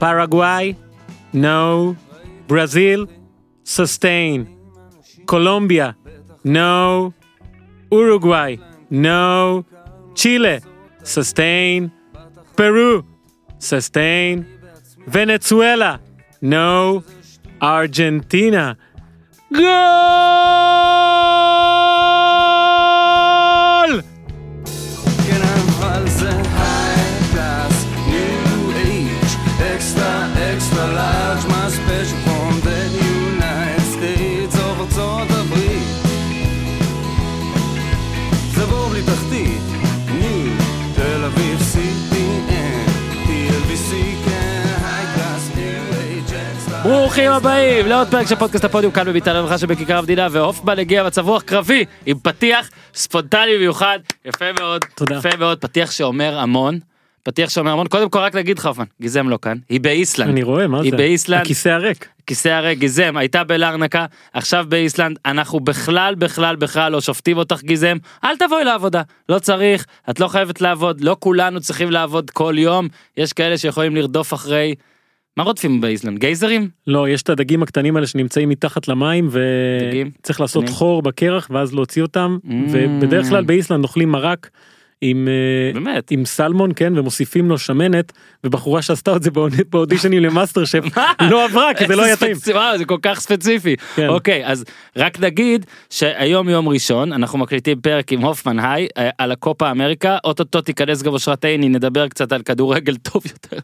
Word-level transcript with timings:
Paraguay? 0.00 0.76
No. 1.32 1.94
Brazil? 2.48 3.06
Sustain. 3.62 4.48
Colombia? 5.26 5.94
No. 6.42 7.12
Uruguay? 7.92 8.56
No. 8.88 9.64
Chile? 10.14 10.60
Sustain. 11.04 11.92
Peru? 12.56 13.04
Sustain. 13.58 14.46
Venezuela? 15.06 16.00
No. 16.40 17.04
Argentina? 17.60 18.76
Go! 19.52 19.60
ברוכים 47.10 47.32
הבאים 47.32 47.86
לעוד 47.86 48.08
פרק 48.08 48.26
של 48.26 48.34
פודקאסט 48.34 48.64
הפודיום 48.64 48.92
כאן 48.92 49.06
בביתן 49.06 49.36
הרווחה 49.36 49.58
שבכיכר 49.58 49.98
המדינה 49.98 50.28
והופמן 50.30 50.78
הגיע 50.78 51.04
מצב 51.04 51.28
רוח 51.28 51.42
קרבי 51.42 51.84
עם 52.06 52.18
פתיח 52.18 52.70
ספונטני 52.94 53.58
מיוחד 53.58 53.98
יפה 54.24 54.44
מאוד 54.60 54.84
תודה. 54.94 55.16
יפה 55.16 55.36
מאוד 55.38 55.58
פתיח 55.58 55.90
שאומר 55.90 56.38
המון 56.38 56.78
פתיח 57.22 57.50
שאומר 57.50 57.70
המון 57.70 57.88
קודם 57.88 58.10
כל 58.10 58.18
רק 58.18 58.34
להגיד 58.34 58.58
לך 58.58 58.66
הופמן 58.66 58.84
גיזם 59.00 59.28
לא 59.28 59.38
כאן 59.42 59.56
היא 59.68 59.80
באיסלנד 59.80 60.28
אני 60.28 60.42
רואה, 60.42 60.66
מה 60.66 60.78
זה? 60.78 60.84
היא 60.84 60.92
באיסלנד 60.92 61.40
הכיסא 61.40 61.68
הריק. 61.68 62.08
כיסא 62.26 62.48
הריק 62.48 62.78
גיזם 62.78 63.16
הייתה 63.16 63.44
בלרנקה 63.44 64.06
עכשיו 64.32 64.66
באיסלנד 64.68 65.18
אנחנו 65.26 65.60
בכלל 65.60 66.14
בכלל 66.14 66.56
בכלל 66.56 66.92
לא 66.92 67.00
שופטים 67.00 67.36
אותך 67.36 67.60
גיזם 67.62 67.96
אל 68.24 68.36
תבואי 68.36 68.64
לעבודה 68.64 69.02
לא 69.28 69.38
צריך 69.38 69.86
את 70.10 70.20
לא 70.20 70.28
חייבת 70.28 70.60
לעבוד 70.60 71.00
לא 71.00 71.16
כולנו 71.20 71.60
צריכים 71.60 71.90
לעבוד 71.90 72.30
כל 72.30 72.54
יום 72.58 72.88
יש 73.16 73.32
כאלה 73.32 73.58
שיכולים 73.58 73.96
לרדוף 73.96 74.34
אחרי. 74.34 74.74
מה 75.36 75.44
רודפים 75.44 75.80
באיסלנד 75.80 76.18
גייזרים 76.18 76.68
לא, 76.86 77.08
יש 77.08 77.22
את 77.22 77.28
הדגים 77.28 77.62
הקטנים 77.62 77.96
האלה 77.96 78.06
שנמצאים 78.06 78.48
מתחת 78.48 78.88
למים? 78.88 79.28
וצריך 79.30 80.40
לעשות? 80.40 80.68
חור 80.68 81.02
בקרח 81.02 81.48
ואז 81.50 81.74
להוציא 81.74 82.02
אותם 82.02 82.38
Mm. 82.44 82.48
ובדרך 82.70 83.28
כלל 83.28 83.44
באיסלנד 83.44 83.84
אוכלים 83.84 84.08
מרק 84.08 84.50
עם 85.02 85.28
אה, 85.28 85.72
באמת 85.80 86.10
עם 86.10 86.24
סלמון 86.24 86.70
כן 86.76 86.98
ומוסיפים 86.98 87.48
לו 87.48 87.58
שמנת 87.58 88.12
ובחורה 88.44 88.82
שעשתה 88.82 89.16
את 89.16 89.22
זה 89.22 89.30
באוד- 89.30 89.52
באודישנים 89.70 90.22
למאסטר 90.22 90.64
שף 90.64 90.84
לא 91.30 91.44
עברה 91.44 91.74
כי 91.78 91.86
זה 91.86 91.96
לא 91.96 92.02
היה 92.04 92.16
טעים. 92.16 92.36
וואו, 92.52 92.78
זה 92.78 92.84
כל 92.84 92.98
כך 93.02 93.20
ספציפי. 93.20 93.76
כן. 93.96 94.08
אוקיי, 94.08 94.46
אז 94.46 94.64
רק 94.96 95.20
נגיד 95.20 95.66
שהיום 95.90 96.48
יום 96.48 96.68
ראשון, 96.68 97.12
אנחנו 97.12 97.38
מקליטים 97.38 97.80
פרק 97.80 98.12
עם 98.12 98.20
הופמן 98.20 98.58
היי 98.58 98.88
אה, 98.98 99.10
על 99.18 99.32
הקופה 99.32 99.70
אמריקה, 99.70 100.18
אוטוטו 100.24 100.60
תיכנס 100.60 101.02
גם 101.02 101.12
אושרת 101.12 101.44
עיני, 101.44 101.68
נדבר 101.68 102.08
קצת 102.08 102.32
על 102.32 102.42
כדורגל 102.42 102.96
טוב 103.12 103.22
יותר. 103.26 103.58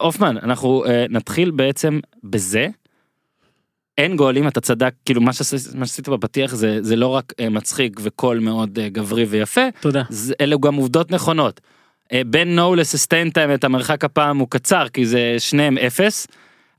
והופמן, 0.00 0.36
אנחנו 0.42 0.84
אה, 0.86 1.04
נתחיל 1.10 1.50
בעצם 1.50 2.00
בזה. 2.24 2.66
אין 3.98 4.16
גולים 4.16 4.48
אתה 4.48 4.60
צדק 4.60 4.92
כאילו 5.04 5.20
מה 5.20 5.32
שעשית 5.32 6.08
בפתיח 6.08 6.54
זה 6.54 6.78
זה 6.82 6.96
לא 6.96 7.06
רק 7.06 7.32
אה, 7.40 7.48
מצחיק 7.48 8.00
וקול 8.02 8.38
מאוד 8.38 8.78
אה, 8.78 8.88
גברי 8.88 9.24
ויפה 9.24 9.60
תודה. 9.80 10.02
זה, 10.08 10.34
אלו 10.40 10.60
גם 10.60 10.74
עובדות 10.74 11.10
נכונות. 11.10 11.60
אה, 12.12 12.22
בין 12.26 12.56
נו 12.56 12.74
לססטיין 12.74 13.30
טיים 13.30 13.54
את 13.54 13.64
המרחק 13.64 14.04
הפעם 14.04 14.38
הוא 14.38 14.48
קצר 14.50 14.88
כי 14.88 15.06
זה 15.06 15.36
שניהם 15.38 15.78
אפס. 15.78 16.26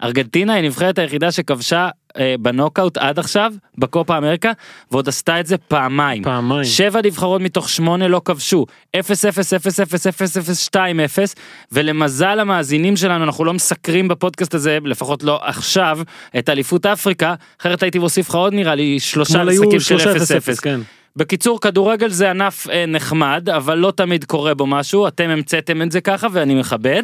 ארגנטינה 0.03 0.53
היא 0.53 0.63
נבחרת 0.63 0.99
היחידה 0.99 1.31
שכבשה 1.31 1.89
אה, 2.17 2.35
בנוקאוט 2.39 2.97
עד 2.97 3.19
עכשיו 3.19 3.53
בקופה 3.77 4.17
אמריקה 4.17 4.51
ועוד 4.91 5.07
עשתה 5.07 5.39
את 5.39 5.45
זה 5.45 5.57
פעמיים. 5.57 6.23
פעמיים. 6.23 6.63
שבע 6.63 7.01
נבחרות 7.01 7.41
מתוך 7.41 7.69
שמונה 7.69 8.07
לא 8.07 8.21
כבשו 8.25 8.65
0 8.99 9.25
0 9.25 9.53
0 9.53 9.79
0 9.79 10.07
0 10.07 10.37
0 10.37 10.59
2 10.63 10.99
0 10.99 11.35
ולמזל 11.71 12.39
המאזינים 12.39 12.97
שלנו 12.97 13.23
אנחנו 13.23 13.45
לא 13.45 13.53
מסקרים 13.53 14.07
בפודקאסט 14.07 14.53
הזה 14.53 14.77
לפחות 14.85 15.23
לא 15.23 15.39
עכשיו 15.43 15.99
את 16.39 16.49
אליפות 16.49 16.85
אפריקה 16.85 17.35
אחרת 17.61 17.83
הייתי 17.83 17.99
מוסיף 17.99 18.29
לך 18.29 18.35
עוד 18.35 18.53
נראה 18.53 18.75
לי 18.75 18.99
שלושה 18.99 19.43
משחקים 19.43 19.79
של 19.79 19.79
שלושה 19.79 20.11
0 20.11 20.15
אפס 20.15 20.31
0 20.31 20.49
אפס, 20.49 20.59
כן. 20.59 20.79
בקיצור 21.15 21.61
כדורגל 21.61 22.09
זה 22.09 22.29
ענף 22.29 22.69
אה, 22.69 22.85
נחמד 22.87 23.49
אבל 23.49 23.77
לא 23.77 23.93
תמיד 23.95 24.23
קורה 24.23 24.53
בו 24.53 24.67
משהו 24.67 25.07
אתם 25.07 25.29
המצאתם 25.29 25.81
את 25.81 25.91
זה 25.91 26.01
ככה 26.01 26.27
ואני 26.31 26.55
מכבד 26.55 27.03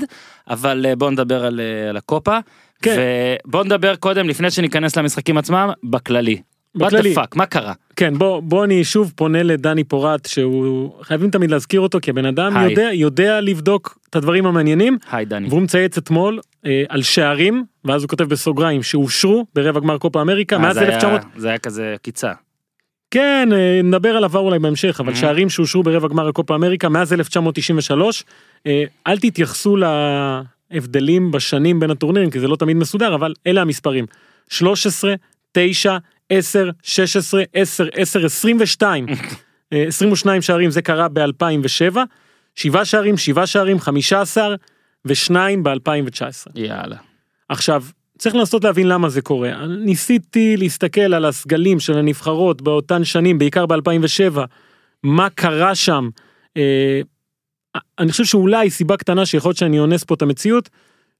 אבל 0.49 0.85
אה, 0.89 0.95
בוא 0.95 1.11
נדבר 1.11 1.45
על, 1.45 1.59
אה, 1.59 1.89
על 1.89 1.97
הקופה. 1.97 2.37
כן. 2.81 2.97
ובוא 3.47 3.63
נדבר 3.63 3.95
קודם 3.95 4.29
לפני 4.29 4.51
שניכנס 4.51 4.97
למשחקים 4.97 5.37
עצמם 5.37 5.69
בכללי. 5.83 6.41
בכללי. 6.75 7.13
What 7.13 7.17
the 7.17 7.21
fuck, 7.21 7.27
מה 7.37 7.45
קרה? 7.45 7.73
כן 7.95 8.13
בוא 8.17 8.39
בוא 8.39 8.65
אני 8.65 8.83
שוב 8.83 9.13
פונה 9.15 9.43
לדני 9.43 9.83
פורט 9.83 10.25
שהוא 10.25 10.91
חייבים 11.03 11.29
תמיד 11.29 11.51
להזכיר 11.51 11.81
אותו 11.81 11.99
כי 12.01 12.09
הבן 12.09 12.25
אדם. 12.25 12.53
יודע 12.69 12.89
יודע 12.93 13.41
לבדוק 13.41 13.97
את 14.09 14.15
הדברים 14.15 14.45
המעניינים 14.45 14.97
היי 15.11 15.25
דני. 15.25 15.47
והוא 15.49 15.61
מצייץ 15.61 15.97
אתמול 15.97 16.39
אה, 16.65 16.83
על 16.89 17.01
שערים 17.01 17.63
ואז 17.85 18.01
הוא 18.01 18.09
כותב 18.09 18.23
בסוגריים 18.23 18.83
שאושרו 18.83 19.45
ברבע 19.55 19.79
גמר 19.79 19.97
קופה 19.97 20.21
אמריקה 20.21 20.55
אה, 20.55 20.61
מאז 20.61 20.75
זה 20.75 20.81
היה- 20.81 20.89
1900 20.95 21.21
זה 21.37 21.47
היה 21.47 21.57
כזה 21.57 21.91
עקיצה. 21.95 22.31
כן 23.11 23.49
אה, 23.53 23.81
נדבר 23.83 24.09
על 24.17 24.23
עבר 24.23 24.39
אולי 24.39 24.59
בהמשך 24.59 24.97
אבל 24.99 25.13
Mhm. 25.13 25.15
שערים 25.15 25.49
שאושרו 25.49 25.83
ברבע 25.83 26.07
גמר 26.07 26.27
הקופה 26.27 26.55
אמריקה 26.55 26.89
מאז 26.89 27.13
1993 27.13 28.23
אה, 28.67 28.83
אל 29.07 29.17
תתייחסו 29.17 29.75
להבדלים 30.71 31.31
בשנים 31.31 31.79
בין 31.79 31.91
הטורנירים 31.91 32.29
כי 32.29 32.39
זה 32.39 32.47
לא 32.47 32.55
תמיד 32.55 32.77
מסודר 32.77 33.15
אבל 33.15 33.33
אלה 33.47 33.61
המספרים. 33.61 34.05
13 34.49 35.13
9 35.51 35.97
10 36.29 36.69
16 36.83 37.43
10 37.53 37.87
10 37.93 38.25
22 38.25 39.05
אה, 39.73 39.83
22 39.87 40.41
שערים 40.41 40.69
זה 40.69 40.81
קרה 40.81 41.07
ב2007 41.07 41.97
שבעה 42.55 42.85
שערים 42.85 43.17
שבעה 43.17 43.47
שערים 43.47 43.79
15 43.79 44.55
ושניים 45.05 45.63
ב2019 45.67 46.51
יאללה. 46.55 46.97
עכשיו 47.49 47.83
צריך 48.17 48.35
לנסות 48.35 48.63
להבין 48.63 48.87
למה 48.87 49.09
זה 49.09 49.21
קורה. 49.21 49.67
ניסיתי 49.67 50.57
להסתכל 50.57 51.13
על 51.13 51.25
הסגלים 51.25 51.79
של 51.79 51.97
הנבחרות 51.97 52.61
באותן 52.61 53.03
שנים 53.03 53.37
בעיקר 53.37 53.65
ב2007 53.65 54.39
מה 55.03 55.29
קרה 55.29 55.75
שם. 55.75 56.09
אני 57.99 58.11
חושב 58.11 58.25
שאולי 58.25 58.69
סיבה 58.69 58.97
קטנה 58.97 59.25
שיכול 59.25 59.49
להיות 59.49 59.57
שאני 59.57 59.79
אונס 59.79 60.03
פה 60.03 60.15
את 60.15 60.21
המציאות 60.21 60.69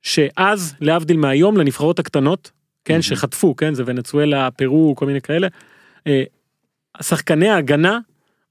שאז 0.02 0.76
להבדיל 0.82 1.18
מהיום 1.18 1.58
לנבחרות 1.58 2.00
הקטנות 2.00 2.52
כן 2.86 2.94
מהמם. 2.94 3.02
שחטפו 3.02 3.56
כן 3.56 3.74
זה 3.74 3.84
ונצואלה 3.86 4.52
פרו 4.52 4.94
כל 4.98 5.06
מיני 5.06 5.22
כאלה. 5.22 5.48
אה, 6.08 6.24
שחקני 7.02 7.50
ההגנה 7.50 8.00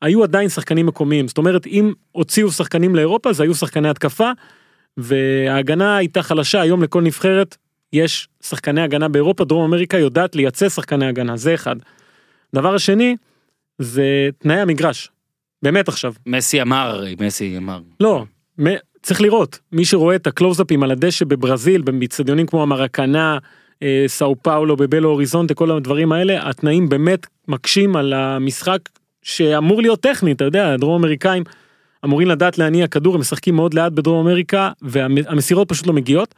היו 0.03 0.23
עדיין 0.23 0.49
שחקנים 0.49 0.87
מקומיים 0.87 1.29
זאת 1.29 1.39
אומרת 1.39 1.67
אם 1.67 1.93
הוציאו 2.13 2.51
שחקנים 2.51 2.95
לאירופה 2.95 3.33
זה 3.33 3.43
היו 3.43 3.55
שחקני 3.55 3.89
התקפה 3.89 4.31
וההגנה 4.97 5.97
הייתה 5.97 6.23
חלשה 6.23 6.61
היום 6.61 6.83
לכל 6.83 7.03
נבחרת 7.03 7.57
יש 7.93 8.29
שחקני 8.43 8.81
הגנה 8.81 9.09
באירופה 9.09 9.45
דרום 9.45 9.65
אמריקה 9.65 9.99
יודעת 9.99 10.37
לייצא 10.37 10.69
שחקני 10.69 11.07
הגנה 11.07 11.37
זה 11.37 11.55
אחד. 11.55 11.77
דבר 12.55 12.75
השני 12.75 13.17
זה 13.79 14.29
תנאי 14.39 14.61
המגרש. 14.61 15.11
באמת 15.65 15.89
עכשיו 15.89 16.15
מסי 16.27 16.63
אמר 16.63 16.91
הרי 16.91 17.17
מסי 17.21 17.57
אמר. 17.57 17.81
לא 18.01 18.25
מ- 18.61 18.77
צריך 19.03 19.21
לראות 19.21 19.59
מי 19.73 19.85
שרואה 19.85 20.17
את 20.17 20.27
הקלוזאפים 20.27 20.83
על 20.83 20.91
הדשא 20.91 21.25
בברזיל 21.25 21.83
באצטדיונים 21.83 22.47
כמו 22.47 22.63
המרקנה 22.63 23.39
אה, 23.83 24.05
סאו 24.07 24.37
פאולו 24.43 24.77
בבלו 24.77 25.09
אוריזונטה 25.11 25.55
כל 25.55 25.71
הדברים 25.71 26.13
האלה 26.13 26.49
התנאים 26.49 26.89
באמת 26.89 27.27
מקשים 27.49 27.97
על 27.97 28.13
המשחק 28.13 28.79
שאמור 29.23 29.83
להיות 29.83 30.01
טכני 30.01 30.33
אתה 30.33 30.45
יודע 30.45 30.73
הדרום 30.73 31.03
אמריקאים 31.05 31.43
אמורים 32.05 32.29
לדעת 32.29 32.59
להניע 32.59 32.87
כדור 32.87 33.15
הם 33.15 33.21
משחקים 33.21 33.57
מאוד 33.57 33.75
לאט 33.75 33.93
בדרום 33.93 34.27
אמריקה 34.27 34.71
והמסירות 34.83 35.69
פשוט 35.69 35.87
לא 35.87 35.93
מגיעות. 35.93 36.35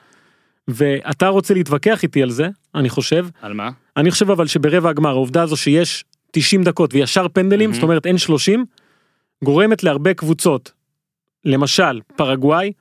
ואתה 0.68 1.28
רוצה 1.28 1.54
להתווכח 1.54 2.02
איתי 2.02 2.22
על 2.22 2.30
זה 2.30 2.48
אני 2.74 2.88
חושב 2.88 3.26
על 3.42 3.52
מה? 3.52 3.70
אני 3.96 4.10
חושב 4.10 4.30
אבל 4.30 4.46
שברבע 4.46 4.90
הגמר 4.90 5.10
העובדה 5.10 5.42
הזו 5.42 5.56
שיש 5.56 6.04
90 6.30 6.62
דקות 6.64 6.94
וישר 6.94 7.26
פנדלים 7.32 7.70
מהמם. 7.70 7.74
זאת 7.74 7.82
אומרת 7.82 8.06
אין 8.06 8.18
30 8.18 8.64
גורמת 9.44 9.82
להרבה 9.82 10.14
קבוצות 10.14 10.72
למשל 11.44 12.00
פרגוואי 12.16 12.72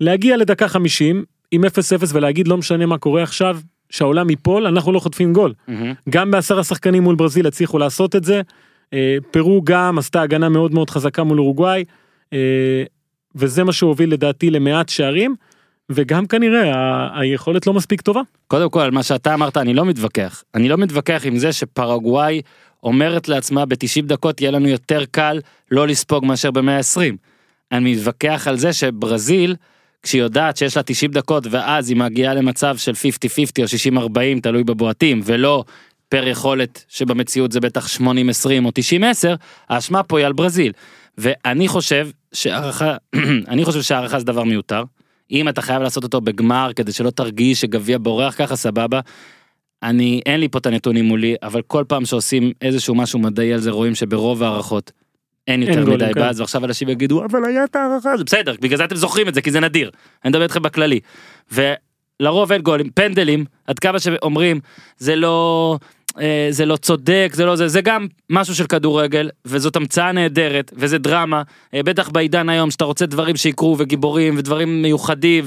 להגיע 0.00 0.36
לדקה 0.36 0.68
50 0.68 1.24
עם 1.50 1.64
0-0 1.64 1.68
ולהגיד 2.12 2.48
לא 2.48 2.56
משנה 2.56 2.86
מה 2.86 2.98
קורה 2.98 3.22
עכשיו 3.22 3.58
שהעולם 3.90 4.30
ייפול 4.30 4.66
אנחנו 4.66 4.92
לא 4.92 4.98
חוטפים 4.98 5.32
גול 5.32 5.54
מהמם. 5.68 5.94
גם 6.10 6.30
בעשרה 6.30 6.64
שחקנים 6.64 7.02
מול 7.02 7.14
ברזיל 7.16 7.46
הצליחו 7.46 7.78
לעשות 7.78 8.16
את 8.16 8.24
זה 8.24 8.40
אה, 8.92 9.16
פרו 9.30 9.62
גם 9.64 9.98
עשתה 9.98 10.22
הגנה 10.22 10.48
מאוד 10.48 10.74
מאוד 10.74 10.90
חזקה 10.90 11.22
מול 11.24 11.38
אורוגוואי 11.40 11.84
אה, 12.32 12.82
וזה 13.34 13.64
מה 13.64 13.72
שהוביל 13.72 14.12
לדעתי 14.12 14.50
למעט 14.50 14.88
שערים 14.88 15.34
וגם 15.90 16.26
כנראה 16.26 16.74
ה- 16.74 17.20
היכולת 17.20 17.66
לא 17.66 17.74
מספיק 17.74 18.00
טובה. 18.00 18.20
קודם 18.46 18.70
כל 18.70 18.80
על 18.80 18.90
מה 18.90 19.02
שאתה 19.02 19.34
אמרת 19.34 19.56
אני 19.56 19.74
לא 19.74 19.84
מתווכח 19.84 20.44
אני 20.54 20.68
לא 20.68 20.76
מתווכח 20.76 21.22
עם 21.24 21.38
זה 21.38 21.52
שפרגוואי 21.52 22.42
אומרת 22.82 23.28
לעצמה 23.28 23.66
ב-90 23.66 24.02
דקות 24.02 24.40
יהיה 24.40 24.50
לנו 24.50 24.68
יותר 24.68 25.04
קל 25.10 25.40
לא 25.70 25.88
לספוג 25.88 26.24
מאשר 26.24 26.50
ב-120. 26.50 27.00
אני 27.72 27.94
מתווכח 27.94 28.48
על 28.48 28.56
זה 28.56 28.72
שברזיל 28.72 29.56
כשהיא 30.02 30.22
יודעת 30.22 30.56
שיש 30.56 30.76
לה 30.76 30.82
90 30.82 31.10
דקות 31.10 31.46
ואז 31.50 31.88
היא 31.88 31.96
מגיעה 31.96 32.34
למצב 32.34 32.76
של 32.76 32.92
50-50 32.92 32.96
או 33.96 34.06
60-40 34.06 34.40
תלוי 34.42 34.64
בבועטים 34.64 35.20
ולא 35.24 35.64
פר 36.08 36.28
יכולת 36.28 36.84
שבמציאות 36.88 37.52
זה 37.52 37.60
בטח 37.60 37.86
80-20 37.96 38.00
או 38.64 38.68
90-10 38.68 38.72
האשמה 39.68 40.02
פה 40.02 40.18
היא 40.18 40.26
על 40.26 40.32
ברזיל. 40.32 40.72
ואני 41.18 41.68
חושב 41.68 42.08
שהערכה 42.32 42.96
אני 43.48 43.64
חושב 43.64 43.82
שהערכה 43.82 44.18
זה 44.18 44.24
דבר 44.24 44.44
מיותר. 44.44 44.82
אם 45.30 45.48
אתה 45.48 45.62
חייב 45.62 45.82
לעשות 45.82 46.04
אותו 46.04 46.20
בגמר 46.20 46.70
כדי 46.76 46.92
שלא 46.92 47.10
תרגיש 47.10 47.60
שגביע 47.60 47.98
בורח 48.00 48.34
ככה 48.38 48.56
סבבה. 48.56 49.00
אני 49.82 50.20
אין 50.26 50.40
לי 50.40 50.48
פה 50.48 50.58
את 50.58 50.66
הנתונים 50.66 51.04
מולי 51.04 51.34
אבל 51.42 51.62
כל 51.62 51.84
פעם 51.88 52.04
שעושים 52.04 52.52
איזשהו 52.62 52.94
משהו 52.94 53.18
מדעי 53.18 53.52
על 53.52 53.60
זה 53.60 53.70
רואים 53.70 53.94
שברוב 53.94 54.42
ההערכות 54.42 54.92
אין 55.48 55.62
יותר 55.62 55.84
גולים, 55.84 55.94
מדי 55.94 56.14
כן. 56.14 56.20
באז 56.20 56.40
ועכשיו 56.40 56.64
אנשים 56.64 56.88
יגידו 56.88 57.24
אבל 57.24 57.44
היה 57.44 57.64
את 57.64 57.76
ההערכה 57.76 58.12
הזאת 58.12 58.26
בסדר 58.26 58.54
בגלל 58.60 58.78
זה 58.78 58.84
אתם 58.84 58.96
זוכרים 58.96 59.28
את 59.28 59.34
זה 59.34 59.42
כי 59.42 59.50
זה 59.50 59.60
נדיר 59.60 59.90
אני 60.24 60.30
מדבר 60.30 60.42
איתכם 60.42 60.62
בכללי. 60.62 61.00
ולרוב 61.52 62.52
אין 62.52 62.62
גולים 62.62 62.90
פנדלים 62.90 63.44
עד 63.66 63.78
כמה 63.78 63.98
שאומרים 63.98 64.60
זה 64.98 65.16
לא 65.16 65.78
זה 66.50 66.66
לא 66.66 66.76
צודק 66.76 67.30
זה 67.34 67.46
לא 67.46 67.56
זה 67.56 67.68
זה 67.68 67.80
גם 67.80 68.06
משהו 68.30 68.54
של 68.54 68.66
כדורגל 68.66 69.30
וזאת 69.44 69.76
המצאה 69.76 70.12
נהדרת 70.12 70.72
וזה 70.76 70.98
דרמה 70.98 71.42
אה, 71.74 71.82
בטח 71.82 72.08
בעידן 72.08 72.48
היום 72.48 72.70
שאתה 72.70 72.84
רוצה 72.84 73.06
דברים 73.06 73.36
שיקרו 73.36 73.76
וגיבורים 73.78 74.34
ודברים 74.38 74.82
מיוחדים 74.82 75.44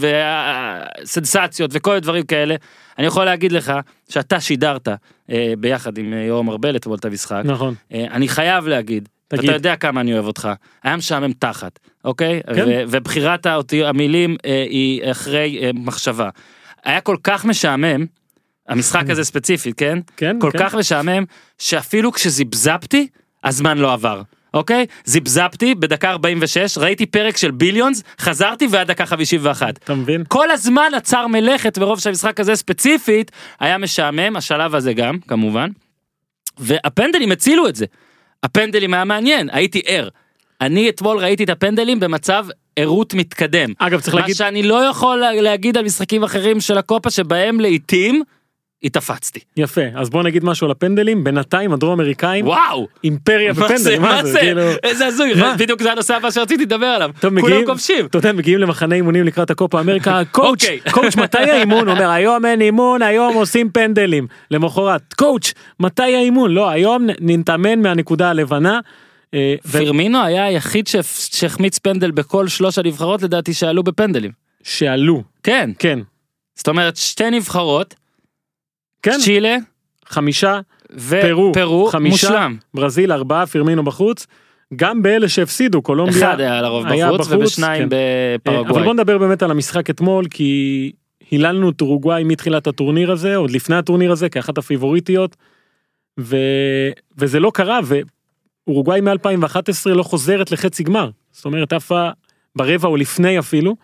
וסנסציות 1.03 1.71
וכל 1.73 1.89
מיני 1.89 2.01
דברים 2.01 2.23
כאלה 2.23 2.55
אני 2.97 3.07
יכול 3.07 3.25
להגיד 3.25 3.51
לך 3.51 3.73
שאתה 4.09 4.39
שידרת 4.39 4.87
אה, 5.29 5.53
ביחד 5.59 5.97
עם 5.97 6.13
אה, 6.13 6.19
יורם 6.19 6.49
ארבל 6.49 6.75
אתמול 6.75 6.97
את 6.97 7.05
המשחק 7.05 7.41
נכון. 7.45 7.75
אה, 7.93 8.05
אני 8.11 8.27
חייב 8.27 8.67
להגיד, 8.67 9.09
תגיד. 9.27 9.43
אתה 9.43 9.53
יודע 9.53 9.75
כמה 9.75 10.01
אני 10.01 10.13
אוהב 10.13 10.25
אותך, 10.25 10.49
היה 10.83 10.97
משעמם 10.97 11.33
תחת, 11.33 11.79
אוקיי? 12.05 12.41
כן. 12.55 12.65
ו- 12.67 12.83
ובחירת 12.87 13.47
המילים 13.85 14.35
אה, 14.45 14.65
היא 14.69 15.11
אחרי 15.11 15.59
אה, 15.61 15.69
מחשבה. 15.73 16.29
היה 16.83 17.01
כל 17.01 17.17
כך 17.23 17.45
משעמם, 17.45 18.05
המשחק 18.67 19.09
הזה 19.09 19.23
ספציפית, 19.23 19.77
כן? 19.77 19.99
כן, 20.17 20.37
כל 20.41 20.51
כן. 20.51 20.59
כך 20.59 20.75
משעמם, 20.75 21.23
שאפילו 21.57 22.11
כשזיבזבתי, 22.11 23.07
הזמן 23.43 23.77
לא 23.77 23.93
עבר. 23.93 24.21
אוקיי? 24.53 24.85
זיבזבתי 25.05 25.75
בדקה 25.75 26.09
46, 26.09 26.77
ראיתי 26.77 27.05
פרק 27.05 27.37
של 27.37 27.51
ביליונס, 27.51 28.03
חזרתי 28.19 28.67
ועד 28.71 28.87
דקה 28.87 29.05
51. 29.05 29.77
אתה 29.77 29.95
מבין? 29.95 30.23
כל 30.27 30.51
הזמן 30.51 30.91
עצר 30.95 31.27
מלכת 31.27 31.77
מרוב 31.77 31.99
שהמשחק 31.99 32.39
הזה 32.39 32.55
ספציפית 32.55 33.31
היה 33.59 33.77
משעמם, 33.77 34.35
השלב 34.35 34.75
הזה 34.75 34.93
גם, 34.93 35.17
כמובן. 35.27 35.69
והפנדלים 36.57 37.31
הצילו 37.31 37.67
את 37.67 37.75
זה. 37.75 37.85
הפנדלים 38.43 38.93
היה 38.93 39.03
מעניין, 39.05 39.49
הייתי 39.51 39.81
ער. 39.85 40.09
אני 40.61 40.89
אתמול 40.89 41.17
ראיתי 41.17 41.43
את 41.43 41.49
הפנדלים 41.49 41.99
במצב 41.99 42.45
ערות 42.75 43.13
מתקדם. 43.13 43.73
אגב 43.77 43.99
צריך 44.01 44.13
מה 44.15 44.21
להגיד, 44.21 44.35
שאני 44.35 44.63
לא 44.63 44.85
יכול 44.85 45.17
לה- 45.17 45.33
להגיד 45.41 45.77
על 45.77 45.85
משחקים 45.85 46.23
אחרים 46.23 46.59
של 46.61 46.77
הקופה 46.77 47.09
שבהם 47.09 47.59
לעיתים 47.59 48.23
התעפצתי. 48.83 49.39
יפה, 49.57 49.81
אז 49.95 50.09
בוא 50.09 50.23
נגיד 50.23 50.43
משהו 50.43 50.65
על 50.65 50.71
הפנדלים, 50.71 51.23
בינתיים 51.23 51.73
הדרום 51.73 51.91
אמריקאים, 51.99 52.47
וואו! 52.47 52.87
אימפריה? 53.03 53.53
בפנדלים, 53.53 54.01
מה 54.01 54.23
זה? 54.25 54.39
כאילו, 54.39 54.61
איזה 54.83 55.05
הזוי? 55.07 55.33
בדיוק 55.57 55.81
זה 55.81 55.91
הנושא 55.91 56.15
הבא 56.15 56.31
שרציתי 56.31 56.63
לדבר 56.63 56.85
עליו. 56.85 57.11
כולם 57.41 57.65
כובשים. 57.65 58.05
אתה 58.05 58.17
יודע, 58.17 58.31
מגיעים 58.31 58.59
למחנה 58.59 58.95
אימונים 58.95 59.25
לקראת 59.25 59.51
הקופה 59.51 59.79
אמריקה, 59.79 60.21
coach, 60.31 60.63
אוקיי. 60.63 60.79
coach, 60.91 61.15
מתי 61.15 61.37
האימון? 61.51 61.89
אומר, 61.89 62.09
היום 62.09 62.45
אין 62.45 62.61
אימון, 62.61 63.01
היום 63.01 63.33
עושים 63.33 63.69
פנדלים. 63.69 64.27
למחרת, 64.51 65.13
coach, 65.13 65.53
מתי 65.79 66.15
האימון? 66.15 66.51
לא, 66.51 66.69
היום 66.69 67.07
נתאמן 67.19 67.79
מהנקודה 67.81 68.29
הלבנה. 68.29 68.79
אה, 69.33 69.55
ו- 69.65 69.71
פירמינו 69.71 70.23
היה 70.23 70.45
היחיד 70.45 70.87
שהחמיץ 71.31 71.79
פנדל 71.79 72.11
בכל 72.11 72.47
שלוש 72.47 72.77
הנבחרות 72.77 73.21
לדעתי 73.21 73.53
שעלו 73.53 73.83
בפנדלים. 73.83 74.31
שעלו, 74.63 75.23
כן. 75.43 75.69
כן, 75.79 75.99
זאת 76.55 76.67
אומרת 76.67 76.97
שתי 76.97 77.29
נבחרות, 77.29 77.95
כן, 79.01 79.19
צ'ילה 79.19 79.57
חמישה, 80.05 80.59
ופרו, 80.91 81.51
פרו, 81.53 81.87
חמישה, 81.87 82.29
מושלם. 82.29 82.57
ברזיל 82.73 83.11
ארבעה, 83.11 83.45
פירמינו 83.45 83.83
בחוץ, 83.83 84.27
גם 84.75 85.01
באלה 85.01 85.29
שהפסידו, 85.29 85.81
קולומביה, 85.81 86.29
אחד 86.29 86.39
היה 86.39 86.61
לרוב 86.61 86.87
היה 86.87 87.07
בחוץ 87.07 87.27
בחוץ, 87.27 87.33
ובשניים 87.41 87.89
כן. 87.89 87.95
אה, 87.95 88.35
אבל 88.45 88.53
בפרגוואי. 88.53 88.83
בוא 88.83 88.93
נדבר 88.93 89.17
באמת 89.17 89.43
על 89.43 89.51
המשחק 89.51 89.89
אתמול, 89.89 90.25
כי 90.29 90.91
היללנו 91.31 91.69
את 91.69 91.81
אורוגוואי 91.81 92.23
מתחילת 92.23 92.67
הטורניר 92.67 93.11
הזה, 93.11 93.35
עוד 93.35 93.51
לפני 93.51 93.75
הטורניר 93.75 94.11
הזה, 94.11 94.29
כאחת 94.29 94.57
הפיבוריטיות, 94.57 95.35
ו... 96.19 96.37
וזה 97.17 97.39
לא 97.39 97.51
קרה, 97.53 97.79
ואורוגוואי 98.67 99.01
מ-2011 99.01 99.89
לא 99.89 100.03
חוזרת 100.03 100.51
לחצי 100.51 100.83
גמר, 100.83 101.09
זאת 101.31 101.45
אומרת 101.45 101.73
עפה 101.73 102.09
ברבע 102.55 102.87
או 102.87 102.97
לפני 102.97 103.39
אפילו, 103.39 103.75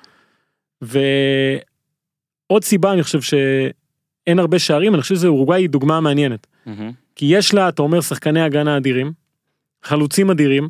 ועוד 0.82 2.64
סיבה 2.64 2.94
אני 2.94 3.04
חושב 3.04 3.22
שאין 4.28 4.40
הרבה 4.40 4.60
שערים, 4.60 4.94
אני 4.94 5.02
חושב 5.02 5.16
שזה 5.16 5.28
אורוגוואי 5.28 5.62
היא 5.62 5.70
דוגמה 5.70 6.00
מעניינת. 6.02 6.48
מהמם. 6.66 6.92
כי 7.16 7.26
יש 7.26 7.54
לה, 7.54 7.70
אתה 7.70 7.82
אומר, 7.82 8.02
שחקני 8.02 8.42
הגנה 8.42 8.78
אדירים, 8.78 9.12
חלוצים 9.84 10.30
אדירים, 10.30 10.68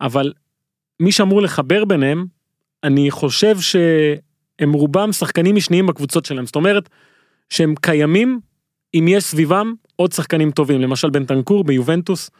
אבל 0.00 0.32
מי 1.00 1.12
שאמור 1.12 1.42
לחבר 1.42 1.84
ביניהם, 1.84 2.26
אני 2.84 3.10
חושב 3.10 3.60
שהם 3.60 4.72
רובם 4.72 5.12
שחקנים 5.12 5.56
משניים 5.56 5.86
בקבוצות 5.86 6.24
שלהם. 6.24 6.46
זאת 6.46 6.56
אומרת, 6.56 6.88
שהם 7.50 7.74
קיימים 7.80 8.40
אם 8.94 9.06
יש 9.08 9.24
סביבם 9.24 9.72
עוד 9.96 10.12
שחקנים 10.12 10.50
טובים, 10.50 10.80
למשל 10.80 11.10
בנטנקור 11.10 11.64
ביובנטוס, 11.64 12.30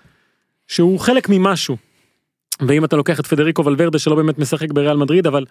שהוא 0.69 1.01
חלק 1.01 1.29
ממשהו. 1.29 1.77
ואם 2.67 2.85
אתה 2.85 2.97
לוקח 2.97 3.21
את 3.21 3.27
פדריקו 3.27 3.65
ולוורדה 3.65 3.99
שלא 3.99 4.17
באמת 4.17 4.39
משחק 4.39 4.73
בריאל 4.73 4.97
מדריד, 4.97 5.27
אבל 5.27 5.45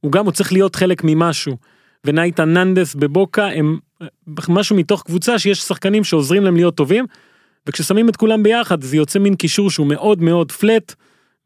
הוא 0.00 0.12
גם 0.12 0.24
הוא 0.24 0.32
צריך 0.32 0.52
להיות 0.52 0.76
חלק 0.76 1.04
ממשהו. 1.04 1.56
ונייטה 2.04 2.44
ננדס 2.44 2.94
בבוקה 2.94 3.46
הם 3.46 3.78
משהו 4.48 4.76
מתוך 4.76 5.02
קבוצה 5.02 5.38
שיש 5.38 5.58
שחקנים 5.58 6.04
שעוזרים 6.04 6.44
להם 6.44 6.56
להיות 6.56 6.74
טובים. 6.74 7.06
וכששמים 7.66 8.08
את 8.08 8.16
כולם 8.16 8.42
ביחד 8.42 8.82
זה 8.82 8.96
יוצא 8.96 9.18
מין 9.18 9.34
קישור 9.34 9.70
שהוא 9.70 9.86
מאוד 9.86 10.22
מאוד 10.22 10.52
פלט 10.52 10.94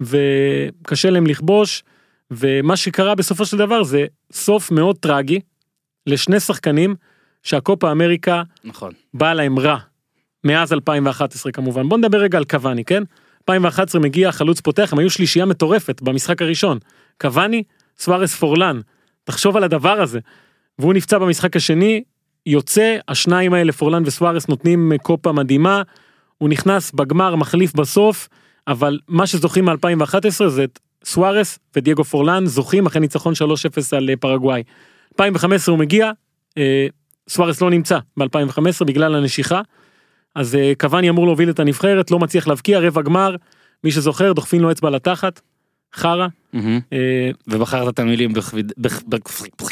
וקשה 0.01 1.11
להם 1.11 1.27
לכבוש 1.27 1.83
ומה 2.31 2.77
שקרה 2.77 3.15
בסופו 3.15 3.47
של 3.47 3.57
דבר 3.57 3.83
זה 3.83 4.07
סוף 4.33 4.71
מאוד 4.71 4.97
טרגי 4.97 5.41
לשני 6.07 6.41
שחקנים 6.41 6.95
שהקופה 7.43 7.93
אמריקה 7.93 8.43
נכון. 8.65 8.93
באה 9.15 9.35
להם 9.35 9.59
רע 9.59 9.79
מאז 10.45 10.73
2011 10.73 11.53
כמובן 11.53 11.89
בוא 11.89 11.99
נדבר 11.99 12.19
רגע 12.19 12.39
על 12.39 12.45
קוואני 12.45 12.85
כן 12.85 13.03
2011 13.41 14.01
מגיע 14.01 14.33
חלוץ 14.33 14.61
פותח 14.61 14.93
הם 14.93 14.99
היו 14.99 15.11
שלישייה 15.11 15.47
מטורפת 15.47 16.03
במשחק 16.03 16.43
הראשון 16.43 16.79
קוואני 17.21 17.63
סוארס 17.99 18.35
פורלן 18.35 18.81
תחשוב 19.25 19.57
על 19.57 19.65
הדבר 19.65 20.01
הזה 20.01 20.19
והוא 20.79 20.95
נפצע 20.95 21.19
במשחק 21.19 21.57
השני 21.57 22.03
יוצא 22.47 22.97
השניים 23.09 23.55
האלה 23.55 23.73
פורלן 23.73 24.03
וסוארס 24.07 24.49
נותנים 24.49 24.93
קופה 25.03 25.33
מדהימה. 25.33 25.83
הוא 26.39 26.49
נכנס 26.49 26.93
בגמר 26.93 27.37
מחליף 27.37 27.75
בסוף 27.75 28.29
אבל 28.69 28.99
מה 29.09 29.27
שזוכים 29.27 29.65
מ-2011 29.65 30.49
זה 30.49 30.65
את 30.65 30.79
סוארס 31.05 31.59
ודייגו 31.77 32.05
פורלן 32.05 32.47
זוכים 32.47 32.87
אחרי 32.87 33.01
ניצחון 33.01 33.35
3-0 33.35 33.37
על 33.97 34.11
אה, 34.11 34.17
פרגוואי. 34.17 34.63
2015 35.13 35.73
הוא 35.73 35.79
מגיע 35.79 36.11
אה, 36.59 36.87
סוארס 37.29 37.61
לא 37.61 37.71
נמצא 37.71 37.99
ב-2015 38.17 38.85
בגלל 38.87 39.15
הנשיכה. 39.15 39.61
אז 40.35 40.55
אה, 40.55 40.73
קוואני 40.79 41.11
אמור 41.11 41.27
להוביל 41.27 41.51
את 41.51 41.61
הנבחרת 41.61 42.11
לא 42.11 42.19
מצליח 42.19 42.47
להבקיע 42.47 42.81
רבע 42.81 43.03
גמר. 43.03 43.37
מי 43.85 43.91
שזוכר 43.91 44.33
דוחפים 44.33 44.63
לו 44.63 44.71
אצבע 44.71 44.91
לתחת 44.91 45.41
חרא. 45.97 46.27
אה, 46.93 47.31
ובחרת 47.49 47.95
את 47.95 47.99
המילים 47.99 48.33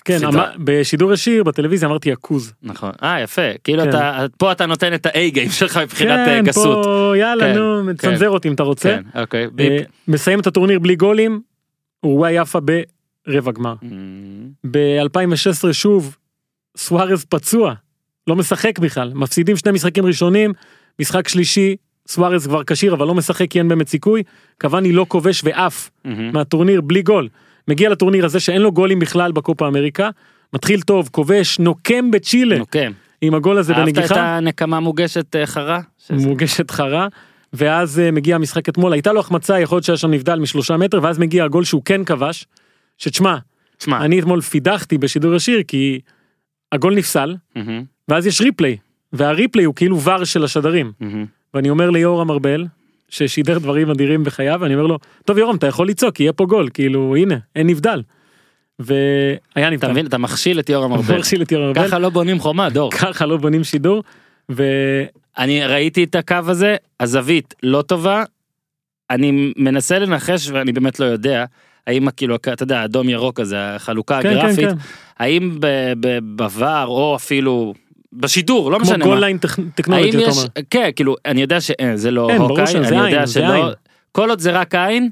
כן 0.04 0.18
בשידור 0.58 1.12
ישיר 1.12 1.44
בטלוויזיה 1.44 1.88
אמרתי 1.88 2.12
עכוז. 2.12 2.52
נכון. 2.62 2.90
אה 3.02 3.20
יפה. 3.20 3.42
כאילו 3.64 3.82
כן. 3.82 3.88
אתה 3.88 4.26
פה 4.38 4.52
אתה 4.52 4.66
נותן 4.66 4.94
את 4.94 5.06
ה-A 5.06 5.18
גיים 5.28 5.50
שלך 5.50 5.76
מבחינת 5.76 6.18
אה, 6.18 6.24
כן, 6.26 6.44
גסות. 6.44 6.84
פה 6.84 7.12
יאללה 7.16 7.44
כן, 7.44 7.58
נו 7.58 7.84
מצנזר 7.84 8.30
אותי 8.30 8.48
אם 8.48 8.54
אתה 8.54 8.62
רוצה. 8.62 8.88
כן. 8.88 9.20
אוקיי. 9.20 9.48
אה. 9.60 9.78
מסיים 10.08 10.40
את 10.40 10.46
הטורניר 10.46 10.78
בלי 10.78 10.96
גולים. 10.96 11.40
אורוגוואי 12.02 12.32
יפה 12.32 12.58
ברבע 12.60 13.52
גמר. 13.52 13.74
מהמם. 13.82 14.48
ב-2016 14.70 15.72
שוב 15.72 16.16
סוארז 16.76 17.24
פצוע 17.24 17.74
לא 18.26 18.36
משחק 18.36 18.78
בכלל 18.78 19.12
מפסידים 19.14 19.56
שני 19.56 19.72
משחקים 19.72 20.06
ראשונים 20.06 20.52
משחק 21.00 21.28
שלישי 21.28 21.76
סוארז 22.08 22.46
כבר 22.46 22.64
כשיר 22.64 22.94
אבל 22.94 23.06
לא 23.06 23.14
משחק 23.14 23.50
כי 23.50 23.58
אין 23.58 23.68
באמת 23.68 23.88
סיכוי 23.88 24.22
קוואני 24.60 24.92
לא 24.92 25.06
כובש 25.08 25.40
ואף 25.44 25.90
מהמם. 26.04 26.32
מהטורניר 26.32 26.80
בלי 26.80 27.02
גול 27.02 27.28
מגיע 27.68 27.90
לטורניר 27.90 28.24
הזה 28.24 28.40
שאין 28.40 28.62
לו 28.62 28.72
גולים 28.72 28.98
בכלל 28.98 29.32
בקופה 29.32 29.68
אמריקה 29.68 30.10
מתחיל 30.52 30.80
טוב 30.80 31.08
כובש 31.12 31.58
נוקם 31.58 32.10
בצ'ילה 32.10 32.58
נוקם. 32.58 32.92
עם 33.20 33.34
הגול 33.34 33.58
הזה 33.58 33.72
אהבת 33.72 33.88
את 33.88 33.94
בנגיחה 33.94 34.36
הנקמה 34.36 34.80
מוגשת 34.80 35.36
אה, 35.36 35.46
חרה? 35.46 35.80
מוגשת 36.10 36.70
חרה. 36.70 37.08
ואז 37.52 37.98
אה, 37.98 38.10
מגיע 38.10 38.36
המשחק 38.36 38.68
אתמול 38.68 38.92
הייתה 38.92 39.12
לו 39.12 39.20
החמצה 39.20 39.60
יכול 39.60 39.76
להיות 39.76 39.84
שהיה 39.84 39.96
שם 39.96 40.10
נבדל 40.10 40.38
משלושה 40.38 40.76
מטר 40.76 41.00
ואז 41.02 41.18
מגיע 41.18 41.44
הגול 41.44 41.64
שהוא 41.64 41.82
כן 41.84 42.04
כבש. 42.04 42.46
שתשמע 42.98 43.36
תשמע. 43.78 44.04
אני 44.04 44.20
אתמול 44.20 44.40
פידחתי 44.40 44.98
בשידור 44.98 45.34
ישיר 45.34 45.62
כי 45.68 46.00
הגול 46.72 46.94
נפסל 46.94 47.36
מהמם. 47.56 47.84
ואז 48.08 48.26
יש 48.26 48.40
ריפליי 48.40 48.76
והריפליי 49.12 49.64
הוא 49.64 49.74
כאילו 49.74 50.00
ור 50.00 50.24
של 50.24 50.44
השדרים 50.44 50.92
מהמם. 51.00 51.26
ואני 51.54 51.70
אומר 51.70 51.90
ליורם 51.90 52.30
ארבל 52.30 52.66
ששידר 53.08 53.58
דברים 53.58 53.90
אדירים 53.90 54.24
בחייו 54.24 54.64
אני 54.64 54.74
אומר 54.74 54.86
לו 54.86 54.98
טוב 55.24 55.38
יורם 55.38 55.56
אתה 55.56 55.66
יכול 55.66 55.88
לצעוק 55.88 56.20
יהיה 56.20 56.32
פה 56.32 56.46
גול 56.46 56.68
כאילו 56.74 57.16
הנה 57.16 57.36
אין 57.56 57.66
נבדל. 57.66 58.02
והיה 58.78 59.70
לי 59.70 59.76
אתה 59.76 59.88
מבין 59.88 60.06
אתה 60.06 60.18
מכשיל 60.18 60.60
את 60.60 60.68
יורם 60.68 60.92
ארבל 60.92 61.14
מרשיל 61.16 61.42
את 61.42 61.52
יורם 61.52 61.66
ארבל, 61.66 61.88
ככה 61.88 61.98
לא 61.98 62.08
בונים 62.08 62.38
חומה 62.38 62.70
דור 62.70 62.90
ככה 62.90 63.26
לא 63.26 63.36
בונים 63.36 63.64
שידור. 63.64 64.02
ו- 64.52 65.04
אני 65.38 65.66
ראיתי 65.66 66.04
את 66.04 66.14
הקו 66.14 66.36
הזה 66.46 66.76
הזווית 67.00 67.54
לא 67.62 67.82
טובה. 67.82 68.24
אני 69.10 69.52
מנסה 69.56 69.98
לנחש 69.98 70.50
ואני 70.50 70.72
באמת 70.72 71.00
לא 71.00 71.04
יודע 71.04 71.44
האם 71.86 72.10
כאילו 72.10 72.34
אתה 72.34 72.62
יודע 72.62 72.84
אדום 72.84 73.08
ירוק 73.08 73.40
הזה 73.40 73.74
החלוקה 73.74 74.22
כן, 74.22 74.30
כן, 74.30 74.38
הגרפית 74.38 74.68
כן. 74.68 74.76
האם 75.18 75.56
ב- 75.60 75.92
ב- 76.00 76.42
בVAR 76.42 76.86
או 76.86 77.16
אפילו 77.16 77.74
בשידור 78.14 78.70
לא 78.70 78.76
כמו 78.78 78.86
משנה 78.86 79.06
מה. 79.06 79.20
ליין 79.20 79.38
האם 79.56 79.68
טכנולוגי, 79.74 80.08
אתה 80.24 80.30
אומר. 80.30 80.44
כן 80.70 80.90
כאילו 80.96 81.16
אני 81.26 81.40
יודע 81.40 81.60
שאין 81.60 81.96
זה 81.96 82.10
לא 82.10 82.30
אין, 82.30 82.40
הוקאי 82.40 82.64
אני 82.76 82.86
יודע 82.96 83.18
עין, 83.18 83.26
שלא. 83.26 83.70
כל 84.12 84.30
עוד 84.30 84.38
זה 84.40 84.50
רק 84.50 84.74
עין 84.74 85.10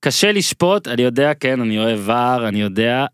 קשה 0.00 0.32
לשפוט 0.32 0.88
אני 0.88 1.02
יודע 1.02 1.32
כן 1.40 1.60
אני 1.60 1.78
אוהב 1.78 2.08
VAR 2.08 2.48
אני 2.48 2.60
יודע. 2.60 3.06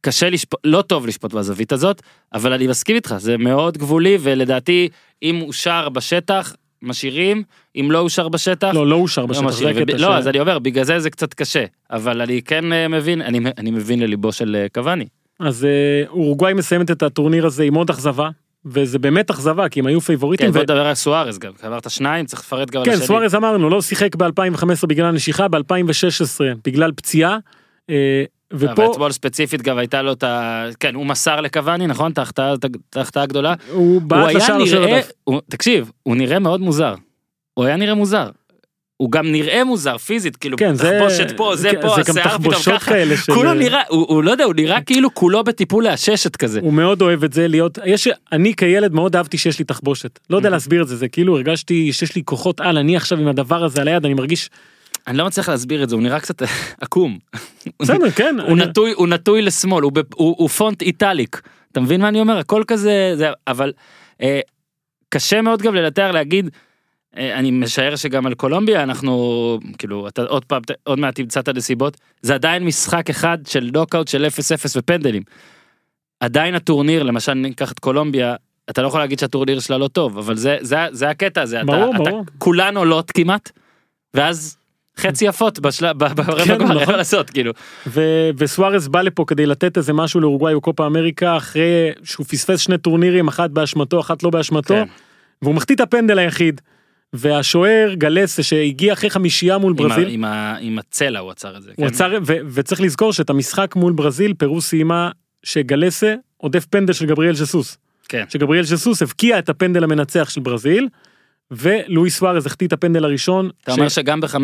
קשה 0.00 0.30
לשפוט 0.30 0.60
לא 0.64 0.82
טוב 0.82 1.06
לשפוט 1.06 1.32
בזווית 1.34 1.72
הזאת 1.72 2.02
אבל 2.34 2.52
אני 2.52 2.66
מסכים 2.66 2.96
איתך 2.96 3.14
זה 3.18 3.36
מאוד 3.36 3.78
גבולי 3.78 4.18
ולדעתי 4.20 4.88
אם 5.22 5.42
אושר 5.42 5.88
בשטח 5.88 6.54
משאירים 6.82 7.42
אם 7.76 7.88
לא 7.90 7.98
אושר 7.98 8.28
בשטח 8.28 8.70
לא, 8.74 8.86
לא 8.86 8.96
אושר 8.96 9.22
לא 9.22 9.26
בשטח, 9.28 9.42
משאירים. 9.42 9.76
הקטע. 9.76 9.94
וב- 9.94 10.00
לא 10.00 10.16
אז 10.16 10.28
אני 10.28 10.40
אומר 10.40 10.58
בגלל 10.58 10.84
זה 10.84 10.98
זה 11.00 11.10
קצת 11.10 11.34
קשה 11.34 11.64
אבל 11.90 12.20
אני 12.20 12.42
כן 12.42 12.72
אה, 12.72 12.88
מבין 12.88 13.22
אני 13.22 13.40
אני 13.58 13.70
מבין 13.70 14.00
לליבו 14.00 14.32
של 14.32 14.56
אה, 14.56 14.66
קוואני. 14.74 15.06
אז 15.40 15.64
אה, 15.64 15.70
אורוגוואי 16.08 16.54
מסיימת 16.54 16.90
את 16.90 17.02
הטורניר 17.02 17.46
הזה 17.46 17.62
עם 17.64 17.74
עוד 17.74 17.90
אכזבה, 17.90 18.28
וזה 18.66 18.98
באמת 18.98 19.30
אכזבה, 19.30 19.68
כי 19.68 19.80
הם 19.80 19.86
היו 19.86 20.00
פייבוריטים. 20.00 20.46
כן 20.46 20.50
ו- 20.50 20.52
בוא 20.52 20.62
נדבר 20.62 20.86
על 20.86 20.94
סוארז 20.94 21.38
גם 21.38 21.52
אמרת 21.66 21.90
שניים 21.90 22.26
צריך 22.26 22.42
לפרט 22.42 22.70
גם 22.70 22.80
על 22.80 22.86
כן, 22.86 22.92
השני. 22.92 23.06
סוארז 23.06 23.34
אמרנו, 23.34 23.70
לא 23.70 23.82
שיחק 23.82 24.16
ב-2015 24.16 24.86
בגלל 24.86 25.06
הנשיכה, 25.06 25.48
ב-2016 25.48 26.40
בגלל 26.64 26.92
פציעה. 26.92 27.38
אה, 27.90 28.24
אבל 28.52 28.72
ופה 28.72 28.90
אתמול 28.92 29.12
ספציפית 29.12 29.62
גם 29.62 29.78
הייתה 29.78 30.02
לו 30.02 30.12
את 30.12 30.22
ה... 30.22 30.64
כן 30.80 30.94
הוא 30.94 31.06
מסר 31.06 31.40
לקבאני 31.40 31.86
נכון 31.86 32.12
את 32.12 32.18
ההחטאה 32.96 33.22
הגדולה. 33.22 33.54
הוא 33.72 34.02
בעט 34.02 34.34
לשער 34.34 34.66
של 34.66 34.82
הדף. 34.82 35.12
תקשיב, 35.48 35.90
הוא 36.02 36.16
נראה 36.16 36.38
מאוד 36.38 36.60
מוזר. 36.60 36.94
הוא 37.54 37.64
היה 37.64 37.76
נראה 37.76 37.94
מוזר. 37.94 38.28
הוא 39.02 39.10
גם 39.10 39.32
נראה 39.32 39.64
מוזר 39.64 39.98
פיזית, 39.98 40.36
כאילו 40.36 40.56
כן, 40.56 40.74
זה- 40.74 40.98
תחבושת 40.98 41.36
פה, 41.36 41.56
זה 41.56 41.70
כן, 41.70 41.80
פה, 41.80 41.88
זה 42.02 42.10
השיער 42.20 42.38
פתאום 42.38 42.54
ככה. 42.78 42.92
של- 43.16 43.32
כולו 43.34 43.54
נראה, 43.54 43.80
הוא 43.88 44.06
הוא 44.08 44.24
לא 44.24 44.30
יודע, 44.30 44.44
הוא 44.44 44.54
נראה 44.54 44.80
כאילו 44.80 45.14
כולו 45.14 45.44
בטיפול 45.44 45.84
לעששת 45.84 46.36
כזה. 46.36 46.60
הוא 46.62 46.72
מאוד 46.72 47.02
אוהב 47.02 47.24
את 47.24 47.32
זה 47.32 47.48
להיות, 47.48 47.78
יש, 47.86 48.08
אני 48.32 48.54
כילד 48.54 48.92
מאוד 48.92 49.16
אהבתי 49.16 49.38
שיש 49.38 49.58
לי 49.58 49.64
תחבושת. 49.64 50.18
לא 50.30 50.36
יודע 50.36 50.50
להסביר 50.50 50.82
את 50.82 50.88
זה, 50.88 50.96
זה 50.96 51.08
כאילו 51.08 51.36
הרגשתי 51.36 51.92
שיש 51.92 52.16
לי 52.16 52.22
כוחות 52.24 52.60
על, 52.60 52.78
אני 52.78 52.96
עכשיו 52.96 53.18
עם 53.18 53.28
הדבר 53.28 53.64
הזה 53.64 53.80
על 53.80 53.88
היד, 53.88 54.04
אני 54.04 54.14
מרגיש, 54.14 54.50
אני 55.06 55.18
לא 55.18 55.26
מצליח 55.26 55.48
להסביר 55.48 55.82
את 55.82 55.88
זה, 55.88 55.94
הוא 55.94 56.02
נראה 56.02 56.20
קצת 56.20 56.42
עקום. 56.80 57.18
בסדר, 57.82 58.10
כן. 58.10 58.36
הוא 58.48 58.56
נטוי, 58.56 58.92
הוא 58.92 59.08
נטוי 59.08 59.42
לשמאל, 59.42 59.82
הוא, 60.14 60.48
פונט 60.48 60.82
איטליק. 60.82 61.40
אתה 61.72 61.80
מבין 61.80 62.00
מה 62.00 62.08
אני 62.08 62.20
אומר? 62.20 62.38
הכל 62.38 62.62
כזה, 62.66 63.12
זה, 63.16 63.28
אבל 63.46 63.72
אה, 64.22 64.40
קשה 65.08 65.42
מאוד 65.42 65.62
גם 65.62 65.74
לנתח 65.74 66.10
להגיד, 66.12 66.50
אני 67.16 67.50
משער 67.50 67.96
שגם 67.96 68.26
על 68.26 68.34
קולומביה 68.34 68.82
אנחנו, 68.82 69.58
כאילו, 69.78 70.08
אתה 70.08 70.22
עוד 70.22 70.44
פעם, 70.44 70.62
עוד 70.84 70.98
מעט 70.98 71.14
תמצא 71.14 71.40
את 71.40 71.48
הנסיבות, 71.48 71.96
זה 72.22 72.34
עדיין 72.34 72.64
משחק 72.64 73.10
אחד 73.10 73.38
של 73.46 73.70
נוקאוט 73.74 74.08
של 74.08 74.26
0-0 74.26 74.28
ופנדלים. 74.76 75.22
עדיין 76.20 76.54
הטורניר, 76.54 77.02
למשל 77.02 77.34
ניקח 77.34 77.72
את 77.72 77.78
קולומביה, 77.78 78.34
אתה 78.70 78.82
לא 78.82 78.86
יכול 78.86 79.00
להגיד 79.00 79.18
שהטורניר 79.18 79.60
שלה 79.60 79.78
לא 79.78 79.88
טוב, 79.88 80.18
אבל 80.18 80.36
זה, 80.36 80.56
זה, 80.60 80.76
זה 80.90 81.10
הקטע 81.10 81.42
הזה, 81.42 81.60
ברור, 81.64 81.94
אתה, 81.94 81.98
ברור. 81.98 82.22
אתה 82.22 82.32
כולן 82.38 82.76
עולות 82.76 83.10
כמעט, 83.10 83.50
ואז 84.14 84.56
חצי 84.96 85.24
יפות 85.24 85.58
בשלב, 85.58 85.98
ברבע 85.98 86.44
כן, 86.44 86.58
גמר, 86.58 86.82
נכון. 86.82 86.94
לעשות, 86.98 87.30
כאילו. 87.30 87.52
ו- 87.86 88.30
וסוארז 88.38 88.88
בא 88.88 89.02
לפה 89.02 89.24
כדי 89.26 89.46
לתת 89.46 89.76
איזה 89.76 89.92
משהו 89.92 90.20
לאורוגוואי 90.20 90.54
בקופה 90.54 90.86
אמריקה 90.86 91.36
אחרי 91.36 91.90
שהוא 92.04 92.26
פספס 92.26 92.60
שני 92.60 92.78
טורנירים 92.78 93.28
אחת 93.28 93.50
באשמתו 93.50 94.00
אחת 94.00 94.22
לא 94.22 94.30
באשמתו 94.30 94.74
כן. 94.74 94.84
והוא 95.42 95.54
מחטיא 95.54 95.74
את 95.74 95.80
הפנדל 95.80 96.18
היחיד. 96.18 96.60
והשוער 97.12 97.94
גלסה 97.94 98.42
שהגיע 98.42 98.92
אחרי 98.92 99.10
חמישייה 99.10 99.58
מול 99.58 99.74
עם, 99.78 99.84
ה, 99.84 99.88
ברזיל 99.88 100.08
עם, 100.08 100.24
ה, 100.24 100.56
עם 100.60 100.78
הצלע 100.78 101.20
הוא 101.20 101.30
עצר 101.30 101.56
את 101.56 101.62
זה. 101.62 101.70
הוא 101.76 101.86
כן? 101.86 101.94
עצר 101.94 102.18
ו- 102.26 102.36
וצריך 102.52 102.80
לזכור 102.80 103.12
שאת 103.12 103.30
המשחק 103.30 103.76
מול 103.76 103.92
ברזיל 103.92 104.34
פרו 104.34 104.60
סיימה 104.60 105.10
שגלסה 105.42 106.14
עודף 106.36 106.66
פנדל 106.66 106.92
של 106.92 107.06
גבריאל 107.06 107.34
ז'סוס 107.34 107.78
כן. 108.08 108.24
שגבריאל 108.28 108.64
ז'סוס 108.64 109.02
הבקיע 109.02 109.38
את 109.38 109.48
הפנדל 109.48 109.84
המנצח 109.84 110.30
של 110.30 110.40
ברזיל 110.40 110.88
ולואיס 111.50 112.18
סוארז 112.18 112.46
החטיא 112.46 112.66
את 112.66 112.72
הפנדל 112.72 113.04
הראשון. 113.04 113.50
אתה 113.64 113.72
ש- 113.72 113.74
אומר 113.78 113.88
שגם 113.88 114.20
ב-5-0 114.20 114.38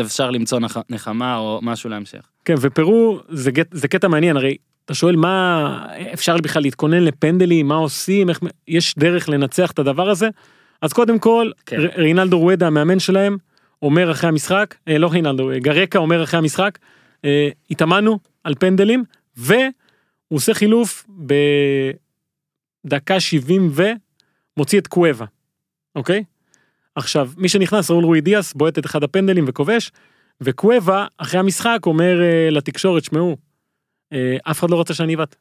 אפשר 0.00 0.30
למצוא 0.30 0.60
נח, 0.60 0.76
נחמה 0.90 1.36
או 1.36 1.58
משהו 1.62 1.90
להמשך. 1.90 2.20
כן 2.44 2.54
ופרו 2.60 3.20
זה, 3.28 3.50
גט- 3.50 3.70
זה 3.76 3.88
קטע 3.88 4.08
מעניין 4.08 4.36
הרי 4.36 4.56
אתה 4.84 4.94
שואל 4.94 5.16
מה 5.16 5.86
אפשר 6.12 6.36
בכלל 6.36 6.62
להתכונן 6.62 7.02
לפנדלים 7.04 7.68
מה 7.68 7.74
עושים 7.74 8.28
איך 8.30 8.40
יש 8.68 8.94
דרך 8.98 9.28
לנצח 9.28 9.70
את 9.70 9.78
הדבר 9.78 10.08
הזה 10.10 10.28
אז 10.82 10.92
קודם 10.92 11.18
כל 11.18 11.50
כן. 11.66 11.80
ר- 11.80 12.00
ריינלדו 12.00 12.38
רואדה 12.38 12.66
המאמן 12.66 12.98
שלהם 12.98 13.36
אומר 13.82 14.10
אחרי 14.10 14.28
המשחק 14.28 14.74
אה, 14.88 14.98
לא 14.98 15.08
ריינלדו 15.08 15.50
אה, 15.50 15.58
גרקה 15.58 15.98
אומר 15.98 16.22
אחרי 16.24 16.38
המשחק 16.38 16.78
אה, 17.24 17.48
התאמנו 17.70 18.18
על 18.44 18.54
פנדלים 18.54 19.04
והוא 19.36 19.62
עושה 20.28 20.54
חילוף 20.54 21.06
בדקה 22.86 23.20
70 23.20 23.72
ומוציא 24.56 24.78
את 24.80 24.86
קואבה 24.86 25.24
אוקיי 25.94 26.24
עכשיו 26.94 27.30
מי 27.36 27.48
שנכנס 27.48 27.90
ראול 27.90 28.04
רוי 28.04 28.20
דיאס 28.20 28.52
בועט 28.52 28.78
את 28.78 28.86
אחד 28.86 29.02
הפנדלים 29.02 29.44
וכובש 29.48 29.92
וקואבה 30.40 31.06
אחרי 31.18 31.40
המשחק 31.40 31.78
אומר 31.86 32.22
אה, 32.22 32.50
לתקשורת 32.50 33.04
שמעו 33.04 33.36
אה, 34.12 34.36
אף 34.42 34.58
אחד 34.58 34.70
לא 34.70 34.80
רצה 34.80 34.94
שאני 34.94 35.14
אבעט. 35.14 35.36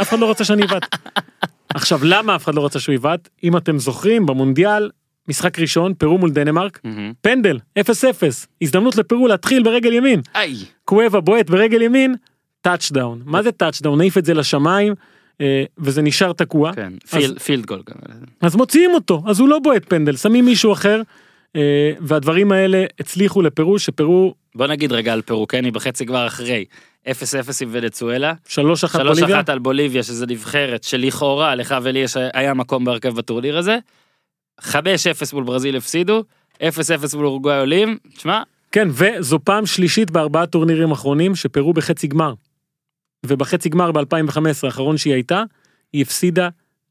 אף 0.00 0.08
אחד 0.08 0.18
לא 0.18 0.30
רצה 0.30 0.44
שאני 0.44 0.64
אבעט. 0.64 0.82
עכשיו 1.74 2.00
למה 2.02 2.36
אף 2.36 2.44
אחד 2.44 2.54
לא 2.54 2.64
רצה 2.64 2.80
שהוא 2.80 2.94
יבעט? 2.94 3.28
אם 3.44 3.56
אתם 3.56 3.78
זוכרים 3.78 4.26
במונדיאל 4.26 4.90
משחק 5.28 5.58
ראשון 5.58 5.94
פרו 5.94 6.18
מול 6.18 6.30
דנמרק 6.30 6.80
פנדל 7.20 7.58
0-0 7.78 7.82
הזדמנות 8.62 8.96
לפרו 8.96 9.28
להתחיל 9.28 9.62
ברגל 9.62 9.92
ימין. 9.92 10.20
איי. 10.34 10.54
קואבה 10.84 11.20
בועט 11.20 11.50
ברגל 11.50 11.82
ימין 11.82 12.14
touchdown 12.60 13.22
מה 13.24 13.42
זה 13.42 13.52
touchdown 13.52 13.98
נעיף 13.98 14.18
את 14.18 14.24
זה 14.24 14.34
לשמיים 14.34 14.94
אה, 15.40 15.64
וזה 15.78 16.02
נשאר 16.02 16.32
תקוע. 16.32 16.72
כן, 16.72 16.92
פיל, 17.10 17.38
field 17.38 17.66
goal 17.66 17.82
גם. 17.90 17.96
אז 18.40 18.56
מוציאים 18.56 18.90
אותו 18.94 19.22
אז 19.26 19.40
הוא 19.40 19.48
לא 19.48 19.58
בועט 19.58 19.84
פנדל 19.88 20.16
שמים 20.16 20.44
מישהו 20.44 20.72
אחר 20.72 21.02
אה, 21.56 21.92
והדברים 22.00 22.52
האלה 22.52 22.84
הצליחו 23.00 23.42
לפרו 23.42 23.78
שפרו 23.78 24.34
בוא 24.54 24.66
נגיד 24.66 24.92
רגע 24.92 25.12
על 25.12 25.22
פירוקני 25.22 25.70
בחצי 25.70 26.06
כבר 26.06 26.26
אחרי. 26.26 26.64
0-0 27.06 27.10
עם 27.62 27.68
ונצואלה, 27.72 28.32
3-1 28.46 28.50
3-1 28.50 28.98
בוליביה 28.98 29.42
על 29.46 29.58
בוליביה 29.58 30.02
שזה 30.02 30.26
נבחרת 30.26 30.84
שלכאורה 30.84 31.54
לך 31.54 31.74
ולי 31.82 31.98
יש 31.98 32.16
היה 32.34 32.54
מקום 32.54 32.84
בהרכב 32.84 33.14
בטורניר 33.14 33.58
הזה. 33.58 33.78
5-0 34.60 34.74
מול 35.32 35.44
ברזיל 35.44 35.76
הפסידו, 35.76 36.24
0-0 36.56 36.62
מול 37.14 37.26
אורוגוואי 37.26 37.58
עולים, 37.58 37.98
שמע, 38.18 38.42
כן 38.72 38.88
וזו 38.90 39.38
פעם 39.44 39.66
שלישית 39.66 40.10
בארבעה 40.10 40.46
טורנירים 40.46 40.90
אחרונים 40.90 41.34
שפרו 41.34 41.72
בחצי 41.72 42.06
גמר. 42.06 42.34
ובחצי 43.26 43.68
גמר 43.68 43.90
ב2015 43.90 44.38
האחרון 44.62 44.96
שהיא 44.96 45.14
הייתה 45.14 45.42
היא 45.92 46.02
הפסידה 46.02 46.48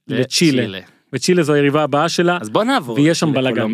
לצ'ילה 0.07 0.79
וצ'ילה 1.13 1.43
זו 1.43 1.53
היריבה 1.53 1.83
הבאה 1.83 2.09
שלה 2.09 2.37
אז 2.41 2.49
בוא 2.49 2.63
נעבור. 2.63 2.95
ויש 2.95 3.19
שם 3.19 3.33
בלאגן. 3.33 3.73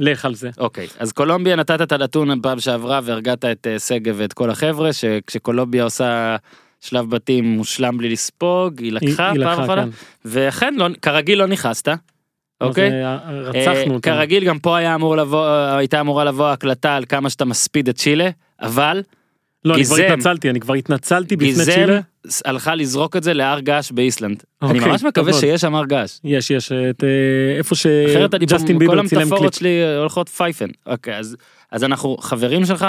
לך 0.00 0.24
על 0.24 0.34
זה. 0.34 0.50
אוקיי, 0.58 0.86
אז 0.98 1.12
קולומביה 1.12 1.56
נתת 1.56 1.82
את 1.82 1.92
הנתון 1.92 2.40
פעם 2.40 2.60
שעברה 2.60 3.00
והרגעת 3.04 3.44
את 3.44 3.66
אה, 3.66 3.78
שגב 3.78 4.14
ואת 4.18 4.32
כל 4.32 4.50
החבר'ה, 4.50 4.92
שכשקולומביה 4.92 5.84
עושה 5.84 6.36
שלב 6.80 7.10
בתים 7.10 7.44
מושלם 7.44 7.98
בלי 7.98 8.08
לספוג, 8.08 8.80
היא 8.80 8.92
לקחה 8.92 9.30
היא 9.30 9.44
פעם 9.44 9.60
אחרונה, 9.60 9.82
כן. 9.82 9.88
ואכן, 10.24 10.74
לא, 10.74 10.86
כרגיל 11.02 11.38
לא 11.38 11.46
נכנסת, 11.46 11.88
אוקיי? 12.60 13.04
אה, 13.04 13.18
רצחנו 13.30 13.74
אה, 13.74 13.82
אותם. 13.82 14.00
כרגיל 14.00 14.44
גם 14.44 14.58
פה 14.58 14.76
היה 14.76 14.94
אמור 14.94 15.16
לבוא, 15.16 15.46
הייתה 15.48 16.00
אמורה 16.00 16.24
לבוא 16.24 16.48
הקלטה 16.48 16.96
על 16.96 17.04
כמה 17.08 17.30
שאתה 17.30 17.44
מספיד 17.44 17.88
את 17.88 17.96
צ'ילה, 17.96 18.30
אבל 18.60 19.02
לא 19.64 19.74
אני 19.74 19.84
כבר 19.84 19.96
גיזם. 19.96 20.12
התנצלתי 20.12 20.50
אני 20.50 20.60
כבר 20.60 20.74
התנצלתי 20.74 21.36
בפני 21.36 21.48
גיזם 21.48 21.72
צ'ילה. 21.72 22.00
הלכה 22.44 22.74
לזרוק 22.74 23.16
את 23.16 23.22
זה 23.22 23.34
להר 23.34 23.60
געש 23.60 23.90
באיסלנד. 23.92 24.42
אני 24.62 24.78
אוקיי, 24.78 24.90
ממש 24.90 25.00
טוב 25.00 25.08
מקווה 25.08 25.30
מאוד. 25.30 25.40
שיש 25.40 25.60
שם 25.60 25.74
הר 25.74 25.84
געש. 25.84 26.18
יש 26.24 26.50
יש 26.50 26.72
את 26.72 27.04
אה, 27.04 27.08
איפה 27.58 27.74
אני 28.34 28.46
שג'סטין 28.46 28.74
כל 28.74 28.78
ביבר 28.78 29.06
צילם 29.06 29.20
המטאפורות 29.22 29.40
קליפ. 29.40 29.54
שלי 29.54 29.96
הולכות 29.96 30.28
פייפן. 30.28 30.66
אוקיי, 30.86 31.16
אז, 31.16 31.36
אז 31.72 31.84
אנחנו 31.84 32.16
חברים 32.16 32.64
שלך, 32.64 32.86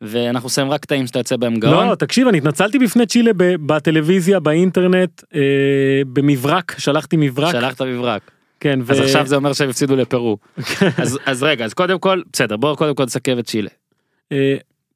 ואנחנו 0.00 0.46
עושים 0.46 0.70
רק 0.70 0.80
קטעים 0.80 1.06
שאתה 1.06 1.18
יוצא 1.18 1.36
בהם 1.36 1.56
גאון. 1.56 1.88
לא 1.88 1.94
תקשיב 1.94 2.28
אני 2.28 2.38
התנצלתי 2.38 2.78
בפני 2.78 3.06
צ'ילה 3.06 3.30
בטלוויזיה 3.66 4.40
באינטרנט 4.40 5.22
אה, 5.34 5.40
במברק 6.12 6.74
שלחתי 6.78 7.16
מברק 7.16 7.52
שלחת 7.52 7.82
מברק. 7.82 8.30
כן 8.60 8.80
אז 8.80 9.00
ו- 9.00 9.02
עכשיו 9.02 9.26
זה 9.26 9.36
אומר 9.36 9.52
שהם 9.52 9.70
הפסידו 9.70 9.96
לפרו. 9.96 10.38
אז, 11.02 11.18
אז 11.26 11.42
רגע, 11.42 11.64
אז 11.64 11.74
קודם 11.74 11.98
כל, 11.98 12.22
בסדר, 12.32 12.56
בואו 12.56 12.76
קודם 12.76 12.94
כל 12.94 13.04
נסכם 13.04 13.38
את 13.38 13.46
צ'ילה. 13.46 13.70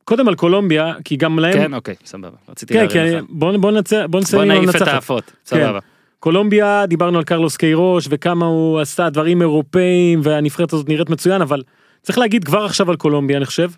קודם 0.05 0.29
על 0.29 0.35
קולומביה 0.35 0.95
כי 1.05 1.17
גם 1.17 1.39
להם 1.39 1.53
כן, 1.53 1.75
אוקיי, 1.75 1.95
סבבה. 2.05 2.37
רציתי 2.49 2.75
כן, 2.75 2.87
להרים 2.87 3.19
לך. 3.19 3.25
בוא 3.29 3.57
בוא 3.57 3.73
נצא 3.73 4.07
בוא 4.07 4.21
נסיים 4.21 4.53
בוא 4.53 4.61
נעיף 4.61 4.77
את. 4.77 4.83
האפות. 4.83 5.25
כן. 5.25 5.33
סבבה. 5.45 5.79
קולומביה 6.21 6.87
דיברנו 6.87 7.19
על 7.19 7.25
קרלוס 7.25 7.57
קיירוש 7.57 8.07
וכמה 8.11 8.47
הוא 8.47 8.81
עשה 8.81 9.11
דברים 9.11 9.41
אירופאים 9.41 10.21
והנבחרת 10.23 10.73
הזאת 10.73 10.89
נראית 10.89 11.11
מצוין 11.11 11.43
אבל 11.43 11.63
צריך 12.03 12.19
להגיד 12.19 12.45
כבר 12.45 12.65
עכשיו 12.65 12.91
על 12.91 12.97
קולומביה 12.97 13.37
אני 13.37 13.45
חושב 13.47 13.71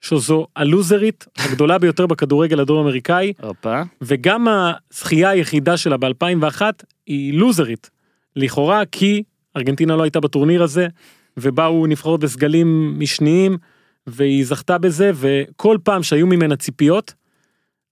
שזו 0.00 0.46
הלוזרית 0.56 1.26
הגדולה 1.38 1.78
ביותר 1.78 2.06
בכדורגל 2.06 2.60
הדרום 2.60 2.86
אמריקאי. 2.86 3.32
וגם 4.02 4.46
הזכייה 4.48 5.30
היחידה 5.30 5.76
שלה 5.76 5.96
ב-2001 5.96 6.62
היא 7.06 7.34
לוזרית. 7.34 7.90
לכאורה 8.36 8.82
כי 8.92 9.22
ארגנטינה 9.56 9.96
לא 9.96 10.02
הייתה 10.02 10.20
בטורניר 10.20 10.62
הזה, 10.62 10.86
ובאו 11.36 11.86
נבחרות 11.86 12.20
בסגלים 12.20 12.94
משניים, 12.98 13.56
והיא 14.06 14.44
זכתה 14.44 14.78
בזה, 14.78 15.10
וכל 15.14 15.78
פעם 15.84 16.02
שהיו 16.02 16.26
ממנה 16.26 16.56
ציפיות, 16.56 17.14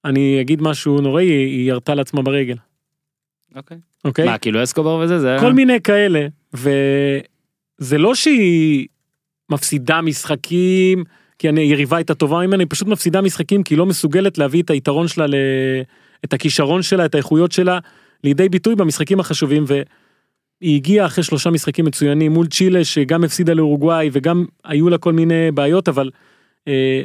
אני 0.04 0.40
אגיד 0.40 0.62
משהו 0.62 1.00
נוראי, 1.00 1.24
היא 1.26 1.68
ירתה 1.70 1.94
לעצמה 1.94 2.22
ברגל, 2.22 2.56
אוקיי. 3.56 3.78
אוקיי? 4.04 4.24
מה, 4.26 4.38
כאילו 4.38 4.62
אסקובר 4.62 4.96
וזה? 4.96 5.18
זה... 5.18 5.36
כל 5.40 5.52
מיני 5.52 5.80
כאלה, 5.80 6.26
וזה 6.54 7.98
לא 7.98 8.14
שהיא 8.14 8.86
מפסידה 9.50 10.00
משחקים, 10.00 11.04
כי 11.38 11.48
אני- 11.48 11.60
היריבה 11.60 11.96
הייתה 11.96 12.14
טובה 12.14 12.46
ממנה, 12.46 12.62
היא 12.62 12.66
פשוט 12.70 12.88
מפסידה 12.88 13.20
משחקים 13.20 13.62
כי 13.62 13.74
היא 13.74 13.78
לא 13.78 13.86
מסוגלת 13.86 14.38
להביא 14.38 14.62
את 14.62 14.70
היתרון 14.70 15.08
שלה, 15.08 15.26
ל... 15.26 15.34
את 16.24 16.32
הכישרון 16.32 16.82
שלה, 16.82 17.04
את 17.04 17.14
האיכויות 17.14 17.52
שלה, 17.52 17.78
לידי 18.24 18.48
ביטוי 18.48 18.74
במשחקים 18.74 19.20
החשובים, 19.20 19.64
והיא 20.62 20.76
הגיעה 20.76 21.06
אחרי 21.06 21.24
שלושה 21.24 21.50
משחקים 21.50 21.84
מצוינים 21.84 22.32
מול 22.32 22.46
צ'ילה, 22.46 22.84
שגם 22.84 23.24
הפסידה 23.24 23.54
לאורוגוואי 23.54 24.10
וגם 24.12 24.44
היו 24.64 24.88
לה 24.88 24.98
כל 24.98 25.12
מיני 25.12 25.50
בעיות, 25.50 25.88
אבל 25.88 26.10
אה, 26.68 27.02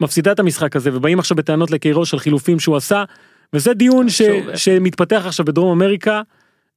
מפסידה 0.00 0.32
את 0.32 0.40
המשחק 0.40 0.76
הזה, 0.76 0.96
ובאים 0.96 1.18
עכשיו 1.18 1.36
בטענות 1.36 1.70
לקיירוש 1.70 2.14
על 2.14 2.20
חילופים 2.20 2.60
שהוא 2.60 2.76
עשה, 2.76 3.04
וזה 3.52 3.74
דיון 3.74 4.08
ש... 4.08 4.22
שמתפתח 4.54 5.22
עכשיו 5.26 5.46
בדרום 5.46 5.82
אמריקה, 5.82 6.22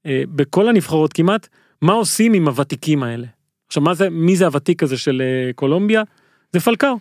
אה, 0.05 0.23
בכל 0.27 0.69
הנבחרות 0.69 1.13
כמעט, 1.13 1.47
מה 1.81 1.93
עושים 1.93 2.33
עם 2.33 2.47
הוותיקים 2.47 3.03
האלה. 3.03 3.27
עכשיו 3.67 3.83
מה 3.83 3.93
זה, 3.93 4.09
מי 4.09 4.35
זה 4.35 4.45
הוותיק 4.45 4.83
הזה 4.83 4.97
של 4.97 5.21
אה, 5.21 5.53
קולומביה? 5.53 6.03
זה 6.53 6.59
פלקאו. 6.59 6.99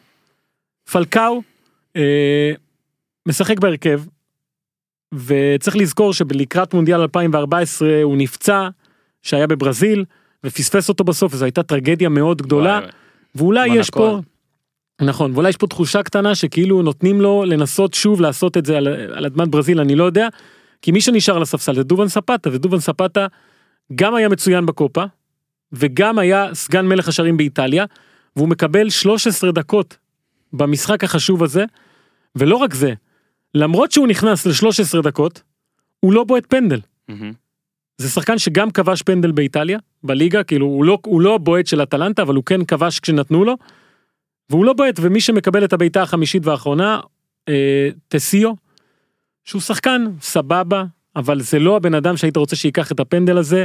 פלקאו 0.92 1.42
אה, 1.96 2.52
משחק 3.26 3.58
בהרכב, 3.58 4.02
וצריך 5.14 5.76
לזכור 5.76 6.12
שלקראת 6.12 6.74
מונדיאל 6.74 7.00
2014 7.00 8.02
הוא 8.02 8.16
נפצע, 8.16 8.68
שהיה 9.22 9.46
בברזיל, 9.46 10.04
ופספס 10.44 10.88
אותו 10.88 11.04
בסוף, 11.04 11.34
וזו 11.34 11.44
הייתה 11.44 11.62
טרגדיה 11.62 12.08
מאוד 12.08 12.42
גדולה, 12.42 12.78
וואי. 12.78 12.90
ואולי 13.34 13.68
מונקו. 13.68 13.80
יש 13.80 13.90
פה, 13.90 14.20
נכון, 15.00 15.32
ואולי 15.34 15.48
יש 15.48 15.56
פה 15.56 15.66
תחושה 15.66 16.02
קטנה 16.02 16.34
שכאילו 16.34 16.82
נותנים 16.82 17.20
לו 17.20 17.44
לנסות 17.44 17.94
שוב 17.94 18.20
לעשות 18.20 18.56
את 18.56 18.66
זה 18.66 18.76
על, 18.76 18.88
על 18.88 19.26
אדמת 19.26 19.48
ברזיל, 19.48 19.80
אני 19.80 19.94
לא 19.94 20.04
יודע, 20.04 20.28
כי 20.82 20.92
מי 20.92 21.00
שנשאר 21.00 21.36
על 21.36 21.42
הספסל 21.42 21.74
זה 21.74 21.82
דובן 21.82 22.08
ספטה, 22.08 22.50
ודובן 22.52 22.78
ספטה 22.78 23.26
גם 23.94 24.14
היה 24.14 24.28
מצוין 24.28 24.66
בקופה, 24.66 25.04
וגם 25.72 26.18
היה 26.18 26.54
סגן 26.54 26.86
מלך 26.86 27.08
השערים 27.08 27.36
באיטליה, 27.36 27.84
והוא 28.36 28.48
מקבל 28.48 28.90
13 28.90 29.52
דקות 29.52 29.96
במשחק 30.52 31.04
החשוב 31.04 31.42
הזה, 31.42 31.64
ולא 32.36 32.56
רק 32.56 32.74
זה, 32.74 32.94
למרות 33.54 33.92
שהוא 33.92 34.06
נכנס 34.06 34.46
ל-13 34.46 35.02
דקות, 35.02 35.42
הוא 36.00 36.12
לא 36.12 36.24
בועט 36.24 36.44
פנדל. 36.48 36.80
מהמם. 37.08 37.32
זה 38.00 38.08
שחקן 38.08 38.38
שגם 38.38 38.70
כבש 38.70 39.02
פנדל 39.02 39.32
באיטליה, 39.32 39.78
בליגה, 40.02 40.42
כאילו 40.42 40.66
הוא 40.66 40.84
לא, 40.84 40.98
הוא 41.06 41.20
לא 41.20 41.34
הבועט 41.34 41.66
של 41.66 41.82
אטלנטה, 41.82 42.22
אבל 42.22 42.34
הוא 42.34 42.44
כן 42.44 42.64
כבש 42.64 43.00
כשנתנו 43.00 43.44
לו, 43.44 43.56
והוא 44.50 44.64
לא 44.64 44.72
בועט, 44.72 44.94
ומי 45.00 45.20
שמקבל 45.20 45.64
את 45.64 45.72
הבעיטה 45.72 46.02
החמישית 46.02 46.46
והאחרונה, 46.46 47.00
אה, 47.48 47.88
טסיו, 48.08 48.52
שהוא 49.44 49.60
שחקן 49.60 50.04
סבבה, 50.20 50.84
אבל 51.16 51.40
זה 51.40 51.58
לא 51.58 51.76
הבן 51.76 51.94
אדם 51.94 52.16
שהיית 52.16 52.36
רוצה 52.36 52.56
שייקח 52.56 52.92
את 52.92 53.00
הפנדל 53.00 53.38
הזה, 53.38 53.64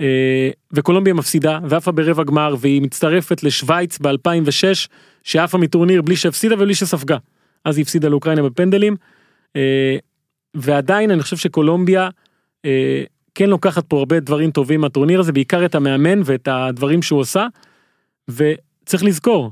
אה, 0.00 0.50
וקולומביה 0.72 1.14
מפסידה, 1.14 1.58
ועפה 1.68 1.92
ברבע 1.92 2.24
גמר, 2.24 2.54
והיא 2.58 2.82
מצטרפת 2.82 3.42
לשוויץ 3.42 3.98
ב-2006, 3.98 4.88
שעפה 5.22 5.58
מטורניר 5.58 6.02
בלי 6.02 6.16
שהפסידה 6.16 6.54
ובלי 6.54 6.74
שספגה. 6.74 7.16
אז 7.64 7.76
היא 7.76 7.82
הפסידה 7.82 8.08
לאוקראינה 8.08 8.42
בפנדלים, 8.42 8.96
אה, 9.56 9.96
ועדיין 10.54 11.10
אני 11.10 11.22
חושב 11.22 11.36
שקולומביה, 11.36 12.08
אה, 12.64 13.04
כן 13.36 13.50
לוקחת 13.50 13.84
פה 13.86 13.98
הרבה 13.98 14.20
דברים 14.20 14.50
טובים 14.50 14.80
מהטורניר 14.80 15.20
הזה, 15.20 15.32
בעיקר 15.32 15.64
את 15.64 15.74
המאמן 15.74 16.20
ואת 16.24 16.48
הדברים 16.50 17.02
שהוא 17.02 17.20
עושה. 17.20 17.46
וצריך 18.28 19.04
לזכור, 19.04 19.50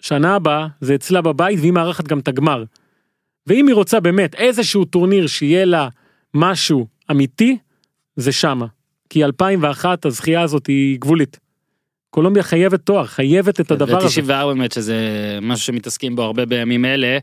שנה 0.00 0.34
הבאה 0.34 0.66
זה 0.80 0.94
אצלה 0.94 1.22
בבית 1.22 1.58
והיא 1.60 1.72
מארחת 1.72 2.08
גם 2.08 2.18
את 2.18 2.28
הגמר. 2.28 2.64
ואם 3.46 3.66
היא 3.66 3.74
רוצה 3.74 4.00
באמת 4.00 4.34
איזשהו 4.34 4.84
טורניר 4.84 5.26
שיהיה 5.26 5.64
לה 5.64 5.88
משהו 6.34 6.86
אמיתי, 7.10 7.58
זה 8.16 8.32
שמה. 8.32 8.66
כי 9.10 9.24
2001 9.24 10.06
הזכייה 10.06 10.42
הזאת 10.42 10.66
היא 10.66 11.00
גבולית. 11.00 11.38
קולומביה 12.10 12.42
חייבת 12.42 12.80
תואר, 12.80 13.06
חייבת 13.06 13.60
את 13.60 13.70
הדבר 13.70 14.04
הזה. 14.04 14.22
ו-94 14.22 14.46
באמת 14.46 14.72
שזה 14.72 14.98
משהו 15.42 15.66
שמתעסקים 15.66 16.16
בו 16.16 16.22
הרבה 16.22 16.46
בימים 16.46 16.84
אלה. 16.84 17.18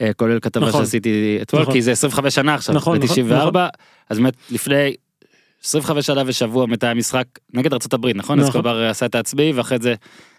אה, 0.00 0.12
כולל 0.12 0.40
כתבה 0.40 0.66
נכון. 0.66 0.84
שעשיתי 0.84 1.38
אתמול 1.42 1.62
נכון. 1.62 1.74
כי 1.74 1.82
זה 1.82 1.92
25 1.92 2.34
שנה 2.34 2.54
עכשיו 2.54 2.74
נכון, 2.74 2.98
נכון, 2.98 3.26
ב-94 3.28 3.34
נכון. 3.34 3.66
אז 4.08 4.18
באמת 4.18 4.34
לפני 4.50 4.94
25 5.64 6.06
שנה 6.06 6.22
ושבוע 6.26 6.66
מתי 6.66 6.86
המשחק 6.86 7.24
נגד 7.54 7.72
ארצות 7.72 7.92
הברית 7.94 8.16
נכון 8.16 8.38
נכון. 8.38 8.48
אסקובר 8.50 8.82
עשה 8.84 9.06
את 9.06 9.14
העצמאי 9.14 9.52
ואחרי 9.52 9.78
זה 9.80 9.94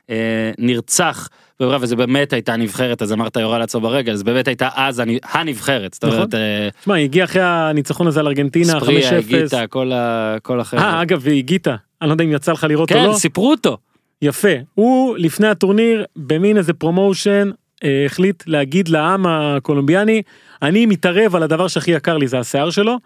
אה, 0.10 0.16
נרצח 0.58 1.28
בבררה, 1.60 1.78
וזה 1.82 1.96
באמת 1.96 2.34
הייתה 2.34 2.56
נבחרת 2.56 3.02
אז 3.02 3.14
אמרת 3.14 3.36
יורה 3.38 3.60
לעצור 3.60 3.82
ברגל 3.82 4.16
זה 4.16 4.24
באמת 4.24 4.48
הייתה 4.48 4.70
אז 4.76 5.00
הנ- 5.00 5.20
הנבחרת 5.34 5.94
זאת 5.94 6.04
נכון. 6.06 6.16
אומרת 6.18 6.36
אה, 6.36 6.70
תשמע, 6.82 6.96
היא 6.96 7.04
הגיעה 7.04 7.26
אחרי 7.26 7.42
הניצחון 7.44 8.08
הזה 8.08 8.20
על 8.20 8.28
ארגנטינה, 8.28 8.74
5-0. 8.74 8.80
ספריה 8.82 9.22
גיטה 9.22 9.68
כל 9.68 9.92
ה- 9.92 10.38
כל 10.44 10.60
החבר'ה. 10.60 10.84
אה, 10.84 11.02
אגב, 11.02 11.20
והיא 11.22 11.44
גיטה. 11.44 11.76
אני 12.02 12.10
לא 12.10 12.14
יודע 12.14 12.24
אם 12.24 12.32
יצא 12.32 12.52
לך 12.52 12.64
לראות 12.70 12.92
או 12.92 12.98
כן 12.98 13.04
לא. 13.06 13.14
סיפרו 13.14 13.52
אותו 13.52 13.78
יפה. 14.22 14.50
הוא 14.76 15.18
לפני 15.18 15.48
הטורניר, 15.48 16.06
במין 16.16 16.58
איזה 16.58 16.74
פרומושן, 16.74 17.50
אה, 17.84 18.04
החליט 18.06 18.44
להגיד 18.48 18.88
לעם 18.90 19.26
הקולומביאני, 19.28 20.22
אני 20.62 20.86
מתערב 20.86 21.36
על 21.36 21.44
הדבר 21.44 21.68
שהכי 21.68 21.92
יקר 21.92 22.18
לי, 22.18 22.28
זה 22.28 22.40
השיער 22.40 22.70
שלו, 22.70 22.98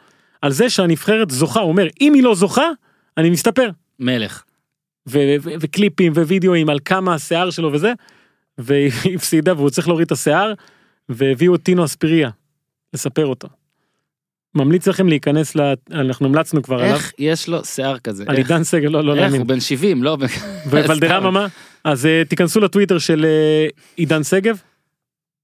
על 0.45 0.51
זה 0.51 0.69
שהנבחרת 0.69 1.31
זוכה. 1.31 1.59
הוא 1.59 1.69
אומר, 1.69 1.87
אם 2.01 2.13
היא 2.13 2.23
לא 2.23 2.35
זוכה, 2.35 2.69
אני 3.17 3.29
מסתפר. 3.29 3.69
מלך. 3.99 4.43
וקליפים 5.07 6.13
ווידאוים 6.15 6.69
על 6.69 6.79
כמה 6.85 7.13
השיער 7.13 7.49
שלו 7.49 7.73
וזה, 7.73 7.93
והיא 8.57 8.91
הפסידה 9.15 9.53
והוא 9.53 9.69
צריך 9.69 9.87
להוריד 9.87 10.05
את 10.05 10.11
השיער, 10.11 10.53
והביאו 11.09 11.55
את 11.55 11.63
טינו 11.63 11.85
אספיריה, 11.85 12.29
לספר 12.93 13.25
אותו. 13.25 13.47
ממליץ 14.55 14.87
לכם 14.87 15.07
להיכנס, 15.07 15.55
ל... 15.55 15.73
אנחנו 15.91 16.25
המלצנו 16.27 16.61
כבר 16.61 16.75
עליו, 16.75 16.95
איך 16.95 17.13
יש 17.19 17.49
לו 17.49 17.65
שיער 17.65 17.99
כזה 17.99 18.23
על 18.27 18.35
איך- 18.37 18.49
עידן 18.51 18.63
סגל, 18.63 18.89
לא, 18.89 19.03
לא 19.03 19.11
איך 19.11 19.21
להאמין. 19.21 19.41
הוא 19.41 19.47
בן 19.47 19.59
70 19.59 20.03
לא 20.03 20.17
וולדרמה 20.69 21.31
מה? 21.31 21.47
אז 21.83 22.05
אה, 22.05 22.23
תיכנסו 22.29 22.59
לטוויטר 22.59 22.97
של 22.97 23.25
אה, 23.25 23.67
עידן 23.95 24.23
שגב 24.23 24.61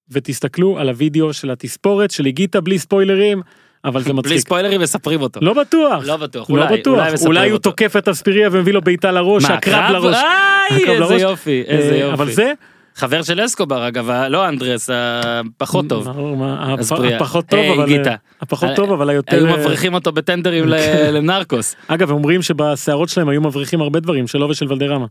ותסתכלו 0.10 0.80
על 0.80 0.90
הוידאו 0.90 1.34
של 1.34 1.52
התספורת 1.52 2.12
של 2.12 2.26
איגיטה 2.26 2.62
בלי 2.62 2.80
ספוילרים 2.80 3.42
אבל 3.86 4.02
זה 4.02 4.06
בלי 4.06 4.14
מצחיק. 4.14 4.38
ספוילרים 4.38 4.82
מספרים 4.82 5.22
אותו. 5.22 5.40
לא 5.44 5.54
בטוח. 5.54 6.04
לא 6.06 6.18
בטוח, 6.18 6.50
לא 6.50 6.56
אולי, 6.56 6.78
בטוח. 6.78 6.94
אולי 7.00 7.14
מספרים 7.14 7.38
אולי 7.38 7.50
הוא 7.50 7.58
אותו. 7.58 7.70
תוקף 7.70 7.98
את 7.98 8.08
אספיריה 8.08 8.50
ומביא 8.52 8.74
לו 8.74 8.82
בעיטה 8.82 9.12
לראש, 9.12 9.44
מה, 9.44 9.54
הקרב 9.56 9.88
קרב? 9.88 10.04
לראש. 10.04 10.16
איי, 10.16 10.78
איזה 10.78 11.00
לראש. 11.00 11.22
יופי, 11.22 11.64
איזה 11.68 11.92
אה, 11.94 11.98
יופי. 11.98 12.14
אבל 12.14 12.32
זה 12.32 12.54
חבר 12.96 13.22
של 13.22 13.46
אסקובר 13.46 13.88
אגב, 13.88 14.12
לא 14.30 14.48
אנדרס 14.48 14.90
הפחות 14.94 15.86
טוב. 15.90 16.04
ברור, 16.06 16.38
מה, 16.38 16.76
אספריה. 16.80 17.16
הפחות 17.16 17.46
טוב 17.46 17.60
אבל 17.60 17.86
גיטה. 17.86 18.16
הפחות 18.42 18.70
אה, 18.70 18.76
טוב 18.76 18.92
אבל 18.92 19.10
היותר 19.10 19.38
היו 19.38 19.48
אה, 19.48 19.58
מבריחים 19.58 19.94
אותו 19.94 20.12
בטנדרים. 20.12 20.66
לנרקוס. 21.16 21.76
אגב 21.88 22.12
אומרים 22.12 22.42
שבשערות 22.42 23.10
שלהם 23.10 23.30
היו 23.30 23.42
מבריחים 23.42 23.82
הרבה 23.82 24.00
דברים 24.00 24.28
שלו 24.28 24.50
ושל 24.50 24.66
ולדרמה. 24.70 25.06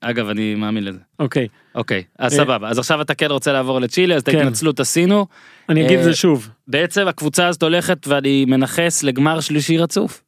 אגב 0.00 0.28
אני 0.28 0.54
מאמין 0.54 0.84
לזה. 0.84 0.98
אוקיי 1.18 1.48
אוקיי, 1.74 2.02
אז 2.18 2.32
אה, 2.32 2.38
סבבה. 2.38 2.68
אז 2.68 2.78
עכשיו 2.78 3.00
אתה 3.00 3.14
כן 3.14 3.30
רוצה 3.30 3.52
לעבור 3.52 3.80
לצ'ילה, 3.80 4.14
אז 4.14 4.22
את 4.22 4.28
כן. 4.28 4.38
ההתנצלות 4.38 4.80
עשינו. 4.80 5.26
אני 5.68 5.86
אגיד 5.86 5.98
את 5.98 6.04
אה, 6.04 6.10
זה 6.10 6.16
שוב 6.16 6.48
בעצם 6.68 7.08
הקבוצה 7.08 7.46
הזאת 7.46 7.62
הולכת 7.62 8.06
ואני 8.06 8.44
מנכס 8.44 9.02
לגמר 9.02 9.40
שלישי 9.40 9.78
רצוף. 9.78 10.22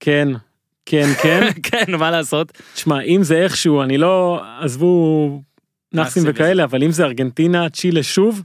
כן 0.00 0.28
כן 0.86 1.08
כן 1.22 1.48
כן, 1.70 1.94
מה 1.98 2.10
לעשות? 2.10 2.52
תשמע, 2.74 3.00
אם 3.00 3.22
זה 3.22 3.36
איכשהו, 3.36 3.82
אני 3.82 3.98
לא, 3.98 4.42
עזבו 4.60 5.42
נאחסים 5.92 6.22
וכאלה, 6.26 6.64
אבל 6.64 6.82
אם 6.82 6.90
זה 6.90 7.04
ארגנטינה, 7.04 7.68
צ'ילה 7.68 8.02
שוב, 8.02 8.42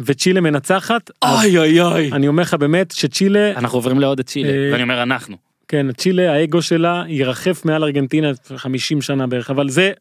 וצ'ילה 0.00 0.40
מנצחת, 0.40 1.10
אוי 1.24 1.58
אוי 1.58 1.80
אוי. 1.80 2.12
אני 2.12 2.28
אומר 2.28 2.42
לך 2.42 2.54
באמת 2.54 2.90
שצ'ילה, 2.90 3.52
אנחנו 3.56 3.78
עוברים 3.78 4.00
לעוד 4.00 4.18
את 4.18 4.26
צ'ילה, 4.26 4.48
אה, 4.48 4.68
ואני 4.72 4.82
אומר 4.82 5.02
אנחנו. 5.02 5.36
כן, 5.68 5.92
צ'ילה, 5.92 6.32
האגו 6.32 6.62
שלה 6.62 7.04
ירחף 7.08 7.64
מעל 7.64 7.84
ארגנטינה 7.84 8.30
50 8.56 9.02
שנה 9.02 9.26
בערך, 9.26 9.50
אבל 9.50 9.68
זה 9.68 9.92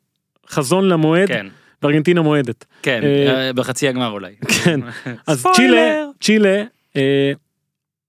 חזון 0.50 0.88
למועד, 0.88 1.28
כן, 1.28 1.48
וארגנטינה 1.82 2.22
מועדת. 2.22 2.66
כן, 2.82 3.04
אה, 3.04 3.48
אה, 3.48 3.54
בחצי 3.54 3.88
הגמר 3.88 4.10
אולי. 4.10 4.36
כן, 4.64 4.80
אז 5.28 5.40
ספוילר. 5.40 5.56
צ'ילה, 5.56 6.06
צ'ילה, 6.22 6.64
אה, 6.96 7.32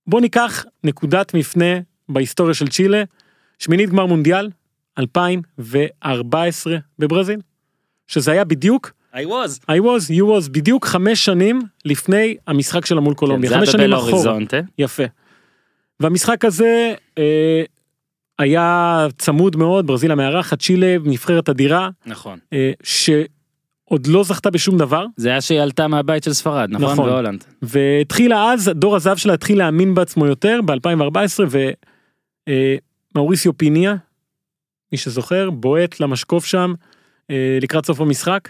בוא 0.06 0.20
ניקח 0.20 0.64
נקודת 0.84 1.34
מפנה 1.34 1.74
בהיסטוריה 2.08 2.54
של 2.54 2.68
צ'ילה, 2.68 3.02
שמינית 3.58 3.90
גמר 3.90 4.06
מונדיאל 4.06 4.50
2014 4.98 6.76
בברזיל, 6.98 7.40
שזה 8.06 8.32
היה 8.32 8.44
בדיוק 8.44 8.92
I 9.14 9.16
was. 9.16 9.60
I 9.68 9.78
was, 9.80 10.10
you 10.10 10.24
was, 10.24 10.50
בדיוק 10.50 10.86
חמש 10.86 11.24
שנים 11.24 11.62
לפני 11.84 12.36
המשחק 12.46 12.86
שלה 12.86 13.00
מול 13.00 13.14
קולומביה, 13.14 13.50
כן, 13.50 13.56
חמש 13.56 13.66
זה 13.68 13.72
שנים 13.72 13.92
אחורה. 13.92 14.38
יפה. 14.78 15.02
והמשחק 16.00 16.44
הזה 16.44 16.94
אה, 17.18 17.62
היה 18.38 19.06
צמוד 19.18 19.56
מאוד, 19.56 19.86
ברזיל 19.86 20.12
המארחת, 20.12 20.60
צ'ילה 20.60 20.96
נבחרת 21.04 21.48
אדירה, 21.48 21.90
נכון. 22.06 22.38
אה, 22.52 22.72
עוד 23.84 24.06
לא 24.06 24.24
זכתה 24.24 24.50
בשום 24.50 24.78
דבר, 24.78 25.06
זה 25.16 25.28
היה 25.28 25.40
שהיא 25.40 25.60
עלתה 25.60 25.88
מהבית 25.88 26.24
של 26.24 26.32
ספרד, 26.32 26.70
נכון? 26.70 26.92
נכון. 26.92 27.10
בהולנד. 27.10 27.44
והתחילה 27.62 28.52
אז, 28.52 28.70
דור 28.74 28.96
הזהב 28.96 29.16
שלה 29.16 29.34
התחיל 29.34 29.58
להאמין 29.58 29.94
בעצמו 29.94 30.26
יותר 30.26 30.60
ב-2014, 30.64 31.44
ומאוריסיו 33.14 33.58
פיניה, 33.58 33.96
מי 34.92 34.98
שזוכר, 34.98 35.50
בועט 35.50 36.00
למשקוף 36.00 36.44
שם 36.44 36.74
אה, 37.30 37.58
לקראת 37.62 37.86
סוף 37.86 38.00
המשחק, 38.00 38.48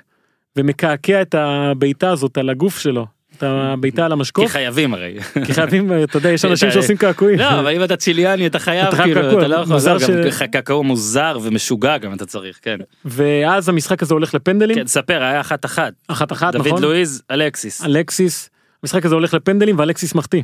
ומקעקע 0.56 1.22
את 1.22 1.34
הבעיטה 1.34 2.10
הזאת 2.10 2.38
על 2.38 2.50
הגוף 2.50 2.78
שלו, 2.78 3.06
את 3.36 3.42
הבעיטה 3.42 4.04
על 4.04 4.10
כי 4.10 4.12
המשקוף, 4.12 4.50
חייבים 4.50 4.94
הרי. 4.94 5.16
כי 5.46 5.54
חייבים, 5.54 5.92
אתה 6.04 6.16
יודע, 6.16 6.30
יש 6.30 6.44
אנשים 6.50 6.70
שעושים 6.70 6.96
קעקועים. 6.96 7.38
לא, 7.38 7.60
אבל 7.60 7.68
אם 7.68 7.84
אתה 7.84 7.96
צ'יליאני 7.96 8.46
אתה 8.46 8.58
חייב, 8.58 8.94
כאילו, 8.94 9.38
אתה 9.38 9.48
לא 9.48 9.56
יכול, 9.56 9.78
זהו, 9.78 9.98
גם 10.00 10.48
קעקוע 10.52 10.82
מוזר 10.82 11.38
ומשוגע 11.42 11.98
גם 11.98 12.12
אתה 12.12 12.26
צריך, 12.26 12.58
כן. 12.62 12.76
ואז 13.04 13.68
המשחק 13.68 14.02
הזה 14.02 14.14
הולך 14.14 14.34
לפנדלים, 14.34 14.76
כן, 14.76 14.86
ספר, 14.86 15.22
היה 15.22 15.40
אחת 15.40 15.64
אחת. 15.64 15.92
אחת 16.08 16.32
אחת, 16.32 16.52
דוד 16.52 16.66
נכון? 16.66 16.82
לואיז, 16.82 17.22
אלקסיס. 17.30 17.84
אלקסיס, 17.84 18.50
המשחק 18.82 19.04
הזה 19.04 19.14
הולך 19.14 19.34
לפנדלים 19.34 19.78
ואלקסיס 19.78 20.14
מחטיא. 20.14 20.42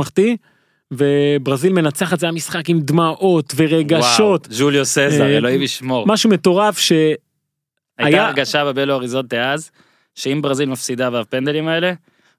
מחטיא, 0.00 0.36
וברזיל 0.92 1.72
מנצחת, 1.72 2.20
זה 2.20 2.26
היה 2.26 2.32
משחק 2.32 2.68
עם 2.68 2.80
דמעות 2.80 3.52
ורגשות, 3.56 4.46
וואו, 4.46 4.58
ג'וליו 4.58 4.84
סזר, 4.84 5.22
אה, 5.22 5.36
אלוהים 5.36 5.62
ישמור. 5.62 6.06
משהו 6.06 6.30
מטורף 6.30 6.78
ש... 6.78 6.92
הייתה 7.98 8.26
הרגשה 8.26 8.64
בבלו 8.64 8.94
אריזונטה 8.94 9.52
אז, 9.52 9.70
שאם 10.16 10.42
ברזיל 10.42 10.68
מפסידה 10.68 11.10
בפנדלים 11.10 11.68
האלה, 11.68 11.92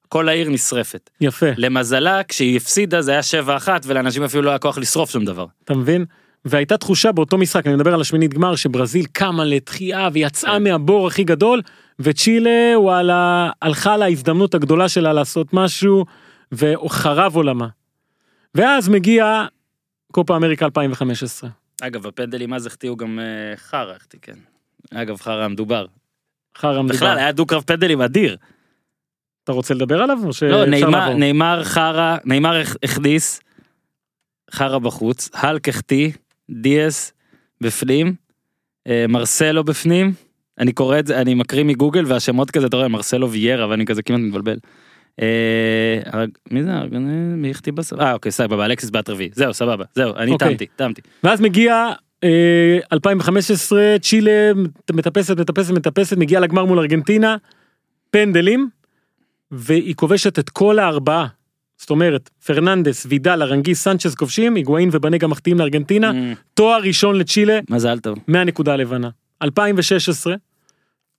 כל 0.09 0.29
העיר 0.29 0.49
נשרפת. 0.49 1.09
יפה, 1.21 1.45
למזלה, 1.57 2.23
כשהיא 2.23 2.57
הפסידה 2.57 3.01
זה 3.01 3.11
היה 3.11 3.21
7-1 3.65 3.67
ולאנשים 3.85 4.23
אפילו 4.23 4.43
לא 4.43 4.49
היה 4.49 4.59
כוח 4.59 4.77
לשרוף 4.77 5.09
שום 5.09 5.25
דבר. 5.25 5.45
אתה 5.63 5.73
מבין? 5.73 6.05
והייתה 6.45 6.77
תחושה 6.77 7.11
באותו 7.11 7.37
משחק, 7.37 7.67
אני 7.67 7.75
מדבר 7.75 7.93
על 7.93 8.01
השמינית 8.01 8.33
גמר, 8.33 8.55
שברזיל 8.55 9.05
קמה 9.11 9.45
לתחייה 9.45 10.09
ויצאה 10.13 10.53
כן. 10.53 10.63
מהבור 10.63 11.07
הכי 11.07 11.23
גדול, 11.23 11.61
וצ'ילה 11.99 12.73
וואלה 12.75 13.49
הלכה 13.61 13.97
להזדמנות 13.97 14.55
הגדולה 14.55 14.89
שלה 14.89 15.13
לעשות 15.13 15.53
משהו, 15.53 16.05
וחרב 16.51 17.35
עולמה. 17.35 17.67
ואז 18.55 18.89
מגיע 18.89 19.45
קופה 20.11 20.35
אמריקה 20.35 20.65
2015. 20.65 21.49
אגב, 21.81 22.07
בפנדלים 22.07 22.53
אז 22.53 22.65
החטיאו 22.65 22.95
גם 22.95 23.19
אה, 23.19 23.57
חרא, 23.57 23.93
כן. 24.21 24.37
אגב, 24.93 25.21
חרא 25.21 25.43
המדובר. 25.43 25.85
חרא 26.57 26.81
מדובר. 26.81 26.95
בכלל, 26.95 27.17
היה 27.17 27.31
דו-קרב 27.31 27.63
פנדלים 27.65 28.01
אדיר. 28.01 28.37
אתה 29.43 29.51
רוצה 29.51 29.73
לדבר 29.73 30.01
עליו 30.01 30.17
או 30.25 30.33
שאפשר 30.33 30.57
לא, 30.57 30.65
נעימר, 30.65 30.89
לעבור? 30.89 31.13
נעימר 31.19 31.63
חרא, 31.63 32.17
הכ- 32.63 32.75
הכניס, 32.83 33.39
חרא 34.51 34.77
בחוץ, 34.77 35.29
האלק 35.33 35.69
החטיא, 35.69 36.11
דיאס 36.51 37.13
בפנים, 37.61 38.15
אה, 38.87 39.05
מרסלו 39.09 39.63
בפנים, 39.63 40.13
אני 40.59 40.71
קורא 40.73 40.99
את 40.99 41.07
זה, 41.07 41.21
אני 41.21 41.33
מקריא 41.33 41.63
מגוגל 41.63 42.03
והשמות 42.07 42.51
כזה, 42.51 42.65
אתה 42.67 42.77
רואה, 42.77 42.87
מרסלו 42.87 43.31
ויירה, 43.31 43.69
ואני 43.69 43.85
כזה 43.85 44.01
כמעט 44.03 44.19
מתבלבל. 44.19 44.57
אה, 45.21 46.25
מי 46.51 46.63
זה? 46.63 46.71
מי 47.35 47.51
החטיא 47.51 47.73
בסוף? 47.73 47.99
אה, 47.99 48.13
אוקיי, 48.13 48.31
סבבה, 48.31 48.65
אלכסיס 48.65 48.91
רביעי. 49.09 49.29
זהו, 49.33 49.53
סבבה, 49.53 49.85
זהו, 49.95 50.15
אני 50.15 50.31
אוקיי. 50.31 50.47
טעמתי, 50.47 50.65
טעמתי. 50.75 51.01
ואז 51.23 51.41
מגיע 51.41 51.91
2015 52.25 53.95
צ'ילה 54.01 54.51
מטפסת 54.93 55.39
מטפסת 55.39 55.71
מטפסת 55.71 56.17
מגיעה 56.17 56.41
לגמר 56.41 56.65
מול 56.65 56.79
ארגנטינה 56.79 57.35
פנדלים 58.11 58.69
והיא 59.51 59.95
כובשת 59.95 60.39
את 60.39 60.49
כל 60.49 60.79
הארבעה. 60.79 61.27
זאת 61.77 61.89
אומרת 61.89 62.29
פרננדס 62.45 63.05
וידל 63.09 63.41
ארנגיס 63.41 63.83
סנצ'ס 63.83 64.15
כובשים 64.15 64.55
היגואין 64.55 64.89
ובנגה 64.91 65.27
מחטיאים 65.27 65.59
לארגנטינה 65.59 66.11
Mm, 66.11 66.35
תואר 66.53 66.81
ראשון 66.81 67.15
לצ'ילה 67.15 67.59
מזל 67.69 67.99
טוב. 67.99 68.17
מהנקודה 68.27 68.73
הלבנה. 68.73 69.09
2016 69.41 70.35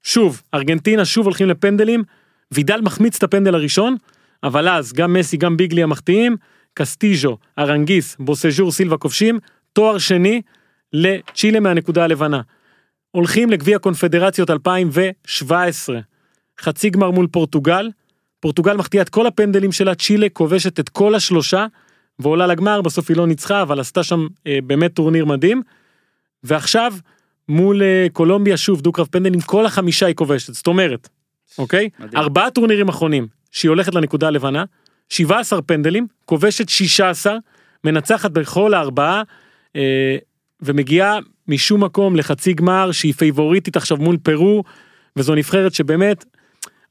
שוב 0.02 0.42
ארגנטינה 0.54 1.04
שוב 1.04 1.26
הולכים 1.26 1.48
לפנדלים 1.48 2.02
וידל 2.52 2.80
מחמיץ 2.80 3.16
את 3.16 3.22
הפנדל 3.22 3.54
הראשון 3.54 3.96
אבל 4.42 4.68
אז 4.68 4.92
גם 4.92 5.12
מסי 5.12 5.36
גם 5.36 5.56
ביגלי 5.56 5.82
המחטיאים 5.82 6.36
קסטיז'ו 6.74 7.38
ארנגיס 7.58 8.16
בוסז'ור 8.20 8.72
סילבה 8.72 8.96
כובשים 8.96 9.38
תואר 9.72 9.98
שני 9.98 10.42
לצ'ילה 10.92 11.60
מהנקודה 11.60 12.04
הלבנה. 12.04 12.40
הולכים 13.10 13.50
לגביע 13.50 13.78
קונפדרציות 13.78 14.50
2017 14.50 16.00
חצי 16.60 16.90
גמר 16.90 17.10
מול 17.10 17.26
פורטוגל 17.26 17.88
פורטוגל 18.40 18.76
מחטיאה 18.76 19.02
את 19.02 19.08
כל 19.08 19.26
הפנדלים 19.26 19.72
שלה 19.72 19.94
צ'ילה 19.94 20.26
כובשת 20.32 20.80
את 20.80 20.88
כל 20.88 21.14
השלושה 21.14 21.66
ועולה 22.18 22.46
לגמר 22.46 22.82
בסוף 22.82 23.10
היא 23.10 23.16
לא 23.16 23.26
ניצחה 23.26 23.62
אבל 23.62 23.80
עשתה 23.80 24.02
שם 24.02 24.26
אה, 24.46 24.58
באמת 24.66 24.94
טורניר 24.94 25.24
מדהים. 25.24 25.62
ועכשיו 26.44 26.94
מול 27.48 27.82
אה, 27.82 28.06
קולומביה 28.12 28.56
שוב 28.56 28.80
דו-קרב 28.80 29.06
פנדלים 29.10 29.40
כל 29.40 29.66
החמישה 29.66 30.06
היא 30.06 30.14
כובשת 30.14 30.54
זאת 30.54 30.66
אומרת 30.66 31.08
אוקיי 31.58 31.88
מדהים. 31.98 32.16
ארבעה 32.16 32.50
טורנירים 32.50 32.88
אחרונים 32.88 33.26
שהיא 33.50 33.68
הולכת 33.68 33.94
לנקודה 33.94 34.26
הלבנה 34.26 34.64
17 35.08 35.62
פנדלים 35.62 36.06
כובשת 36.24 36.68
16 36.68 37.36
מנצחת 37.84 38.30
בכל 38.30 38.74
הארבעה 38.74 39.22
אה, 39.76 40.16
ומגיעה 40.62 41.18
משום 41.48 41.84
מקום 41.84 42.16
לחצי 42.16 42.52
גמר 42.52 42.92
שהיא 42.92 43.14
פייבוריטית 43.14 43.76
עכשיו 43.76 43.96
מול 43.96 44.16
פרו 44.16 44.64
וזו 45.16 45.34
נבחרת 45.34 45.74
שבאמת 45.74 46.24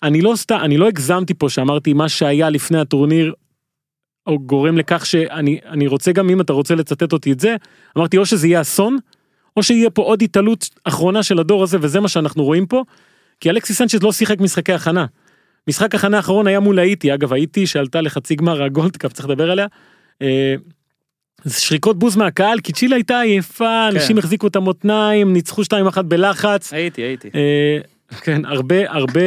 אני 0.04 0.22
לא 0.22 0.34
סתם 0.36 0.58
אני 0.62 0.78
לא 0.78 0.88
הגזמתי 0.88 1.34
פה 1.34 1.50
שאמרתי 1.50 1.94
מה 1.94 2.10
שהיה 2.10 2.50
לפני 2.50 2.80
הטורניר. 2.80 3.34
או 4.28 4.40
גורם 4.40 4.78
לכך 4.78 5.06
שאני 5.06 5.60
אני 5.66 5.88
רוצה 5.88 6.12
גם 6.12 6.30
אם 6.30 6.42
אתה 6.42 6.54
רוצה 6.54 6.76
לצטט 6.76 7.14
אותי 7.14 7.32
את 7.32 7.40
זה 7.40 7.56
אמרתי 7.98 8.18
או 8.18 8.26
שזה 8.26 8.48
יהיה 8.48 8.62
אסון 8.62 8.98
או 9.58 9.64
שיהיה 9.64 9.90
פה 9.90 10.02
עוד 10.02 10.22
התעלות 10.22 10.70
אחרונה 10.84 11.24
של 11.24 11.40
הדור 11.40 11.64
הזה 11.64 11.78
וזה 11.82 12.00
מה 12.00 12.08
שאנחנו 12.08 12.44
רואים 12.44 12.66
פה. 12.66 12.84
כי 13.40 13.50
אלכסיס 13.50 13.78
סנצ'ז 13.78 14.04
לא 14.04 14.12
שיחק 14.12 14.40
משחקי 14.40 14.74
הכנה. 14.74 15.06
משחק 15.68 15.96
הכנה 15.96 16.18
האחרון 16.18 16.48
היה 16.48 16.60
מול 16.60 16.80
האיטי 16.80 17.14
אגב 17.14 17.34
האיטי 17.34 17.68
שעלתה 17.68 18.02
לחצי 18.02 18.36
גמר 18.36 18.64
הגולדקאפ 18.64 19.14
צריך 19.14 19.30
לדבר 19.30 19.52
עליה. 19.52 19.68
שריקות 21.50 22.00
בוז 22.00 22.16
מהקהל 22.16 22.60
כי 22.60 22.74
צ'ילה 22.74 22.96
הייתה 22.96 23.20
עייפה 23.20 23.88
אנשים 23.88 24.18
החזיקו 24.18 24.48
את 24.48 24.56
המותניים 24.56 25.34
ניצחו 25.34 25.62
2-1 25.62 26.02
בלחץ 26.02 26.74
הייתי, 26.74 27.02
הייתי. 27.02 27.30
אה, 27.36 27.78
כן 28.22 28.46
הרבה 28.46 28.92
הרבה 28.92 29.22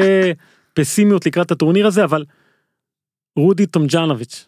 פסימיות 0.75 1.27
לקראת 1.27 1.51
הטורניר 1.51 1.87
הזה 1.87 2.05
אבל 2.05 2.25
רודי 3.37 3.67
טומג'נוביץ' 3.67 4.47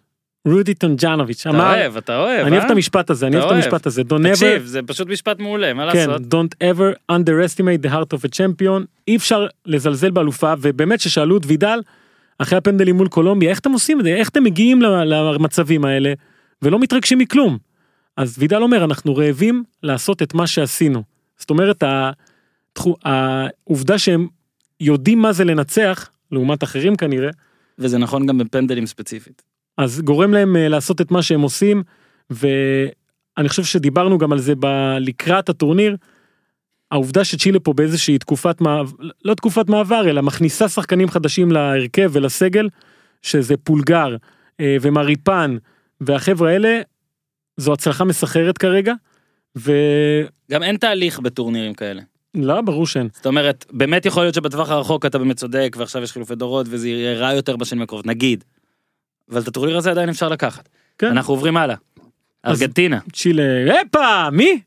רודי 0.48 0.74
טומג'נוביץ' 0.74 1.40
אתה 1.40 1.50
אמר 1.50 1.74
אוהב, 1.74 1.96
אתה 1.96 2.18
אוהב, 2.18 2.40
אני 2.46 2.50
אוהב 2.50 2.62
אה? 2.62 2.66
את 2.66 2.70
המשפט 2.70 3.10
הזה 3.10 3.26
אני 3.26 3.36
אתה 3.36 3.44
אוהב 3.44 3.58
את. 3.58 3.64
המשפט 3.64 3.86
הזה 3.86 4.02
תקשיב, 4.04 4.64
זה 4.64 4.80
פשוט 4.86 5.08
משפט 5.08 5.38
מעולה, 5.38 5.72
מה 5.72 5.92
כן, 5.92 6.10
לעשות? 6.10 6.22
don't 6.34 6.56
ever 6.62 7.12
underestimate 7.12 7.86
the 7.86 7.90
heart 7.90 8.18
of 8.18 8.24
a 8.24 8.28
champion, 8.28 8.86
אי 9.08 9.16
אפשר 9.16 9.46
לזלזל 9.66 10.10
באלופה, 10.10 10.54
ובאמת 10.60 11.00
ששאלו 11.00 11.36
את 11.36 11.42
וידל, 11.46 11.80
אחרי 12.38 12.58
הפנדלים 12.58 12.96
מול 12.96 13.08
קולומביה, 13.08 13.50
איך 13.50 13.58
אתם 13.58 13.72
עושים 13.72 14.00
את 14.00 14.04
זה, 14.04 14.10
איך 14.10 14.28
אתם 14.28 14.44
מגיעים 14.44 14.82
למצבים 14.82 15.84
האלה, 15.84 16.12
ולא 16.62 16.78
מתרגשים 16.78 17.18
מכלום. 17.18 17.58
אז 18.16 18.36
וידל 18.38 18.62
אומר, 18.62 18.84
אנחנו 18.84 19.16
רעבים 19.16 19.64
לעשות 19.82 20.22
את 20.22 20.34
מה 20.34 20.46
שעשינו. 20.46 21.02
זאת 21.38 21.50
אומרת, 21.50 21.84
העובדה 23.04 23.98
שהם 23.98 24.28
יודעים 24.80 25.18
מה 25.18 25.32
זה 25.32 25.44
לנצח, 25.44 26.10
לעומת 26.32 26.64
אחרים 26.64 26.96
כנראה, 26.96 27.30
וזה 27.78 27.98
נכון 27.98 28.26
גם 28.26 28.38
בפנדלים 28.38 28.86
ספציפית. 28.86 29.42
אז 29.78 30.00
גורם 30.00 30.32
להם 30.32 30.56
אה, 30.56 30.68
לעשות 30.68 31.00
את 31.00 31.10
מה 31.10 31.22
שהם 31.22 31.40
עושים 31.40 31.82
ואני 32.30 33.48
חושב 33.48 33.64
שדיברנו 33.64 34.18
גם 34.18 34.32
על 34.32 34.38
זה 34.38 34.54
ב- 34.58 34.96
לקראת 35.00 35.48
הטורניר. 35.48 35.96
העובדה 36.90 37.24
שצ'ילה 37.24 37.60
פה 37.60 37.72
באיזושהי 37.72 38.18
תקופת 38.18 38.60
מעבר, 38.60 38.90
לא 39.24 39.34
תקופת 39.34 39.68
מעבר 39.68 40.10
אלא 40.10 40.22
מכניסה 40.22 40.68
שחקנים 40.68 41.08
חדשים 41.10 41.52
להרכב 41.52 42.10
ולסגל 42.12 42.68
שזה 43.22 43.56
פולגר 43.56 44.16
אה, 44.60 44.76
ומריפן 44.80 45.56
והחבר'ה 46.06 46.50
האלה 46.50 46.80
זו 47.56 47.72
הצלחה 47.72 48.04
מסחררת 48.04 48.58
כרגע 48.58 48.94
ולא 49.56 50.28
גם 50.50 50.62
אין 50.62 50.76
תהליך 50.76 51.20
בטורנירים 51.20 51.74
כאלה. 51.74 52.02
ברור 52.60 52.86
שאין 52.86 53.08
זאת 53.12 53.26
אומרת, 53.26 53.66
באמת 53.72 54.06
יכול 54.06 54.22
להיות 54.22 54.34
שבטווח 54.34 54.70
הרחוק 54.70 55.06
אתה 55.06 55.18
באמת 55.18 55.36
צודק 55.36 55.76
ועכשיו 55.78 56.02
יש 56.02 56.12
חילופי 56.12 56.34
דורות 56.34 56.66
וזה 56.70 56.88
יהיה 56.88 57.18
רע 57.18 57.32
יותר 57.32 57.56
בשנים 57.56 57.82
הקרובות, 57.82 58.06
נגיד. 58.06 58.44
אבל 59.30 59.40
את 59.40 59.48
הטורניר 59.48 59.76
הזה 59.76 59.90
עדיין 59.90 60.08
אפשר 60.08 60.28
לקחת. 60.28 60.68
כן. 60.98 61.06
אנחנו 61.06 61.34
עוברים 61.34 61.56
הלאה. 61.56 61.76
ארגנטינה. 62.46 62.98
צ'ילה 63.12 63.80
הפה 63.80 64.30
מי 64.30 64.60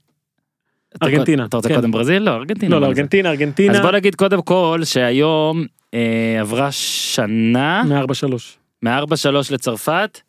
ארגנטינה, 1.03 1.45
אתה 1.45 1.57
רוצה 1.57 1.69
כן. 1.69 1.75
קודם 1.75 1.91
ברזיל? 1.91 2.23
לא, 2.23 2.31
ארגנטינה. 2.31 2.75
לא 2.75 2.81
לא 2.81 2.87
זה? 2.87 2.91
ארגנטינה 2.91 3.29
ארגנטינה 3.29 3.73
אז 3.73 3.79
בוא 3.79 3.91
נגיד 3.91 4.15
קודם 4.15 4.41
כל 4.41 4.79
שהיום 4.83 5.65
אה, 5.93 6.37
עברה 6.39 6.71
שנה 6.71 7.83
מארבע 7.83 8.13
שלוש 8.13 8.57
מארבע 8.81 9.17
שלוש 9.17 9.51
לצרפת. 9.51 10.19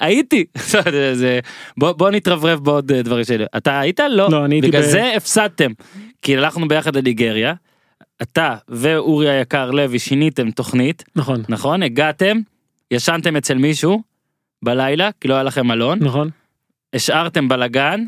הייתי 0.00 0.44
זה- 0.70 1.14
זה- 1.14 1.40
בוא 1.76 1.92
בוא 1.92 2.10
נתרברב 2.10 2.64
בעוד 2.64 2.92
אה, 2.92 3.02
דברים 3.02 3.24
שלי 3.24 3.44
אתה 3.56 3.80
היית 3.80 4.00
לא 4.00 4.30
לא, 4.30 4.44
אני 4.44 4.54
הייתי 4.54 4.68
בגלל 4.68 4.82
ב- 4.82 4.84
זה 4.86 5.12
הפסדתם 5.16 5.70
כי 6.22 6.36
הלכנו 6.36 6.68
ביחד 6.68 6.96
לניגריה. 6.96 7.54
אתה 8.22 8.56
ואורי 8.68 9.30
היקר 9.30 9.70
לוי 9.70 9.98
שיניתם 9.98 10.50
תוכנית 10.50 11.04
נכון 11.16 11.42
נכון 11.48 11.82
הגעתם 11.82 12.38
ישנתם 12.90 13.36
אצל 13.36 13.54
מישהו 13.58 14.02
בלילה 14.64 15.10
כי 15.20 15.28
לא 15.28 15.34
היה 15.34 15.42
לכם 15.42 15.66
מלון 15.66 15.98
נכון 16.02 16.30
השארתם 16.94 17.48
בלאגן 17.48 18.00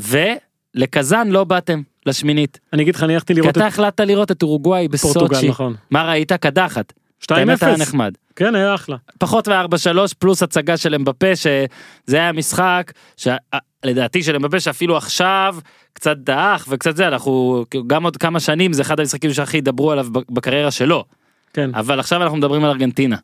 ולקזאן 0.00 1.28
לא 1.28 1.44
באתם 1.44 1.82
לשמינית. 2.06 2.60
אני 2.72 2.82
אגיד 2.82 2.94
לך, 2.94 3.02
אני 3.02 3.14
הלכתי 3.14 3.34
כי 3.34 3.40
לראות 3.40 3.50
את 3.52 3.56
אתה 3.56 3.66
החלטת 3.66 4.00
לראות 4.00 4.30
את 4.30 4.42
אורוגוואי 4.42 4.88
בסוצ'י. 4.88 5.48
נכון. 5.48 5.74
מה 5.90 6.02
ראית? 6.08 6.32
קדחת. 6.32 6.92
2-0. 7.22 7.34
האמת 7.34 7.62
היה 7.62 7.76
נחמד. 7.76 8.12
כן, 8.36 8.54
היה 8.54 8.74
אחלה. 8.74 8.96
פחות 9.18 9.48
מ-4-3 9.48 10.14
פלוס 10.18 10.42
הצגה 10.42 10.76
של 10.76 10.94
אמבפה 10.94 11.36
שזה 11.36 12.16
היה 12.16 12.32
משחק 12.32 12.92
שלדעתי 13.16 14.22
של 14.22 14.36
אמבפה 14.36 14.60
שאפילו 14.60 14.96
עכשיו 14.96 15.56
קצת 15.92 16.16
דעך 16.16 16.66
וקצת 16.68 16.96
זה 16.96 17.08
אנחנו 17.08 17.64
גם 17.86 18.04
עוד 18.04 18.16
כמה 18.16 18.40
שנים 18.40 18.72
זה 18.72 18.82
אחד 18.82 19.00
המשחקים 19.00 19.32
שהכי 19.32 19.56
ידברו 19.56 19.92
עליו 19.92 20.06
בקריירה 20.30 20.70
שלו 20.70 21.04
כן. 21.52 21.70
אבל 21.74 22.00
עכשיו 22.00 22.22
אנחנו 22.22 22.38
מדברים 22.38 22.64
על 22.64 22.70
ארגנטינה. 22.70 23.16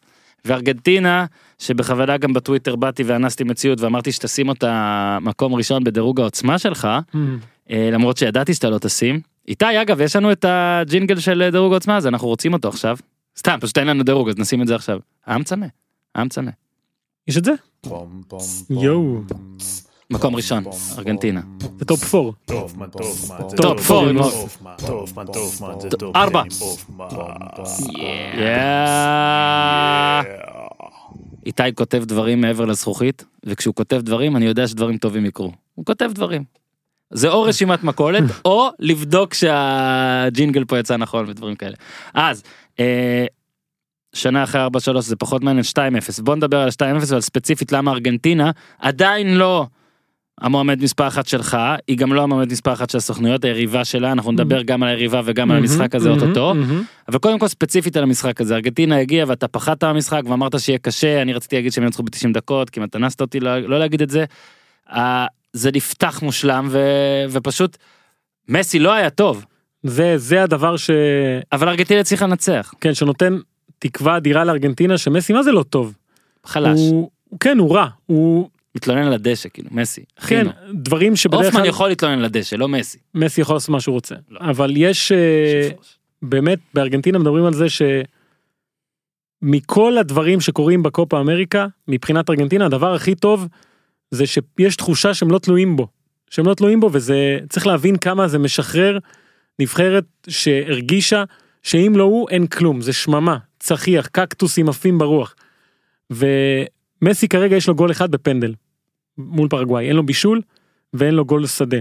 וארגנטינה 0.44 1.26
שבכוונה 1.58 2.16
גם 2.16 2.32
בטוויטר 2.32 2.76
באתי 2.76 3.02
ואנסתי 3.02 3.44
מציאות 3.44 3.80
ואמרתי 3.80 4.12
שתשים 4.12 4.48
אותה 4.48 5.18
מקום 5.20 5.54
ראשון 5.54 5.84
בדירוג 5.84 6.20
העוצמה 6.20 6.58
שלך 6.58 6.88
Mm. 7.14 7.16
אה, 7.70 7.88
למרות 7.92 8.16
שידעתי 8.16 8.54
שאתה 8.54 8.70
לא 8.70 8.78
תשים. 8.78 9.20
איתי 9.48 9.82
אגב 9.82 10.00
יש 10.00 10.16
לנו 10.16 10.32
את 10.32 10.44
הג'ינגל 10.48 11.18
של 11.18 11.48
דירוג 11.52 11.72
העוצמה 11.72 11.96
אז 11.96 12.06
אנחנו 12.06 12.28
רוצים 12.28 12.52
אותו 12.52 12.68
עכשיו. 12.68 12.96
סתם 13.38 13.58
פשוט 13.60 13.78
אין 13.78 13.86
לנו 13.86 14.02
דירוג 14.02 14.28
אז 14.28 14.38
נשים 14.38 14.62
את 14.62 14.66
זה 14.66 14.74
עכשיו. 14.74 14.98
היה 15.26 15.38
מצנע. 15.38 15.66
היה 16.14 16.24
מצנע. 16.24 16.50
יש 17.28 17.36
את 17.36 17.44
זה? 17.44 17.52
יואו. 18.70 19.20
מקום 20.10 20.36
ראשון 20.36 20.64
ארגנטינה. 20.98 21.40
זה 21.78 21.84
top 21.84 22.14
4. 22.14 22.30
טופמן, 22.44 22.86
טופמן, 22.90 23.36
זה 23.50 23.56
top 23.56 23.86
four, 23.86 24.06
ארבע. 26.16 26.42
איתי 31.46 31.62
כותב 31.74 32.04
דברים 32.06 32.40
מעבר 32.40 32.64
לזכוכית 32.64 33.24
וכשהוא 33.46 33.74
כותב 33.74 34.00
דברים 34.04 34.36
אני 34.36 34.44
יודע 34.44 34.68
שדברים 34.68 34.98
טובים 34.98 35.26
יקרו. 35.26 35.52
הוא 35.74 35.84
כותב 35.84 36.10
דברים. 36.14 36.44
זה 37.10 37.28
או 37.28 37.42
רשימת 37.42 37.84
מכולת 37.84 38.22
או 38.44 38.68
לבדוק 38.78 39.34
שהג'ינגל 39.34 40.64
פה 40.64 40.78
יצא 40.78 40.96
נכון 40.96 41.24
ודברים 41.28 41.56
כאלה. 41.56 41.76
אז 42.14 42.42
שנה 44.14 44.42
אחרי 44.42 44.66
4-3 44.96 45.00
זה 45.00 45.16
פחות 45.16 45.44
מעניין 45.44 45.64
2-0 46.18 46.22
בוא 46.22 46.34
נדבר 46.34 46.58
על 46.58 46.68
2-0 46.68 46.82
ועל 47.08 47.20
ספציפית 47.20 47.72
למה 47.72 47.92
ארגנטינה 47.92 48.50
עדיין 48.78 49.34
לא 49.34 49.66
המועמד 50.40 50.82
מספר 50.82 51.08
אחת 51.08 51.26
שלך 51.26 51.58
היא 51.88 51.98
גם 51.98 52.12
לא 52.12 52.22
המועמד 52.22 52.52
מספר 52.52 52.72
אחת 52.72 52.90
של 52.90 52.98
הסוכנויות 52.98 53.44
היריבה 53.44 53.84
שלה 53.84 54.12
אנחנו 54.12 54.32
נדבר 54.32 54.62
גם 54.62 54.82
על 54.82 54.88
היריבה 54.88 55.20
וגם 55.24 55.50
על 55.50 55.56
המשחק 55.56 55.94
הזה 55.94 56.10
מהמם, 56.10 56.22
אוטוטו. 56.22 56.54
אבל 57.08 57.18
קודם 57.18 57.38
כל 57.38 57.48
ספציפית 57.48 57.96
על 57.96 58.02
המשחק 58.02 58.40
הזה 58.40 58.54
ארגנטינה 58.54 58.98
הגיעה 58.98 59.28
ואתה 59.28 59.48
פחדת 59.48 59.84
מהמשחק 59.84 60.22
ואמרת 60.24 60.60
שיהיה 60.60 60.78
קשה 60.78 61.22
אני 61.22 61.32
רציתי 61.32 61.56
להגיד 61.56 61.72
שהם 61.72 61.84
ינצחו 61.84 62.02
ב-90 62.02 62.32
דקות 62.32 62.70
כמעט 62.70 62.96
אנסת 62.96 63.20
אותי 63.20 63.40
לא, 63.40 63.58
לא 63.58 63.78
להגיד 63.78 64.02
את 64.02 64.10
זה. 64.10 64.24
אה, 64.92 65.26
זה 65.52 65.70
נפתח 65.74 66.22
מושלם 66.22 66.68
ופשוט 67.30 67.76
מסי 68.48 68.78
לא 68.78 68.92
היה 68.92 69.10
טוב 69.10 69.44
זה 69.84 70.18
זה 70.18 70.42
הדבר 70.42 70.76
ש... 70.76 70.90
אבל 71.52 71.68
ארגנטינה 71.68 72.00
הצליחה 72.00 72.26
לנצח 72.26 72.74
כן, 72.80 72.94
שנותן 72.94 73.38
תקווה 73.78 74.16
אדירה 74.16 74.44
לארגנטינה 74.44 74.98
שמסי 74.98 75.32
מה 75.32 75.42
זה 75.42 75.52
לא 75.52 75.62
טוב. 75.62 75.94
חלש 76.44 76.80
הוא, 76.80 77.10
כן, 77.40 77.58
הוא 77.58 77.74
רע. 77.74 77.86
הוא, 78.06 78.48
מתלונן 78.74 79.02
על 79.06 79.12
הדשא 79.12 79.48
כאילו 79.48 79.68
מסי. 79.72 80.00
כן, 80.16 80.24
אחינו. 80.24 80.50
דברים 80.74 81.16
שבדרך 81.16 81.44
הופמן 81.44 81.60
כלל 81.60 81.68
יכול 81.68 81.88
להתלונן 81.88 82.18
על 82.18 82.24
הדשא 82.24 82.56
לא 82.56 82.68
מסי. 82.68 82.98
מסי 83.14 83.40
יכול 83.40 83.56
לעשות 83.56 83.68
מה 83.68 83.80
שהוא 83.80 83.92
רוצה. 83.92 84.14
לא. 84.30 84.40
אבל 84.40 84.72
יש... 84.76 85.12
אה, 85.12 85.68
באמת 86.22 86.58
בארגנטינה 86.74 87.18
מדברים 87.18 87.44
על 87.44 87.52
זה 87.52 87.66
שמכל 89.42 89.98
הדברים 89.98 90.40
שקורים 90.40 90.82
בקופה 90.82 91.20
אמריקה 91.20 91.66
מבחינת 91.88 92.30
ארגנטינה 92.30 92.66
הדבר 92.66 92.94
הכי 92.94 93.14
טוב 93.14 93.48
זה 94.10 94.24
שיש 94.26 94.76
תחושה 94.76 95.14
שהם 95.14 95.30
לא 95.30 95.38
תלויים 95.38 95.76
בו. 95.76 95.88
שהם 96.30 96.46
לא 96.46 96.54
תלויים 96.54 96.80
בו 96.80 96.90
וזה 96.92 97.38
צריך 97.48 97.66
להבין 97.66 97.96
כמה 97.96 98.28
זה 98.28 98.38
משחרר 98.38 98.98
נבחרת 99.58 100.04
שהרגישה 100.28 101.24
שאם 101.62 101.92
לא 101.96 102.02
הוא 102.02 102.28
אין 102.30 102.46
כלום 102.46 102.80
זה 102.80 102.92
שממה 102.92 103.38
צחיח 103.58 104.06
קקטוסים 104.06 104.68
עפים 104.68 104.98
ברוח. 104.98 105.34
ומסי 106.10 107.28
כרגע 107.28 107.56
יש 107.56 107.68
לו 107.68 107.74
גול 107.74 107.90
אחד 107.90 108.10
בפנדל 108.10 108.54
מול 109.18 109.48
פרגוואי 109.48 109.88
אין 109.88 109.96
לו 109.96 110.06
בישול 110.06 110.40
ואין 110.94 111.14
לו 111.14 111.24
גול 111.24 111.46
שדה. 111.46 111.78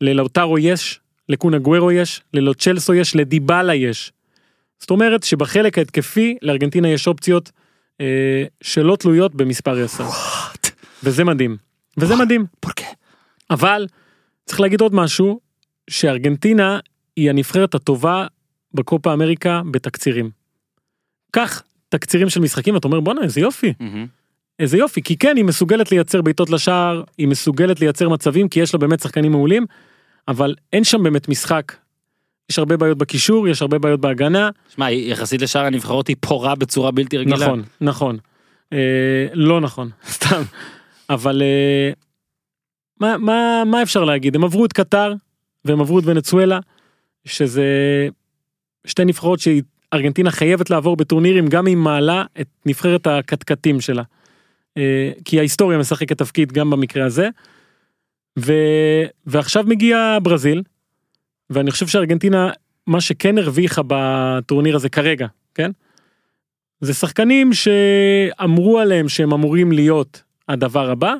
ללאוטרו 0.00 0.58
יש 0.58 1.00
לקונה 1.28 1.58
גוורו 1.58 1.92
יש, 1.92 2.22
ללו 2.34 2.54
צ'לסו 2.54 2.94
יש, 2.94 3.16
לדיבלה 3.16 3.74
יש. 3.74 4.12
זאת 4.78 4.90
אומרת 4.90 5.22
שבחלק 5.22 5.78
ההתקפי 5.78 6.36
לארגנטינה 6.42 6.88
יש 6.88 7.06
אופציות 7.06 7.50
אה, 8.00 8.44
שלא 8.60 8.96
תלויות 8.96 9.34
במספר 9.34 9.84
10. 9.84 10.04
וזה 11.04 11.24
מדהים. 11.24 11.56
וזה 11.98 12.16
מדהים. 12.16 12.46
אבל 13.50 13.86
צריך 14.44 14.60
להגיד 14.60 14.80
עוד 14.80 14.94
משהו, 14.94 15.40
שארגנטינה 15.90 16.78
היא 17.16 17.30
הנבחרת 17.30 17.74
הטובה 17.74 18.26
בקופה 18.74 19.12
אמריקה 19.12 19.62
בתקצירים. 19.70 20.30
קח 21.30 21.62
תקצירים 21.88 22.30
של 22.30 22.40
משחקים 22.40 22.74
ואתה 22.74 22.88
אומר 22.88 23.00
בואנה 23.00 23.22
איזה 23.22 23.40
יופי 23.40 23.72
מהמם. 23.80 24.06
איזה 24.58 24.78
יופי 24.78 25.02
כי 25.02 25.16
כן 25.16 25.36
היא 25.36 25.44
מסוגלת 25.44 25.92
לייצר 25.92 26.22
בעיטות 26.22 26.50
לשער 26.50 27.02
היא 27.18 27.28
מסוגלת 27.28 27.80
לייצר 27.80 28.08
מצבים 28.08 28.48
כי 28.48 28.60
יש 28.60 28.74
לה 28.74 28.78
באמת 28.78 29.00
שחקנים 29.00 29.32
מעולים 29.32 29.66
אבל 30.28 30.54
אין 30.72 30.84
שם 30.84 31.02
באמת 31.02 31.28
משחק. 31.28 31.72
יש 32.50 32.58
הרבה 32.58 32.76
בעיות 32.76 32.98
בקישור 32.98 33.48
יש 33.48 33.62
הרבה 33.62 33.78
בעיות 33.78 34.00
בהגנה 34.00 34.50
שמע 34.74 34.90
יחסית 34.90 35.42
לשאר 35.42 35.64
הנבחרות 35.64 36.08
היא 36.08 36.16
פורה 36.20 36.54
בצורה 36.54 36.90
בלתי 36.90 37.18
רגילה. 37.18 37.36
נכון 37.36 37.62
נכון 37.80 38.18
אה, 38.72 39.26
לא 39.32 39.60
נכון 39.60 39.90
סתם 40.16 40.42
אבל 41.10 41.42
אה, 41.42 41.90
מה 43.00 43.18
מה 43.18 43.62
מה 43.66 43.82
אפשר 43.82 44.04
להגיד 44.04 44.36
הם 44.36 44.44
עברו 44.44 44.64
את 44.64 44.72
קטר 44.72 45.12
והם 45.64 45.80
עברו 45.80 45.98
את 45.98 46.04
ונצואלה 46.06 46.58
שזה 47.24 47.64
שתי 48.86 49.04
נבחרות 49.04 49.40
שארגנטינה 49.40 50.30
חייבת 50.30 50.70
לעבור 50.70 50.96
בטורנירים 50.96 51.48
גם 51.48 51.66
אם 51.66 51.78
מעלה 51.78 52.24
את 52.40 52.48
נבחרת 52.66 53.06
הקטקטים 53.06 53.80
שלה. 53.80 54.02
אה, 54.76 55.10
כי 55.24 55.38
ההיסטוריה 55.38 55.78
משחקת 55.78 56.18
תפקיד 56.18 56.52
גם 56.52 56.70
במקרה 56.70 57.06
הזה. 57.06 57.28
ו... 58.38 58.52
ועכשיו 59.26 59.64
מגיע 59.66 60.18
ברזיל 60.22 60.62
ואני 61.50 61.70
חושב 61.70 61.86
שארגנטינה 61.86 62.50
מה 62.86 63.00
שכן 63.00 63.38
הרוויחה 63.38 63.82
בטורניר 63.86 64.76
הזה 64.76 64.88
כרגע 64.88 65.26
כן. 65.54 65.70
זה 66.80 66.94
שחקנים 66.94 67.50
שאמרו 67.52 68.78
עליהם 68.78 69.08
שהם 69.08 69.32
אמורים 69.32 69.72
להיות 69.72 70.22
הדבר 70.48 70.90
הבא 70.90 71.14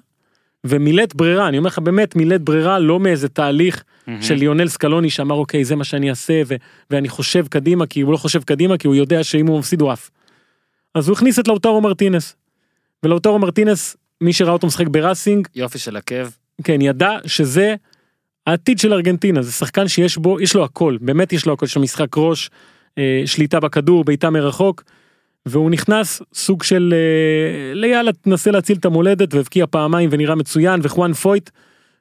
ומילאת 0.64 1.14
ברירה 1.14 1.48
אני 1.48 1.58
אומר 1.58 1.68
לך 1.68 1.78
באמת 1.78 2.16
מילאת 2.16 2.42
ברירה 2.42 2.78
לא 2.78 3.00
מאיזה 3.00 3.28
תהליך 3.28 3.84
מהמם. 4.06 4.22
של 4.22 4.34
ליונל 4.34 4.68
סקלוני 4.68 5.10
שאמר 5.10 5.34
אוקיי 5.34 5.64
זה 5.64 5.76
מה 5.76 5.84
שאני 5.84 6.10
אעשה 6.10 6.42
ו- 6.46 6.54
ואני 6.90 7.08
חושב 7.08 7.46
קדימה 7.46 7.86
כי 7.86 8.00
הוא 8.00 8.12
לא 8.12 8.16
חושב 8.16 8.42
קדימה 8.42 8.78
כי 8.78 8.86
הוא 8.86 8.94
יודע 8.94 9.24
שאם 9.24 9.46
הוא 9.46 9.58
מפסיד 9.58 9.80
הוא 9.80 9.90
עף. 9.90 10.10
אז 10.94 11.08
הוא 11.08 11.16
הכניס 11.16 11.38
את 11.38 11.48
לאוטרו 11.48 11.80
מרטינס. 11.80 12.36
ולאוטרו 13.02 13.38
מרטינס 13.38 13.96
מי 14.20 14.32
שראה 14.32 14.52
אותו 14.52 14.66
משחק 14.66 14.88
בראסינג 14.88 15.48
יופי 15.54 15.78
של 15.78 15.96
עקב. 15.96 16.28
כן 16.64 16.80
ידע 16.80 17.18
שזה 17.26 17.74
העתיד 18.46 18.78
של 18.78 18.92
ארגנטינה 18.92 19.42
זה 19.42 19.52
שחקן 19.52 19.88
שיש 19.88 20.16
בו 20.16 20.40
יש 20.40 20.54
לו 20.54 20.64
הכל 20.64 20.98
באמת 21.00 21.32
יש 21.32 21.46
לו 21.46 21.52
הכל 21.52 21.66
יש 21.66 21.76
לו 21.76 21.82
משחק 21.82 22.16
ראש 22.16 22.50
אה, 22.98 23.22
שליטה 23.26 23.60
בכדור 23.60 24.04
בעיטה 24.04 24.30
מרחוק. 24.30 24.84
והוא 25.46 25.70
נכנס 25.70 26.22
סוג 26.34 26.62
של 26.62 26.94
אה, 26.96 27.74
ליאללה 27.74 28.12
תנסה 28.12 28.50
להציל 28.50 28.76
את 28.76 28.84
המולדת 28.84 29.34
והבקיע 29.34 29.66
פעמיים 29.66 30.08
ונראה 30.12 30.34
מצוין 30.34 30.80
וחואן 30.82 31.12
פויט. 31.12 31.50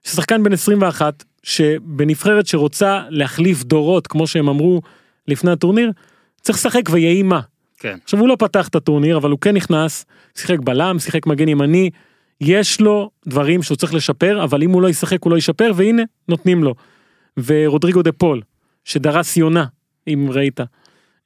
שחקן 0.03 0.43
בן 0.43 0.53
21 0.53 1.23
שבנבחרת 1.43 2.47
שרוצה 2.47 3.01
להחליף 3.09 3.63
דורות 3.63 4.07
כמו 4.07 4.27
שהם 4.27 4.49
אמרו 4.49 4.81
לפני 5.27 5.51
הטורניר 5.51 5.91
צריך 6.41 6.57
לשחק 6.57 6.89
ויהי 6.91 7.23
מה. 7.23 7.39
כן. 7.77 7.97
עכשיו 8.03 8.19
הוא 8.19 8.27
לא 8.27 8.35
פתח 8.39 8.67
את 8.67 8.75
הטורניר 8.75 9.17
אבל 9.17 9.31
הוא 9.31 9.39
כן 9.39 9.55
נכנס 9.55 10.05
שיחק 10.37 10.59
בלם 10.59 10.99
שיחק 10.99 11.27
מגן 11.27 11.47
ימני 11.47 11.89
יש 12.41 12.81
לו 12.81 13.09
דברים 13.27 13.63
שהוא 13.63 13.77
צריך 13.77 13.93
לשפר 13.93 14.43
אבל 14.43 14.63
אם 14.63 14.71
הוא 14.71 14.81
לא 14.81 14.89
ישחק 14.89 15.23
הוא 15.23 15.31
לא 15.31 15.37
ישפר 15.37 15.71
והנה 15.75 16.03
נותנים 16.27 16.63
לו. 16.63 16.73
ורודריגו 17.45 18.01
דה 18.01 18.11
פול 18.11 18.41
שדרס 18.85 19.37
יונה 19.37 19.65
אם 20.07 20.27
ראית. 20.31 20.59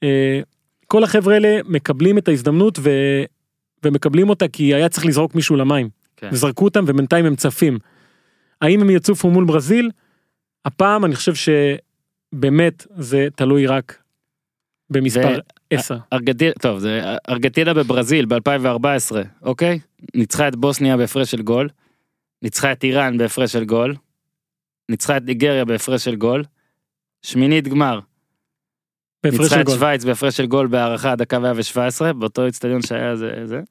אה, 0.04 0.42
כל 0.88 1.04
החבר'ה 1.04 1.34
האלה 1.34 1.60
מקבלים 1.66 2.18
את 2.18 2.28
ההזדמנות 2.28 2.80
ו... 2.82 2.90
ומקבלים 3.84 4.30
אותה 4.30 4.48
כי 4.48 4.74
היה 4.74 4.90
צריך 4.90 5.06
לזרוק 5.06 5.36
מישהו 5.36 5.56
למים. 5.56 5.90
כן. 6.18 6.30
וזרקו 6.32 6.66
אותם 6.66 6.84
ובינתיים 6.88 7.26
הם 7.26 7.36
צפים. 7.36 7.78
האם 8.62 8.82
הם 8.82 8.90
יצופו 8.90 9.30
מול 9.30 9.46
ברזיל? 9.46 9.92
הפעם 10.66 11.06
אני 11.06 11.16
חושב 11.16 11.34
שבאמת 11.36 12.88
זה 12.98 13.28
תלוי 13.36 13.68
רק 13.68 14.04
במספר 14.90 15.38
ו- 15.38 15.76
10. 15.76 15.98
ארגנטינה, 16.14 16.52
טוב, 16.62 16.80
זה 16.80 17.16
ארגנטינה 17.30 17.74
בברזיל 17.74 18.26
ב-2014, 18.26 19.16
אוקיי? 19.42 19.80
ניצחה 20.16 20.48
את 20.48 20.56
בוסניה 20.56 20.98
בהפרש 20.98 21.32
של 21.32 21.42
גול, 21.42 21.70
ניצחה 22.42 22.72
את 22.72 22.84
איראן 22.84 23.18
בהפרש 23.18 23.52
של 23.52 23.64
גול, 23.66 23.96
ניצחה 24.90 25.18
את 25.18 25.24
ניגריה 25.24 25.66
בהפרש 25.66 26.04
של 26.06 26.16
גול, 26.16 26.44
שמינית 27.22 27.68
גמר, 27.68 28.00
ניצחה 29.26 29.62
את 29.62 29.66
גול. 29.66 29.76
שווייץ 29.76 30.04
בהפרש 30.04 30.38
של 30.38 30.46
גול 30.46 30.68
בהערכה 30.68 31.16
דקה 31.16 31.40
117, 31.40 32.14
באותו 32.14 32.48
אצטדיון 32.48 32.82
שהיה 32.82 33.16
זה, 33.16 33.42
זה. 33.46 33.62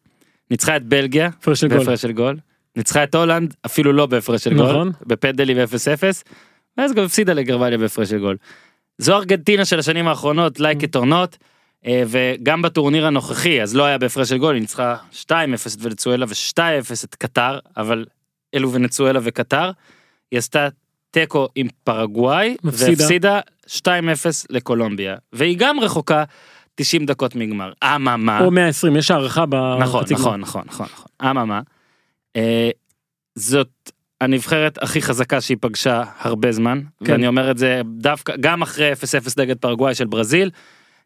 ניצחה 0.50 0.76
את 0.76 0.82
בלגיה 0.84 1.30
גול. 1.44 1.68
בהפרש 1.68 2.02
של 2.02 2.12
גול, 2.12 2.36
ניצחה 2.76 3.04
את 3.04 3.14
הולנד 3.14 3.54
אפילו 3.66 3.92
לא 3.92 4.06
בהפרש 4.06 4.44
של 4.44 4.54
גול, 4.54 4.70
נכון. 4.70 4.92
בפנדלים 5.06 5.56
ו-0-0, 5.56 6.22
ואז 6.78 6.92
גם 6.92 7.04
הפסידה 7.04 7.32
לגרמניה 7.32 7.78
בהפרש 7.78 8.08
של 8.08 8.18
גול. 8.18 8.36
זו 8.98 9.16
ארגנטינה 9.16 9.64
של 9.64 9.78
השנים 9.78 10.08
האחרונות, 10.08 10.60
לייק 10.60 10.84
את 10.84 10.96
אה, 11.86 12.02
וגם 12.06 12.62
בטורניר 12.62 13.06
הנוכחי, 13.06 13.62
אז 13.62 13.76
לא 13.76 13.84
היה 13.84 13.98
בהפרש 13.98 14.28
של 14.28 14.38
גול, 14.38 14.54
היא 14.54 14.60
ניצחה 14.60 14.96
2-0 15.12 15.24
את 15.74 15.78
ונצואלה 15.80 16.26
ו-2-0 16.28 17.04
את 17.04 17.14
קטר, 17.14 17.58
אבל 17.76 18.04
אלו 18.54 18.72
ונצואלה 18.72 19.20
וקטר. 19.22 19.70
היא 20.30 20.38
עשתה 20.38 20.68
תיקו 21.10 21.48
עם 21.54 21.66
פרגוואי. 21.84 22.56
והפסידה 22.64 23.40
2-0 23.66 23.88
לקולומביה, 24.50 25.16
והיא 25.32 25.58
גם 25.58 25.80
רחוקה 25.80 26.24
90 26.74 27.06
דקות 27.06 27.34
מגמר. 27.34 27.72
אממה, 27.84 28.40
או 28.40 28.50
120 28.50 28.96
יש 28.96 29.10
הערכה 29.10 29.46
בחצי 29.46 29.82
נכון, 29.82 30.04
גמר. 30.04 30.36
נכון, 30.36 30.40
נכון, 30.40 30.64
נכון, 30.68 30.86
נכון. 30.92 31.30
אממה, 31.30 31.60
אה, 32.36 32.70
זאת 33.34 33.90
הנבחרת 34.20 34.82
הכי 34.82 35.02
חזקה 35.02 35.40
שהיא 35.40 35.56
פגשה 35.60 36.02
הרבה 36.20 36.52
זמן, 36.52 36.80
כן. 37.04 37.12
ואני 37.12 37.26
אומר 37.26 37.50
את 37.50 37.58
זה 37.58 37.80
דווקא, 37.98 38.32
גם 38.40 38.62
אחרי 38.62 38.92
0-0 38.92 38.96
נגד 39.38 39.56
פרגוואי 39.58 39.94
של 39.94 40.04
ברזיל, 40.06 40.50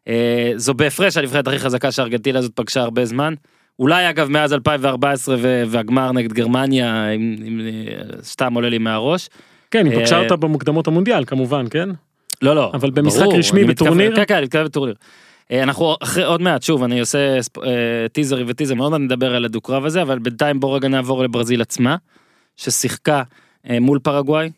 אה, 0.07 0.51
זו 0.55 0.73
בהפרש 0.73 1.17
הנבחרת 1.17 1.47
הכי 1.47 1.59
חזקה 1.59 1.91
שארגנטינה 1.91 2.39
הזאת 2.39 2.51
פגשה 2.55 2.81
הרבה 2.81 3.05
זמן. 3.05 3.33
אולי 3.79 4.09
אגב 4.09 4.29
מאז 4.29 4.53
2014 4.53 5.35
ו- 5.39 5.63
והגמר 5.67 6.11
נגד 6.11 6.33
גרמניה, 6.33 7.09
אם, 7.09 7.35
אם 7.47 7.61
אה, 7.61 8.01
סתם 8.23 8.53
עולה 8.53 8.69
לי 8.69 8.77
מהראש. 8.77 9.29
כן 9.71 9.85
היא 9.85 9.99
פגשה 9.99 10.15
אה, 10.17 10.23
אותה 10.23 10.35
במוקדמות 10.35 10.87
המונדיאל 10.87 11.25
כמובן 11.25 11.65
כן. 11.69 11.89
לא 12.41 12.55
לא 12.55 12.71
אבל 12.73 12.89
במשחק 12.89 13.21
ברור, 13.23 13.37
רשמי 13.37 13.63
בטורניר? 13.63 14.15
כן 14.15 14.23
כן 14.27 14.35
אני 14.35 14.43
מתכוון 14.45 14.65
בטורניר. 14.65 14.95
אה, 15.51 15.63
אנחנו 15.63 15.95
אחרי 16.03 16.23
עוד 16.23 16.41
מעט 16.41 16.63
שוב 16.63 16.83
אני 16.83 16.99
עושה 16.99 17.41
ספ- 17.41 17.63
אה, 17.63 17.69
טיזרים 18.11 18.45
וטיזר 18.49 18.75
מאוד 18.75 18.91
מעט 18.91 19.01
נדבר 19.01 19.35
על 19.35 19.45
הדו-קרב 19.45 19.85
הזה 19.85 20.01
אבל 20.01 20.19
בינתיים 20.19 20.59
בוא 20.59 20.75
רגע 20.75 20.87
נעבור 20.87 21.23
לברזיל 21.23 21.61
עצמה 21.61 21.95
ששיחקה 22.55 23.23
אה, 23.69 23.79
מול 23.79 23.99
פרגוואי 23.99 24.49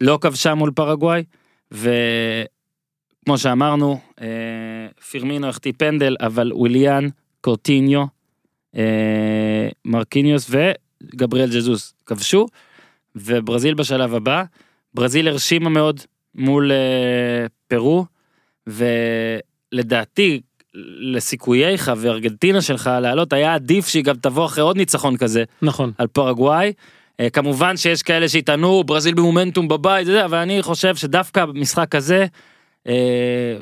לא 0.00 0.18
כבשה 0.20 0.54
מול 0.54 0.70
פרגוואי 0.70 1.24
וכמו 1.70 3.38
שאמרנו 3.38 4.00
אה, 4.20 4.26
פירמינו 5.10 5.48
החטיא 5.48 5.72
פנדל 5.76 6.16
אבל 6.20 6.52
וויליאן 6.52 7.08
קורטיניו 7.40 8.04
אה, 8.76 9.68
מרקיניוס 9.84 10.50
וגבריאל 10.50 11.50
ג'זוס 11.50 11.94
כבשו 12.06 12.46
וברזיל 13.16 13.74
בשלב 13.74 14.14
הבא 14.14 14.44
ברזיל 14.94 15.28
הרשימה 15.28 15.70
מאוד 15.70 16.00
מול 16.34 16.72
פרו 17.68 18.06
ולדעתי 18.66 20.40
לסיכוייך 21.00 21.92
וארגנטינה 21.96 22.62
שלך 22.62 22.90
לעלות 23.02 23.32
היה 23.32 23.54
עדיף 23.54 23.88
שהיא 23.88 24.04
גם 24.04 24.16
תבוא 24.16 24.46
אחרי 24.46 24.64
עוד 24.64 24.76
ניצחון 24.76 25.16
כזה 25.16 25.44
נכון. 25.62 25.92
על 25.98 26.06
פרגוואי. 26.06 26.72
אה, 27.20 27.30
כמובן 27.30 27.76
שיש 27.76 28.02
כאלה 28.02 28.28
שיטענו 28.28 28.84
ברזיל 28.84 29.14
במומנטום 29.14 29.68
בבית 29.68 30.06
זה, 30.06 30.24
אבל 30.24 30.38
אני 30.38 30.62
חושב 30.62 30.96
שדווקא 30.96 31.46
במשחק 31.46 31.94
הזה 31.94 32.26
אה, 32.86 33.56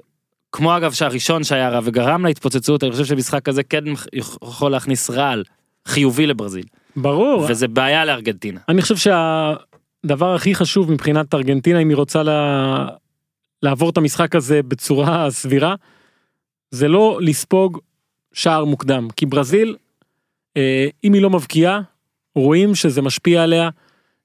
כמו 0.53 0.77
אגב 0.77 0.93
שהראשון 0.93 1.45
שהיה 1.45 1.69
רע 1.69 1.81
וגרם 1.85 2.27
להתפוצצות 2.27 2.85
אני 2.85 2.93
חושב 2.93 3.05
שמשחק 3.05 3.43
כזה 3.43 3.63
כן 3.63 3.85
יכול 4.43 4.71
להכניס 4.71 5.11
רעל 5.11 5.45
חיובי 5.87 6.27
לברזיל 6.27 6.65
ברור. 6.97 7.47
וזה 7.51 7.69
בעיה 7.69 8.05
לארגנטינה. 8.05 8.61
אני 8.69 8.83
חושב 8.83 8.97
שהדבר 8.97 10.35
הכי 10.35 10.55
חשוב 10.55 10.93
מבחינת 10.93 11.35
ארגנטינה 11.35 11.79
אם 11.79 11.89
היא 11.89 11.97
רוצה 11.97 12.23
לה... 12.23 12.87
לעבור 13.63 13.91
את 13.91 13.97
המשחק 13.97 14.35
הזה 14.35 14.63
בצורה 14.63 15.31
סבירה 15.31 15.75
זה 16.71 16.89
לא 16.89 17.19
לספוג 17.23 17.79
שער 18.33 18.65
מוקדם 18.65 19.09
כי 19.17 19.27
ברזיל 19.27 19.77
אה, 20.57 20.89
אם 21.05 21.13
היא 21.13 21.23
לא 21.23 21.31
מבקיעה 21.31 21.81
רואים 22.37 22.75
שזה 22.75 23.03
משפיע 23.03 23.43
עליה 23.43 23.69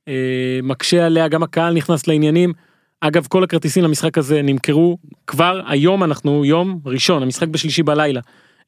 אה, 0.07 0.59
מקשה 0.63 1.05
עליה 1.05 1.27
גם 1.27 1.43
הקהל 1.43 1.73
נכנס 1.73 2.07
לעניינים. 2.07 2.53
אגב 3.01 3.27
כל 3.29 3.43
הכרטיסים 3.43 3.83
למשחק 3.83 4.17
הזה 4.17 4.41
נמכרו 4.41 4.97
כבר 5.27 5.61
היום 5.67 6.03
אנחנו 6.03 6.45
יום 6.45 6.79
ראשון 6.85 7.23
המשחק 7.23 7.47
בשלישי 7.47 7.83
בלילה. 7.83 8.21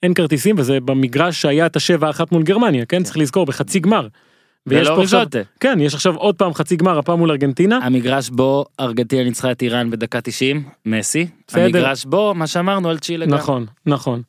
אין 0.04 0.14
כרטיסים 0.14 0.56
וזה 0.60 0.80
במגרש 0.80 1.42
שהיה 1.42 1.66
את 1.66 1.76
השבע 1.76 2.10
אחת 2.10 2.32
מול 2.32 2.44
גרמניה 2.44 2.86
כן 2.86 3.04
צריך 3.04 3.18
לזכור 3.18 3.46
בחצי 3.46 3.80
גמר. 3.80 4.08
ויש 4.68 4.88
פה 4.88 5.04
עכשיו. 5.04 5.26
כן 5.60 5.78
יש 5.82 5.94
עכשיו 5.94 6.16
עוד 6.16 6.36
פעם 6.36 6.54
חצי 6.54 6.76
גמר 6.76 7.00
הפעם 7.00 7.20
מול 7.20 7.32
ארגנטינה 7.32 7.80
המגרש 7.84 8.30
בו 8.30 8.66
ארגנטינה 8.80 9.24
ניצחה 9.24 9.52
את 9.52 9.62
איראן 9.62 9.90
בדקה 9.90 10.22
90 10.22 10.64
מסי. 10.86 11.28
בסדר. 11.48 11.62
המגרש 11.62 12.06
בו 12.06 12.34
מה 12.36 12.48
שאמרנו 12.48 12.90
על 12.90 13.00
צ'ילה 13.00 13.26
גם. 13.26 13.34
נכון 13.34 13.66
נכון. 13.86 14.22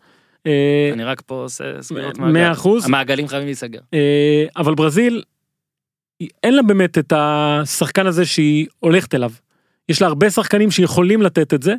אה, 0.46 0.90
אני 0.92 1.04
רק 1.04 1.20
פה 1.26 1.34
עושה 1.34 1.64
סגירות 1.82 2.18
מאה 2.18 2.28
מעגל. 2.32 2.52
אחוז. 2.52 2.84
המעגלים 2.84 3.28
חייבים 3.28 3.46
להיסגר. 3.46 3.80
אה, 3.94 4.44
אבל 4.56 4.74
ברזיל 4.74 5.22
אין 6.42 6.56
לה 6.56 6.62
באמת 6.62 6.98
את 6.98 7.12
השחקן 7.16 8.06
הזה 8.06 8.26
שהיא 8.26 8.66
הולכת 8.80 9.14
אליו. 9.14 9.30
יש 9.88 10.02
לה 10.02 10.08
הרבה 10.08 10.30
שחקנים 10.30 10.70
שיכולים 10.70 11.22
לתת 11.22 11.54
את 11.54 11.62
זה. 11.62 11.74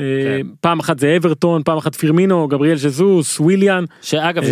אה, 0.00 0.04
כן. 0.24 0.46
פעם 0.60 0.80
אחת 0.80 0.98
זה 0.98 1.16
אברטון 1.16 1.62
פעם 1.62 1.78
אחת 1.78 1.94
פירמינו 1.94 2.48
גבריאל 2.48 2.76
ז'זוס 2.76 3.40
וויליאן 3.40 3.84
שאגב 4.02 4.42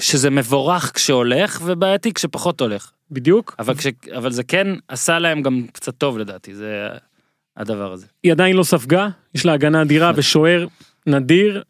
שזה 0.00 0.30
מבורך 0.30 0.92
כשהולך 0.94 1.60
ובעייתי 1.64 2.12
כשפחות 2.12 2.60
הולך. 2.60 2.90
בדיוק 3.10 3.54
אבל 3.58 3.74
כש- 3.74 3.86
אבל 4.16 4.30
זה 4.32 4.42
כן 4.44 4.66
עשה 4.88 5.18
להם 5.18 5.42
גם 5.42 5.66
קצת 5.72 5.94
טוב 5.98 6.18
לדעתי 6.18 6.54
זה 6.54 6.88
הדבר 7.56 7.92
הזה. 7.92 8.06
היא 8.22 8.32
עדיין 8.32 8.56
לא 8.56 8.62
ספגה 8.62 9.08
יש 9.34 9.46
לה 9.46 9.52
הגנה 9.52 9.82
אדירה 9.82 10.12
ושוער 10.16 10.66
נדיר. 11.06 11.62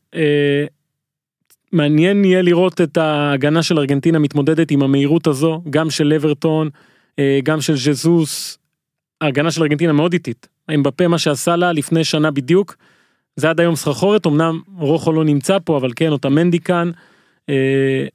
מעניין 1.75 2.25
יהיה 2.25 2.43
לראות 2.43 2.81
את 2.81 2.97
ההגנה 2.97 3.63
של 3.63 3.79
ארגנטינה 3.79 4.19
מתמודדת 4.19 4.71
עם 4.71 4.83
המהירות 4.83 5.27
הזו 5.27 5.63
גם 5.71 5.91
של 5.91 6.13
אברטון 6.13 6.69
אה, 7.19 7.39
גם 7.43 7.61
של 7.61 7.77
ז'זוס. 7.77 8.59
ההגנה 9.21 9.51
של 9.51 9.63
ארגנטינה 9.63 9.93
מאוד 9.93 10.13
איטית. 10.13 10.49
אמבפה 10.75 11.09
מה 11.09 11.19
שעשה 11.19 11.57
לה 11.57 11.73
לפני 11.73 12.05
שנה 12.05 12.31
בדיוק. 12.31 12.77
זה 13.37 13.51
עד 13.51 13.61
היום 13.61 13.77
סחרחורת 13.77 14.27
אמנם 14.27 14.61
רוחו 14.79 15.13
לא 15.13 15.25
נמצא 15.25 15.59
פה 15.65 15.77
אבל 15.77 15.91
כן 15.97 16.13
אותמנדי 16.13 16.61
כאן. 16.61 16.91
אה, 17.49 18.07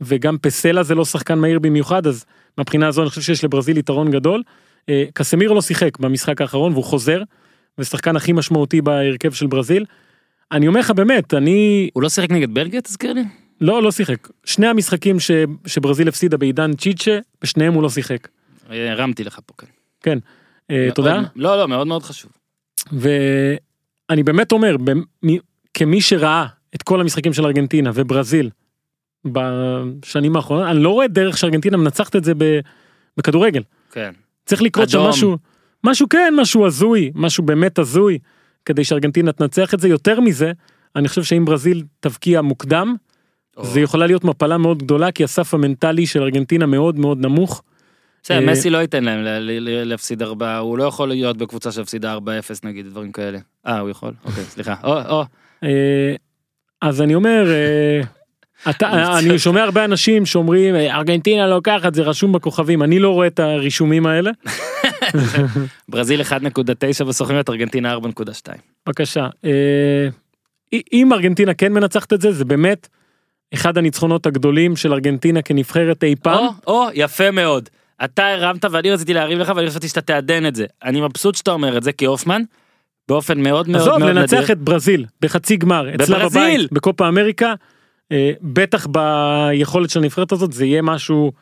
וגם 0.00 0.38
פסלה 0.38 0.82
זה 0.82 0.94
לא 0.94 1.04
שחקן 1.04 1.38
מהיר 1.38 1.58
במיוחד 1.58 2.06
אז 2.06 2.24
מהבחינה 2.58 2.88
הזו 2.88 3.02
אני 3.02 3.10
חושב 3.10 3.22
שיש 3.22 3.44
לברזיל 3.44 3.78
יתרון 3.78 4.10
גדול. 4.10 4.42
אה, 4.88 5.04
קסמירו 5.14 5.54
לא 5.54 5.62
שיחק 5.62 5.98
במשחק 5.98 6.40
האחרון 6.40 6.72
והוא 6.72 6.84
חוזר. 6.84 7.22
ושחקן 7.78 8.16
הכי 8.16 8.32
משמעותי 8.32 8.80
בהרכב 8.80 9.32
של 9.32 9.46
ברזיל. 9.46 9.84
אני 10.52 10.68
אומר 10.68 10.80
לך 10.80 10.90
באמת 10.90 11.34
אני 11.34 11.90
הוא 11.92 12.02
לא 12.02 12.08
שיחק 12.08 12.30
נגד 12.30 12.54
בלגיה 12.54 12.80
תזכיר 12.80 13.12
לי? 13.12 13.22
לא 13.60 13.82
לא 13.82 13.92
שיחק 13.92 14.28
שני 14.44 14.66
המשחקים 14.66 15.20
ש, 15.20 15.30
שברזיל 15.66 16.08
הפסידה 16.08 16.36
בעידן 16.36 16.74
צ'יצ'ה 16.76 17.18
בשניהם 17.42 17.74
הוא 17.74 17.82
לא 17.82 17.88
שיחק. 17.90 18.28
אה, 18.70 18.92
הרמתי 18.92 19.24
לך 19.24 19.38
פה 19.46 19.54
כן. 19.58 19.66
כן. 20.02 20.18
אה, 20.70 20.82
מאוד- 20.84 20.94
תודה. 20.94 21.20
לא 21.36 21.56
לא 21.58 21.68
מאוד 21.68 21.86
מאוד 21.86 22.02
חשוב. 22.02 22.30
ואני 22.92 24.22
באמת 24.22 24.52
אומר 24.52 24.76
במ- 24.76 25.30
כמי 25.74 26.00
שראה 26.00 26.46
את 26.74 26.82
כל 26.82 27.00
המשחקים 27.00 27.32
של 27.32 27.44
ארגנטינה 27.46 27.90
וברזיל 27.94 28.50
בשנים 29.26 30.36
האחרונות 30.36 30.66
אני 30.70 30.82
לא 30.82 30.90
רואה 30.90 31.08
דרך 31.08 31.38
שארגנטינה 31.38 31.76
מנצחת 31.76 32.16
את 32.16 32.24
זה 32.24 32.32
ב- 32.38 32.60
בכדורגל. 33.16 33.62
כן. 33.92 34.10
צריך 34.46 34.62
לקרות 34.62 34.88
שם. 34.88 35.00
משהו 35.00 35.36
משהו 35.84 36.08
כן 36.08 36.34
משהו 36.36 36.66
הזוי 36.66 37.10
משהו 37.14 37.44
באמת 37.44 37.78
הזוי 37.78 38.18
כדי 38.66 38.84
שארגנטינה 38.84 39.32
תנצח 39.32 39.74
את 39.74 39.80
זה 39.80 39.88
יותר 39.88 40.20
מזה 40.20 40.52
אני 40.96 41.08
חושב 41.08 41.22
שאם 41.22 41.44
ברזיל 41.44 41.84
תבקיע 42.00 42.40
מוקדם 42.40 42.96
זה 43.62 43.80
יכולה 43.80 44.06
להיות 44.06 44.24
מפלה 44.24 44.58
מאוד 44.58 44.82
גדולה 44.82 45.12
כי 45.12 45.24
הסף 45.24 45.54
המנטלי 45.54 46.06
של 46.06 46.22
ארגנטינה 46.22 46.66
מאוד 46.66 46.98
מאוד 46.98 47.18
נמוך. 47.18 47.62
בסדר, 48.22 48.38
אה, 48.38 48.52
מסי 48.52 48.70
לא 48.70 48.78
ייתן 48.78 49.04
להם 49.04 49.18
להפסיד 49.84 50.22
ארבעה, 50.22 50.58
הוא 50.58 50.78
לא 50.78 50.84
יכול 50.84 51.08
להיות 51.08 51.36
בקבוצה 51.36 51.72
שהפסידה 51.72 52.14
4-0 52.14 52.18
נגיד, 52.64 52.86
דברים 52.86 53.12
כאלה. 53.12 53.38
אה, 53.66 53.78
הוא 53.78 53.90
יכול? 53.90 54.12
אוקיי, 54.24 54.44
סליחה. 54.44 54.74
או, 54.84 55.00
או. 55.08 55.24
אה, 55.64 56.14
אז 56.82 57.02
אני 57.02 57.14
אומר 57.14 57.46
אה, 57.50 58.00
אתה, 58.70 59.18
אני 59.18 59.38
שומע 59.38 59.62
הרבה 59.62 59.84
אנשים 59.84 60.26
שאומרים 60.26 60.74
"אה, 60.74 60.96
ארגנטינה 60.96 61.46
לוקחת 61.46 61.94
זה 61.94 62.02
רשום 62.02 62.32
בכוכבים 62.32 62.82
אני 62.82 62.98
לא 62.98 63.10
רואה 63.10 63.26
את 63.26 63.40
הרישומים 63.40 64.06
האלה 64.06 64.30
ברזיל 65.88 66.20
1.9 66.20 67.04
בסוכניות, 67.04 67.50
ארגנטינה 67.50 67.94
4.2. 67.94 67.98
בבקשה 68.86 69.26
אה, 69.44 70.08
אם 70.92 71.12
ארגנטינה 71.12 71.54
כן 71.54 71.72
מנצחת 71.72 72.12
את 72.12 72.20
זה 72.20 72.32
זה 72.32 72.44
באמת 72.44 72.88
אחד 73.54 73.78
הניצחונות 73.78 74.26
הגדולים 74.26 74.76
של 74.76 74.92
ארגנטינה 74.92 75.42
כנבחרת 75.42 76.04
אי 76.04 76.14
פעם. 76.22 76.38
או, 76.38 76.50
או, 76.66 76.88
יפה 76.94 77.30
מאוד. 77.30 77.68
אתה 78.04 78.26
הרמת 78.26 78.64
ואני 78.64 78.90
רציתי 78.90 79.14
להרים 79.14 79.38
לך 79.38 79.52
ואני 79.56 79.70
חשבתי 79.70 79.88
שאתה 79.88 80.00
תעדן 80.00 80.46
את 80.46 80.54
זה. 80.54 80.66
אני 80.84 81.00
מבסוט 81.00 81.34
שאתה 81.34 81.50
אומר 81.50 81.78
את 81.78 81.82
זה 81.82 81.92
כי 81.92 82.04
הופמן, 82.04 82.42
באופן 83.08 83.40
מאוד 83.40 83.68
מאוד 83.68 83.82
עזוב 83.82 83.98
מאוד 83.98 84.10
לנצח 84.10 84.36
נדיר. 84.36 84.52
את 84.52 84.58
ברזיל 84.58 85.04
בחצי 85.20 85.56
גמר 85.56 85.94
אצלה 85.94 86.18
בברזיל! 86.18 86.56
בבית 86.60 86.72
בקופה 86.72 87.08
אמריקה 87.08 87.54
בטח 88.42 88.86
ביכולת 88.86 89.90
של 89.90 90.00
הנבחרת 90.00 90.32
הזאת 90.32 90.52
זה 90.52 90.64
יהיה 90.66 90.82
משהו 90.82 91.32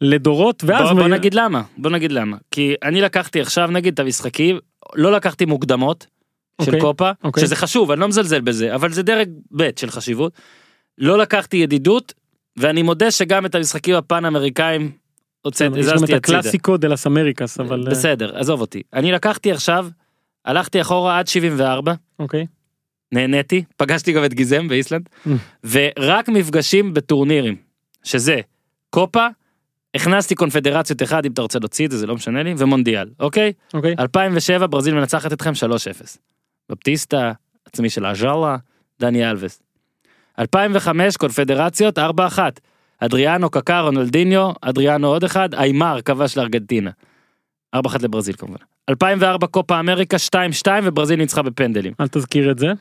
לדורות 0.00 0.64
ואז 0.66 0.88
בוא, 0.90 1.00
בוא 1.00 1.08
נגיד 1.08 1.34
למה, 1.34 1.62
בוא 1.76 1.90
נגיד 1.90 2.12
למה. 2.12 2.36
כי 2.50 2.74
אני 2.82 3.00
לקחתי 3.00 3.40
עכשיו 3.40 3.70
נגיד 3.70 3.92
את 3.92 3.98
המשחקים, 3.98 4.58
לא 4.94 5.12
לקחתי 5.12 5.44
מוקדמות 5.44 6.06
של 6.62 6.66
אוקיי, 6.66 6.80
קופה, 6.80 7.10
אוקיי. 7.24 7.44
שזה 7.44 7.56
חשוב, 7.56 7.90
אני 7.90 8.00
לא 8.00 8.08
מזלזל 8.08 8.40
בזה, 8.40 8.74
אבל 8.74 8.92
זה 8.92 9.02
דרג 9.02 9.28
ב' 9.56 9.70
של 9.76 9.90
חשיבות. 9.90 10.32
לא 10.98 11.18
לקחתי 11.18 11.56
ידידות, 11.56 12.14
ואני 12.56 12.82
מודה 12.82 13.10
שגם 13.10 13.46
את 13.46 13.54
המשחקים 13.54 13.94
הפן 13.94 14.24
אמריקאים 14.24 14.90
הוצאתי, 15.42 15.78
יש 15.78 15.86
גם 15.86 15.92
את 15.92 15.96
הזזתי 15.96 16.14
הצידה. 16.14 16.38
הקלאסיקו 16.38 16.76
דה 16.76 16.88
לס 16.88 17.06
אמריקס 17.06 17.60
אבל 17.60 17.84
אה, 17.84 17.90
בסדר, 17.90 18.38
עזוב 18.38 18.60
אותי. 18.60 18.82
אני 18.92 19.12
לקחתי 19.12 19.52
עכשיו 19.52 19.88
הלכתי 20.44 20.80
אחורה 20.80 21.18
עד 21.18 21.26
74, 21.26 21.94
אוקיי. 22.18 22.46
נהניתי, 23.12 23.64
פגשתי 23.76 24.12
גם 24.12 24.24
את 24.24 24.34
גיזם 24.34 24.68
באיסלנד, 24.68 25.08
Mm. 25.26 25.30
ורק 25.64 26.28
מפגשים 26.28 26.94
בטורנירים, 26.94 27.56
שזה 28.04 28.40
קופה, 28.90 29.26
הכנסתי 29.94 30.34
קונפדרציות 30.34 31.02
אחד, 31.02 31.26
אם 31.26 31.32
אתה 31.32 31.42
רוצה 31.42 31.58
להוציא 31.58 31.86
את 31.86 31.90
זה, 31.90 31.98
זה 31.98 32.06
לא 32.06 32.14
משנה 32.14 32.42
לי, 32.42 32.54
ומונדיאל, 32.58 33.08
אוקיי? 33.20 33.52
אוקיי. 33.74 33.94
2007 33.98 34.66
ברזיל 34.66 34.94
מנצחת 34.94 35.32
אתכם 35.32 35.52
3-0. 35.54 36.18
בפטיסטה, 36.70 37.32
עצמי 37.64 37.90
של 37.90 38.06
אז'אלה, 38.06 38.56
דני 39.00 39.30
אלווס. 39.30 39.62
2005 40.38 41.16
קונפדרציות 41.16 41.98
4-1. 41.98 42.00
אדריאנו, 43.00 43.50
קקה, 43.50 43.80
רונלדיניו, 43.80 44.50
אדריאנו 44.60 45.06
עוד 45.08 45.24
אחד, 45.24 45.54
איימר 45.54 45.98
כבש 46.04 46.36
לארגנטינה. 46.36 46.90
4-1 47.76 47.78
לברזיל 48.02 48.34
כמובן. 48.36 48.56
2004 48.88 49.46
קופה 49.46 49.80
אמריקה 49.80 50.16
2-2 50.64 50.68
וברזיל 50.84 51.18
ניצחה 51.18 51.42
בפנדלים. 51.42 51.92
אל 52.00 52.08
תזכיר 52.08 52.50
את 52.50 52.58
זה. 52.58 52.72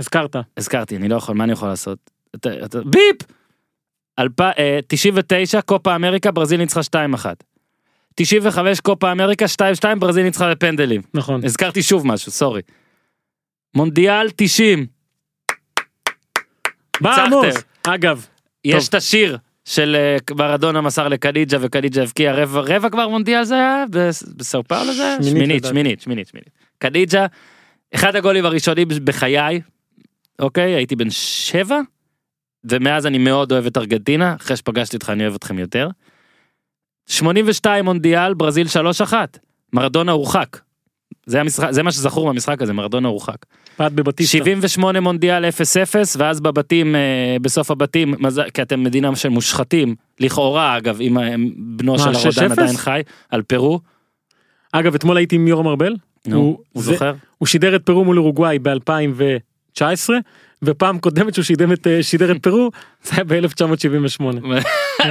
הזכרת. 0.00 0.36
הזכרתי, 0.56 0.96
אני 0.96 1.08
לא 1.08 1.16
יכול, 1.16 1.34
מה 1.34 1.44
אני 1.44 1.52
יכול 1.52 1.68
לעשות? 1.68 1.98
אתה, 2.34 2.50
אתה, 2.64 2.78
ביפ! 2.84 3.16
אלפ, 4.18 4.40
אה, 4.40 4.78
99 4.86 5.60
קופה 5.60 5.94
אמריקה 5.96 6.30
ברזיל 6.30 6.60
ניצחה 6.60 6.80
2-1. 6.82 7.26
95 8.14 8.80
קופה 8.80 9.12
אמריקה 9.12 9.44
2-2 9.44 9.98
ברזיל 9.98 10.24
ניצחה 10.24 10.50
בפנדלים. 10.50 11.02
נכון. 11.14 11.44
הזכרתי 11.44 11.82
שוב 11.82 12.06
משהו, 12.06 12.32
סורי. 12.32 12.60
מונדיאל 13.74 14.26
90, 14.36 14.86
בא 17.00 17.10
ניצחתם. 17.10 17.26
עמוס. 17.32 17.54
אגב, 17.82 18.26
יש 18.64 18.88
את 18.88 18.94
השיר 18.94 19.38
של 19.64 19.96
אה, 19.98 20.34
מרדונה 20.36 20.80
מסר 20.80 21.08
לקדיג'ה 21.08 21.58
וקדיג'ה 21.60 22.02
הבקיע 22.02 22.32
רבע, 22.32 22.60
רבע 22.60 22.90
כבר 22.90 23.08
מונדיאל 23.08 23.44
זה 23.44 23.54
היה? 23.54 23.84
בס- 23.90 24.22
בסאו 24.22 24.64
פאולו 24.64 24.94
זה 24.94 25.02
היה? 25.06 25.22
שמינית. 25.22 25.64
שמינית, 25.64 26.00
שמינית, 26.00 26.28
שמינית. 26.28 26.50
קדיג'ה, 26.78 27.26
אחד 27.94 28.16
הגולים 28.16 28.44
הראשונים 28.44 28.88
בחיי, 29.04 29.60
אוקיי, 30.42 30.74
הייתי 30.74 30.96
בן 30.96 31.10
שבע, 31.10 31.80
ומאז 32.64 33.06
אני 33.06 33.18
מאוד 33.18 33.52
אוהב 33.52 33.66
את 33.66 33.76
ארגנטינה, 33.76 34.34
אחרי 34.40 34.56
שפגשתי 34.56 34.96
אותך 34.96 35.10
אני 35.10 35.22
אוהב 35.22 35.34
אתכם 35.34 35.58
יותר. 35.58 35.88
82 37.06 37.84
מונדיאל, 37.84 38.34
ברזיל 38.34 38.66
3-1, 39.10 39.12
מרדונה 39.72 40.12
הורחק. 40.12 40.58
זה, 41.26 41.40
המשחק, 41.40 41.70
זה 41.70 41.82
מה 41.82 41.92
שזכור 41.92 42.26
מהמשחק 42.26 42.62
הזה, 42.62 42.72
מרדונה 42.72 43.08
הורחק. 43.08 43.36
פעד 43.76 43.96
בבטיסטה. 43.96 44.38
78 44.38 45.00
מונדיאל 45.00 45.44
0-0 45.44 45.48
ואז 46.18 46.40
בבתים 46.40 46.94
אה, 46.94 47.36
בסוף 47.42 47.70
הבתים 47.70 48.14
כי 48.54 48.62
אתם 48.62 48.82
מדינה 48.84 49.16
של 49.16 49.28
מושחתים 49.28 49.94
לכאורה 50.20 50.76
אגב 50.78 51.00
אם 51.00 51.18
אה, 51.18 51.34
בנו 51.56 51.98
של 51.98 52.04
הרודן 52.08 52.48
6-0? 52.48 52.52
עדיין 52.52 52.76
חי 52.76 53.00
על 53.30 53.42
פרו. 53.42 53.80
אגב, 54.72 54.94
אתמול 54.94 55.16
הייתי 55.16 55.36
עם 55.36 55.48
יורם 55.48 55.66
ארבל. 55.66 55.96
נו, 56.26 56.36
הוא- 56.38 56.58
הוא 56.72 56.82
זה- 56.82 56.92
זוכר? 56.92 57.14
הוא 57.38 57.46
שידר 57.46 57.76
את 57.76 57.82
פרו 57.86 58.04
מול 58.04 58.18
אורוגוואי 58.18 58.58
ב-2019, 59.80 60.10
ופעם 60.62 60.98
קודמת 60.98 61.34
שהוא 61.34 61.44
שידר 61.44 61.72
את, 61.72 61.86
אה, 61.86 62.02
שידר 62.02 62.32
את 62.32 62.42
פרו, 62.42 62.70
זה 63.04 63.12
היה 63.16 63.24
ב-1978, 63.24 64.22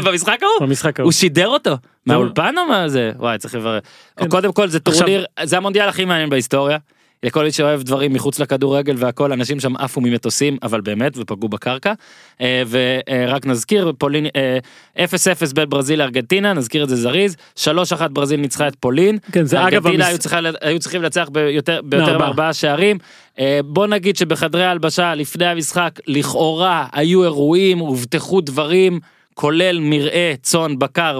במשחק 0.05 0.43
ההוא 0.43 0.67
במשחק 0.67 0.99
ההוא. 0.99 1.05
הוא 1.05 1.11
שידר 1.11 1.47
אותו 1.47 1.77
מהאולפן 2.05 2.55
או 2.57 2.65
מה 2.65 2.89
זה 2.89 3.11
וואי 3.15 3.37
צריך 3.37 3.55
לברר. 3.55 3.79
כן. 4.17 4.29
קודם 4.29 4.53
כל 4.53 4.67
זה 4.67 4.79
טורניר 4.79 5.25
זה 5.43 5.57
המונדיאל 5.57 5.89
הכי 5.89 6.05
מעניין 6.05 6.29
בהיסטוריה. 6.29 6.77
לכל 7.23 7.43
מי 7.43 7.51
שאוהב 7.51 7.81
דברים 7.83 8.13
מחוץ 8.13 8.39
לכדורגל 8.39 8.95
והכל 8.97 9.31
אנשים 9.31 9.59
שם 9.59 9.75
עפו 9.77 10.01
ממטוסים 10.01 10.57
אבל 10.63 10.81
באמת 10.81 11.13
ופגעו 11.17 11.49
בקרקע. 11.49 11.93
אה, 12.41 12.63
ורק 12.69 13.45
נזכיר 13.45 13.93
פולין 13.97 14.25
אה, 14.35 15.05
0-0 15.05 15.07
בין 15.55 15.69
ברזיל 15.69 15.99
לארגנטינה 15.99 16.53
נזכיר 16.53 16.83
את 16.83 16.89
זה 16.89 16.95
זריז 16.95 17.35
3-1 17.57 17.67
ברזיל 18.11 18.39
ניצחה 18.39 18.67
את 18.67 18.75
פולין. 18.75 19.17
כן, 19.31 19.45
זה 19.45 19.67
אגב, 19.67 19.73
ארגנטינה 19.73 20.07
היו, 20.07 20.17
צריכה, 20.17 20.39
היו 20.61 20.79
צריכים 20.79 21.01
לנצח 21.01 21.29
ביותר, 21.31 21.81
ביותר 21.83 22.05
מארבעה. 22.05 22.27
מארבעה 22.27 22.53
שערים. 22.53 22.97
אה, 23.39 23.59
בוא 23.65 23.87
נגיד 23.87 24.15
שבחדרי 24.15 24.65
ההלבשה 24.65 25.15
לפני 25.15 25.45
המשחק 25.45 25.99
לכאורה 26.07 26.87
היו 26.93 27.23
אירועים 27.23 27.79
הובטחו 27.79 28.41
דברים 28.41 28.99
כולל 29.33 29.79
מרעה 29.79 30.33
צאן 30.41 30.79
בקר 30.79 31.19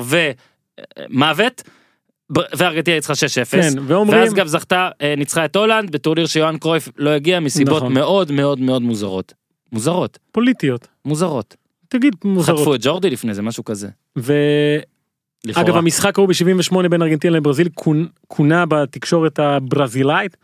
ומוות. 1.09 1.63
וארגנטינה 2.57 2.95
ניצחה 2.97 3.13
6-0. 3.15 3.51
כן, 3.51 3.69
ואומרים- 3.87 4.21
ואז 4.21 4.33
גם 4.33 4.47
זכתה 4.47 4.89
אה, 5.01 5.13
ניצחה 5.17 5.45
את 5.45 5.55
הולנד 5.55 5.91
בטורניר 5.91 6.25
שיוהאן 6.25 6.57
קרויף 6.57 6.89
לא 6.97 7.09
הגיע 7.09 7.39
מסיבות 7.39 7.77
נכון. 7.77 7.93
מאוד 7.93 8.31
מאוד 8.31 8.59
מאוד 8.59 8.81
מוזרות. 8.81 9.33
מוזרות 9.71 10.19
פוליטיות. 10.31 10.87
מוזרות. 11.05 11.55
תגיד 11.89 12.15
מוזרות. 12.25 12.59
חטפו 12.59 12.75
את 12.75 12.79
ג'ורדי 12.83 13.09
לפני 13.09 13.33
זה 13.33 13.41
משהו 13.41 13.63
כזה. 13.65 13.87
ואגב 14.15 14.31
לכאורה. 15.45 15.77
המשחק 15.79 16.17
ההוא 16.19 16.29
ב-78 16.29 16.87
בין 16.89 17.01
ארגנטינה 17.01 17.37
לברזיל 17.37 17.69
כונ- 17.79 18.07
כונה 18.27 18.65
בתקשורת 18.65 19.39
הברזילאית 19.39 20.37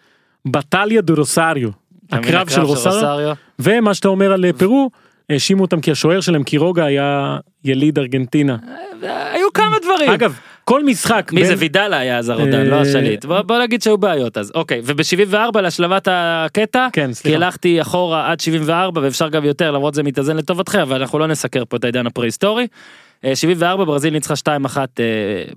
בטליה 0.47 1.01
דה 1.01 1.13
רוסריו. 1.13 1.69
הקרב 2.11 2.49
של 2.49 2.61
רוסריו. 2.61 3.33
ומה 3.59 3.93
שאתה 3.93 4.07
אומר 4.07 4.31
על 4.33 4.45
אה, 4.45 4.53
פרו, 4.53 4.89
האשימו 5.29 5.61
אותם 5.61 5.81
כי 5.81 5.91
השוער 5.91 6.21
שלהם 6.21 6.43
קירוגה 6.43 6.85
היה 6.85 7.37
יליד 7.63 7.99
ארגנטינה. 7.99 8.57
היו 9.33 9.53
כמה 9.53 9.75
דברים. 9.83 10.11
אגב, 10.11 10.39
כל 10.67 10.83
משחק 10.83 11.29
מי 11.33 11.41
בין- 11.41 11.49
זה 11.49 11.55
וידלה 11.57 11.97
היה 11.97 12.17
אז 12.17 12.29
הרודן 12.29 12.53
אה, 12.53 12.63
לא 12.63 12.75
השליט 12.75 13.25
בוא, 13.25 13.41
בוא 13.41 13.59
נגיד 13.61 13.81
שהיו 13.81 13.97
בעיות 13.97 14.37
אז 14.37 14.51
אוקיי 14.55 14.81
וב-74 14.83 15.35
להשלמת 15.61 16.07
הקטע 16.11 16.87
כן, 16.93 17.07
כי 17.07 17.13
סליחה. 17.13 17.37
הלכתי 17.37 17.81
אחורה 17.81 18.31
עד 18.31 18.39
74 18.39 19.01
ואפשר 19.01 19.29
גם 19.29 19.45
יותר 19.45 19.71
למרות 19.71 19.93
זה 19.93 20.03
מתאזן 20.03 20.37
לטובתכם 20.37 20.79
אבל 20.79 21.01
אנחנו 21.01 21.19
לא 21.19 21.27
נסקר 21.27 21.63
פה 21.69 21.77
את 21.77 21.83
העידן 21.83 22.07
הפרה-היסטורי. 22.07 22.67
אה, 23.25 23.35
74 23.35 23.85
ברזיל 23.85 24.13
ניצחה 24.13 24.33
2-1 24.35 24.47
אה, 24.99 25.05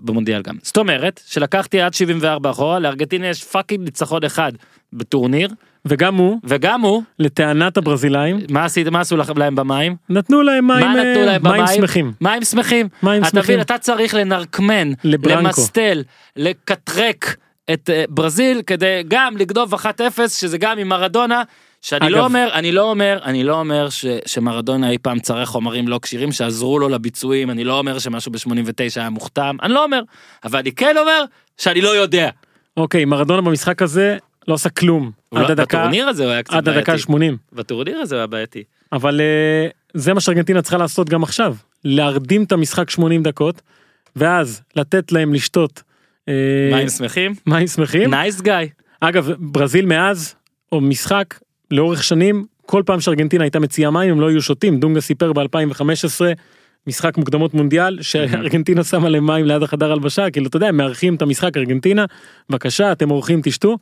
במונדיאל 0.00 0.42
גם 0.42 0.54
זאת 0.62 0.76
אומרת 0.76 1.20
שלקחתי 1.26 1.80
עד 1.80 1.94
74 1.94 2.50
אחורה 2.50 2.78
לארגנטינה 2.78 3.26
יש 3.26 3.44
fucking 3.44 3.84
ניצחון 3.84 4.24
אחד 4.24 4.52
בטורניר 4.92 5.48
וגם 5.84 6.14
הוא, 6.14 6.38
וגם 6.44 6.80
הוא 6.80 7.02
לטענת 7.18 7.76
הברזילאים, 7.76 8.40
מה 8.50 8.64
עשית 8.64 8.88
מה 8.88 9.00
עשו 9.00 9.16
להם 9.36 9.56
במים 9.56 9.96
נתנו 10.08 10.42
להם 10.42 10.66
מים, 10.66 10.80
מה 10.80 10.94
נתנו 10.94 11.20
אה, 11.20 11.26
להם 11.26 11.42
מים 11.42 11.62
במים? 11.62 11.76
שמחים. 11.80 12.12
מים 12.20 12.44
שמחים 12.44 12.88
מים 13.02 13.22
אתה 13.22 13.30
שמחים. 13.30 13.60
אתה 13.60 13.78
צריך 13.78 14.14
לנרקמן 14.14 14.92
לברנקו. 15.04 15.40
למסטל 15.42 16.02
לקטרק 16.36 17.36
את 17.72 17.90
אה, 17.90 18.04
ברזיל 18.08 18.62
כדי 18.66 19.02
גם 19.08 19.36
לגנוב 19.36 19.74
1-0 19.74 19.78
שזה 20.28 20.58
גם 20.58 20.78
עם 20.78 20.88
מרדונה 20.88 21.42
שאני 21.82 22.06
אגב- 22.06 22.16
לא 22.16 22.24
אומר 22.24 22.48
אני 22.54 22.72
לא 22.72 22.90
אומר 22.90 23.18
אני 23.24 23.44
לא 23.44 23.60
אומר 23.60 23.88
ש, 23.90 24.04
שמרדונה 24.26 24.90
אי 24.90 24.98
פעם 24.98 25.18
צריך 25.20 25.48
חומרים 25.48 25.88
לא 25.88 25.98
כשירים 26.02 26.32
שעזרו 26.32 26.78
לו 26.78 26.88
לביצועים 26.88 27.50
אני 27.50 27.64
לא 27.64 27.78
אומר 27.78 27.98
שמשהו 27.98 28.32
ב-89 28.32 28.60
היה 28.96 29.10
מוכתם 29.10 29.56
אני 29.62 29.72
לא 29.72 29.84
אומר 29.84 30.00
אבל 30.44 30.58
אני 30.58 30.72
כן 30.72 30.96
אומר 30.98 31.24
שאני 31.58 31.80
לא 31.80 31.88
יודע. 31.88 32.30
אוקיי, 32.76 33.04
מרדונה 33.04 33.42
במשחק 33.42 33.82
הזה 33.82 34.16
לא 34.50 34.54
עשה 34.54 34.68
כלום. 34.68 35.10
הוא 35.28 35.38
עד 35.38 35.44
לא- 35.46 35.52
הדקה, 35.52 35.78
בטורניר 35.78 36.08
הזה 36.08 36.24
הוא 36.24 36.32
היה 36.32 36.42
קצת 36.42 36.54
עד 36.54 36.68
הדקה 36.68 36.86
בעייתי. 36.92 37.02
80. 37.02 37.36
בטורניר 37.52 37.98
הזה 37.98 38.14
הוא 38.14 38.18
היה 38.18 38.26
בעייתי. 38.26 38.62
אבל 38.92 39.20
אה, 39.20 39.68
זה 39.94 40.14
מה 40.14 40.20
שארגנטינה 40.20 40.62
צריכה 40.62 40.78
לעשות 40.78 41.08
גם 41.08 41.22
עכשיו. 41.22 41.54
להרדים 41.84 42.42
את 42.42 42.52
המשחק 42.52 42.90
80 42.90 43.22
דקות, 43.22 43.62
ואז 44.16 44.62
לתת 44.76 45.12
להם 45.12 45.34
לשתות 45.34 45.82
אה, 46.28 46.34
מים 46.72 46.88
שמחים? 46.88 47.34
מים 47.46 47.66
שמחים. 47.66 48.10
nice 48.10 48.40
גיא. 48.40 48.54
אגב, 49.00 49.30
ברזיל 49.38 49.86
מאז, 49.86 50.34
או 50.72 50.80
משחק, 50.80 51.34
לאורך 51.70 52.04
שנים, 52.04 52.46
כל 52.66 52.82
פעם 52.86 53.00
שארגנטינה 53.00 53.44
הייתה 53.44 53.60
מציעה 53.60 53.90
מים 53.90 54.10
הם 54.10 54.20
לא 54.20 54.28
היו 54.28 54.42
שותים. 54.42 54.80
דונגה 54.80 55.00
סיפר 55.00 55.32
ב-2015, 55.32 55.84
משחק 56.86 57.16
מוקדמות 57.16 57.54
מונדיאל, 57.54 58.02
שארגנטינה 58.02 58.84
שמה 58.84 59.08
להם 59.08 59.26
מים 59.26 59.46
ליד 59.46 59.62
החדר 59.62 59.92
הלבשה, 59.92 60.30
כאילו 60.30 60.46
אתה 60.46 60.56
יודע, 60.56 60.72
מארחים 60.72 61.14
את 61.14 61.22
המשחק 61.22 61.56
ארגנטינה, 61.56 62.04
בבקשה, 62.50 62.92
אתם 62.92 63.10
אורחים 63.10 63.40
תשתו, 63.42 63.76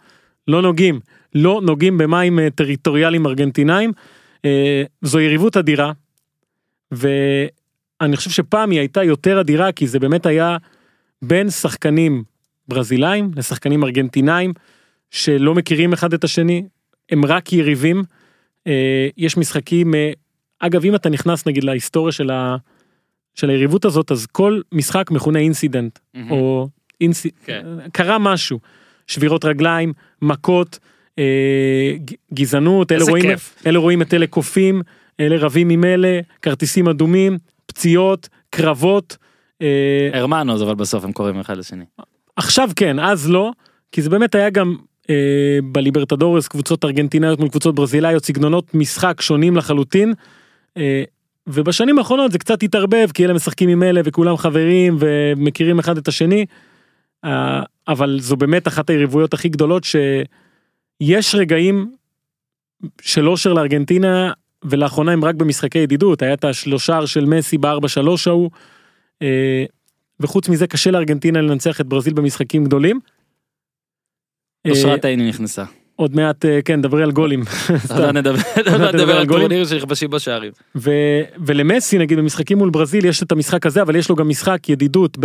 לא 0.49 0.63
נוגעים, 0.63 1.01
לא 1.35 1.61
נוגעים 1.65 1.99
במים 1.99 2.39
אה, 2.39 2.51
טריטוריאליים 2.51 3.27
ארגנטינאים. 3.27 3.93
אה, 4.45 4.83
זו 5.03 5.21
יריבות 5.21 5.57
אדירה, 5.57 5.93
ואני 6.91 8.17
חושב 8.17 8.31
שפעם 8.31 8.71
היא 8.71 8.79
הייתה 8.79 9.03
יותר 9.03 9.41
אדירה, 9.41 9.73
כי 9.73 9.87
זה 9.87 9.99
באמת 9.99 10.27
היה 10.27 10.57
בין 11.23 11.51
שחקנים 11.51 12.25
ברזילאים 12.69 13.31
לשחקנים 13.37 13.85
ארגנטינאים, 13.85 14.53
שלא 15.11 15.55
מכירים 15.55 15.93
אחד 15.93 16.13
את 16.13 16.25
השני, 16.25 16.65
הם 17.11 17.25
רק 17.25 17.53
יריבים. 17.53 18.03
אה, 18.67 19.09
יש 19.17 19.37
משחקים, 19.37 19.95
אגב 20.59 20.85
אם 20.85 20.95
אתה 20.95 21.09
נכנס 21.09 21.47
נגיד 21.47 21.65
להיסטוריה 21.65 22.13
של, 22.13 22.31
ה, 22.31 22.57
של 23.35 23.51
היריבות 23.51 23.85
הזאת, 23.85 24.13
אז 24.13 24.27
כל 24.27 24.61
משחק 24.73 25.11
מכונה 25.11 25.39
אינסידנט, 25.39 25.99
או 26.31 26.69
אינסי, 27.01 27.31
כן. 27.45 27.67
קרה 27.93 28.19
משהו, 28.19 28.59
שבירות 29.09 29.45
רגליים, 29.45 29.93
מכות, 30.23 30.79
אה, 31.19 31.95
גזענות, 32.35 32.93
אלה 32.93 33.05
רואים. 33.05 33.31
אלה 33.67 33.79
רואים 33.79 34.03
את 34.03 34.15
אלה 34.15 34.27
קופים, 34.27 34.83
אלה 35.21 35.37
רבים 35.37 35.71
עם 35.71 35.85
אלה, 35.85 36.21
כרטיסים 36.43 36.89
אדומים, 36.89 37.39
פציעות, 37.67 38.29
קרבות. 38.51 39.17
אה, 39.63 40.11
הרמנוז 40.13 40.63
אבל 40.63 40.75
בסוף 40.75 41.05
הם 41.05 41.13
קוראים 41.13 41.41
אחד 41.41 41.57
לשני. 41.57 41.85
עכשיו 42.37 42.71
כן, 42.77 42.99
אז 42.99 43.31
לא, 43.31 43.51
כי 43.93 44.03
זה 44.03 44.11
באמת 44.11 44.35
היה 44.35 44.51
גם 44.51 44.77
אה, 45.11 45.59
בליברטדורס 45.73 46.49
קבוצות 46.49 46.85
ארגנטינאיות 46.85 47.39
מול 47.39 47.49
קבוצות 47.49 47.75
ברזילאיות, 47.75 48.25
סגנונות 48.25 48.75
משחק 48.75 49.21
שונים 49.21 49.57
לחלוטין. 49.57 50.15
אה, 50.77 51.03
ובשנים 51.47 51.99
האחרונות 51.99 52.33
זה 52.33 52.39
קצת 52.39 52.63
התערבב 52.63 53.09
כי 53.15 53.25
אלה 53.25 53.35
משחקים 53.35 53.69
עם 53.69 53.83
אלה 53.83 54.01
וכולם 54.05 54.37
חברים 54.37 54.97
ומכירים 55.01 55.79
אחד 55.79 55.99
את 55.99 56.09
השני. 56.09 56.47
אה, 57.25 57.63
אבל 57.89 58.19
זו 58.21 58.37
באמת 58.37 58.69
אחת 58.69 58.91
היריבויות 58.91 59.35
הכי 59.35 59.49
גדולות 59.49 59.85
שיש 59.85 61.35
רגעים 61.35 61.93
של 63.01 63.29
אושר 63.29 63.53
לארגנטינה 63.53 64.33
ולאחרונה 64.65 65.13
הם 65.13 65.25
רק 65.25 65.35
במשחקי 65.35 65.79
ידידות 65.79 66.23
היה 66.23 66.35
את 66.35 66.45
השלושה 66.45 67.07
של 67.07 67.25
מסי 67.25 67.59
בארבע 67.59 67.89
שלוש 67.89 68.29
ההוא. 68.29 68.51
אה, 69.23 69.65
וחוץ 70.21 70.49
מזה 70.49 70.67
קשה 70.67 70.91
לארגנטינה 70.91 71.41
לנצח 71.41 71.81
את 71.81 71.87
ברזיל 71.87 72.13
במשחקים 72.13 72.65
גדולים. 72.65 73.01
אה, 74.67 74.71
אושרת 74.71 75.05
עיני 75.05 75.29
נכנסה. 75.29 75.65
עוד 75.97 76.17
מעט 76.17 76.45
כן 76.65 76.83
דברי 76.83 77.03
על 77.03 77.13
גולים. 77.13 77.43
נדבר 78.95 79.19
על. 79.19 79.27
טורניר 79.27 79.67
שנכבשים 79.67 80.11
בשערים. 80.11 80.53
ו, 80.77 80.91
ולמסי 81.47 81.99
נגיד 81.99 82.19
במשחקים 82.19 82.59
מול 82.59 82.71
ברזיל 82.71 83.05
יש 83.05 83.23
את 83.23 83.33
המשחק 83.33 83.67
הזה 83.67 83.83
אבל 83.83 83.97
יש 83.97 84.09
לו 84.09 84.17
גם 84.17 84.29
משחק 84.29 84.69
ידידות 84.69 85.19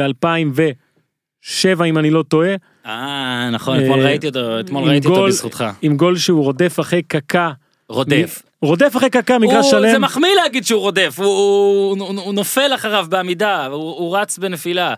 ב2007 1.43 1.83
אם 1.85 1.97
אני 1.97 2.09
לא 2.11 2.23
טועה 2.27 2.55
אה 2.85 3.49
נכון 3.51 3.79
אתמול 3.79 3.99
אה, 3.99 4.05
ראיתי 4.05 4.27
אותו 4.27 4.59
אתמול 4.59 4.83
ראיתי 4.89 5.07
אותו 5.07 5.25
בזכותך. 5.25 5.65
עם 5.81 5.97
גול 5.97 6.17
שהוא 6.17 6.43
רודף 6.43 6.79
אחרי 6.79 7.01
קקה. 7.01 7.51
רודף. 7.89 8.41
רודף 8.61 8.93
אחרי 8.97 9.09
קקה 9.09 9.39
מגרש 9.39 9.73
הוא- 9.73 9.81
זה 9.81 9.89
שלם. 9.91 10.01
מחמיא 10.01 10.29
להגיד 10.43 10.63
שהוא 10.65 10.81
רודף 10.81 11.15
הוא- 11.19 12.33
נופל 12.33 12.71
אחריו 12.75 13.05
בעמידה 13.09 13.65
הוא 13.65 14.17
רץ 14.17 14.37
בנפילה. 14.37 14.93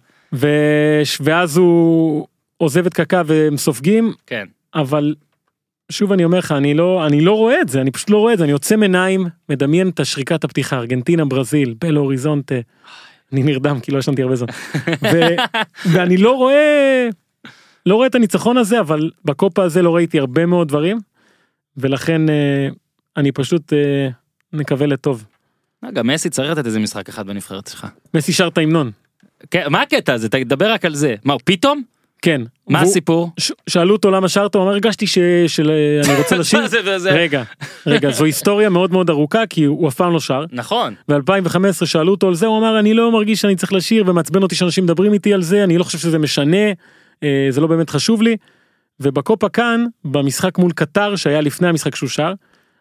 ואז 1.20 1.58
הוא 1.58 2.28
עוזב 2.58 2.86
את 2.86 2.94
קקה 2.94 3.22
והם 3.26 3.58
סופגים 3.58 4.14
כן. 4.28 4.46
אבל 4.76 5.16
שוב 5.92 6.12
אני 6.12 6.24
אומר 6.26 6.38
לך 6.38 6.52
אני 6.52 6.74
לא 6.74 7.06
אני 7.06 7.22
לא 7.22 7.32
רואה 7.34 7.62
את 7.62 7.70
זה 7.70 7.82
אני 7.82 7.92
פשוט 7.92 8.10
לא 8.10 8.18
רואה 8.18 8.34
את 8.34 8.38
זה 8.38 8.44
אני 8.44 8.52
עוצם 8.52 8.82
עיניים 8.82 9.28
מדמיין 9.50 9.90
את 9.90 10.00
השריקת 10.00 10.44
הפתיחה 10.44 10.78
ארגנטינה 10.78 11.26
ברזיל 11.26 11.76
בלו 11.82 12.02
אוריזונטה. 12.02 12.56
אני 13.34 13.44
נרדם 13.44 13.80
כי 13.80 13.92
לא 13.92 14.00
ישנתי 14.00 14.22
הרבה 14.22 14.36
זמן. 14.36 14.48
ו... 15.14 15.20
ואני 15.94 16.18
לא 16.18 16.32
רואה 16.32 17.10
לא 17.86 17.96
רואה 17.96 18.08
את 18.08 18.16
הניצחון 18.16 18.58
הזה 18.58 18.80
אבל 18.80 19.12
בקופה 19.26 19.64
הזה 19.64 19.82
לא 19.82 19.96
ראיתי 19.96 20.20
הרבה 20.20 20.46
מאוד 20.46 20.68
דברים 20.68 21.00
ולכן 21.78 22.30
אה, 22.30 22.68
אני 23.18 23.32
פשוט 23.32 23.74
אה, 23.74 24.10
מקווה 24.54 24.88
לטוב. 24.88 25.26
אה, 25.84 25.92
גם 25.92 26.08
מסי 26.08 26.30
צריך 26.30 26.52
לתת 26.52 26.66
איזה 26.66 26.80
משחק 26.80 27.10
אחד 27.10 27.28
בנבחרת 27.28 27.68
שלך. 27.68 27.88
מסי 28.14 28.34
שר 28.34 28.48
את 28.48 28.58
ההמנון. 28.58 28.92
כן, 29.52 29.64
מה 29.70 29.82
הקטע 29.82 30.14
הזה 30.14 30.30
תדבר 30.30 30.72
רק 30.72 30.86
על 30.86 30.96
זה 30.96 31.16
מה 31.24 31.36
פתאום 31.44 31.84
כן. 32.26 32.42
מה 32.70 32.82
הסיפור. 32.82 33.32
שאלו 33.70 33.94
אותו 33.96 34.12
למה 34.12 34.28
שרת 34.30 34.56
הוא 34.56 34.64
אמר 34.64 34.72
הרגשתי 34.72 35.08
ש- 35.08 35.18
של 35.48 35.72
אני 36.06 36.18
רוצה 36.18 36.36
לשיר. 36.42 36.68
זה 36.68 36.80
וזה? 36.86 37.12
רגע 37.12 37.44
רגע 37.88 38.12
זו 38.12 38.26
היסטוריה 38.26 38.70
מאוד 38.70 38.92
מאוד 38.92 39.10
ארוכה 39.10 39.46
כי 39.50 39.64
הוא 39.64 39.88
אף 39.88 39.96
פעם 39.96 40.14
לא 40.14 40.20
שר. 40.20 40.46
נכון 40.52 40.94
ב-2015 41.10 41.86
שאלו 41.86 42.12
אותו 42.12 42.28
על 42.28 42.36
זה 42.36 42.46
הוא 42.46 42.58
אמר 42.58 42.80
אני 42.80 42.94
לא 42.94 43.12
מרגיש 43.12 43.42
שאני 43.42 43.56
צריך 43.56 43.74
לשיר 43.74 44.04
ומעצבן 44.08 44.44
אותי 44.44 44.56
שאנשים 44.56 44.84
מדברים 44.84 45.14
איתי 45.14 45.34
על 45.34 45.42
זה 45.42 45.64
אני 45.64 45.78
לא 45.78 45.84
חושב 45.84 45.98
שזה 45.98 46.20
משנה 46.20 46.58
אה, 47.24 47.48
זה 47.50 47.62
לא 47.62 47.68
באמת 47.68 47.90
חשוב 47.90 48.22
לי. 48.22 48.38
ובקופה 49.00 49.50
כאן 49.50 49.86
במשחק 50.06 50.58
מול 50.58 50.72
קטר 50.72 51.16
שהיה 51.16 51.42
לפני 51.42 51.68
המשחק 51.68 51.96
שהוא 51.96 52.10
שר 52.10 52.34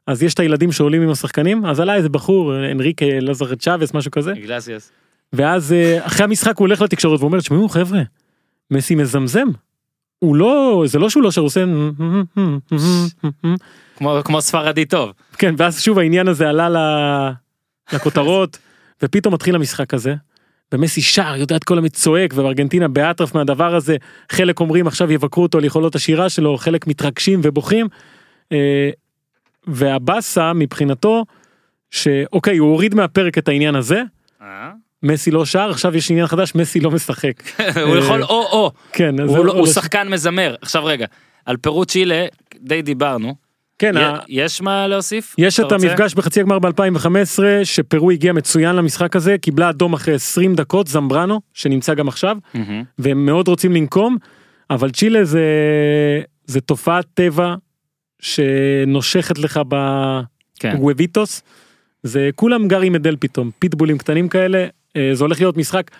אז 0.06 0.22
יש 0.22 0.34
את 0.34 0.40
הילדים 0.40 0.72
שעולים 0.72 1.02
עם 1.02 1.10
השחקנים 1.10 1.66
אז 1.66 1.80
עלה 1.80 1.94
איזה 1.94 2.08
בחור 2.08 2.52
אנריקה 2.70 3.06
לא 3.20 3.34
זוכר 3.34 3.54
צ'אבס 3.54 3.94
משהו 3.94 4.10
כזה. 4.10 4.32
ואז 5.32 5.72
אה, 5.72 6.06
אחרי 6.06 6.24
המשחק 6.24 6.58
הוא 6.58 6.66
הולך 6.66 6.82
לתקשורת 6.82 7.20
ואומר 7.20 7.40
תשמעו 7.40 7.68
חבר'ה 7.68 8.00
מסי 8.70 8.94
מזמזם. 8.94 9.48
הוא 10.18 10.36
לא 10.36 10.82
זה 10.86 10.98
לא 10.98 11.10
שהוא 11.10 11.22
לא 11.22 11.30
שר 11.30 11.40
הוא 11.40 11.46
עושה 11.46 11.64
כמו 13.96 14.18
כמו 14.24 14.40
ספרדי 14.40 14.84
טוב. 14.84 15.12
כן 15.38 15.54
ואז 15.58 15.80
שוב 15.80 15.98
העניין 15.98 16.28
הזה 16.28 16.48
עלה 16.48 17.32
לכותרות 17.92 18.58
ופתאום 19.02 19.34
מתחיל 19.34 19.54
המשחק 19.54 19.94
הזה. 19.94 20.14
ומסי 20.72 21.02
שר 21.02 21.36
יודע 21.36 21.56
את 21.56 21.64
כל 21.64 21.78
המת 21.78 21.92
צועק 21.92 22.32
ובארגנטינה 22.34 22.88
באטרף 22.88 23.34
מהדבר 23.34 23.74
הזה 23.74 23.96
חלק 24.28 24.60
אומרים 24.60 24.86
עכשיו 24.86 25.12
יבקרו 25.12 25.42
אותו 25.42 25.58
על 25.58 25.64
יכולות 25.64 25.94
השירה 25.94 26.28
שלו 26.28 26.56
חלק 26.56 26.86
מתרגשים 26.86 27.40
ובוכים. 27.42 27.88
אה, 28.52 28.90
והבאסה 29.66 30.52
מבחינתו 30.52 31.24
שאוקיי 31.90 32.56
הוא 32.56 32.70
הוריד 32.70 32.94
מהפרק 32.94 33.38
את 33.38 33.48
העניין 33.48 33.74
הזה 33.74 34.02
מסי 35.04 35.30
לא 35.30 35.46
שר 35.46 35.70
עכשיו 35.70 35.96
יש 35.96 36.10
עניין 36.10 36.26
חדש 36.26 36.54
מסי 36.54 36.80
לא 36.80 36.90
משחק. 36.90 37.42
הוא 37.86 37.96
יכול 37.96 38.22
או 38.22 38.46
או. 38.52 38.72
כן 38.92 39.20
הוא 39.20 39.44
לא- 39.44 39.52
הוא 39.52 39.66
שחקן 39.66 40.08
מזמר 40.08 40.54
עכשיו 40.62 40.84
רגע 40.84 41.06
על 41.46 41.56
פירוט 41.56 41.90
צ'ילה 41.90 42.26
די 42.60 42.82
דיברנו. 42.82 43.34
כן, 43.78 43.92
יש 44.28 44.62
מה 44.62 44.86
להוסיף? 44.86 45.34
יש 45.38 45.60
את? 45.60 45.72
המפגש 45.72 46.14
בחצי 46.14 46.40
הגמר 46.40 46.58
ב-2015 46.58 47.38
שפרו 47.64 48.10
הגיע 48.10 48.32
מצוין 48.32 48.76
למשחק 48.76 49.16
הזה 49.16 49.36
קיבלה 49.38 49.70
אדום 49.70 49.92
אחרי 49.92 50.14
20 50.14 50.54
דקות 50.54 50.86
זמברנו 50.86 51.40
שנמצא 51.54 51.94
גם 51.94 52.08
עכשיו. 52.08 52.36
והם 52.98 53.26
מאוד 53.26 53.48
רוצים 53.48 53.72
לנקום 53.72 54.16
אבל 54.70 54.90
צ'ילה 54.90 55.24
זה 55.24 55.42
זה 56.46 56.60
תופעת 56.60 57.06
טבע 57.14 57.54
שנושכת 58.20 59.38
לך 59.38 59.60
כן. 60.60 60.74
בגוויביטוס 60.74 61.42
זה 62.02 62.30
כולם 62.34 62.68
גרים 62.68 62.92
מדל 62.92 63.16
פתאום 63.20 63.50
פיטבולים 63.58 63.98
קטנים 63.98 64.28
כאלה 64.28 64.58
אה, 64.58 64.68
זה 65.12 65.24
הולך 65.24 65.40
להיות 65.40 65.56
משחק 65.56 65.90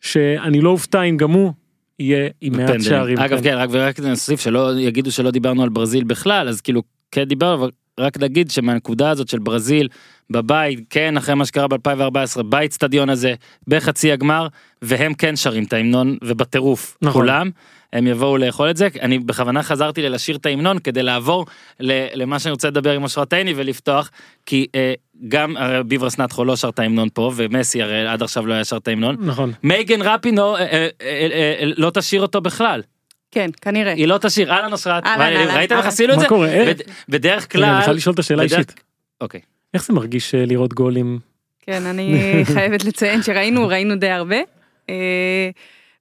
שאני 0.00 0.60
לא 0.60 0.70
אופתע 0.70 1.02
אם 1.02 1.16
גם 1.16 1.30
הוא 1.30 1.52
יהיה 1.98 2.28
עם 2.40 2.56
מעט. 2.56 2.80
שערים. 2.80 3.18
אגב 3.18 3.38
כן. 3.38 3.42
כן 3.42 3.56
רק 3.56 3.68
ורק 3.72 4.00
נוסיף 4.00 4.40
שלא 4.40 4.70
יגידו 4.78 5.12
שלא 5.12 5.30
דיברנו 5.30 5.62
על 5.62 5.68
ברזיל 5.68 6.04
בכלל 6.04 6.48
אז 6.48 6.60
כאילו 6.60 6.82
כן 7.10 7.24
דיברנו 7.24 7.54
אבל 7.54 7.70
רק 8.00 8.18
נגיד 8.18 8.50
שמהנקודה 8.50 9.10
הזאת 9.10 9.28
של 9.28 9.38
ברזיל 9.38 9.88
בבית 10.30 10.80
כן 10.90 11.16
אחרי 11.16 11.34
מה 11.34 11.46
שקרה 11.46 11.66
ב2014 11.66 12.42
באיצטדיון 12.42 13.10
הזה 13.10 13.34
בחצי 13.68 14.12
הגמר 14.12 14.48
והם 14.82 15.14
כן 15.14 15.36
שרים 15.36 15.64
את 15.64 15.72
ההמנון 15.72 16.16
ובטירוף 16.24 16.98
נכון. 17.02 17.22
כולם. 17.22 17.50
הם 17.94 18.06
יבואו 18.06 18.36
לאכול 18.38 18.70
את 18.70 18.76
זה 18.76 18.88
אני 19.00 19.18
בכוונה 19.18 19.62
חזרתי 19.62 20.02
לשיר 20.02 20.36
את 20.36 20.46
ההמנון 20.46 20.78
כדי 20.78 21.02
לעבור 21.02 21.46
למה 21.80 22.38
שאני 22.38 22.52
רוצה 22.52 22.68
לדבר 22.68 22.92
עם 22.92 23.02
אושרת 23.02 23.32
עיני 23.32 23.52
ולפתוח 23.56 24.10
כי 24.46 24.66
אה, 24.74 24.94
גם 25.28 25.56
הרי 25.56 25.84
ביברס 25.84 26.18
נתחו 26.18 26.44
לא 26.44 26.56
שר 26.56 26.68
את 26.68 26.78
ההמנון 26.78 27.08
פה 27.14 27.32
ומסי 27.36 27.82
הרי 27.82 28.06
עד 28.06 28.22
עכשיו 28.22 28.46
לא 28.46 28.54
היה 28.54 28.64
שר 28.64 28.76
את 28.76 28.88
ההמנון 28.88 29.16
נכון. 29.20 29.52
מייגן 29.62 30.02
רפינו 30.02 30.56
אה, 30.56 30.60
אה, 30.60 30.88
אה, 31.00 31.26
אה, 31.60 31.70
לא 31.76 31.90
תשאיר 31.90 32.22
אותו 32.22 32.40
בכלל 32.40 32.82
כן, 33.30 33.50
כנראה. 33.60 33.92
היא 33.92 34.08
לא 34.08 34.18
תשאיר 34.18 34.52
אהלן 34.52 34.72
אושרת 34.72 35.06
אהלן, 35.06 35.18
מה- 35.18 35.40
אהלן, 35.40 35.56
ראיתם 35.56 35.76
איך. 35.76 35.86
עשינו 35.86 36.12
את 36.12 36.16
מה 36.16 36.22
זה? 36.22 36.28
קורה? 36.28 36.48
אה, 36.48 36.64
בד- 36.74 36.80
בדרך 37.08 37.52
כלל 37.52 37.64
אני 37.64 37.84
חייב 37.84 37.96
לשאול 37.96 38.14
את 38.14 38.18
השאלה 38.18 38.44
בדרך- 38.44 38.52
אישית 38.58 38.80
אוקיי 39.20 39.40
איך 39.74 39.84
זה 39.84 39.92
מרגיש 39.92 40.34
אה, 40.34 40.44
לראות 40.46 40.74
גולים 40.74 41.18
כן, 41.62 41.82
אני 41.86 42.20
חייבת 42.54 42.84
לציין 42.84 43.22
שראינו, 43.22 43.68
ראינו 43.68 43.96
די 43.96 44.10
הרבה. 44.10 44.36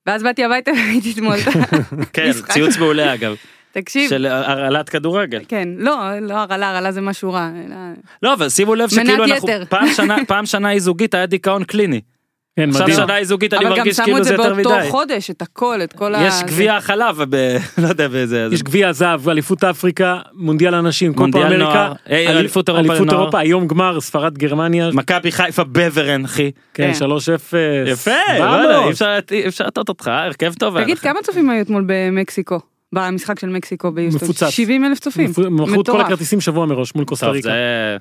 ואז 0.08 0.24
באתי 0.24 0.43
הביתה 0.43 0.72
והייתי 0.78 1.12
אתמול. 1.12 1.36
כן 2.14 2.30
משחק. 2.30 2.51
ציוץ 2.51 2.78
מעולה 2.78 3.14
אגב 3.14 3.36
תקשיב, 3.72 4.10
של 4.10 4.26
הרעלת 4.26 4.89
כדורגל 4.89 5.41
כן, 5.47 5.70
לא, 5.78 5.91
לא 6.22 6.34
הרעלה, 6.34 6.70
הרעלה 6.70 6.91
זה 6.91 7.01
משהו 7.01 7.34
רע. 7.34 7.49
אלא- 7.68 7.76
לא 8.24 8.34
אבל 8.34 8.49
שימו 8.49 8.76
לב 8.76 8.89
שכאילו 8.89 9.24
אנחנו. 9.26 9.47
פעם 9.70 9.88
שנה 9.88 10.16
פעם 10.28 10.45
שנה 10.45 10.68
היא 10.74 10.80
זוגית 10.80 11.14
היה 11.14 11.26
דיכאון 11.26 11.64
קליני 11.64 12.01
כן 12.56 12.70
עכשיו 12.70 12.84
מדהים. 12.88 12.97
שנה 12.97 13.14
היא 13.14 13.26
זוגית 13.26 13.54
אני 13.54 13.66
אבל 13.66 13.72
גם 13.72 13.78
מרגיש 13.78 13.95
שמו 13.95 14.06
כאילו 14.06 14.18
את 14.18 14.24
זה 14.24 14.30
זה 14.30 14.36
יותר 14.36 14.54
באותו 14.54 14.70
מדי 14.80 14.89
חודש, 14.89 15.30
את 15.32 15.41
הכל, 15.41 15.80
את 15.84 15.93
כל 15.93 16.16
ה... 16.16 16.22
יש 16.28 16.34
זה. 16.34 16.43
גביע 16.45 16.76
החלב 16.76 17.24
ב- 17.30 17.58
לא 17.84 17.88
יודע 17.88 18.08
באיזה 18.08 18.47
יש 18.51 18.64
גביע 18.64 18.89
הזהב, 18.89 19.30
אליפות 19.30 19.64
אפריקה, 19.64 20.20
מונדיאל 20.34 20.74
הנשים, 20.74 21.12
קופה 21.14 21.22
מונדיאל 21.22 21.43
אמריקה, 21.45 21.64
נוער, 21.64 21.93
אה, 22.10 22.26
אל- 22.32 22.38
אליפות 22.38 22.70
אירופה 22.70 22.89
אליפות 22.91 23.08
לנוער. 23.08 23.22
אירופה, 23.22 23.39
היום 23.39 23.68
גמר, 23.68 24.01
ספרד 24.01 24.38
גרמניה, 24.38 24.89
מכבי 24.93 25.32
חיפה 25.32 25.64
בברן 25.64 26.26
אחי 26.26 26.51
כן, 26.74 26.91
כן. 26.99 27.06
3-0. 27.06 27.08
יפה 27.88 28.12
ואללה, 28.39 28.80
וואלה, 28.80 28.88
אי 29.32 29.47
אפשר 29.47 29.66
לטעות 29.68 29.89
אותך 29.89 30.08
הרכב 30.08 30.54
טוב 30.54 30.82
תגיד. 30.84 30.99
כמה 30.99 31.20
צופים 31.24 31.49
היו 31.49 31.62
אתמול 31.62 31.84
במקסיקו? 31.88 32.60
במשחק 32.93 33.39
של 33.39 33.49
מקסיקו 33.49 33.91
ביוסטון? 33.91 34.24
מפוצץ. 34.30 34.49
70 34.49 34.86
אלף 34.86 34.99
צופים. 34.99 35.30
מכרו 35.30 35.66
את 35.66 35.70
כל 35.76 35.80
מטורף. 35.80 36.06
הכרטיסים 36.06 36.41
שבוע 36.41 36.66
מראש 36.66 36.95
מול 36.95 37.06
קוסטה 37.06 37.30
ריקה. 37.30 37.49
זה... 37.49 37.97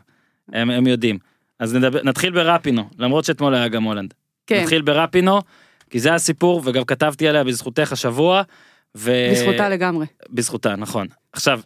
הם, 0.53 0.71
הם 0.71 0.87
יודעים. 0.87 1.19
אז 1.61 1.77
נתחיל 2.05 2.33
ברפינו, 2.33 2.83
למרות 2.99 3.25
שאתמול 3.25 3.55
היה 3.55 3.69
גם 3.69 3.83
הולנד. 3.83 4.15
כן, 4.47 4.61
נתחיל 4.63 4.83
ברפינו, 4.83 5.41
כי 5.91 6.01
זה 6.01 6.15
הסיפור, 6.15 6.63
וגם 6.65 6.85
כתבתי 6.85 7.29
עליה 7.29 7.45
בזכותך 7.45 7.93
השבוע. 7.93 8.43
ו... 8.97 9.13
בזכותה 9.33 9.69
לגמרי. 9.69 10.07
בזכותה, 10.31 10.77
נכון. 10.77 11.07
עכשיו, 11.33 11.61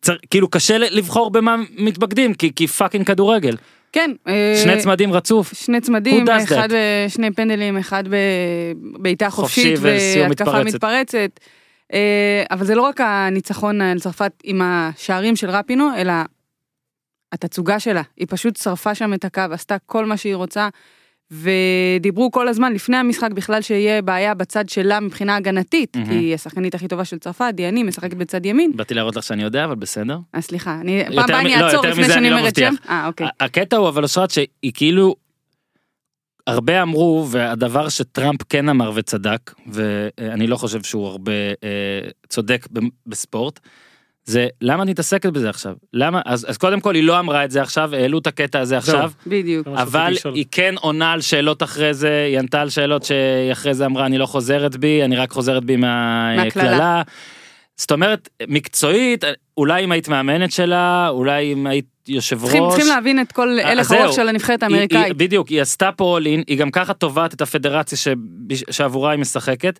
צר... 0.00 0.16
כאילו 0.30 0.48
קשה 0.48 0.78
לבחור 0.78 1.30
במה 1.30 1.56
מתמקדים, 1.78 2.34
כי, 2.34 2.52
כי 2.54 2.66
fucking 2.66 3.06
כדורגל. 3.06 3.56
כן. 3.92 4.10
אה, 4.28 4.60
שני 4.62 4.78
צמדים 4.78 5.12
רצוף. 5.12 5.54
שני 5.54 5.80
צמדים, 5.80 6.28
אחד 6.28 6.68
בשני 7.06 7.32
פנדלים, 7.32 7.76
אחד 7.76 8.04
בבעיטה 8.08 9.30
חופשי 9.30 9.76
חופשית 9.76 9.78
וסיום 9.82 10.28
והתקפה 10.28 10.64
מתפרצת. 10.64 10.74
מתפרצת. 10.74 11.40
אה, 11.92 12.44
אבל 12.50 12.64
זה 12.64 12.74
לא 12.74 12.82
רק 12.82 13.00
הניצחון 13.00 13.80
על 13.80 13.98
צרפת 13.98 14.32
עם 14.44 14.62
השערים 14.64 15.36
של 15.36 15.50
רפינו, 15.50 15.88
אלא 15.96 16.12
התצוגה 17.32 17.80
שלה. 17.80 18.02
היא 18.16 18.26
פשוט 18.30 18.56
שרפה 18.56 18.94
שם 18.94 19.14
את 19.14 19.24
הקו, 19.24 19.42
עשתה 19.52 19.76
כל 19.86 20.06
מה 20.06 20.16
שהיא 20.16 20.34
רוצה. 20.34 20.68
ודיברו 21.30 22.30
כל 22.30 22.48
הזמן 22.48 22.72
לפני 22.72 22.96
המשחק 22.96 23.30
בכלל 23.30 23.62
שיהיה 23.62 24.02
בעיה 24.02 24.34
בצד 24.34 24.68
שלה 24.68 25.00
מבחינה 25.00 25.36
הגנתית, 25.36 25.96
מהמם. 25.96 26.08
כי 26.08 26.14
היא 26.14 26.34
השחקנית 26.34 26.74
הכי 26.74 26.88
טובה 26.88 27.04
של 27.04 27.18
צרפת, 27.18 27.50
דיאני 27.54 27.82
משחקת 27.82 28.16
בצד 28.16 28.46
ימין. 28.46 28.72
באתי 28.76 28.94
להראות 28.94 29.16
לך 29.16 29.22
שאני 29.22 29.42
יודע, 29.42 29.64
אבל 29.64 29.74
בסדר. 29.74 30.18
אז 30.32 30.44
סליחה, 30.44 30.80
אני 30.80 31.04
פעם 31.04 31.18
הבאה 31.18 31.40
אני 31.40 31.50
לא, 31.50 31.54
אעצור 31.54 31.86
יותר 31.86 31.90
לפני 31.90 32.04
שאני 32.04 32.18
אני 32.18 32.30
לא 32.30 32.38
אומרת. 32.38 32.56
שם. 32.56 32.74
אה, 32.88 33.06
אוקיי. 33.06 33.26
הקטע 33.40 33.76
הוא 33.76 33.88
אבל 33.88 34.02
אושרת 34.02 34.30
שהיא 34.30 34.72
כאילו 34.74 35.16
הרבה 36.46 36.82
אמרו 36.82 37.26
והדבר 37.30 37.88
שטראמפ 37.88 38.40
כן 38.48 38.68
אמר 38.68 38.92
וצדק 38.94 39.54
ואני 39.66 40.46
לא 40.46 40.56
חושב 40.56 40.82
שהוא 40.82 41.06
הרבה 41.06 41.32
אה, 41.64 42.08
צודק 42.28 42.66
בספורט. 43.06 43.60
זה 44.26 44.46
למה 44.60 44.82
את 44.82 44.88
מתעסקת 44.88 45.32
בזה 45.32 45.50
עכשיו 45.50 45.74
למה 45.92 46.20
אז, 46.24 46.46
אז 46.48 46.56
קודם 46.58 46.80
כל 46.80 46.94
היא 46.94 47.02
לא 47.02 47.18
אמרה 47.18 47.44
את 47.44 47.50
זה 47.50 47.62
עכשיו 47.62 47.94
העלו 47.94 48.18
את 48.18 48.26
הקטע 48.26 48.60
הזה 48.60 48.78
עכשיו 48.78 49.10
בדיוק. 49.26 49.68
אבל. 49.68 50.14
היא 50.34 50.44
כן 50.50 50.74
עונה 50.80 51.12
על 51.12 51.20
שאלות 51.20 51.62
אחרי 51.62 51.94
זה 51.94 52.24
היא 52.28 52.38
ענתה 52.38 52.60
על 52.60 52.68
שאלות 52.70 53.02
שהיא 53.02 53.52
אחרי 53.52 53.74
זה 53.74 53.86
אמרה 53.86 54.06
אני 54.06 54.18
לא 54.18 54.26
חוזרת 54.26 54.76
בי 54.76 55.02
אני 55.04 55.16
רק 55.16 55.30
חוזרת 55.30 55.64
בי 55.64 55.76
מהקללה. 55.76 56.44
מהקללה. 56.44 57.02
זאת 57.76 57.92
אומרת 57.92 58.28
מקצועית 58.48 59.24
אולי 59.56 59.84
אם 59.84 59.92
היית 59.92 60.08
מאמנת 60.08 60.52
שלה 60.52 61.08
אולי 61.08 61.52
אם 61.52 61.66
היית 61.66 61.84
יושב 62.08 62.38
צריכים, 62.40 62.62
ראש. 62.62 62.74
צריכים 62.74 62.92
להבין 62.94 63.20
את 63.20 63.32
כל 63.32 63.58
אה, 63.58 63.70
הלך. 63.70 63.90
הרוח 63.92 64.12
של 64.16 64.28
הנבחרת 64.28 64.62
היא- 64.62 64.70
האמריקאית. 64.72 65.04
היא- 65.04 65.14
בדיוק 65.14 65.48
היא 65.48 65.62
עשתה 65.62 65.90
פה 65.96 66.04
אולין 66.04 66.42
היא 66.46 66.58
גם 66.58 66.70
ככה 66.70 66.94
תובעת 66.94 67.34
את 67.34 67.40
הפדרציה 67.40 67.98
ש- 67.98 68.08
שעבורה 68.70 69.10
היא 69.10 69.20
משחקת. 69.20 69.78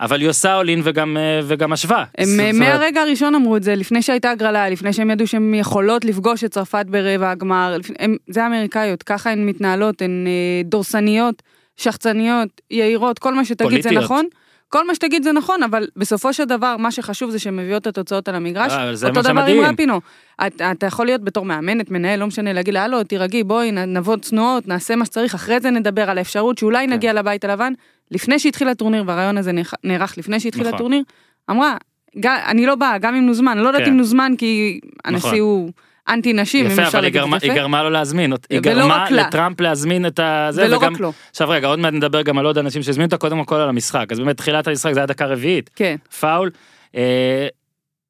אבל 0.00 0.20
היא 0.20 0.28
עושה 0.28 0.56
אולין 0.56 0.80
וגם 0.84 1.16
אה, 1.16 1.40
וגם 1.44 1.72
השווה. 1.72 2.04
הם 2.18 2.26
זאת 2.26 2.40
אה, 2.40 2.52
מהרגע 2.52 3.00
הראשון 3.00 3.34
אמרו 3.34 3.56
את 3.56 3.62
זה, 3.62 3.74
לפני 3.74 4.02
שהייתה 4.02 4.30
הגרלה, 4.30 4.68
לפני 4.70 4.92
שהם 4.92 5.10
ידעו 5.10 5.26
שהן 5.26 5.54
יכולות 5.54 6.04
לפגוש 6.04 6.44
את 6.44 6.50
צרפת 6.50 6.86
ברבע 6.88 7.30
הגמר, 7.30 7.76
הם- 7.98 8.16
זה 8.28 8.44
האמריקאיות, 8.44 9.02
ככה 9.02 9.30
הן 9.30 9.46
מתנהלות, 9.46 10.02
הן 10.02 10.24
אה, 10.26 10.32
דורסניות, 10.64 11.42
שחצניות, 11.76 12.48
יהירות, 12.70 13.18
כל 13.18 13.34
מה 13.34 13.44
שתגיד 13.44 13.70
זה 13.82 13.88
פוליטיות. 13.88 14.04
נכון. 14.04 14.24
כל 14.68 14.86
מה 14.86 14.94
שתגיד 14.94 15.22
זה 15.22 15.32
נכון, 15.32 15.62
אבל 15.62 15.86
בסופו 15.96 16.32
של 16.32 16.44
דבר, 16.44 16.76
מה 16.76 16.90
שחשוב 16.90 17.30
זה 17.30 17.38
שהן 17.38 17.56
מביאות 17.56 17.82
את 17.82 17.86
התוצאות 17.86 18.28
על 18.28 18.34
המגרש. 18.34 18.72
אה, 18.72 18.90
אותו 19.08 19.22
דבר. 19.22 19.44
עם 19.46 19.72
רפינו. 19.72 20.00
אתה, 20.46 20.70
אתה 20.70 20.86
יכול 20.86 21.06
להיות 21.06 21.24
בתור 21.24 21.44
מאמנת, 21.44 21.90
מנהל, 21.90 22.20
לא 22.20 22.26
משנה, 22.26 22.52
להגיד 22.52 22.74
לה, 22.74 22.84
הלו, 22.84 23.04
תירגעי, 23.04 23.44
בואי, 23.44 23.70
נבוא 23.72 24.16
צנועות, 24.16 24.68
נעשה 24.68 24.96
מה 24.96 25.04
שצריך, 25.04 25.34
אחרי 25.34 25.60
זה 25.60 25.70
נדבר 25.70 26.10
על 26.10 26.18
האפשרות 26.18 26.58
שאולי 26.58 26.86
כן. 26.86 26.92
נגיע 26.92 27.12
לבית 27.12 27.44
הלבן. 27.44 27.72
לפני 28.10 28.38
שהתחיל 28.38 28.68
הטורניר, 28.68 29.04
והרעיון 29.06 29.38
הזה 29.38 29.52
נערך- 29.84 30.18
לפני 30.18 30.40
שהתחיל 30.40 30.62
נכון. 30.62 30.74
הטורניר, 30.74 31.02
אמרה, 31.50 31.76
"ג- 32.18 32.26
אני 32.26 32.66
לא 32.66 32.74
באה, 32.74 32.98
גם 32.98 33.14
אם 33.14 33.26
נוזמן, 33.26 33.58
לא 33.58 33.68
יודעת 33.68 33.82
כן. 33.82 33.90
אם 33.90 33.96
נוזמן 33.96 34.32
כי 34.38 34.80
הנשיא 35.04 35.28
נכון. 35.28 35.38
הוא 35.38 35.70
אנטי 36.08 36.32
נשים, 36.32 36.66
אם 36.66 36.72
יפה 36.72 36.82
אפשר 36.82 36.98
אבל 36.98 36.98
היא 36.98 37.02
להגיד 37.02 37.20
גרמה, 37.20 37.36
את 37.36 37.42
היא 37.42 37.48
זה 37.48 37.52
יפה. 37.52 37.62
גרמה 37.62 37.82
לו 37.82 37.90
להזמין 37.90 38.32
היא 38.50 38.60
גרמה. 38.60 39.10
לטראמפ 39.10 39.60
להזמין 39.60 40.06
את 40.06 40.20
הזה 40.22 40.66
ולא 40.66 40.76
וגם 40.76 40.94
רק 40.94 41.00
לו. 41.00 41.12
עכשיו 41.30 41.48
רגע 41.48 41.66
עוד 41.66 41.78
מעט 41.78 41.92
נדבר 41.92 42.22
גם 42.22 42.38
על 42.38 42.46
עוד 42.46 42.58
אנשים 42.58 42.82
שהזמינו 42.82 43.06
אותה 43.06 43.16
קודם 43.16 43.44
כל 43.44 43.54
על 43.54 43.68
המשחק 43.68 44.12
אז 44.12 44.18
באמת 44.18 44.36
תחילת 44.36 44.68
המשחק 44.68 44.92
זה 44.92 45.00
היה 45.00 45.06
דקה 45.06 45.26
רביעית 45.26 45.70
כן. 45.76 45.96
פאול 46.20 46.50
אה, 46.94 47.48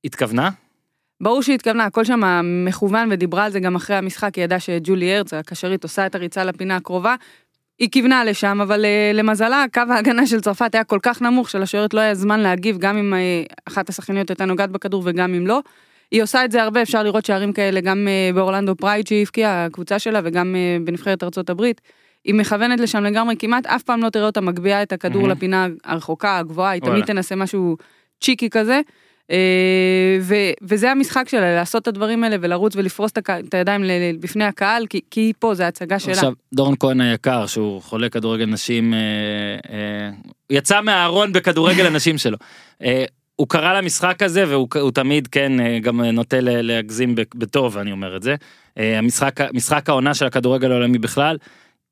התכוונה 0.05 0.51
ברור 1.21 1.43
שהיא 1.43 1.55
התכוונה, 1.55 1.85
הכל 1.85 2.05
שם 2.05 2.21
מכוון 2.67 3.09
ודיברה 3.13 3.45
על 3.45 3.51
זה 3.53 3.61
גם 3.61 3.77
אחרי 3.77 3.97
המשחק, 3.97 4.35
היא 4.35 4.45
ידעה 4.45 4.61
שג'ולי 4.61 5.15
הרץ, 5.15 5.35
הקשרית, 5.35 5.83
עושה 5.83 6.07
את 6.07 6.15
הריצה 6.15 6.45
לפינה 6.45 6.77
הקרובה. 6.77 7.15
היא 7.79 7.89
כיוונה 7.91 8.25
לשם, 8.25 8.61
אבל 8.63 8.85
אה, 8.85 9.11
למזלה, 9.15 9.65
קו 9.75 9.81
ההגנה 9.91 10.27
של 10.27 10.41
צרפת 10.41 10.75
היה 10.75 10.85
כל 10.85 10.99
כך 11.03 11.23
נמוך 11.23 11.51
שלשוערת 11.51 11.95
לא 11.95 12.01
היה 12.01 12.15
זמן 12.15 12.41
להגיב, 12.41 12.79
גם 12.79 12.97
אם 12.97 13.15
אה, 13.15 13.43
אחת 13.65 13.89
השחקניות 13.89 14.31
הייתה 14.31 14.45
נוגעת 14.45 14.71
בכדור 14.71 15.03
וגם 15.07 15.35
אם 15.35 15.47
לא. 15.47 15.61
היא 16.11 16.23
עושה 16.23 16.45
את 16.45 16.53
זה 16.53 16.63
הרבה, 16.63 16.83
אפשר 16.83 17.03
לראות 17.03 17.25
שערים 17.25 17.53
כאלה 17.53 17.81
גם 17.81 18.09
אה, 18.09 18.31
באורלנדו 18.35 18.77
פרייד 18.77 19.07
שהיא 19.07 19.23
הבקיעה, 19.23 19.65
הקבוצה 19.65 19.99
שלה, 19.99 20.21
וגם 20.25 20.57
אה, 20.57 20.77
בנבחרת 20.85 21.23
ארצות 21.23 21.51
הברית. 21.51 21.81
היא 22.25 22.35
מכוונת 22.35 22.81
לשם 22.81 23.05
לגמרי, 23.05 23.35
כמעט 23.39 23.67
אף 23.67 23.83
פעם 23.83 24.03
לא 24.03 24.11
תראה 24.11 24.27
אותה 24.27 24.41
מגביה 24.41 24.83
את 24.83 24.93
הכדור 24.93 25.23
מהמם. 25.23 25.33
לפינה 25.33 25.67
הרחוקה, 25.85 26.39
הגבוהה, 26.39 26.71
היא. 26.71 26.83
תמיד 26.83 27.05
תנסה 27.05 27.37
משהו 27.37 27.77
cheeky 28.21 28.51
כזה. 28.51 28.81
אה, 29.31 30.19
ו- 30.21 30.53
וזה 30.63 30.91
המשחק 30.91 31.29
שלה, 31.29 31.55
לעשות 31.55 31.83
את 31.83 31.89
הדברים 31.89 32.25
האלה 32.25 32.37
ולרוץ 32.41 32.77
ולפרוס 32.77 33.11
את, 33.19 33.55
הידיים 33.55 33.85
בפני 34.21 34.45
הקהל, 34.45 34.87
כי, 34.87 35.01
כי 35.11 35.21
היא 35.21 35.35
פה, 35.39 35.55
זה 35.55 35.67
הצגה 35.67 35.99
שלה. 35.99 36.13
עכשיו 36.13 36.33
דורון 36.55 36.75
כהן 36.81 37.01
היקר 37.01 37.47
שהוא 37.47 37.83
חולה 37.83 38.09
כדורגל 38.09 38.47
נשים 38.47 38.95
אה, 38.95 38.99
אה, 39.71 40.11
יצא 40.51 40.81
מהארון 40.81 41.33
בכדורגל 41.33 41.87
הנשים 41.87 42.19
שלו. 42.19 42.37
אה, 42.83 43.05
הוא 43.41 43.49
קרא 43.49 43.73
למשחק 43.73 44.23
הזה 44.23 44.45
והוא 44.49 44.69
הוא 44.81 44.91
תמיד 44.91 45.27
כן 45.27 45.61
אה, 45.61 45.79
גם 45.79 46.01
נוטה 46.01 46.37
להגזים 46.41 47.15
ב- 47.15 47.23
בטוב 47.35 47.79
אני 47.79 47.93
אומר 47.93 48.17
את 48.17 48.23
זה. 48.23 48.35
אה, 48.79 48.99
המשחק 48.99 49.41
משחק 49.55 49.89
העונה 49.89 50.15
של 50.15 50.27
הכדורגל 50.27 50.71
העולמי 50.73 50.99
בכלל. 50.99 51.37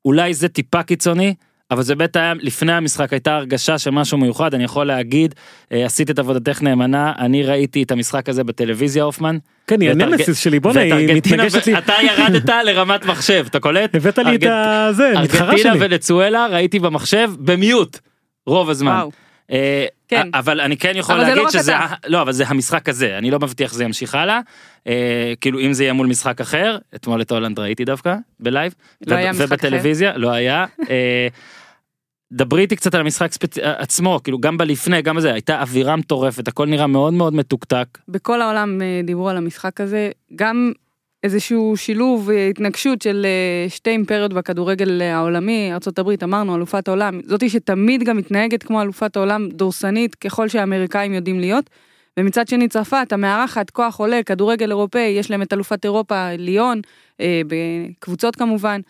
אולי 0.05 0.33
זה 0.33 0.47
טיפה 0.47 0.83
קיצוני. 0.83 1.33
אבל 1.71 1.81
זה 1.83 1.95
באמת 1.95 2.15
היה 2.15 2.33
לפני 2.41 2.73
המשחק 2.73 3.13
הייתה 3.13 3.35
הרגשה 3.35 3.77
של 3.77 3.89
משהו 3.89 4.17
מיוחד 4.17 4.53
אני 4.53 4.63
יכול 4.63 4.87
להגיד 4.87 5.35
אה, 5.71 5.85
עשית 5.85 6.09
את 6.09 6.19
עבודתך 6.19 6.61
נאמנה 6.61 7.13
אני 7.19 7.43
ראיתי 7.43 7.83
את 7.83 7.91
המשחק 7.91 8.29
הזה 8.29 8.43
בטלוויזיה 8.43 9.03
הופמן. 9.03 9.37
כן 9.67 9.81
היא 9.81 9.89
הנמסיס 9.89 10.39
שלי 10.39 10.59
בואנה 10.59 10.79
היא 10.81 11.15
מתנגשת 11.15 11.67
לי 11.67 11.77
אתה 11.77 11.93
ירדת 12.03 12.49
לרמת 12.65 13.05
מחשב 13.05 13.45
אתה 13.49 13.59
קולט? 13.59 13.95
הבאת 13.95 14.17
לי 14.17 14.35
את 14.35 14.43
הזה 14.89 15.13
מתחרה 15.23 15.49
ארגנטינה 15.49 15.73
שלי. 15.73 15.85
ונצואלה 15.85 16.47
ראיתי 16.47 16.79
במחשב 16.79 17.31
ב 17.39 17.51
mute 17.51 17.99
רוב 18.47 18.69
הזמן. 18.69 19.01
אה, 20.13 20.23
כן. 20.23 20.29
אבל 20.33 20.61
אני 20.61 20.77
כן 20.77 20.91
יכול 20.95 21.15
לא 21.15 21.21
להגיד 21.21 21.43
רק 21.43 21.49
שזה 21.49 21.75
אתה. 21.77 21.93
לא 22.07 22.21
אבל 22.21 22.31
זה 22.31 22.43
המשחק 22.47 22.89
הזה 22.89 23.17
אני 23.17 23.31
לא 23.31 23.39
מבטיח 23.39 23.73
שזה 23.73 23.83
ימשיך 23.83 24.15
הלאה 24.15 24.39
אה, 24.87 25.33
כאילו 25.41 25.59
אם 25.59 25.73
זה 25.73 25.83
יהיה 25.83 25.93
מול 25.93 26.07
משחק 26.07 26.41
אחר 26.41 26.77
אתמול 26.95 27.21
את 27.21 27.31
הולנד 27.31 27.59
ראיתי 27.59 27.85
דווקא 27.85 28.15
ב 28.39 28.46
live 28.46 28.73
לא 29.07 29.15
היה 29.15 29.31
משחק 29.31 29.45
ובטלוויזיה 29.47 30.17
לא 30.17 30.31
היה. 30.31 30.65
אה, 30.89 31.27
דברי 32.31 32.61
איתי 32.61 32.75
קצת 32.75 32.95
על 32.95 33.01
המשחק 33.01 33.31
ספצ... 33.31 33.57
עצמו 33.57 34.19
כאילו 34.23 34.39
גם 34.39 34.57
בלפני 34.57 35.01
גם 35.01 35.15
בזה 35.15 35.33
הייתה 35.33 35.61
אווירה 35.61 35.95
מטורפת 35.95 36.47
הכל 36.47 36.65
נראה 36.65 36.87
מאוד 36.87 37.13
מאוד 37.13 37.33
מתוקתק 37.33 37.97
בכל 38.07 38.41
העולם 38.41 38.81
אה, 38.81 39.01
דיברו 39.03 39.29
על 39.29 39.37
המשחק 39.37 39.81
הזה, 39.81 40.09
גם 40.35 40.71
איזשהו 41.23 41.77
שילוב, 41.77 42.29
אה, 42.29 42.47
התנגשות 42.47 43.01
של 43.01 43.25
אה, 43.25 43.69
שתי 43.69 43.89
אימפריות 43.89 44.33
בכדורגל 44.33 45.01
העולמי, 45.01 45.71
ארה"ב, 45.71 46.23
אמרנו, 46.23 46.55
אלופת 46.55 46.87
העולם, 46.87 47.19
זאתי 47.25 47.49
שתמיד 47.49 48.03
גם 48.03 48.17
מתנהגת 48.17 48.63
כמו 48.63 48.81
אלופת 48.81 49.15
העולם, 49.15 49.49
דורסנית 49.49 50.15
ככל 50.15 50.47
שהאמריקאים 50.47 51.13
יודעים 51.13 51.39
להיות. 51.39 51.69
ומצד 52.17 52.47
שני 52.47 52.67
צרפת, 52.67 53.07
המארחת, 53.11 53.69
כוח 53.69 53.99
עולה, 53.99 54.23
כדורגל 54.23 54.69
אירופאי, 54.69 55.01
יש 55.01 55.31
להם 55.31 55.41
את 55.41 55.53
אלופת 55.53 55.85
אירופה, 55.85 56.29
ליון, 56.37 56.81
אה, 57.21 57.41
בקבוצות 57.47 58.35
כמובן. 58.35 58.81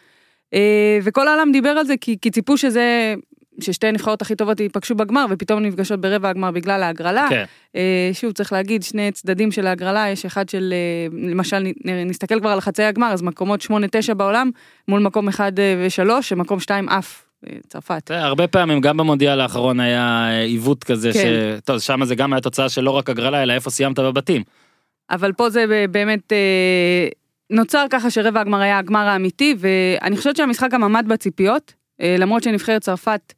אה, 0.54 1.00
וכל 1.04 1.28
העולם 1.28 1.52
דיבר 1.52 1.70
על 1.70 1.86
זה 1.86 1.94
כי, 2.02 2.18
כי 2.22 2.32
ציפו 2.32 2.58
שזה, 2.58 3.16
ששתי 3.62 3.88
הנבחרות 3.88 4.22
הכי 4.22 4.36
טובות 4.36 4.60
ייפגשו 4.60 4.96
בגמר, 4.96 5.26
ופתאום 5.30 5.64
נפגשות 5.64 6.02
ברבע 6.02 6.30
הגמר 6.30 6.52
בגלל 6.52 6.84
ההגרלה. 6.84 7.28
כן. 7.30 7.46
אה, 7.76 8.10
שוב 8.14 8.32
צריך 8.32 8.54
להגיד 8.54 8.84
שני 8.84 9.12
צדדים 9.12 9.52
של 9.52 9.68
ההגרלה 9.68 10.10
יש 10.10 10.26
אחד 10.26 10.50
של 10.50 10.74
אה, 10.74 11.30
למשל 11.30 11.68
נסתכל 11.86 12.40
כבר 12.40 12.50
על 12.50 12.62
חצי 12.62 12.84
הגמר 12.84 13.08
אז 13.14 13.22
מקומות 13.22 13.62
8-9 13.64 14.14
בעולם 14.14 14.52
מול 14.88 15.02
מקום 15.02 15.28
1 15.28 15.54
ו-3 15.58 16.22
שמקום 16.22 16.60
2 16.60 16.90
עף 16.90 17.26
אה, 17.48 17.58
צרפת. 17.68 18.12
הרבה 18.12 18.48
פעמים 18.48 18.82
גם 18.82 18.98
במונדיאל 18.98 19.42
האחרון 19.42 19.80
היה 19.80 20.28
אה, 20.30 20.42
עיוות 20.42 20.84
כזה 20.84 21.10
כן. 21.14 21.20
ש... 21.20 21.60
טוב 21.66 21.80
שם 21.80 22.06
זה 22.06 22.16
גם 22.16 22.34
היה 22.34 22.42
תוצאה 22.42 22.70
של 22.70 22.82
לא 22.82 22.92
רק 22.92 23.10
הגרלה 23.10 23.44
אלא 23.44 23.54
איפה 23.54 23.70
סיימת 23.70 24.00
בבתים. 24.00 24.44
אבל 25.10 25.34
פה 25.34 25.50
זה 25.50 25.86
באמת 25.92 26.34
אה, 26.34 27.08
נוצר 27.50 27.86
ככה 27.90 28.12
שרבע 28.12 28.42
הגמר 28.42 28.62
היה 28.62 28.78
הגמר 28.78 29.08
האמיתי 29.08 29.56
ואני 29.58 30.18
חושבת 30.18 30.36
שהמשחק 30.36 30.70
גם 30.72 30.84
עמד 30.84 31.06
בציפיות 31.08 31.74
אה, 32.02 32.16
למרות 32.20 32.44
שנבחרת 32.44 32.82
צרפת. 32.82 33.34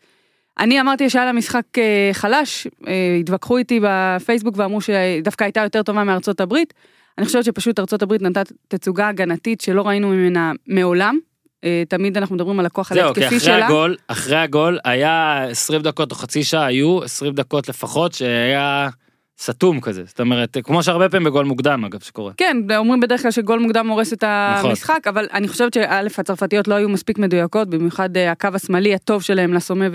אני 0.59 0.81
אמרתי 0.81 1.09
שהיה 1.09 1.25
לה 1.25 1.33
משחק 1.33 1.63
אה, 1.77 2.09
חלש, 2.13 2.67
אה, 2.87 3.17
התווכחו 3.19 3.57
איתי 3.57 3.79
בפייסבוק 3.83 4.55
ואמרו 4.57 4.81
שדווקא 4.81 5.43
הייתה 5.43 5.59
יותר 5.59 5.83
טובה 5.83 6.03
מארצות 6.03 6.41
הברית. 6.41 6.73
אני 7.17 7.25
חושבת 7.25 7.45
שפשוט 7.45 7.79
ארצות 7.79 8.01
הברית 8.01 8.21
נתנה 8.21 8.43
תצוגה 8.67 9.07
הגנתית 9.07 9.61
שלא 9.61 9.87
ראינו 9.87 10.09
ממנה 10.09 10.51
מעולם. 10.67 11.17
אה, 11.63 11.83
תמיד 11.89 12.17
אנחנו 12.17 12.35
מדברים 12.35 12.59
על 12.59 12.65
הכוח 12.65 12.93
זהו, 12.93 13.13
כי 13.13 13.23
ההתקפי 13.23 13.27
אחרי 13.27 13.39
שלה. 13.39 13.65
הגול, 13.65 13.95
אחרי 14.07 14.37
הגול 14.37 14.79
היה 14.83 15.43
20 15.49 15.81
דקות 15.81 16.11
או 16.11 16.15
חצי 16.15 16.43
שעה, 16.43 16.65
היו 16.65 17.03
20 17.03 17.33
דקות 17.33 17.69
לפחות 17.69 18.13
שהיה 18.13 18.89
סתום 19.39 19.81
כזה. 19.81 20.03
זאת 20.05 20.19
אומרת, 20.19 20.57
כמו 20.63 20.83
שהרבה 20.83 21.09
פעמים 21.09 21.27
בגול 21.27 21.45
מוקדם 21.45 21.85
אגב 21.85 21.99
שקורה. 21.99 22.31
כן, 22.37 22.57
אומרים 22.75 22.99
בדרך 22.99 23.21
כלל 23.21 23.31
שגול 23.31 23.59
מוקדם 23.59 23.87
הורס 23.87 24.13
את 24.13 24.23
נכון. 24.23 24.69
המשחק, 24.69 25.07
אבל 25.07 25.27
אני 25.33 25.47
חושבת 25.47 25.73
שא' 25.73 26.07
הצרפתיות 26.17 26.67
לא 26.67 26.75
היו 26.75 26.89
מספיק 26.89 27.17
מדויקות, 27.19 27.69
במיוחד 27.69 28.17
אה, 28.17 28.31
הקו 28.31 28.49
השמאלי 28.53 28.95
הטוב 28.95 29.21
שלהם, 29.21 29.53
לסומה 29.53 29.85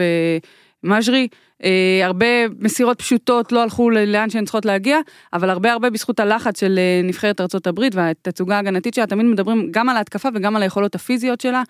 ומז'רי. 0.84 1.28
אה, 1.64 2.00
הרבה 2.02 2.26
מסירות 2.60 2.98
פשוטות 2.98 3.52
לא 3.52 3.62
הלכו 3.62 3.90
לאן 3.90 4.30
שהן 4.30 4.44
צריכות 4.44 4.64
להגיע, 4.64 4.98
אבל 5.32 5.50
הרבה 5.50 5.72
הרבה 5.72 5.90
בזכות 5.90 6.20
הלחץ 6.20 6.60
של 6.60 6.78
אה, 6.78 7.00
נבחרת 7.04 7.66
הברית 7.66 7.94
והתצוגה 7.94 8.56
ההגנתית 8.56 8.94
שלה, 8.94 9.06
תמיד 9.06 9.26
מדברים 9.26 9.68
גם 9.70 9.88
על 9.88 9.96
ההתקפה 9.96 10.28
וגם 10.34 10.56
על 10.56 10.62
היכולות 10.62 10.94
הפיזיות 10.94 11.40
שלה. 11.40 11.62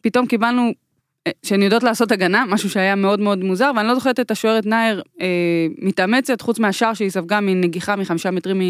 פתאום 0.00 0.26
קיבלנו 0.26 0.72
שהן 1.42 1.62
יודעות 1.62 1.82
לעשות 1.82 2.12
הגנה, 2.12 2.44
משהו 2.48 2.70
שהיה 2.70 2.94
מאוד 2.94 3.20
מאוד 3.20 3.44
מוזר, 3.44 3.70
ואני 3.76 3.88
לא 3.88 3.94
זוכרת 3.94 4.20
את 4.20 4.30
השוערת 4.30 4.66
נאייר 4.66 5.02
אה, 5.20 5.26
מתאמצת, 5.78 6.40
חוץ 6.40 6.58
מהשער 6.58 6.94
שהיא 6.94 7.10
ספגה 7.10 7.40
מנגיחה 7.40 7.96
מחמישה 7.96 8.30
מטרים 8.30 8.60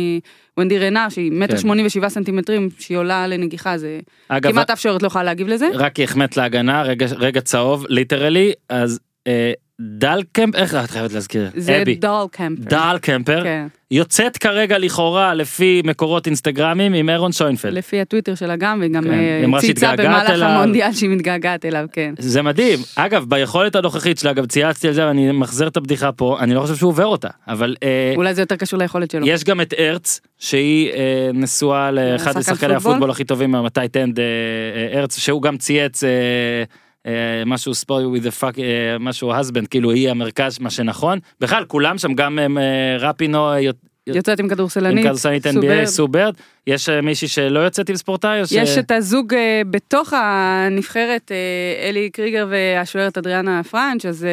מוונדי 0.56 0.78
רנר, 0.78 1.08
שהיא 1.08 1.32
מטר 1.32 1.52
כן. 1.52 1.60
שמונים 1.60 1.86
ושבעה 1.86 2.10
סנטימטרים, 2.10 2.68
שהיא 2.78 2.98
עולה 2.98 3.26
לנגיחה, 3.26 3.78
זה 3.78 4.00
אגב, 4.28 4.52
כמעט 4.52 4.70
אף 4.70 4.80
שוערת 4.80 5.02
לא 5.02 5.06
יכולה 5.06 5.24
להגיב 5.24 5.48
לזה. 5.48 5.68
רק 5.74 5.96
היא 5.96 6.04
החמאת 6.04 6.36
להגנה, 6.36 6.82
רגע, 6.82 7.06
רגע 7.16 7.40
צהוב, 7.40 7.86
ליטרלי, 7.88 8.52
אז 8.68 9.00
אה, 9.26 9.52
דל 9.80 10.22
קמפ, 10.32 10.54
איך 10.54 10.74
את 10.74 10.90
חייבת 10.90 11.12
להזכיר? 11.12 11.50
זה 11.56 11.82
אבי. 11.82 11.94
דול 11.94 12.26
קמפר. 12.30 12.62
דל 12.62 12.96
קמפר, 13.02 13.42
כן. 13.42 13.66
יוצאת 13.90 14.36
כרגע 14.38 14.78
לכאורה 14.78 15.34
לפי 15.34 15.82
מקורות 15.84 16.26
אינסטגרמים 16.26 16.92
עם 16.92 17.08
אירון 17.08 17.32
שוינפלד. 17.32 17.72
לפי 17.72 18.00
הטוויטר 18.00 18.34
שלה 18.34 18.56
גם, 18.56 18.78
והיא 18.80 18.92
גם 18.92 19.04
כן, 19.04 19.10
אה, 19.54 19.60
צייצה 19.60 19.96
במהלך 19.96 20.30
אליו. 20.30 20.48
המונדיאל 20.48 20.92
שהיא 20.92 21.10
מתגעגעת 21.10 21.64
אליו, 21.64 21.86
כן. 21.92 22.14
זה 22.18 22.42
מדהים. 22.42 22.78
אגב, 22.96 23.24
ביכולת 23.28 23.76
הנוכחית 23.76 24.18
שלה, 24.18 24.32
גם 24.32 24.46
צייצתי 24.46 24.88
על 24.88 24.94
זה 24.94 25.06
ואני 25.06 25.32
מחזיר 25.32 25.68
את 25.68 25.76
הבדיחה 25.76 26.12
פה, 26.12 26.36
אני 26.40 26.54
לא 26.54 26.60
חושב 26.60 26.74
שהוא 26.74 26.88
עובר 26.88 27.06
אותה, 27.06 27.28
אבל 27.48 27.76
אה, 27.82 28.12
אולי 28.16 28.34
זה 28.34 28.42
יותר 28.42 28.56
קשור 28.56 28.78
ליכולת 28.78 29.10
שלו. 29.10 29.26
יש 29.26 29.44
גם 29.44 29.60
את 29.60 29.74
ארץ, 29.78 30.20
שהיא 30.38 30.90
אה, 30.90 31.30
נשואה 31.34 31.90
לאחד 31.90 32.38
משחקני 32.38 32.74
פוטבול? 32.74 32.76
הפוטבול 32.76 33.10
הכי 33.10 33.24
טובים 33.24 33.50
מהטייט 33.50 33.96
אנד 33.96 34.20
אה, 34.20 34.24
אה, 34.74 34.98
ארץ, 34.98 35.18
שהוא 35.18 35.42
גם 35.42 35.56
צייץ 35.56 36.04
אה, 36.04 36.08
אה, 36.08 36.64
משהו 37.46 37.74
ספורט 37.74 38.04
with 38.04 38.26
the 38.26 38.40
fuck, 38.42 38.58
אה, 38.60 38.96
משהו 39.00 39.32
husband, 39.32 39.66
כאילו 39.70 39.90
היא 39.90 40.10
המרכז, 40.10 40.58
מה 40.58 40.70
שנכון. 40.70 41.18
בכלל, 41.40 41.64
כולם 41.64 41.98
שם, 41.98 42.14
גם 42.14 42.38
אה, 42.38 42.96
רפינו, 42.98 43.52
אה, 43.52 43.58
יוצאת 44.06 44.38
עם 44.40 44.44
עם 44.44 44.50
כדורסלנית, 44.50 45.04
כדורסלנית 45.04 45.42
סו 45.46 45.58
NBA, 45.58 45.62
ברד. 45.62 45.84
סו 45.84 46.08
ברד, 46.08 46.34
יש 46.66 46.88
אה, 46.88 47.00
מישהי 47.00 47.28
שלא 47.28 47.60
יוצאת 47.60 47.88
עם 47.88 47.96
ספורטאי? 47.96 48.40
או 48.40 48.46
ש- 48.46 48.52
יש 48.52 48.78
את 48.78 48.90
הזוג 48.90 49.34
אה, 49.34 49.62
בתוך 49.70 50.12
הנבחרת, 50.16 51.32
אה, 51.32 51.36
אלי 51.88 52.10
קריגר 52.10 52.46
והשוערת 52.50 53.18
אדריאנה 53.18 53.62
פרנץ', 53.70 54.04
אז 54.06 54.24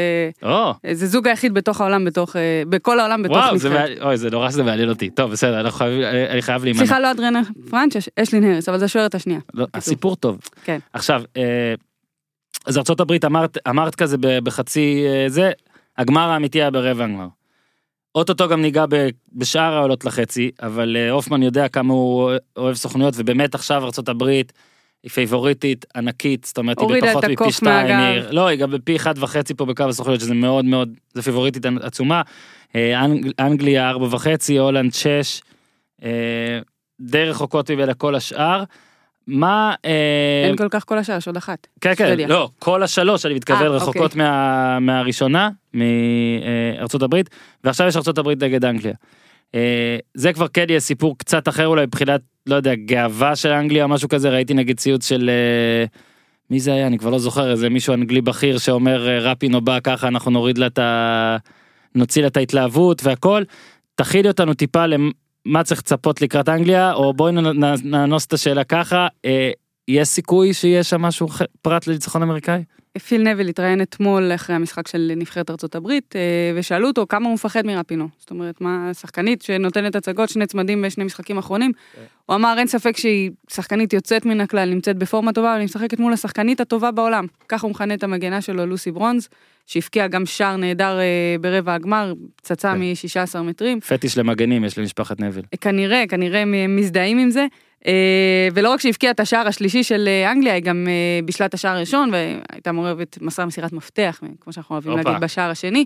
אה, 0.44 0.50
או, 0.52 0.74
זה 0.94 1.08
זוג 1.08 1.28
היחיד 1.28 1.54
בתוך 1.54 1.82
העולם, 1.82 2.06
בתוך, 2.06 2.36
אה, 2.36 2.42
בכל 2.70 3.00
העולם 3.00 3.24
בתוך 3.24 3.38
וואו, 3.38 3.58
זה 3.58 3.70
נבחרת. 3.70 3.98
אוי, 4.02 4.18
זה 4.18 4.30
נורא 4.30 4.50
שזה 4.50 4.64
מעניין 4.64 4.90
אותי. 4.90 5.10
טוב, 5.10 5.32
בסדר, 5.32 5.68
אה, 5.82 6.32
אני 6.32 6.42
חייב 6.42 6.64
להימנע. 6.64 6.80
סליחה, 6.80 7.00
לא 7.00 7.12
אדריאנה 7.12 7.42
פרנץ', 7.70 7.96
יש- 7.96 8.10
אשלין 8.20 8.44
האריס, 8.44 8.70
אבל 8.70 8.78
זו 8.80 8.86
השוערת 8.86 9.16
השנייה. 9.16 9.40
לא, 9.54 9.66
הסיפור 9.74 10.16
טוב. 10.16 10.38
כן. 10.64 10.80
עכשיו, 10.94 11.22
אה, 11.38 11.74
אז 12.70 12.78
ארצות 12.78 13.00
הברית 13.00 13.26
אמרת, 13.26 13.58
אמרת 13.70 13.96
כזה 13.96 14.18
בחצי 14.44 15.06
אה, 15.08 15.30
זה, 15.30 15.52
הגמר 15.98 16.30
האמיתי 16.30 16.62
היה 16.62 16.72
ברבע 16.72 17.04
הגמר. 17.04 17.28
אוטוטו 18.16 18.48
גם 18.48 18.62
ניגע 18.62 18.86
בשאר 19.34 19.74
העולות 19.74 20.06
לחצי, 20.06 20.52
אבל 20.62 20.98
אה, 20.98 21.12
הופמן 21.12 21.44
יודע 21.44 21.68
כמה 21.68 21.94
הוא 21.94 22.32
אוהב 22.58 22.76
סוכנויות, 22.76 23.14
ובאמת 23.18 23.56
עכשיו 23.56 23.86
ארצות 23.86 24.10
הברית 24.10 24.54
היא 25.04 25.12
פייבוריטית 25.12 25.86
ענקית, 25.96 26.46
זאת 26.46 26.58
אומרת 26.58 26.78
היא 26.80 27.04
בפחות 27.10 27.24
מפי 27.24 27.52
שתיים, 27.52 27.88
לא, 28.32 28.48
היא 28.48 28.60
גם 28.60 28.72
בפי 28.72 28.96
אחד 28.96 29.14
וחצי 29.18 29.54
פה 29.54 29.66
בקו 29.66 29.84
הסוכנויות, 29.84 30.22
שזה 30.22 30.34
מאוד 30.34 30.66
מאוד, 30.66 30.90
זה 31.14 31.22
פייבוריטית 31.22 31.66
עצומה. 31.82 32.22
אה, 32.76 33.06
אנג- 33.06 33.32
אנגליה 33.40 33.90
ארבע 33.90 34.08
וחצי, 34.12 34.58
הולנד 34.58 34.94
שש, 34.94 35.42
די 37.02 37.24
רחוקות 37.26 37.72
ממנה 37.72 37.94
כל 37.94 38.16
השאר. 38.16 38.64
מה... 39.30 39.76
אה, 39.86 40.48
אין 40.48 40.58
כל 40.58 40.68
כך 40.70 40.86
כל 40.86 40.98
השאר, 40.98 41.18
יש 41.18 41.28
עוד 41.28 41.38
אחת. 41.38 41.68
כן 41.82 41.96
כן. 41.96 42.30
לא 42.30 42.50
כל 42.60 42.84
השלוש 42.84 43.26
אני 43.26 43.34
מתכוון 43.34 43.62
אה, 43.62 43.70
רחוקות 43.70 44.12
אוקיי. 44.12 44.22
מה, 44.22 44.80
מהראשונה 44.80 45.50
מארצות 45.74 47.02
הברית 47.02 47.30
ועכשיו 47.64 47.88
יש 47.88 47.96
ארצות 47.96 48.18
הברית 48.18 48.44
נגד 48.44 48.66
אנגליה. 48.66 48.94
אה, 49.56 49.98
זה 50.14 50.34
כבר 50.34 50.48
כן 50.48 50.66
יהיה 50.70 50.80
סיפור 50.80 51.18
קצת 51.18 51.48
אחר 51.48 51.68
אולי 51.68 51.86
מבחינת 51.86 52.22
לא 52.48 52.56
יודע 52.56 52.76
גאווה 52.76 53.36
של 53.36 53.50
אנגליה 53.50 53.84
או 53.84 53.90
משהו 53.90 54.10
כזה 54.10 54.30
ראיתי 54.30 54.54
נגיד 54.54 54.80
ציוץ 54.80 55.10
של 55.10 55.30
אה, 55.30 55.86
מי 56.50 56.60
זה 56.60 56.74
היה 56.74 56.88
אני 56.88 56.98
כבר 56.98 57.10
לא 57.10 57.20
זוכר 57.20 57.52
איזה 57.52 57.70
מישהו 57.70 57.94
אנגלי 57.94 58.22
בכיר 58.22 58.58
שאומר 58.58 59.10
אה, 59.10 59.20
רפינו 59.20 59.62
בא 59.62 59.80
ככה 59.84 60.08
אנחנו 60.08 60.32
נוריד 60.32 60.58
לה 60.58 60.68
את 60.68 60.80
ה... 60.80 61.38
נוציא 61.96 62.22
לה 62.22 62.28
את 62.28 62.38
ההתלהבות 62.38 63.02
והכל. 63.04 63.44
תכילי 63.96 64.28
אותנו 64.28 64.54
טיפה 64.54 64.86
למה 65.50 65.64
צריך 65.64 65.80
לצפות 65.80 66.22
לקראת 66.22 66.50
אנגליה 66.50 66.94
או 66.94 67.14
בואי 67.14 67.34
נאנוס 67.84 68.26
את 68.26 68.34
השאלה 68.34 68.64
ככה 68.64 69.08
אה, 69.26 69.52
יש 69.90 70.08
סיכוי 70.08 70.54
שיהיה 70.54 70.84
שם 70.84 71.02
משהו 71.02 71.28
פרט 71.62 71.88
לניצחון 71.88 72.22
אמריקאי? 72.22 72.64
פיל 73.08 73.24
נבל 73.24 73.48
התראיין 73.48 73.82
אתמול 73.82 74.32
אחרי 74.36 74.56
המשחק 74.56 74.88
של 74.88 75.12
נבחרת 75.18 75.50
ארצות 75.50 75.76
הברית, 75.76 76.16
אה, 76.16 76.22
ושאלו 76.56 76.88
אותו 76.88 77.06
כמה 77.10 77.26
הוא 77.26 77.34
מפחד 77.34 77.66
מרפינו. 77.66 78.08
זאת 78.18 78.32
אומרת, 78.32 78.62
מה 78.62 78.92
שחקנית 78.94 79.42
שנותנת 79.42 79.96
הצגות, 79.96 80.30
שני 80.30 80.46
צמדים 80.46 80.82
בשני 80.82 81.04
משחקים 81.04 81.38
אחרונים. 81.38 81.72
הוא 82.26 82.36
אמר, 82.36 82.56
אין 82.58 82.68
ספק 82.68 82.98
שהיא 82.98 83.32
שחקנית 83.52 83.94
יוצאת 83.94 84.26
מן 84.26 84.42
הכלל, 84.42 84.70
נמצאת 84.70 84.98
בפורמה 84.98 85.34
טובה, 85.34 85.52
אבל 85.52 85.60
היא 85.60 85.66
משחקת 85.66 86.00
מול 86.00 86.14
השחקנית 86.14 86.62
הטובה 86.62 86.92
בעולם. 86.92 87.26
ככה 87.48 87.68
הוא 87.68 87.72
מכנה 87.72 87.94
את 87.94 88.04
המגנה 88.04 88.42
שלו, 88.42 88.66
לוסי 88.66 88.92
ברונז, 88.92 89.30
שהבקיעה 89.66 90.08
גם 90.08 90.26
שער 90.26 90.56
נהדר 90.56 91.00
אה, 91.00 91.36
ברבע 91.42 91.74
הגמר, 91.74 92.14
פצצה 92.36 92.74
כן. 92.74 92.80
מ-16 92.80 93.42
מטרים. 93.42 93.80
פטיש 93.80 94.18
למגנים 94.18 94.66
יש 94.66 94.78
למשפחת 94.78 95.20
נבל. 95.20 95.42
כנראה, 95.62 96.04
כנראה 96.10 96.44
מזדהים 96.68 97.18
עם 97.20 97.30
זה. 97.30 97.46
אה, 97.88 98.48
ולא 98.54 98.70
רק 98.70 98.82
שהבקיעה 98.82 99.12
את 99.12 99.20
השער 99.20 99.48
השלישי 99.48 99.84
של 99.84 100.08
אה, 100.08 100.32
אנגליה, 100.32 100.54
היא 100.54 100.64
גם 100.64 100.88
אה, 100.88 101.20
בישלה 101.26 101.46
את 101.46 101.54
השער 101.54 101.76
הראשון, 101.76 102.10
והייתה 102.14 102.72
מעורבת 102.72 103.18
מסרה 103.22 103.46
מסירת 103.46 103.74
מפתח, 103.74 104.22
כמו 104.40 104.54
שאנחנו 104.54 104.76
אוהבים. 104.76 104.98
להגיד 104.98 105.22
בשער 105.22 105.52
השני. 105.52 105.86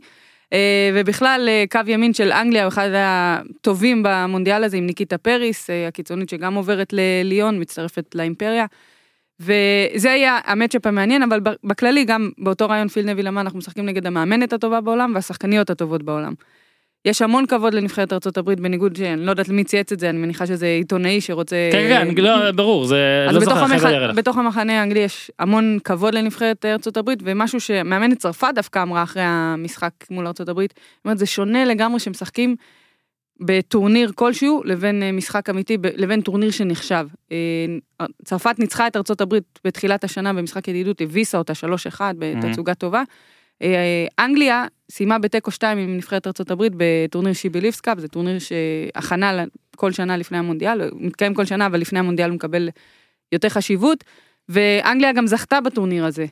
ובכלל, 0.93 1.49
קו 1.71 1.79
ימין 1.87 2.13
של 2.13 2.31
אנגליה 2.31 2.63
הוא 2.63 2.67
אחד 2.67 2.89
הטובים 2.93 4.03
במונדיאל 4.05 4.63
הזה 4.63 4.77
עם 4.77 4.85
ניקיטה 4.85 5.17
פריס, 5.17 5.69
הקיצונית 5.87 6.29
שגם 6.29 6.53
עוברת 6.53 6.93
לליון, 6.93 7.61
מצטרפת 7.61 8.15
לאימפריה. 8.15 8.65
וזה 9.39 10.11
היה 10.11 10.39
המצ'אפ 10.45 10.87
המעניין, 10.87 11.23
אבל 11.23 11.39
בכללי, 11.63 12.05
גם 12.05 12.29
באותו 12.37 12.69
רעיון 12.69 12.87
פיל 12.87 13.05
נביל 13.05 13.27
אמר, 13.27 13.41
אנחנו 13.41 13.59
משחקים 13.59 13.85
נגד 13.85 14.07
המאמנת 14.07 14.53
הטובה 14.53 14.81
בעולם 14.81 15.11
והשחקניות 15.15 15.69
הטובות 15.69 16.03
בעולם. 16.03 16.33
יש 17.05 17.21
המון 17.21 17.45
כבוד 17.45 17.73
לנבחרת 17.73 18.13
הברית, 18.37 18.59
בניגוד 18.59 18.95
שאני 18.95 19.25
לא 19.25 19.31
יודעת 19.31 19.49
למי 19.49 19.63
צייץ 19.63 19.91
את 19.91 19.99
זה, 19.99 20.09
אני 20.09 20.17
מניחה 20.17 20.47
שזה 20.47 20.65
עיתונאי 20.65 21.21
שרוצה... 21.21 21.55
כן 21.71 21.87
כן 22.15 22.21
לא 22.21 22.51
ברור 22.51 22.85
זה 22.85 23.27
לא 23.31 23.39
זוכר 23.39 23.63
המח... 23.63 23.83
בתוך 24.15 24.37
המחנה 24.37 24.79
האנגלי 24.79 24.99
יש 24.99 25.31
המון 25.39 25.77
כבוד 25.83 26.13
לנבחרת 26.13 26.65
הברית, 26.97 27.19
ומשהו 27.23 27.59
שמאמנת 27.59 28.17
צרפת 28.17 28.51
דווקא 28.55 28.81
אמרה 28.81 29.03
אחרי 29.03 29.23
המשחק 29.25 29.91
מול 30.09 30.27
הברית, 30.49 30.73
היא 30.77 31.01
אומרת 31.05 31.17
זה 31.17 31.25
שונה 31.25 31.65
לגמרי 31.65 31.99
שמשחקים 31.99 32.55
בטורניר 33.39 34.11
כלשהו 34.15 34.61
לבין 34.65 35.03
אה, 35.03 35.11
משחק 35.11 35.49
אמיתי, 35.49 35.77
לבין 35.95 36.21
טורניר 36.21 36.51
שנחשב. 36.51 37.07
אה, 37.31 38.05
צרפת 38.25 38.59
ניצחה 38.59 38.87
את 38.87 38.95
הברית 39.21 39.59
בתחילת 39.65 40.03
השנה 40.03 40.33
במשחק 40.33 40.67
ידידות, 40.67 41.01
הביסה 41.01 41.37
אותה 41.37 41.53
3-1 41.97 42.01
בתצוגה 42.17 42.73
טובה. 42.73 43.03
אנגליה 44.19 44.65
סיימה 44.91 45.19
בתיקו 45.19 45.51
2 45.51 45.77
עם 45.77 45.97
נבחרת 45.97 46.51
הברית 46.51 46.73
בטורניר 46.77 47.33
SheBelieves 47.33 47.81
Cup, 47.81 47.99
זה 47.99 48.07
טורניר 48.07 48.39
שהכנה 48.39 49.43
כל 49.75 49.91
שנה 49.91 50.17
לפני 50.17 50.37
המונדיאל, 50.37 50.81
הוא 50.81 51.01
מתקיים 51.01 51.33
כל 51.33 51.45
שנה, 51.45 51.65
אבל 51.65 51.79
לפני 51.79 51.99
המונדיאל 51.99 52.29
הוא 52.29 52.35
מקבל 52.35 52.69
יותר 53.31 53.49
חשיבות, 53.49 54.03
ואנגליה 54.49 55.13
גם 55.13 55.27
זכתה 55.27 55.61
בטורניר 55.61 56.05
הזה. 56.05 56.25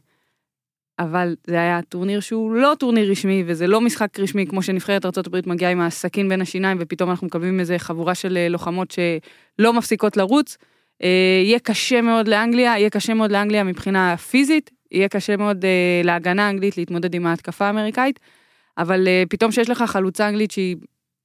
אבל 1.00 1.36
זה 1.48 1.56
היה 1.56 1.80
טורניר 1.90 2.20
שהוא 2.20 2.54
לא 2.54 2.74
טורניר 2.80 3.12
רשמי, 3.12 3.44
וזה 3.48 3.68
לא 3.68 3.82
משחק 3.82 4.20
רשמי 4.20 4.48
כמו 4.48 4.62
שנבחרת 4.62 5.06
ארה"ב 5.06 5.50
מגיעה 5.50 5.72
עם 5.72 5.82
הסכין 5.82 6.30
בין 6.30 6.42
השיניים, 6.42 6.78
ופתאום 6.80 7.10
אנחנו 7.10 7.28
מקבלים 7.28 7.60
איזה 7.60 7.80
חבורה 7.80 8.16
של 8.16 8.38
אה, 8.38 8.50
לוחמות 8.50 8.92
שלא 8.92 9.74
מפסיקות 9.74 10.18
לרוץ. 10.18 10.58
אה, 11.04 11.42
יהיה 11.44 11.60
קשה 11.60 12.02
מאוד 12.02 12.28
לאנגליה, 12.28 12.78
יהיה 12.78 12.90
קשה 12.90 13.14
מאוד 13.14 13.32
לאנגליה 13.32 13.64
מבחינה 13.64 14.18
פיזית, 14.18 14.72
יהיה 14.92 15.08
קשה 15.08 15.38
מאוד 15.38 15.66
אה, 15.66 16.02
להגנה 16.04 16.48
האנגלית 16.48 16.78
להתמודד 16.78 17.16
עם 17.16 17.26
ההתקפה 17.28 17.66
האמריקאית, 17.66 18.20
אבל 18.78 19.08
אה, 19.08 19.24
פתאום 19.30 19.52
שיש 19.52 19.70
לך 19.70 19.82
חלוצה 19.88 20.30
אנגלית 20.30 20.52
שהיא 20.52 20.76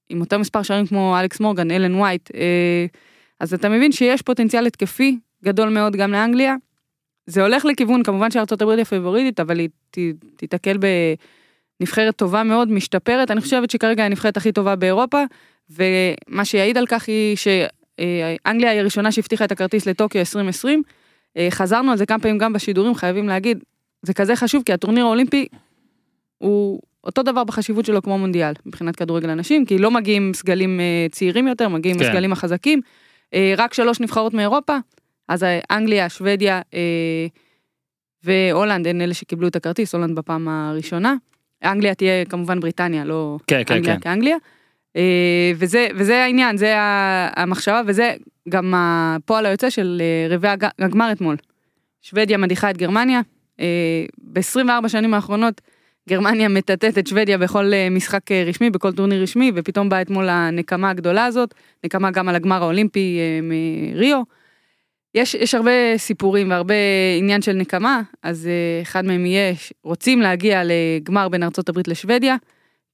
עם 0.08 0.20
אותו 0.20 0.38
מספר 0.38 0.62
שערים 0.62 0.86
כמו 0.86 1.16
אלכס 1.20 1.40
מורגן, 1.40 1.70
אלן 1.70 1.94
ווייט, 1.94 2.30
אה, 2.34 2.86
אז 3.40 3.54
אתה 3.54 3.68
מבין 3.68 3.92
שיש 3.92 4.22
פוטנציאל 4.22 4.66
התקפי 4.66 5.18
גדול 5.44 5.68
מאוד 5.68 5.96
גם 5.96 6.12
לאנגליה. 6.12 6.54
זה 7.26 7.42
הולך 7.42 7.64
לכיוון, 7.64 8.02
כמובן 8.02 8.30
שארצות 8.30 8.62
הברית 8.62 8.76
היא 8.76 8.82
הפייבוריטית, 8.82 9.40
אבל 9.40 9.58
היא 9.58 9.68
ת- 9.90 9.98
תיתקל 10.36 10.76
בנבחרת 11.80 12.16
טובה 12.16 12.42
מאוד, 12.42 12.70
משתפרת. 12.70 13.30
אני 13.30 13.40
חושבת 13.40 13.70
שכרגע 13.70 14.02
היא 14.02 14.06
הנבחרת 14.06 14.36
הכי 14.36 14.52
טובה 14.52 14.76
באירופה, 14.76 15.22
ומה 15.70 16.44
שיעיד 16.44 16.78
על 16.78 16.86
כך 16.86 17.08
היא 17.08 17.36
שאנגליה 17.36 18.70
היא 18.70 18.80
הראשונה 18.80 19.12
שהבטיחה 19.12 19.44
את 19.44 19.52
הכרטיס 19.52 19.86
לטוקיו 19.86 20.18
2020. 20.20 20.82
אה, 21.36 21.48
חזרנו 21.50 21.90
על 21.90 21.96
זה 21.96 22.06
כמה 22.06 22.18
פעמים 22.18 22.38
גם 22.38 22.52
בשידורים, 22.52 22.94
חייבים 22.94 23.28
להגיד, 23.28 23.64
זה 24.02 24.14
כזה 24.14 24.36
חשוב, 24.36 24.62
כי 24.66 24.72
הטורניר 24.72 25.04
האולימפי 25.04 25.48
הוא 26.38 26.80
אותו 27.04 27.22
דבר 27.22 27.44
בחשיבות 27.44 27.84
שלו 27.84 28.02
כמו 28.02 28.18
מונדיאל, 28.18 28.52
מבחינת 28.66 28.96
כדורגל 28.96 29.30
הנשים, 29.30 29.64
כי 29.64 29.78
לא 29.78 29.90
מגיעים 29.90 30.34
סגלים 30.34 30.80
אה, 30.80 31.06
צעירים 31.10 31.48
יותר, 31.48 31.68
מגיעים 31.68 31.98
כן. 31.98 32.04
הסגלים 32.04 32.32
החזקים. 32.32 32.80
אה, 33.34 33.54
רק 33.56 33.74
שלוש 33.74 34.00
נבחרות 34.00 34.34
מאירופה, 34.34 34.76
אז 35.28 35.44
אנגליה, 35.70 36.08
שוודיה 36.08 36.60
והולנד 38.24 38.86
הן 38.86 39.00
אלה 39.00 39.14
שקיבלו 39.14 39.48
את 39.48 39.56
הכרטיס, 39.56 39.94
הולנד 39.94 40.16
בפעם 40.16 40.48
הראשונה. 40.48 41.14
אנגליה 41.64 41.94
תהיה 41.94 42.24
כמובן 42.24 42.60
בריטניה, 42.60 43.04
לא 43.04 43.38
כן, 43.46 43.62
כן, 43.66 43.74
אנגליה 43.74 43.94
כן. 43.94 44.00
כאנגליה. 44.00 44.36
וזה, 45.56 45.88
וזה 45.94 46.22
העניין, 46.22 46.56
זה 46.56 46.74
המחשבה, 47.36 47.80
וזה 47.86 48.14
גם 48.48 48.74
הפועל 48.76 49.46
היוצא 49.46 49.70
של 49.70 50.02
אה, 50.04 50.34
רבעי 50.34 50.50
הג- 50.50 50.68
הגמר 50.78 51.12
אתמול. 51.12 51.36
שוודיה 52.02 52.38
מדיחה 52.38 52.70
את 52.70 52.76
גרמניה. 52.76 53.20
ב-24 54.18 54.88
שנים 54.88 55.14
האחרונות 55.14 55.60
גרמניה 56.08 56.48
מטאטאת 56.48 56.98
את 56.98 57.06
שוודיה 57.06 57.38
בכל 57.38 57.72
אה, 57.72 57.88
משחק 57.90 58.32
אה, 58.32 58.44
רשמי, 58.46 58.70
בכל 58.70 58.92
טורניר 58.92 59.22
רשמי, 59.22 59.52
ופתאום 59.54 59.88
באה 59.88 60.02
אתמול 60.02 60.28
הנקמה 60.28 60.90
הגדולה 60.90 61.24
הזאת, 61.24 61.54
נקמה 61.84 62.10
גם 62.10 62.28
על 62.28 62.34
הגמר 62.34 62.62
האולימפי 62.62 63.18
אה, 63.18 63.40
מריו. 63.42 64.22
יש, 65.14 65.34
יש 65.34 65.54
הרבה 65.54 65.70
סיפורים 65.96 66.50
והרבה 66.50 66.74
עניין 67.18 67.42
של 67.42 67.52
נקמה, 67.52 68.02
אז 68.22 68.46
אה, 68.46 68.82
אחד 68.82 69.04
מהם 69.04 69.26
יהיה, 69.26 69.54
רוצים 69.82 70.20
להגיע 70.20 70.62
לגמר 70.64 71.28
בין 71.28 71.42
ארצות 71.42 71.68
הברית 71.68 71.88
לשוודיה, 71.88 72.36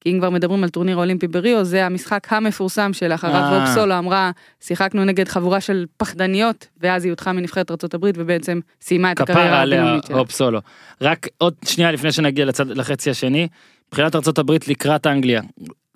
כי 0.03 0.13
אם 0.13 0.19
כבר 0.19 0.31
מדברים 0.31 0.65
על 0.65 0.69
טורניר 0.71 0.97
האולימפי 0.97 1.29
בריו, 1.29 1.65
זה 1.65 1.87
המשחק 1.87 2.27
המפורסם 2.31 2.93
שלאחריו 2.93 3.35
אה. 3.35 3.59
רוב 3.59 3.75
סולו 3.75 3.99
אמרה, 3.99 4.31
שיחקנו 4.61 5.05
נגד 5.05 5.29
חבורה 5.29 5.61
של 5.61 5.87
פחדניות, 5.97 6.67
ואז 6.81 7.05
היא 7.05 7.13
הודחה 7.13 7.33
מנבחרת 7.33 7.71
הברית 7.95 8.15
ובעצם 8.19 8.61
סיימה 8.81 9.13
את 9.13 9.21
הקריירה 9.21 9.63
הבינלאומית 9.63 10.05
שלה. 10.05 10.17
הופ 10.17 10.31
סולו. 10.31 10.61
רק 11.01 11.29
עוד 11.39 11.55
שנייה 11.65 11.93
לפני 11.93 12.13
שנגיע 12.13 12.45
לצד 12.45 12.67
לחצי 12.67 13.11
השני, 13.11 13.49
מבחינת 13.89 14.15
הברית 14.39 14.69
לקראת 14.69 15.07
אנגליה. 15.07 15.43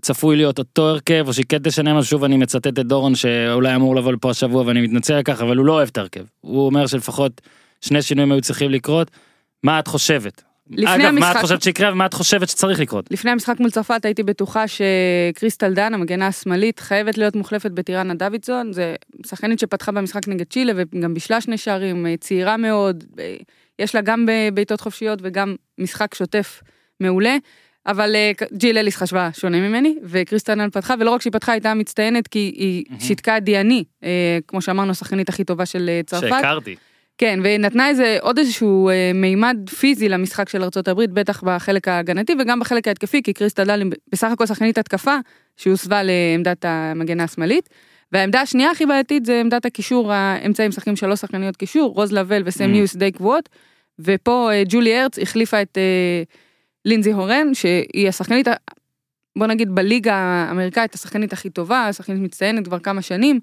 צפוי 0.02 0.36
להיות 0.36 0.59
אותו 0.59 0.88
הרכב 0.88 1.24
או 1.26 1.32
שהיא 1.32 1.46
כן 1.48 1.59
תשנה 1.59 1.94
משהו 1.94 2.11
שוב 2.11 2.24
אני 2.24 2.36
מצטט 2.36 2.66
את 2.66 2.78
דורון 2.78 3.14
שאולי 3.14 3.74
אמור 3.74 3.96
לבוא 3.96 4.12
לפה 4.12 4.30
השבוע 4.30 4.62
ואני 4.66 4.80
מתנצל 4.80 5.14
על 5.14 5.22
כך 5.22 5.40
אבל 5.42 5.57
הוא 5.57 5.66
לא 5.66 5.72
אוהב 5.72 5.88
את 5.88 5.98
ההרכב. 5.98 6.24
הוא 6.40 6.66
אומר 6.66 6.86
שלפחות 6.86 7.40
שני 7.80 8.02
שינויים 8.02 8.32
היו 8.32 8.40
צריכים 8.40 8.70
לקרות. 8.70 9.11
מה 9.62 9.78
את 9.78 9.88
חושבת? 9.88 10.42
לפני 10.71 10.95
אגב 10.95 11.03
מה 11.03 11.09
את 11.09 11.25
המשחק- 11.25 11.41
חושבת 11.41 11.62
שיקרה 11.62 11.93
ומה 11.93 12.07
את 12.07 12.14
חושבת 12.14 12.49
שצריך 12.49 12.81
לקרות? 12.81 13.11
לפני 13.11 13.31
המשחק 13.31 13.61
מול 13.61 13.71
צרפת 13.71 14.05
הייתי 14.05 14.23
בטוחה 14.23 14.64
שקריסטל 14.69 15.75
דן, 15.75 15.95
המגנה 15.95 16.27
השמאלית, 16.27 16.81
חייבת 16.81 17.19
להיות 17.19 17.37
מוחלפת 17.37 17.71
בטיראנה 17.71 18.14
דוידסון. 18.14 18.73
זה 18.73 18.95
שחקנית 19.27 19.59
שפתחה 19.59 19.93
במשחק 19.93 20.29
נגד 20.29 20.47
צ'ילה 20.51 20.73
וגם 20.77 21.14
בישלה 21.14 21.41
שני 21.41 21.59
שערים, 21.59 22.07
אה, 22.07 22.14
צעירה 22.21 22.57
מאוד, 22.57 23.05
אה, 23.19 23.37
יש 23.79 23.95
לה 23.95 24.01
גם 24.01 24.27
בעיטות 24.55 24.81
חופשיות 24.81 25.19
וגם 25.23 25.57
משחק 25.79 26.14
שוטף 26.14 26.62
מעולה. 27.01 27.37
אבל 27.87 28.17
אה, 28.17 28.31
ג'יל 28.53 28.79
אליס 28.79 28.97
חשבה 28.97 29.31
שונה 29.33 29.61
ממני, 29.61 29.97
וקריסטל 30.03 30.55
דן 30.55 30.71
פתחה, 30.71 30.95
ולא 31.01 31.11
רק 31.11 31.21
שהיא 31.23 31.33
פתחה, 31.33 31.53
הייתה 31.53 31.75
מצטיינת 31.75 32.29
כי 32.29 32.39
היא 32.39 32.85
שיתקה 33.01 33.37
את 33.37 33.45
דיאני, 33.45 33.85
כמו 34.49 34.62
שאמרנו, 34.62 34.91
השחקנית 34.91 35.29
הכי 35.29 35.45
טובה 35.45 35.67
של 35.67 35.91
צרפת. 36.07 36.29
שהכרתי. 36.29 36.77
כן, 37.19 37.41
ונתנה 37.45 37.89
איזה 37.89 38.19
עוד 38.21 38.39
איזשהו 38.39 38.89
אה, 38.89 39.11
מימד 39.14 39.57
פיזי 39.79 40.09
למשחק 40.09 40.49
של 40.49 40.62
ארה"ב, 40.62 41.05
בטח 41.05 41.43
בחלק 41.45 41.89
ההגנתי 41.89 42.33
וגם 42.41 42.61
בחלק 42.61 42.89
ההתקפי, 42.89 43.23
כי 43.23 43.33
קריסטל 43.33 43.64
דאן 43.64 43.82
היא 43.83 43.91
בסך 44.12 44.31
הכל 44.33 44.47
שחקנית 44.47 44.79
התקפה 44.79 45.17
שהוסבה 45.57 46.03
לעמדת 46.03 46.64
המגנה 46.64 47.25
השמאלית. 47.25 47.69
והעמדה 48.12 48.41
השנייה 48.41 48.71
הכי 48.71 48.87
בעייתית 48.87 49.27
זה 49.27 49.41
עמדת 49.41 49.64
הקישור, 49.64 50.12
האמצעים 50.12 50.69
משחקים 50.69 50.97
שלוש 50.97 51.21
שחקניות 51.21 51.57
קישור, 51.57 51.93
רוז 51.95 52.12
לאבל 52.12 52.43
וסם 52.47 52.64
מיואיס 52.64 52.97
די 52.97 53.12
קבועות, 53.12 53.49
ופה 53.99 54.51
אה, 54.53 54.62
ג'ולי 54.69 54.99
הרץ 54.99 55.19
החליפה 55.19 55.62
את 55.62 55.79
אה, 55.79 56.23
לינזי 56.85 57.12
הורן, 57.12 57.55
שהיא 57.55 58.09
השחקנית, 58.09 58.49
בוא 59.39 59.47
נגיד 59.47 59.75
בליגה 59.75 60.14
האמריקאית, 60.14 60.95
השחקנית 60.95 61.33
הכי 61.33 61.51
טובה, 61.51 61.89
השחקנית 61.89 62.21
מצטיינת 62.21 62.64
כבר 62.64 62.79
כמה 62.79 63.03
שנים. 63.03 63.41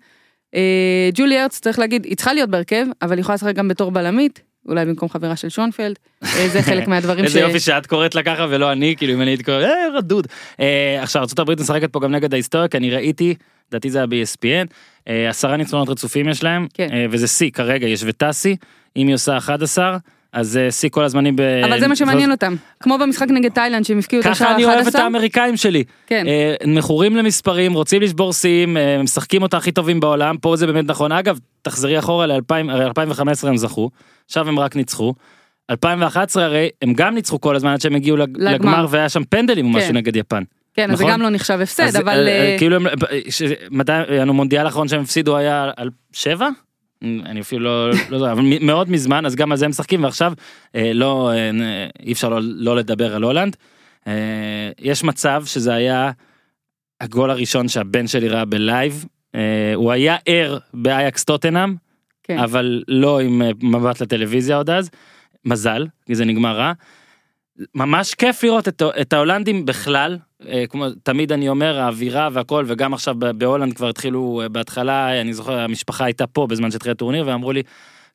אה, 0.55 1.09
ג'ולי 1.13 1.39
הרץ, 1.39 1.59
צריך 1.59 1.79
להגיד, 1.79 2.05
היא 2.05 2.15
צריכה 2.15 2.33
להיות 2.33 2.49
בהרכב, 2.49 2.85
אבל 3.01 3.13
היא 3.13 3.21
יכולה 3.21 3.35
לשחק 3.35 3.55
גם 3.55 3.67
בתור 3.67 3.91
בלמית, 3.91 4.41
אולי 4.67 4.85
במקום 4.85 5.09
חברה 5.09 5.35
של 5.35 5.49
שונפלד, 5.49 5.95
אה, 6.23 6.47
זה 6.47 6.61
חלק 6.69 6.87
מהדברים 6.87 7.23
ש... 7.23 7.27
איזה 7.27 7.39
יופי 7.39 7.59
שאת 7.59 7.85
קוראת 7.85 8.15
לה 8.15 8.23
ככה 8.23 8.47
ולא 8.49 8.71
אני 8.71 8.95
כאילו 8.97 9.13
אם 9.13 9.21
אני 9.21 9.31
הייתי 9.31 9.43
קורא 9.43 9.63
אה 9.63 9.97
רדוד. 9.97 10.27
אה, 10.59 10.99
עכשיו 11.03 11.23
ארה"ב 11.37 11.61
משחקת 11.61 11.93
פה 11.93 11.99
גם 11.99 12.11
נגד 12.11 12.33
ההיסטוריה 12.33 12.67
כי 12.67 12.77
אני 12.77 12.91
ראיתי 12.91 13.35
לדעתי 13.71 13.89
זה 13.89 13.97
היה 13.97 14.07
ב-ESPN 14.07 14.67
אה, 15.07 15.29
עשרה 15.29 15.57
ניצחונות 15.57 15.89
רצופים 15.89 16.29
יש 16.29 16.43
להם 16.43 16.67
כן. 16.73 16.89
אה, 16.91 17.05
וזה 17.09 17.27
שיא 17.27 17.51
כרגע 17.51 17.87
יש 17.87 18.03
וטסי 18.05 18.55
אם 18.97 19.07
היא 19.07 19.15
עושה 19.15 19.37
11 19.37 19.97
אז 20.33 20.47
זה 20.49 20.71
שיא 20.71 20.89
כל 20.89 21.03
הזמנים. 21.03 21.35
ב- 21.35 21.41
אבל 21.65 21.79
זה 21.79 21.87
מה 21.87 21.95
שמעניין 21.95 22.31
אותם, 22.31 22.55
כמו 22.79 22.97
במשחק 22.97 23.27
נגד 23.29 23.51
תאילנד 23.51 23.85
שהם 23.85 23.99
הפקיעו 23.99 24.21
את 24.21 24.25
השער 24.25 24.47
ככה 24.47 24.55
אני 24.55 24.65
אוהב 24.65 24.75
את 24.77 24.81
11, 24.81 25.03
האמריקאים 25.03 25.57
שלי. 25.57 25.83
כן. 26.07 26.25
אה, 26.27 26.55
מכורים 26.67 27.15
למספרים 27.15 27.73
רוצים 27.73 28.01
לשבור 28.01 28.33
שיאים 28.33 28.77
אה, 28.77 29.01
משחקים 29.03 29.41
אותה 29.43 29.57
הכי 29.57 29.71
טובים 29.71 29.99
בעולם 29.99 30.37
פה 30.37 30.55
זה 30.55 30.67
באמת 30.67 30.85
נכון 30.87 31.11
אגב 31.11 31.39
תחזרי 31.61 31.99
אחורה 31.99 32.25
ל-2000 32.27 32.71
הרי 32.71 32.85
2015 32.85 33.49
הם 33.49 33.57
זכו 33.57 33.89
עכשיו 34.25 34.47
הם 34.49 34.59
רק 34.59 34.75
ניצחו. 34.75 35.13
2011 35.69 36.45
הרי 36.45 36.69
הם 36.81 36.93
גם 36.93 37.15
ניצחו 37.15 37.41
כל 37.41 37.55
הזמן 37.55 37.71
עד 37.73 37.81
שהם 37.81 37.95
הגיעו 37.95 38.17
לג- 38.17 38.37
לגמר. 38.37 38.85
והיה 38.89 39.09
שם 39.09 39.23
פנדלים 39.23 39.65
או 39.65 39.71
כן. 39.71 39.77
משהו 39.77 39.93
נגד 39.93 40.15
יפן. 40.15 40.43
כן, 40.73 40.91
אז 40.91 40.97
זה 40.97 41.03
נכון? 41.03 41.13
גם 41.13 41.21
לא 41.21 41.29
נחשב 41.29 41.59
הפסד, 41.61 41.95
אבל... 41.95 42.27
אה, 42.27 42.51
אה, 42.51 42.55
כאילו 42.57 42.77
מתי 43.71 43.91
המונדיאל 44.19 44.65
האחרון 44.65 44.87
שהם 44.87 45.01
הפסידו 45.01 45.37
היה 45.37 45.71
על 45.77 45.89
שבע? 46.13 46.49
אני 47.25 47.41
אפילו 47.41 47.63
לא 47.63 47.89
לא 48.09 48.15
יודע 48.15 48.31
אבל 48.31 48.43
מאוד 48.61 48.91
מזמן 48.91 49.25
אז 49.25 49.35
גם 49.35 49.51
על 49.51 49.57
זה 49.57 49.65
הם 49.65 49.69
משחקים 49.69 50.03
ועכשיו 50.03 50.33
אה, 50.75 50.93
לא 50.93 51.31
אה, 51.31 51.87
אי 51.99 52.11
אפשר 52.11 52.29
לא, 52.29 52.39
לא 52.41 52.75
לדבר 52.75 53.15
על 53.15 53.23
הולנד. 53.23 53.55
אה, 54.07 54.71
יש 54.79 55.03
מצב 55.03 55.43
שזה 55.45 55.73
היה 55.73 56.11
הגול 57.01 57.31
הראשון 57.31 57.67
שהבן 57.67 58.07
שלי 58.07 58.29
ראה 58.29 58.45
בלייב 58.45 59.05
אה, 59.35 59.71
הוא 59.75 59.91
היה 59.91 60.17
ער 60.25 60.57
באייקס 60.73 61.23
טוטנאם 61.23 61.75
כן. 62.23 62.39
אבל 62.39 62.83
לא 62.87 63.19
עם 63.19 63.41
אה, 63.41 63.49
מבט 63.61 64.01
לטלוויזיה 64.01 64.57
עוד 64.57 64.69
אז 64.69 64.89
מזל 65.45 65.87
כי 66.05 66.15
זה 66.15 66.25
נגמר 66.25 66.57
רע. 66.57 66.73
ממש 67.75 68.13
כיף 68.13 68.43
לראות 68.43 68.67
את, 68.67 68.81
את 69.01 69.13
ההולנדים 69.13 69.65
בכלל 69.65 70.17
אה, 70.47 70.63
כמו 70.69 70.85
תמיד 71.03 71.31
אני 71.31 71.49
אומר 71.49 71.79
האווירה 71.79 72.29
והכל 72.33 72.63
וגם 72.67 72.93
עכשיו 72.93 73.15
בהולנד 73.19 73.73
כבר 73.73 73.89
התחילו 73.89 74.41
אה, 74.43 74.49
בהתחלה 74.49 75.21
אני 75.21 75.33
זוכר 75.33 75.59
המשפחה 75.59 76.05
הייתה 76.05 76.27
פה 76.27 76.47
בזמן 76.47 76.71
שהתחיל 76.71 76.91
הטורניר 76.91 77.27
ואמרו 77.27 77.51
לי. 77.51 77.63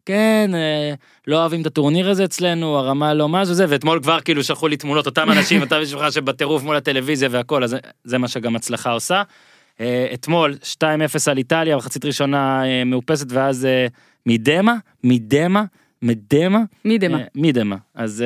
כן 0.07 0.51
אה, 0.55 0.95
לא 1.27 1.41
אוהבים 1.41 1.61
את 1.61 1.67
הטורניר 1.67 2.11
הזה 2.11 2.25
אצלנו 2.25 2.79
הרמה 2.79 3.15
לא 3.15 3.29
מה 3.29 3.45
זה 3.45 3.65
ואתמול 3.69 4.01
כבר 4.03 4.21
כאילו 4.21 4.45
שלחו 4.45 4.69
לי 4.69 4.77
תמונות 4.77 5.07
אותם 5.07 5.31
אנשים 5.31 5.61
אותה 5.61 5.81
משפחה 5.81 6.11
שבטירוף 6.11 6.63
מול 6.63 6.77
הטלוויזיה 6.77 7.29
והכל 7.33 7.65
אז 7.65 7.71
זה- 7.71 7.79
זה 8.05 8.19
מה 8.19 8.29
שגם 8.29 8.57
הצלחה 8.57 8.91
עושה. 8.91 9.23
אתמול 10.15 10.55
2-0 10.63 10.85
על 11.31 11.39
איטליה 11.39 11.77
מחצית 11.77 12.05
ראשונה 12.05 12.63
מאופסת 12.87 13.27
ואז 13.33 13.65
אה, 13.65 13.87
מדמה 14.27 14.75
מדמה 15.05 15.65
מדמה 16.03 16.61
מי 16.85 16.99
דמה? 16.99 17.19
אה, 17.19 17.25
מדמה 17.35 17.77
אז 17.95 18.25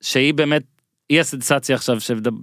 שהיא 0.00 0.34
באמת 0.34 0.62
היא 1.08 1.20
הסנסציה 1.20 1.76
עכשיו 1.76 2.00
שמדבר 2.00 2.36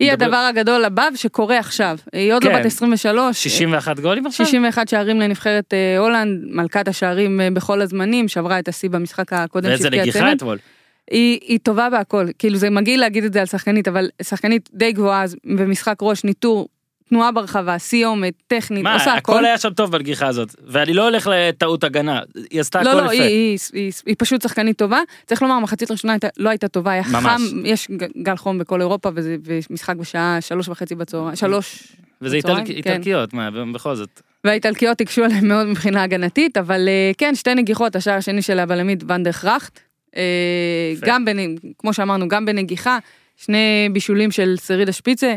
היא 0.00 0.12
מדבר- 0.12 0.24
הדבר 0.24 0.36
הגדול 0.36 0.84
הבא 0.84 1.08
שקורה 1.14 1.58
עכשיו. 1.58 1.98
היא 2.12 2.32
עוד 2.32 2.44
לא 2.44 2.50
כן. 2.50 2.58
בת 2.60 2.66
23. 2.66 3.42
61 3.42 4.00
גולים 4.00 4.26
עכשיו 4.26 4.46
61 4.46 4.88
שערים 4.88 5.20
לנבחרת 5.20 5.74
אה, 5.74 5.98
הולנד, 5.98 6.40
מלכת 6.46 6.88
השערים 6.88 7.40
אה, 7.40 7.48
בכל 7.50 7.80
הזמנים, 7.80 8.28
שברה 8.28 8.58
את 8.58 8.68
השיא 8.68 8.90
במשחק 8.90 9.32
הקודם 9.32 9.68
ואיזה 9.68 9.82
שהבקיעה 9.82 10.02
נגיחה 10.04 10.18
צמד. 10.18 10.32
אתמול. 10.36 10.58
היא, 11.10 11.38
היא 11.42 11.58
טובה 11.62 11.90
בהכל, 11.90 12.26
כאילו 12.38 12.56
זה 12.56 12.70
מגעיל 12.70 13.00
להגיד 13.00 13.24
את 13.24 13.32
זה 13.32 13.40
על 13.40 13.46
שחקנית, 13.46 13.88
אבל 13.88 14.08
שחקנית 14.22 14.68
די 14.74 14.92
גבוהה 14.92 15.22
אז 15.22 15.36
במשחק 15.44 15.96
ראש, 16.02 16.24
ניטור, 16.24 16.68
תנועה 17.12 17.32
ברחבה, 17.32 17.78
סיומת, 17.78 18.34
טכנית, 18.46 18.82
מה 18.82 18.94
עושה 18.94 19.14
הכל. 19.14 19.32
הכל 19.32 19.44
היה 19.44 19.58
שם 19.58 19.70
טוב 19.70 19.90
בנגיחה 19.92 20.26
הזאת 20.26 20.54
ואני 20.66 20.92
לא 20.94 21.04
הולך 21.08 21.30
לטעות 21.32 21.84
הגנה 21.84 22.20
היא 22.50 22.60
עשתה 22.60 22.80
הכל 22.80 22.88
לא, 22.92 23.04
לא, 23.04 23.12
יפה. 23.12 23.22
היא, 23.24 23.28
היא, 23.28 23.58
היא, 23.72 23.92
היא 24.06 24.14
פשוט 24.18 24.42
שחקנית 24.42 24.78
טובה. 24.78 24.98
צריך 25.26 25.42
לומר, 25.42 25.58
מחצית 25.58 25.90
ראשונה 25.90 26.12
הייתה, 26.12 26.28
לא 26.36 26.48
הייתה 26.50 26.68
טובה, 26.68 26.90
היה 26.92 27.02
ממש. 27.10 27.24
חם, 27.24 27.66
יש 27.66 27.88
גל 28.22 28.36
חום 28.36 28.58
בכל 28.58 28.80
אירופה, 28.80 29.10
וזה 29.14 29.36
ומשחק 29.44 29.96
בשעה 29.96 30.38
שלוש 30.40 30.68
וחצי 30.68 30.94
בצהריים, 30.94 31.36
שלוש, 31.36 31.82
וזה 32.22 32.36
בצהריים, 32.38 32.66
איטלק- 32.66 32.84
כן. 32.84 32.90
איטלקיות 32.92 33.34
מה 33.34 33.48
בכל 33.74 33.94
זאת. 33.94 34.20
והאיטלקיות 34.44 35.00
הקשו 35.00 35.24
עליהם 35.24 35.48
מאוד 35.48 35.66
מבחינה 35.66 36.02
הגנתית, 36.02 36.56
אבל 36.56 36.88
אה, 36.88 37.10
כן, 37.18 37.34
שתי 37.34 37.54
נגיחות, 37.54 37.96
השער 37.96 38.14
השני 38.16 38.42
של 38.42 38.58
הבלמית 38.58 39.04
ונדר 39.08 39.32
כראכט, 39.32 39.80
אה. 40.16 40.22
גם, 41.00 41.24
בנ- 41.24 41.66
כמו 41.78 41.92
שאמרנו, 41.94 42.28
גם 42.28 42.44
בנגיחה, 42.44 42.98
שני 43.36 43.88
בישולים 43.92 44.30
של 44.30 44.54
שרידה 44.66 44.92
שפיצה, 44.92 45.34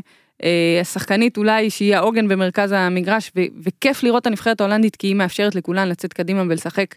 השחקנית 0.81 1.37
אולי 1.37 1.69
שהיא 1.69 1.95
העוגן 1.95 2.27
במרכז 2.27 2.71
המגרש, 2.71 3.31
ו- 3.35 3.41
וכיף 3.63 4.03
לראות 4.03 4.21
את 4.21 4.27
הנבחרת 4.27 4.61
ההולנדית, 4.61 4.95
כי 4.95 5.07
היא 5.07 5.15
מאפשרת 5.15 5.55
לכולן 5.55 5.89
לצאת 5.89 6.13
קדימה 6.13 6.41
ולשחק. 6.41 6.95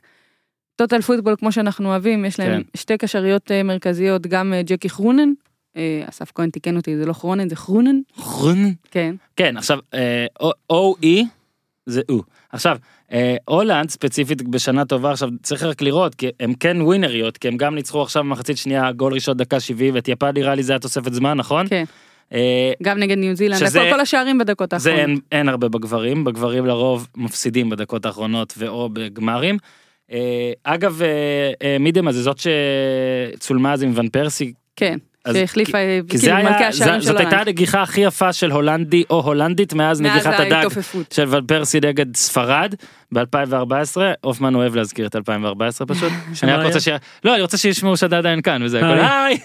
טוטל 0.76 1.00
פוטבול 1.00 1.36
כמו 1.38 1.52
שאנחנו 1.52 1.88
אוהבים, 1.88 2.24
יש 2.24 2.40
להם 2.40 2.62
כן. 2.62 2.78
שתי 2.78 2.98
קשריות 2.98 3.50
אה, 3.50 3.62
מרכזיות, 3.62 4.26
גם 4.26 4.52
אה, 4.52 4.62
ג'קי 4.62 4.88
כרונן, 4.88 5.32
אה, 5.76 6.04
אסף 6.08 6.32
כהן 6.34 6.50
תיקן 6.50 6.76
אותי, 6.76 6.96
זה 6.96 7.06
לא 7.06 7.12
כרונן, 7.12 7.48
זה 7.48 7.56
כרונן, 7.56 8.00
חרון. 8.16 8.74
כן. 8.90 9.14
כן 9.36 9.56
עכשיו 9.56 9.78
או 10.70 10.96
אי 11.02 11.24
זה 11.86 12.00
או 12.08 12.22
עכשיו 12.52 12.78
אה, 13.12 13.36
הולנד 13.44 13.90
ספציפית 13.90 14.42
בשנה 14.42 14.84
טובה 14.84 15.10
עכשיו 15.10 15.28
צריך 15.42 15.62
רק 15.62 15.82
לראות 15.82 16.14
כי 16.14 16.28
הם 16.40 16.54
כן 16.54 16.82
ווינריות 16.82 17.36
כי 17.36 17.48
הם 17.48 17.56
גם 17.56 17.74
ניצחו 17.74 18.02
עכשיו 18.02 18.24
במחצית 18.24 18.56
שנייה 18.56 18.92
גול 18.92 19.12
ראשון 19.12 19.36
דקה 19.36 19.60
70 19.60 19.94
ואת 19.94 20.08
יפן 20.08 20.30
נראה 20.34 20.54
לי 20.54 20.62
זה 20.62 20.72
היה 20.72 20.78
תוספת 20.78 21.12
זמן 21.12 21.36
נכון? 21.36 21.68
כן. 21.68 21.84
אה, 22.32 22.72
גם 22.82 22.98
נגד 22.98 23.18
ניו 23.18 23.36
זילנד, 23.36 23.58
שזה- 23.58 23.80
הכל, 23.82 23.90
כל 23.92 24.00
השערים 24.00 24.38
בדקות 24.38 24.70
זה 24.76 24.90
האחרונות. 24.90 25.08
אין, 25.10 25.18
אין 25.32 25.48
הרבה 25.48 25.68
בגברים, 25.68 26.24
בגברים 26.24 26.66
לרוב 26.66 27.08
מפסידים 27.16 27.70
בדקות 27.70 28.06
האחרונות 28.06 28.54
ואו 28.58 28.88
בגמרים. 28.88 29.56
אה, 30.12 30.52
אגב, 30.64 31.02
אה, 31.02 31.08
אה, 31.62 31.76
מידמה 31.80 32.12
זה 32.12 32.22
זאת 32.22 32.36
שצולמה 32.38 33.72
אז 33.72 33.82
עם 33.82 33.92
ון 33.94 34.08
פרסי, 34.08 34.52
כן. 34.76 34.98
שהחליפה 35.32 35.78
כי- 36.02 36.08
כי 36.10 36.18
זה 36.18 36.26
כאילו 36.26 36.42
מלכי 36.50 36.64
השערים 36.64 37.00
של 37.00 37.06
זאת 37.06 37.16
הייתה 37.16 37.30
הולנד. 37.30 37.48
הנגיחה 37.48 37.82
הכי 37.82 38.00
יפה 38.00 38.32
של 38.32 38.50
הולנדי 38.50 39.04
או 39.10 39.20
הולנדית 39.20 39.74
מאז 39.74 40.00
נגיחת 40.00 40.40
הדג. 40.40 40.66
של 41.12 41.24
ון 41.28 41.46
פרסי 41.46 41.80
נגד 41.84 42.16
ספרד 42.16 42.74
ב-2014 43.14 43.96
הופמן 44.20 44.54
אוהב 44.54 44.74
להזכיר 44.76 45.06
את 45.06 45.16
2014 45.16 45.86
פשוט. 45.86 46.12
אני 46.42 46.52
רק? 46.52 46.66
רוצה 46.66 46.80
ש... 46.80 46.88
לא 47.24 47.34
אני 47.34 47.42
רוצה 47.42 47.58
שישמעו 47.58 47.96
שאתה 47.96 48.18
עדיין 48.18 48.42
כאן 48.42 48.62
וזה 48.62 48.78
הכל. 48.78 48.98
היי. 49.00 49.38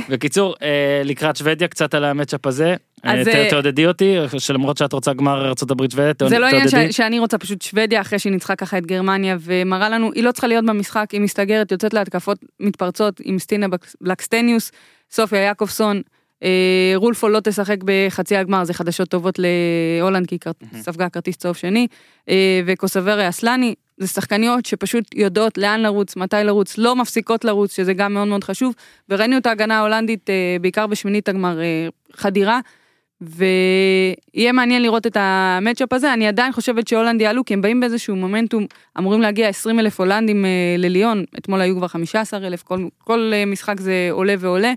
בקיצור 0.10 0.54
אה, 0.62 1.02
לקראת 1.04 1.36
שוודיה 1.36 1.68
קצת 1.68 1.94
על 1.94 2.04
המצ'אפ 2.04 2.46
הזה. 2.46 2.74
אה, 3.06 3.22
אה, 3.26 3.46
תעודדי 3.50 3.86
אותי 3.86 4.16
שלמרות 4.38 4.76
שאת 4.76 4.92
רוצה 4.92 5.12
גמר 5.12 5.46
ארה"ב 5.46 5.90
שוודיה 5.90 6.28
זה 6.28 6.38
לא 6.38 6.46
עניין 6.46 6.68
תעודדי. 6.68 6.92
שאני 6.92 7.18
רוצה 7.18 7.38
פשוט 7.38 7.62
שוודיה 7.62 8.00
אחרי 8.00 8.18
שהיא 8.18 8.32
ניצחה 8.32 8.56
ככה 8.56 8.78
את 8.78 8.86
גרמניה 8.86 9.36
ומראה 9.40 9.88
לנו 9.88 10.10
היא 10.14 10.24
לא 10.24 10.32
צריכה 10.32 10.46
להיות 10.46 10.64
במשחק 10.66 11.06
היא 11.12 11.20
מסתגרת 11.20 11.72
יוצאת 11.72 11.94
להתקפות 11.94 12.38
מתפרצות 12.60 13.20
עם 13.24 13.38
סטינה 13.38 13.66
בלקסטיניוס 14.00 14.72
סופיה 15.14 15.40
יעקובסון 15.40 16.02
אה, 16.42 16.92
רולפו 16.96 17.28
לא 17.28 17.40
תשחק 17.40 17.76
בחצי 17.84 18.36
הגמר 18.36 18.64
זה 18.64 18.74
חדשות 18.74 19.08
טובות 19.08 19.38
להולנד 19.38 20.26
כי 20.26 20.34
היא 20.34 20.40
כר- 20.40 20.50
ספגה 20.80 21.08
כרטיס 21.08 21.36
צהוב 21.36 21.56
שני. 21.56 21.86
אה, 22.28 22.60
וקוסוברי 22.66 23.28
אסלני 23.28 23.74
זה 23.98 24.06
שחקניות 24.08 24.66
שפשוט 24.66 25.04
יודעות 25.14 25.58
לאן 25.58 25.80
לרוץ 25.80 26.16
מתי 26.16 26.36
לרוץ 26.44 26.78
לא 26.78 26.96
מפסיקות 26.96 27.44
לרוץ 27.44 27.76
שזה 27.76 27.92
גם 27.94 28.14
מאוד 28.14 28.28
מאוד 28.28 28.44
חשוב. 28.44 28.74
וראינו 29.08 29.36
את 29.36 29.46
ההגנה 29.46 29.78
ההולנדית 29.78 30.30
אה, 30.30 30.56
בעיקר 30.60 30.86
בשמינית 30.86 31.28
הגמר 31.28 31.60
אה, 31.60 31.88
חדירה. 32.12 32.60
ויהיה 33.20 34.52
מעניין 34.52 34.82
לראות 34.82 35.06
את 35.06 35.16
המצ'אפ 35.20 35.92
הזה. 35.92 36.12
אני 36.12 36.26
עדיין 36.28 36.52
חושבת 36.52 36.88
שהולנד 36.88 37.20
יעלו 37.20 37.44
כי 37.44 37.54
הם 37.54 37.62
באים 37.62 37.80
באיזשהו 37.80 38.16
מומנטום. 38.16 38.66
אמורים 38.98 39.20
להגיע 39.20 39.48
20 39.48 39.80
אלף 39.80 40.00
הולנדים 40.00 40.44
אה, 40.44 40.50
לליון. 40.78 41.24
אתמול 41.38 41.60
היו 41.60 41.76
כבר 41.76 41.88
15 41.88 42.46
אלף. 42.46 42.62
כל, 42.62 42.86
כל 42.98 43.30
אה, 43.34 43.44
משחק 43.46 43.80
זה 43.80 44.08
עולה 44.10 44.34
ועולה. 44.38 44.72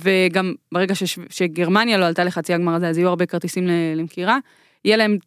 וגם 0.00 0.54
ברגע 0.72 0.94
שש, 0.94 1.18
שגרמניה 1.30 1.98
לא 1.98 2.04
עלתה 2.04 2.24
לחצי 2.24 2.54
הגמר 2.54 2.74
הזה 2.74 2.88
אז 2.88 2.98
יהיו 2.98 3.08
הרבה 3.08 3.26
כרטיסים 3.26 3.68
למכירה. 3.96 4.38
יהיה 4.84 4.96
להם 4.96 5.18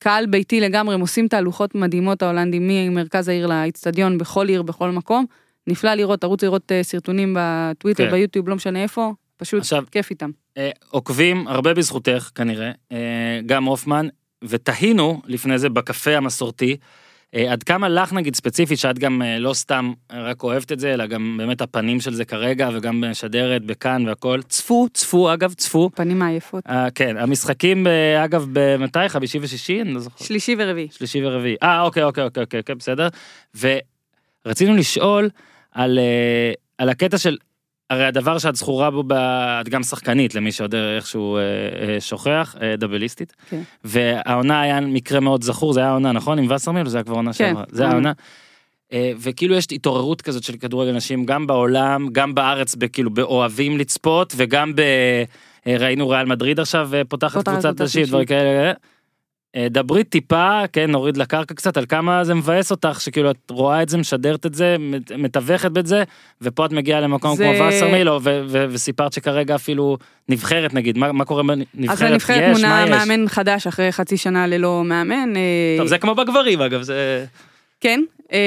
קהל 0.00 0.26
ביתי 0.26 0.60
לגמרי 0.60 0.94
הם 0.94 1.00
עושים 1.00 1.28
תהלוכות 1.28 1.74
מדהימות 1.74 2.22
ההולנדים 2.22 2.68
ממרכז 2.68 3.28
העיר 3.28 3.46
לאצטדיון 3.46 4.18
בכל 4.18 4.48
עיר 4.48 4.62
בכל 4.62 4.90
מקום. 4.90 5.26
נפלא 5.66 5.94
לראות 5.94 6.20
תרוץ 6.20 6.42
לראות 6.42 6.72
אה, 6.72 6.82
סרטונים 6.82 7.36
בטוויטר 7.38 8.04
כן. 8.04 8.10
ביוטיוב 8.10 8.48
לא 8.48 8.56
משנה 8.56 8.82
איפה 8.82 9.12
פשוט 9.36 9.60
עכשיו- 9.60 9.84
כיף 9.90 10.10
איתם. 10.10 10.30
אה, 10.56 10.70
עוקבים 10.90 11.48
הרבה 11.48 11.74
בזכותך 11.74 12.30
כנראה 12.34 12.70
אה, 12.92 13.40
גם 13.46 13.64
הופמן 13.64 14.08
ותהינו 14.42 15.20
לפני 15.26 15.58
זה 15.58 15.68
בקפה 15.68 16.16
המסורתי. 16.16 16.76
אה, 17.34 17.52
עד 17.52 17.62
כמה 17.62 17.88
לך 17.88 18.12
נגיד 18.12 18.36
ספציפית 18.36 18.78
שאת 18.78 18.98
גם 18.98 19.22
אה, 19.22 19.38
לא 19.38 19.54
סתם 19.54 19.92
רק 20.12 20.42
אוהבת 20.42 20.72
את 20.72 20.80
זה 20.80 20.94
אלא 20.94 21.06
גם 21.06 21.36
באמת 21.38 21.60
הפנים 21.60 22.00
של 22.00 22.14
זה 22.14 22.24
כרגע 22.24 22.68
וגם 22.74 23.04
משדרת 23.10 23.64
בכאן 23.64 24.08
והכל 24.08 24.40
צפו 24.48 24.88
צפו 24.94 25.32
אגב 25.32 25.52
צפו. 25.52 25.90
פנים 25.94 26.22
העייפות. 26.22 26.64
אה, 26.68 26.90
כן 26.90 27.16
המשחקים 27.16 27.86
אגב 28.24 28.46
במתי? 28.52 29.08
חמישי 29.08 29.38
ושישי? 29.42 29.82
אני 29.82 29.94
לא 29.94 30.00
זוכר. 30.00 30.24
שלישי 30.24 30.56
ורביעי. 30.58 30.88
שלישי 30.90 31.26
ורביעי. 31.26 31.56
אה 31.62 31.82
אוקיי 31.82 32.02
אוקיי 32.02 32.24
אוקיי 32.24 32.42
אוקיי, 32.42 32.60
אוקיי 32.60 32.74
בסדר. 32.74 33.08
ורצינו 34.44 34.74
לשאול 34.76 35.30
על 35.72 35.98
על 36.78 36.88
הקטע 36.88 37.18
של 37.18 37.36
הרי 37.90 38.04
הדבר 38.04 38.38
שאת 38.38 38.56
זכורה 38.56 38.90
בו 38.90 39.04
את 39.60 39.68
גם 39.68 39.82
שחקנית 39.82 40.34
למי 40.34 40.52
שעוד 40.52 40.74
איכשהו 40.74 41.36
אה, 41.36 41.42
אה, 41.42 42.00
שוכח 42.00 42.56
אה, 42.62 42.76
דאבליסטית 42.76 43.32
כן. 43.50 43.60
והעונה 43.84 44.60
היה 44.60 44.80
מקרה 44.80 45.20
מאוד 45.20 45.44
זכור 45.44 45.72
זה 45.72 45.80
היה 45.80 45.88
העונה 45.88 46.12
נכון 46.12 46.38
עם 46.38 46.50
וסרמיל 46.50 46.88
זה 46.88 46.96
היה 46.96 47.04
כבר 47.04 47.14
עונה 47.14 47.32
כן, 47.32 47.48
שעברה 47.48 47.64
זה 47.68 47.88
העונה. 47.88 48.12
העונה. 48.92 49.16
וכאילו 49.18 49.54
יש 49.54 49.66
התעוררות 49.72 50.22
כזאת 50.22 50.42
של 50.42 50.56
כדורגל 50.56 50.92
נשים 50.92 51.26
גם 51.26 51.46
בעולם 51.46 52.08
גם 52.12 52.34
בארץ 52.34 52.74
בכאילו 52.74 53.10
באוהבים 53.10 53.78
לצפות 53.78 54.32
וגם 54.36 54.72
ב... 54.74 54.82
ראינו 55.66 56.08
ריאל 56.08 56.26
מדריד 56.26 56.60
עכשיו 56.60 56.90
פותחת 57.08 57.48
קבוצת 57.48 57.80
נשים. 57.80 58.04
דברים 58.04 58.26
כאלה. 58.26 58.72
אה, 59.56 59.66
דברי 59.70 60.04
טיפה 60.04 60.60
כן 60.72 60.90
נוריד 60.90 61.16
לקרקע 61.16 61.54
קצת 61.54 61.76
על 61.76 61.86
כמה 61.88 62.24
זה 62.24 62.34
מבאס 62.34 62.70
אותך 62.70 63.00
שכאילו 63.00 63.30
את 63.30 63.36
רואה 63.50 63.82
את 63.82 63.88
זה 63.88 63.98
משדרת 63.98 64.46
את 64.46 64.54
זה 64.54 64.76
מת- 64.78 65.12
מתווכת 65.12 65.78
את 65.78 65.86
זה 65.86 66.02
ופה 66.42 66.66
את 66.66 66.72
מגיעה 66.72 67.00
למקום 67.00 67.36
זה- 67.36 67.44
כמו 67.58 67.64
וסרמילו 67.68 68.20
וסיפרת 68.70 69.12
שכרגע 69.12 69.54
אפילו 69.54 69.96
נבחרת 70.28 70.74
נגיד 70.74 70.98
מה 70.98 71.12
מה 71.12 71.24
קורה 71.24 71.42
בנבחרת 71.42 71.88
אז 71.90 72.02
הנבחרת 72.02 72.42
יש 72.42 72.56
מונה 72.62 72.86
מה 72.86 72.96
יש. 72.96 73.08
מאמן 73.08 73.28
חדש 73.28 73.66
אחרי 73.66 73.92
חצי 73.92 74.16
שנה 74.16 74.46
ללא 74.46 74.82
מאמן. 74.84 75.36
אה, 75.36 75.42
טוב 75.78 75.86
זה 75.86 75.98
כמו 75.98 76.14
בגברים 76.14 76.60
אגב 76.60 76.82
זה 76.82 77.24
כן, 77.80 78.00
אה, 78.32 78.38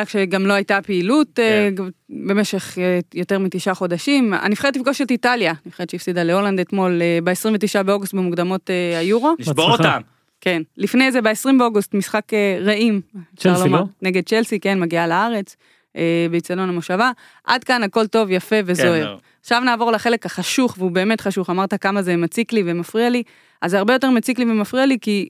רק 0.00 0.08
שגם 0.08 0.46
לא 0.46 0.52
הייתה 0.52 0.78
פעילות 0.82 1.38
אה, 1.38 1.68
כן. 1.76 1.84
במשך 2.26 2.78
אה, 2.78 2.98
יותר 3.14 3.38
מתשעה 3.38 3.74
חודשים. 3.74 4.34
הנבחרת 4.34 4.74
תפגוש 4.74 5.02
את 5.02 5.10
איטליה, 5.10 5.52
נבחרת 5.66 5.90
שהפסידה 5.90 6.22
להולנד 6.22 6.60
אתמול 6.60 7.00
ב-29 7.24 7.82
באוגוסט 7.82 8.14
במוקדמות 8.14 8.70
אה, 8.70 8.98
היורו. 8.98 9.34
בהצלחה. 9.38 9.62
אותם. 9.62 10.00
כן, 10.46 10.62
לפני 10.76 11.12
זה 11.12 11.22
ב-20 11.22 11.58
באוגוסט 11.58 11.94
משחק 11.94 12.34
אה, 12.34 12.58
רעים. 12.60 13.00
צ'לסי. 13.36 13.68
לא? 13.68 13.82
נגד 14.02 14.22
צ'לסי, 14.28 14.60
כן, 14.60 14.80
מגיעה 14.80 15.06
לארץ, 15.06 15.56
אה, 15.96 16.26
באיצטדיון 16.30 16.68
המושבה. 16.68 17.10
עד 17.44 17.64
כאן 17.64 17.82
הכל 17.82 18.06
טוב, 18.06 18.30
יפה 18.30 18.56
כן, 18.56 18.62
וזוהר. 18.66 19.06
זהו. 19.06 19.18
עכשיו 19.40 19.60
נעבור 19.60 19.92
לחלק 19.92 20.26
החשוך, 20.26 20.74
והוא 20.78 20.90
באמת 20.90 21.20
חשוך, 21.20 21.50
אמרת 21.50 21.74
כמה 21.74 22.02
זה 22.02 22.16
מציק 22.16 22.52
לי 22.52 22.62
ומפריע 22.66 23.10
לי, 23.10 23.22
אז 23.62 23.70
זה 23.70 23.78
הרבה 23.78 23.92
יותר 23.92 24.10
מציק 24.10 24.38
לי 24.38 24.44
ומפריע 24.44 24.86
לי, 24.86 24.98
כי 25.00 25.28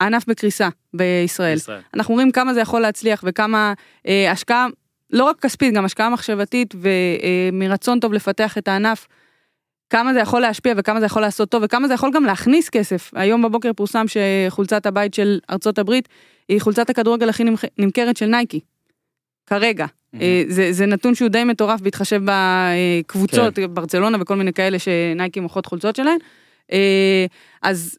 הענף 0.00 0.26
בקריסה 0.26 0.68
בישראל. 0.94 1.56
ישראל. 1.56 1.80
אנחנו 1.94 2.14
רואים 2.14 2.30
כמה 2.30 2.54
זה 2.54 2.60
יכול 2.60 2.80
להצליח 2.80 3.24
וכמה 3.26 3.72
אה, 4.08 4.30
השקעה, 4.30 4.66
לא 5.10 5.24
רק 5.24 5.40
כספית, 5.40 5.74
גם 5.74 5.84
השקעה 5.84 6.10
מחשבתית 6.10 6.74
ומרצון 7.52 8.00
טוב 8.00 8.12
לפתח 8.12 8.58
את 8.58 8.68
הענף, 8.68 9.06
כמה 9.94 10.14
זה 10.14 10.20
יכול 10.20 10.40
להשפיע 10.40 10.74
וכמה 10.76 11.00
זה 11.00 11.06
יכול 11.06 11.22
לעשות 11.22 11.48
טוב 11.48 11.62
וכמה 11.64 11.88
זה 11.88 11.94
יכול 11.94 12.10
גם 12.14 12.24
להכניס 12.24 12.68
כסף. 12.68 13.10
היום 13.14 13.42
בבוקר 13.42 13.72
פורסם 13.72 14.04
שחולצת 14.08 14.86
הבית 14.86 15.14
של 15.14 15.38
ארצות 15.50 15.78
הברית 15.78 16.08
היא 16.48 16.60
חולצת 16.60 16.90
הכדורגל 16.90 17.28
הכי 17.28 17.44
נמכ- 17.44 17.68
נמכרת 17.78 18.16
של 18.16 18.26
נייקי. 18.26 18.60
כרגע. 19.46 19.86
אה, 20.20 20.44
זה, 20.48 20.72
זה 20.72 20.86
נתון 20.86 21.14
שהוא 21.14 21.28
די 21.28 21.44
מטורף 21.44 21.80
בהתחשב 21.80 22.20
בקבוצות, 22.24 23.54
כן. 23.56 23.74
ברצלונה 23.74 24.18
וכל 24.20 24.36
מיני 24.36 24.52
כאלה 24.52 24.78
שנייקי 24.78 25.40
מוכרות 25.40 25.66
חולצות 25.66 25.96
שלהן. 25.96 26.18
אה, 26.72 27.26
אז 27.62 27.98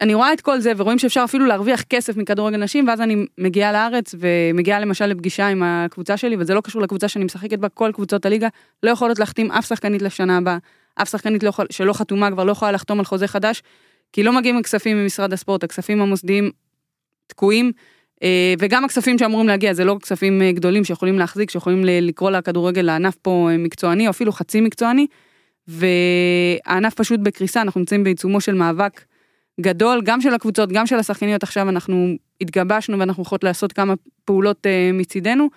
אני 0.00 0.14
רואה 0.14 0.32
את 0.32 0.40
כל 0.40 0.60
זה 0.60 0.72
ורואים 0.76 0.98
שאפשר 0.98 1.24
אפילו 1.24 1.46
להרוויח 1.46 1.82
כסף 1.82 2.16
מכדורגל 2.16 2.56
נשים 2.56 2.88
ואז 2.88 3.00
אני 3.00 3.26
מגיעה 3.38 3.72
לארץ 3.72 4.14
ומגיעה 4.18 4.80
למשל 4.80 5.06
לפגישה 5.06 5.46
עם 5.48 5.62
הקבוצה 5.62 6.16
שלי 6.16 6.36
וזה 6.38 6.54
לא 6.54 6.60
קשור 6.60 6.82
לקבוצה 6.82 7.08
שאני 7.08 7.24
משחקת 7.24 7.58
בה 7.58 7.68
כל 7.68 7.90
קבוצות 7.94 8.26
הליגה 8.26 8.48
לא 8.82 8.90
יכולות 8.90 9.18
להחתים 9.18 9.52
אף 9.52 9.66
שחקנית 9.68 10.02
לשנה 10.02 10.36
הבאה 10.36 10.58
אף 11.02 11.10
שחקנית 11.10 11.42
לא 11.42 11.52
שלא 11.70 11.92
חתומה 11.92 12.30
כבר 12.30 12.44
לא 12.44 12.52
יכולה 12.52 12.72
לחתום 12.72 12.98
על 12.98 13.04
חוזה 13.04 13.26
חדש 13.26 13.62
כי 14.12 14.22
לא 14.22 14.32
מגיעים 14.32 14.56
הכספים 14.56 15.02
ממשרד 15.02 15.32
הספורט 15.32 15.64
הכספים 15.64 16.02
המוסדיים 16.02 16.50
תקועים 17.26 17.72
אה, 18.22 18.54
וגם 18.58 18.84
הכספים 18.84 19.18
שאמורים 19.18 19.48
להגיע 19.48 19.72
זה 19.74 19.84
לא 19.84 19.96
כספים 20.02 20.42
אה, 20.42 20.52
גדולים 20.52 20.84
שיכולים 20.84 21.18
להחזיק 21.18 21.50
שיכולים 21.50 21.84
לקרוא 21.84 22.30
לכדורגל 22.30 22.82
לענף 22.82 23.16
פה 23.22 23.48
אה, 23.50 23.56
מקצועני 23.56 24.06
או 24.06 24.10
אפילו 24.10 24.32
חצי 24.32 24.60
מקצועני 24.60 25.06
והענף 25.68 26.94
פשוט 26.94 27.20
בקריסה 27.20 27.62
אנחנו 27.62 27.78
נמצאים 27.80 28.04
בעיצומו 28.04 28.40
של 28.40 28.54
מאבק 28.54 29.04
גדול 29.60 30.00
גם 30.04 30.20
של 30.20 30.34
הקבוצות 30.34 30.72
גם 30.72 30.86
של 30.86 30.96
השחקניות. 30.96 31.42
עכשיו 31.42 31.68
אנחנו 31.68 32.14
התגבשנו 32.40 32.98
ואנחנו 32.98 33.22
יכולות 33.22 33.44
לעשות 33.44 33.72
כמה 33.72 33.94
פעולות 34.24 34.66
מצידנו 34.94 35.48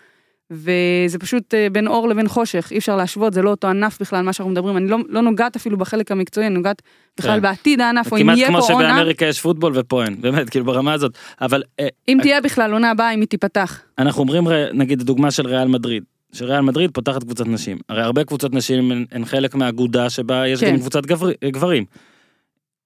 וזה 0.51 1.19
פשוט 1.19 1.53
אה, 1.53 1.67
בין 1.71 1.87
אור 1.87 2.09
לבין 2.09 2.27
חושך 2.27 2.67
אי 2.71 2.77
אפשר 2.77 2.95
להשוות 2.95 3.33
זה 3.33 3.41
לא 3.41 3.49
אותו 3.49 3.67
ענף 3.67 4.01
בכלל 4.01 4.21
מה 4.21 4.33
שאנחנו 4.33 4.51
מדברים 4.51 4.77
אני 4.77 4.87
לא, 4.87 4.97
לא 5.09 5.21
נוגעת 5.21 5.55
אפילו 5.55 5.77
בחלק 5.77 6.11
המקצועי 6.11 6.47
אני 6.47 6.55
נוגעת 6.55 6.81
בכלל 7.17 7.35
כן. 7.35 7.41
בעתיד 7.41 7.81
הענף 7.81 8.11
או 8.11 8.17
אם 8.17 8.21
כמעט 8.21 8.37
יהיה 8.37 8.47
כמו 8.47 8.61
פה 8.61 8.73
עונה 8.73 8.89
שבאמריקה 8.89 9.25
יש 9.25 9.41
פוטבול 9.41 9.71
ופה 9.75 10.03
אין 10.03 10.15
באמת 10.21 10.49
כאילו 10.49 10.65
ברמה 10.65 10.93
הזאת 10.93 11.17
אבל 11.41 11.63
אה, 11.79 11.87
אם 12.07 12.17
תהיה 12.21 12.41
בכלל 12.41 12.73
עונה 12.73 12.91
הבאה 12.91 13.13
אם 13.13 13.19
היא 13.19 13.27
תיפתח 13.27 13.81
אנחנו 13.97 14.21
אומרים 14.21 14.47
נגיד 14.73 15.01
דוגמה 15.01 15.31
של 15.31 15.47
ריאל 15.47 15.67
מדריד. 15.67 16.03
שריאל 16.33 16.61
מדריד 16.61 16.91
פותחת 16.91 17.23
קבוצת 17.23 17.47
נשים 17.47 17.77
הרי 17.89 18.01
הרבה 18.01 18.23
קבוצות 18.23 18.53
נשים 18.53 18.91
הן, 18.91 19.05
הן 19.11 19.25
חלק 19.25 19.55
מהאגודה 19.55 20.09
שבה 20.09 20.47
יש 20.47 20.59
כן. 20.59 20.71
גם 20.71 20.79
קבוצת 20.79 21.05
גבר, 21.05 21.29
גברים. 21.45 21.85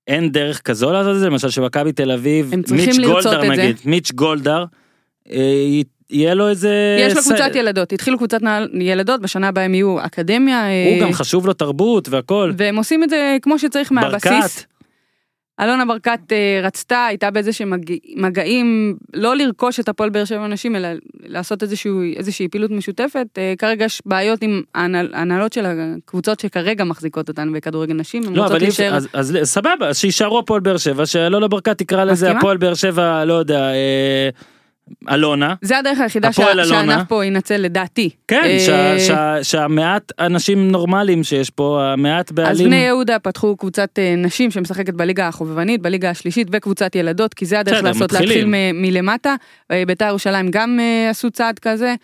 אין 0.07 0.31
דרך 0.31 0.61
כזו 0.61 0.91
לעשות 0.91 1.15
את 1.15 1.19
זה 1.19 1.25
למשל 1.25 1.49
שמכבי 1.49 1.91
תל 1.91 2.11
אביב 2.11 2.53
מיץ' 2.71 2.95
זה. 3.21 3.37
נגיד 3.49 3.77
מיץ' 3.85 4.11
גולדהר. 4.11 4.65
אה, 5.31 5.63
י- 5.67 5.83
יהיה 6.09 6.33
לו 6.33 6.49
איזה 6.49 6.97
יש 6.99 7.15
לו 7.15 7.21
קבוצת 7.21 7.55
ילדות 7.55 7.93
התחילו 7.93 8.17
קבוצת 8.17 8.39
ילדות 8.73 9.21
בשנה 9.21 9.47
הבאה 9.47 9.63
הם 9.63 9.73
יהיו 9.73 10.05
אקדמיה 10.05 10.69
אה, 10.69 10.89
הוא 10.93 11.01
גם 11.01 11.13
חשוב 11.13 11.47
לו 11.47 11.53
תרבות 11.53 12.09
והכל. 12.09 12.51
והם 12.57 12.75
עושים 12.75 13.03
את 13.03 13.09
זה 13.09 13.37
כמו 13.41 13.59
שצריך 13.59 13.91
מהבסיס. 13.91 14.65
אלונה 15.61 15.85
ברקת 15.85 16.19
אה, 16.31 16.59
רצתה, 16.63 17.05
הייתה 17.05 17.31
באיזה 17.31 17.53
שהם 17.53 17.69
מג... 17.69 17.93
מגעים, 18.15 18.97
לא 19.13 19.35
לרכוש 19.35 19.79
את 19.79 19.89
הפועל 19.89 20.09
באר 20.09 20.25
שבע 20.25 20.47
נשים, 20.47 20.75
אלא 20.75 20.87
לעשות 21.25 21.63
איזשהו, 21.63 22.01
איזושהי 22.15 22.47
פעילות 22.47 22.71
משותפת. 22.71 23.27
אה, 23.37 23.53
כרגע 23.57 23.85
יש 23.85 24.01
בעיות 24.05 24.41
עם 24.41 24.61
ההנהל- 24.75 25.13
ההנהלות 25.13 25.53
של 25.53 25.65
הקבוצות 25.65 26.39
שכרגע 26.39 26.83
מחזיקות 26.83 27.27
אותן 27.29 27.53
בכדורגל 27.53 27.93
נשים, 27.93 28.23
הן 28.27 28.33
לא 28.35 28.43
רוצות 28.43 28.61
להישאר. 28.61 28.95
אז, 28.95 29.07
אז 29.13 29.37
סבבה 29.43 29.87
אז 29.87 29.97
שיישארו 29.97 30.39
הפועל 30.39 30.61
באר 30.61 30.77
שבע 30.77 31.05
שאלונה 31.05 31.47
ברקת 31.47 31.77
תקרא 31.77 32.03
לזה? 32.03 32.31
הפועל 32.31 32.57
באר 32.57 32.73
שבע 32.73 33.25
לא 33.25 33.33
יודע. 33.33 33.59
אה, 33.59 34.29
אלונה, 35.11 35.55
זה 35.61 35.77
הדרך 35.77 35.99
היחידה 35.99 36.33
שה-. 36.33 36.43
שהענף 36.65 37.07
פה 37.07 37.25
ינצל 37.25 37.57
לדעתי. 37.57 38.09
כן, 38.27 38.41
אה, 38.43 38.59
שה- 38.59 38.99
שה- 38.99 39.43
שהמעט 39.43 40.11
אנשים 40.19 40.71
נורמליים 40.71 41.23
שיש 41.23 41.49
פה, 41.49 41.83
המעט 41.93 42.29
אז 42.29 42.35
בעלים, 42.35 42.65
בני 42.67 42.75
יהודה 42.75 43.19
פתחו 43.19 43.57
קבוצת 43.57 43.99
אה, 43.99 44.13
נשים 44.17 44.51
שמשחקת 44.51 44.93
בליגה 44.93 45.27
החובבנית, 45.27 45.81
בליגה 45.81 46.09
השלישית 46.09 46.47
וקבוצת 46.51 46.95
ילדות, 46.95 47.33
כי 47.33 47.45
זה 47.45 47.59
הדרך 47.59 47.83
לעשות, 47.83 48.13
להתחיל. 48.13 48.45
מ- 48.47 48.81
מלמטה. 48.81 49.35
אה, 49.71 49.83
בית"ר 49.87 50.05
ירושלים 50.07 50.51
גם 50.51 50.79
אה, 50.79 51.09
עשו 51.09 51.31
צעד 51.31 51.59
כזה. 51.59 51.95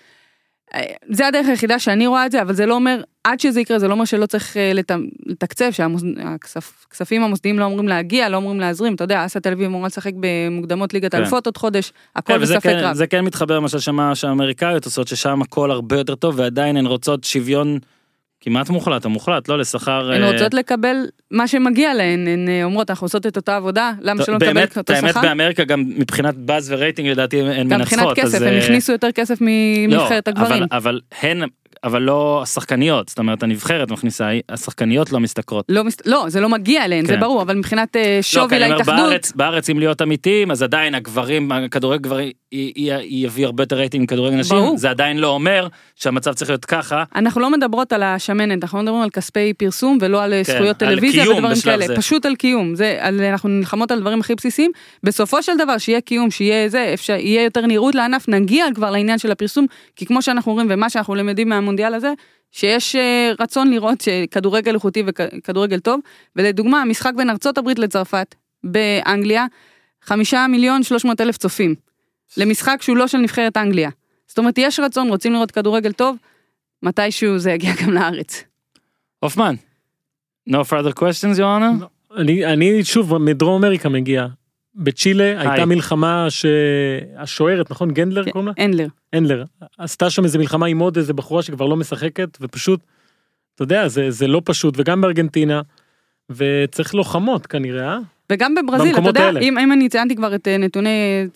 זה 1.10 1.28
הדרך 1.28 1.48
היחידה 1.48 1.80
שאני 1.80 2.08
רואה 2.08 2.26
את 2.26 2.32
זה, 2.32 2.42
אבל 2.42 2.54
זה 2.54 2.66
לא 2.66 2.76
אומר, 2.76 3.02
עד 3.24 3.40
שזה 3.40 3.62
יקרה, 3.62 3.80
זה 3.80 3.88
לא 3.88 3.94
אומר 3.94 4.06
שלא 4.06 4.26
צריך 4.26 4.58
אה, 4.58 4.74
לת- 4.74 4.92
לתקצב, 5.26 5.70
שהכספים 5.72 7.24
המוסדיים 7.24 7.60
לא 7.60 7.66
אמורים 7.66 7.88
להגיע, 7.88 8.30
לא 8.30 8.38
אמורים 8.38 8.60
להזרים. 8.60 8.96
אתה 8.96 9.04
יודע, 9.04 9.26
אסא 9.26 9.40
תל 9.40 9.52
אביב 9.52 9.66
אמורה 9.66 9.88
לשחק 9.88 10.12
במוקדמות 10.20 10.94
ליגת 10.94 11.12
כן. 11.12 11.18
אלפות 11.18 11.46
עוד 11.46 11.58
חודש, 11.58 11.90
כן, 11.90 11.96
הכל 12.16 12.34
וזה 12.42 12.54
בספק 12.54 12.70
כן, 12.70 12.80
רב. 12.80 12.94
זה 12.96 13.08
כן 13.08 13.26
מתחבר 13.26 13.56
למשל 13.56 13.80
שמה 13.80 14.16
שהאמריקאיות 14.16 14.86
עושות, 14.86 15.08
ששם 15.08 15.42
הכל 15.42 15.72
הרבה 15.72 15.98
יותר 15.98 16.16
טוב, 16.16 16.40
ועדיין 16.40 16.78
הן 16.78 16.86
רוצות 16.86 17.24
שוויון 17.24 17.80
כמעט 18.42 18.70
מוחלט, 18.70 19.06
או 19.06 19.10
מוחלט, 19.10 19.50
לא 19.50 19.58
לשכר... 19.58 20.12
הן 20.12 20.24
אה, 20.24 20.32
רוצות 20.32 20.54
לקבל 20.54 20.96
מה 21.32 21.48
שמגיע 21.48 21.94
להן, 21.94 22.28
הן 22.28 22.50
אה, 22.50 22.64
אומרות, 22.64 22.90
אנחנו 22.90 23.06
עושות 23.06 23.28
את 23.28 23.36
אותה 23.38 23.56
עבודה, 23.56 23.92
למה 24.02 24.24
שלא 24.24 24.36
נקבל 24.36 24.54
באמת, 24.54 24.72
את 24.72 24.78
אותו 24.78 24.94
האמת 24.94 25.10
שכר? 25.10 25.22
באמריקה 25.22 25.64
גם 25.64 25.84
מבחינת 25.98 26.36
באז 26.36 26.72
ורייטינג 26.72 27.10
לדעתי 27.10 27.42
הן 27.42 27.70
גם 27.70 27.82
מבחינת 27.82 28.04
מנצחות. 28.04 28.20
כסף, 28.20 28.42
הם 28.42 28.48
אה, 28.48 28.58
הכניסו 28.58 28.92
יותר 28.92 29.12
כסף 29.12 29.38
מנבחרת 29.42 30.28
לא, 30.28 30.32
הגברים. 30.32 30.64
אבל, 30.64 30.78
אבל 30.78 31.00
הן, 31.22 31.44
אבל 31.84 32.02
לא 32.02 32.40
השחקניות, 32.44 33.10
זאת 33.10 33.20
אומרת 33.20 33.44
הנבחרת 33.44 33.92
מכניסה, 33.92 34.30
השחקניות 34.50 35.12
לא 35.12 35.20
משתכרות. 35.20 35.66
לא, 35.70 35.84
מס- 35.84 35.98
לא, 36.06 36.26
זה 36.28 36.42
לא 36.42 36.50
מגיע 36.50 36.86
אליהן, 36.86 37.06
זה 37.06 37.14
כן. 37.14 37.20
ברור, 37.20 37.42
אבל 37.42 37.56
מבחינת 37.56 37.96
אה, 37.96 38.16
לא, 38.16 38.22
שווי 38.22 38.44
אומר, 38.44 38.60
להתאחדות, 38.60 38.96
בארץ, 38.96 39.32
בארץ 39.36 39.70
אם 39.70 39.80
להיות 39.80 40.02
אמיתיים 40.02 40.52
אז 40.52 40.64
עדיין 40.64 40.96
הגברים, 40.96 41.52
הכדורגל 41.52 42.02
גברים 42.02 42.32
יביא 43.10 43.46
הרבה 43.46 43.64
יותר 43.64 43.76
רייטינג 43.76 44.04
מכדורגל 44.04 44.36
נשים, 44.36 44.58
ברור. 44.58 44.78
זה 44.78 44.90
עדיין 44.90 45.18
לא 45.18 45.28
אומר 45.28 45.68
שהמצב 45.96 46.34
צריך 46.34 46.50
להיות 46.50 46.66
ככה. 46.66 47.04
אנחנו 47.16 47.42
לא 47.42 47.52
מדברות 47.52 47.94
על 47.94 48.04
השמנת, 48.04 48.64
אנחנו 48.64 48.78
לא 48.78 48.84
מדברים 48.84 49.02
על 49.02 49.10
כספי 49.10 49.54
פרסום 49.54 49.98
ולא 50.02 50.24
על 50.24 50.34
אה, 50.34 50.44
כן, 50.44 50.54
זכויות 50.54 50.78
טלוויזיה 50.78 51.30
ודברים 51.32 51.56
כאלה, 51.64 51.88
זה. 51.88 51.96
פשוט 51.96 52.26
על 52.26 52.36
קיום, 52.36 52.76
זה, 52.76 52.98
על, 53.00 53.22
אנחנו 53.22 53.50
נלחמות 53.50 53.92
על 53.92 54.00
דברים 54.00 54.20
הכי 54.20 54.36
בסיסיים, 54.36 54.72
בסופו 55.04 55.44
של 55.44 55.52
דבר 55.58 55.78
שיהיה 55.78 56.02
קיום, 56.02 56.32
שיהיה 56.32 56.70
זה, 56.70 56.92
אפשר, 56.94 57.14
יהיה 57.14 57.44
יותר 57.44 57.66
נראות 57.66 57.96
לענף, 57.96 58.30
נגיע 58.30 58.66
כבר 58.76 58.92
לעניין 58.92 59.18
של 59.18 59.32
הפרסום, 59.32 59.66
כי 59.96 60.06
כמו 60.06 60.22
שאנחנו 60.22 60.54
רואים 60.54 60.68
ומה 60.70 60.90
שאנחנו 60.90 61.16
למדים 61.16 61.52
מהמונדיאל 61.74 61.94
הזה, 61.94 62.14
שיש 62.52 62.96
אה, 62.96 63.32
רצון 63.40 63.70
לראות 63.72 64.02
שכדורגל 64.02 64.76
איכותי 64.76 65.04
וכדורגל 65.08 65.80
טוב, 65.80 66.00
ולדוגמה, 66.36 66.82
המשחק 66.82 67.12
בין 67.18 67.30
ארצות 67.30 67.58
הברית 67.58 67.80
לצרפת, 67.80 68.36
באנגליה, 68.64 69.46
חמישה 70.02 70.46
מיליון 70.50 70.84
שלוש 70.84 71.06
מאות 71.06 71.22
אלף 71.22 71.38
צופים, 71.38 71.76
למשחק 72.38 72.82
שהוא 72.82 72.98
לא 72.98 73.08
של 73.08 73.18
נבחרת 73.18 73.58
אנגליה. 73.58 73.90
זאת 74.28 74.38
אומרת, 74.38 74.58
יש 74.58 74.80
רצון, 74.80 75.08
רוצים 75.08 75.34
לראות 75.34 75.52
כדורגל 75.52 75.92
טוב, 75.92 76.18
מתישהו 76.84 77.40
זה 77.40 77.52
יגיע 77.52 77.72
גם 77.84 77.94
לארץ. 77.94 78.44
הופמן. 79.20 79.56
No 80.50 80.54
further 80.70 81.00
questions, 81.00 81.40
יואנה? 81.40 81.72
אני, 82.18 82.46
אני 82.46 82.84
שוב 82.84 83.18
מדרום 83.18 83.64
אמריקה 83.64 83.90
מגיע. 83.90 84.28
בצ'ילה 84.76 85.42
הייתה 85.42 85.66
מלחמה 85.66 86.28
שהשוערת 86.30 87.72
נכון 87.72 87.92
גנדלר 87.92 88.32
קוראים 88.32 88.48
לה? 88.48 88.54
הנדלר. 88.58 88.88
הנדלר 89.14 89.44
עשתה 89.78 90.10
שם 90.10 90.24
איזה 90.24 90.38
מלחמה 90.38 90.66
עם 90.66 90.80
עוד 90.80 90.98
איזה 90.98 91.14
בחורה 91.14 91.42
שכבר 91.42 91.66
לא 91.66 91.76
משחקת 91.76 92.38
ופשוט 92.42 92.80
אתה 93.56 93.64
יודע 93.64 93.88
זה 93.88 94.12
זה 94.12 94.28
לא 94.28 94.42
פשוט 94.46 94.74
וגם 94.78 95.02
בארגנטינה 95.02 95.62
וצריך 96.30 96.96
לוחמות 96.96 97.48
כנראה 97.48 97.94
אה? 97.94 98.00
וגם 98.30 98.56
בברזיל, 98.56 98.98
אתה 98.98 99.08
יודע. 99.08 99.30
אם, 99.42 99.58
אם 99.58 99.72
אני 99.72 99.90
ציינתי 99.90 100.16
כבר 100.16 100.36
את 100.36 100.48
אה, 100.48 100.58
נתוני 100.58 101.28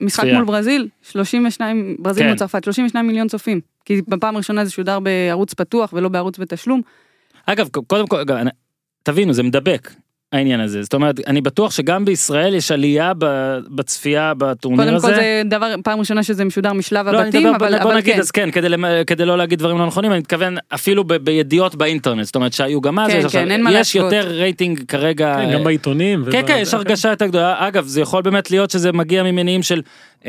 משחק. 0.00 0.24
מול 0.34 0.44
ברזיל, 0.44 0.88
32, 1.02 1.96
ברזיל 1.98 2.22
כן. 2.22 2.28
מול 2.28 2.38
צרפת, 2.38 2.64
32 2.64 3.06
מיליון 3.06 3.28
צופים. 3.28 3.60
כי 3.84 4.02
בפעם 4.08 4.34
הראשונה 4.34 4.64
זה 4.64 4.70
שודר 4.70 5.00
בערוץ 5.00 5.54
פתוח 5.54 5.92
ולא 5.92 6.08
בערוץ 6.08 6.38
בתשלום. 6.38 6.80
אגב, 7.46 7.68
קודם 7.86 8.06
כל, 8.06 8.22
תבינו, 9.02 9.32
זה 9.32 9.42
מדבק. 9.42 9.90
העניין 10.32 10.60
הזה 10.60 10.82
זאת 10.82 10.94
אומרת 10.94 11.20
אני 11.26 11.40
בטוח 11.40 11.70
שגם 11.72 12.04
בישראל 12.04 12.54
יש 12.54 12.70
עלייה 12.72 13.12
ב- 13.18 13.26
בצפייה 13.68 14.32
בטורניר 14.38 14.84
קודם 14.84 14.96
הזה. 14.96 15.06
כל 15.08 15.14
זה 15.14 15.42
דבר, 15.44 15.74
פעם 15.84 15.98
ראשונה 15.98 16.22
שזה 16.22 16.44
משודר 16.44 16.72
משלב 16.72 17.08
לא, 17.08 17.18
אני 17.18 17.26
הבתים, 17.26 17.42
מדבר, 17.42 17.56
אבל, 17.56 17.70
בוא, 17.72 17.78
בוא 17.82 17.90
אבל 17.90 17.96
נגיד 18.00 18.14
כן. 18.14 18.20
אז 18.20 18.30
כן 18.30 18.50
כדי, 18.50 18.68
כדי 19.06 19.24
לא 19.24 19.38
להגיד 19.38 19.58
דברים 19.58 19.78
לא 19.78 19.86
נכונים 19.86 20.12
אני 20.12 20.18
מתכוון 20.20 20.56
אפילו 20.74 21.04
ב, 21.04 21.14
בידיעות 21.14 21.74
באינטרנט 21.74 22.24
זאת 22.24 22.34
אומרת 22.34 22.52
שהיו 22.52 22.80
גם 22.80 22.98
אז 22.98 23.10
כן, 23.10 23.16
יש, 23.18 23.32
כן, 23.36 23.50
עכשיו- 23.64 23.72
יש. 23.80 23.94
יותר 23.94 24.28
רייטינג 24.28 24.80
כרגע 24.88 25.34
כן, 25.36 25.48
אה, 25.48 25.54
גם 25.54 25.64
בעיתונים. 25.64 26.24
כן 26.32 26.40
וב- 26.40 26.46
כן 26.46 26.56
יש 26.60 26.74
הרגשה 26.74 27.08
יותר 27.10 27.26
גדולה 27.26 27.68
אגב 27.68 27.86
זה 27.86 28.00
יכול 28.00 28.22
באמת 28.22 28.50
להיות 28.50 28.70
שזה 28.70 28.92
מגיע 28.92 29.22
ממניעים 29.22 29.62
של 29.62 29.76
אה, 29.76 29.82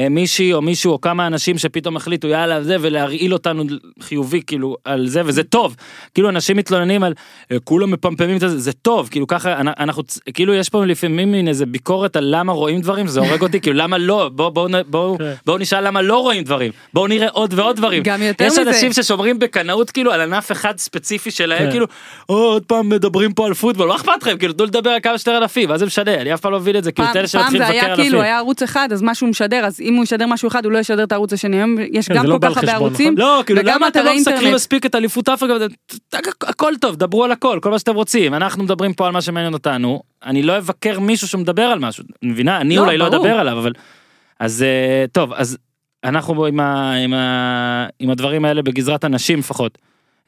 מישהי 0.10 0.54
או 0.54 0.62
מישהו 0.62 0.92
או 0.92 1.02
כמה 1.02 1.28
אנשים 1.28 1.58
שפתאום 1.58 1.96
החליטו 1.98 2.28
יאללה 2.28 2.64
זה 2.64 2.76
ולהרעיל 2.82 3.34
אותנו 3.34 3.64
חיובי 4.02 4.42
כאילו 4.48 4.76
על 4.86 5.08
זה 5.08 5.22
וזה 5.26 5.44
טוב 5.44 5.76
כאילו 6.14 6.30
אנשים 6.30 6.58
מתלוננים 6.58 7.04
על 7.04 7.14
אה, 7.52 7.58
כולם 7.64 7.92
מפמפמים 7.92 8.36
את 8.36 8.40
זה 8.40 8.60
זה 8.60 8.74
טוב 8.74 9.08
כאילו 9.12 9.28
ככה 9.28 9.60
אנ- 9.60 9.68
אנחנו 9.80 10.04
כאילו 10.34 10.54
יש 10.54 10.70
פה 10.70 10.86
לפעמים 10.86 11.32
מין 11.32 11.48
איזה 11.48 11.66
ביקורת 11.66 12.16
על 12.16 12.24
למה 12.28 12.54
רואים 12.54 12.82
דברים 12.82 13.08
זה 13.08 13.20
הורג 13.20 13.42
אותי 13.42 13.60
כאילו 13.62 13.78
למה 13.78 13.98
לא 13.98 14.30
בוא 14.34 14.50
בוא 14.50 14.70
בוא 14.88 15.18
כן. 15.18 15.34
בואו 15.46 15.58
נשאל 15.58 15.88
למה 15.88 16.02
לא 16.02 16.18
רואים 16.18 16.44
דברים 16.44 16.72
בואו 16.94 17.08
נראה 17.08 17.28
עוד 17.30 17.54
ועוד 17.54 17.76
דברים 17.76 18.04
גם 18.04 18.22
יותר 18.22 18.46
יש 18.46 18.52
מזה. 18.52 18.62
אנשים 18.62 18.94
ששומרים 18.94 19.40
בקנאות 19.40 19.92
כאילו 19.92 20.12
על 20.12 20.22
ענף 20.22 20.52
אחד 20.52 20.78
ספציפי 20.78 21.32
שלהם 21.32 21.66
כן. 21.66 21.72
כאילו 21.72 21.86
"או, 22.30 22.36
עוד 22.36 22.64
פעם 22.66 22.90
מדברים 22.90 23.34
פה 23.34 23.48
על 23.48 23.54
פוטבול 23.54 23.88
לא 23.88 23.96
אכפת 23.96 24.12
לכם 24.22 24.38
כאילו 24.38 24.54
תנו 24.54 24.66
לדבר 24.66 24.90
על 24.90 25.00
כמה 25.04 25.18
שיותר 25.18 25.38
ענפים 25.38 25.70
מה 25.70 25.78
זה 25.78 25.86
משנה 25.86 26.14
אני 26.16 26.34
אף 26.34 26.40
פעם 26.42 26.52
לא 26.52 26.60
מבין 26.60 26.76
את 26.76 26.84
זה 26.84 26.92
כאילו 26.92 27.08
פעם, 27.08 27.14
תן 27.14 27.22
לי 27.22 27.28
פעם 27.28 27.42
שנתחיל 27.42 27.62
לבקר 27.62 27.74
היה 27.74 27.94
ענפים. 27.94 28.12
אם 29.84 29.96
הוא 29.96 30.04
ישדר 30.04 30.28
משהו 30.28 30.48
אחד 30.48 30.66
הוא 30.66 30.72
לא 30.72 30.78
ישדר 30.78 31.04
את 31.04 31.12
הערוץ 31.12 31.34
השני 31.34 31.58
היום 31.58 31.76
יש 31.92 32.08
כן, 32.08 32.16
גם 32.16 32.26
לא 32.26 32.38
כל 32.42 32.50
כך 32.50 32.58
הרבה 32.58 32.74
ערוצים 32.74 33.18
לא 33.18 33.44
כאילו 33.46 33.62
למה 33.64 33.88
אתם 33.88 34.04
לא 34.06 34.12
אינטרנט. 34.12 34.54
מספיק 34.56 34.86
את 34.86 34.96
אליפות 34.96 35.30
אפריקה 35.30 35.54
הכל 36.42 36.74
טוב 36.82 36.96
דברו 36.96 37.24
על 37.24 37.32
הכל 37.32 37.60
כל 37.62 37.72
מה 37.72 37.80
שאתם 37.80 37.96
רוצים 37.96 38.34
אנחנו 38.34 38.64
מדברים 38.64 38.94
פה 38.94 39.06
על 39.06 39.12
מה 39.12 39.22
שמעניין 39.22 39.54
אותנו 39.54 40.02
אני 40.26 40.44
לא 40.44 40.58
אבקר 40.58 41.00
מישהו 41.00 41.28
שמדבר 41.28 41.64
על 41.64 41.80
משהו 41.80 42.04
מבינה 42.24 42.62
אני 42.62 42.76
לא, 42.76 42.82
אולי 42.82 42.98
לא. 42.98 43.08
אדבר 43.08 43.40
עליו 43.40 43.60
אבל 43.60 43.72
אז 44.40 44.64
אה, 44.64 45.06
טוב 45.12 45.34
אז 45.34 45.58
אנחנו 46.04 46.46
עם 48.00 48.10
הדברים 48.10 48.46
האלה 48.46 48.62
בגזרת 48.62 49.04
הנשים 49.04 49.40
לפחות. 49.40 49.78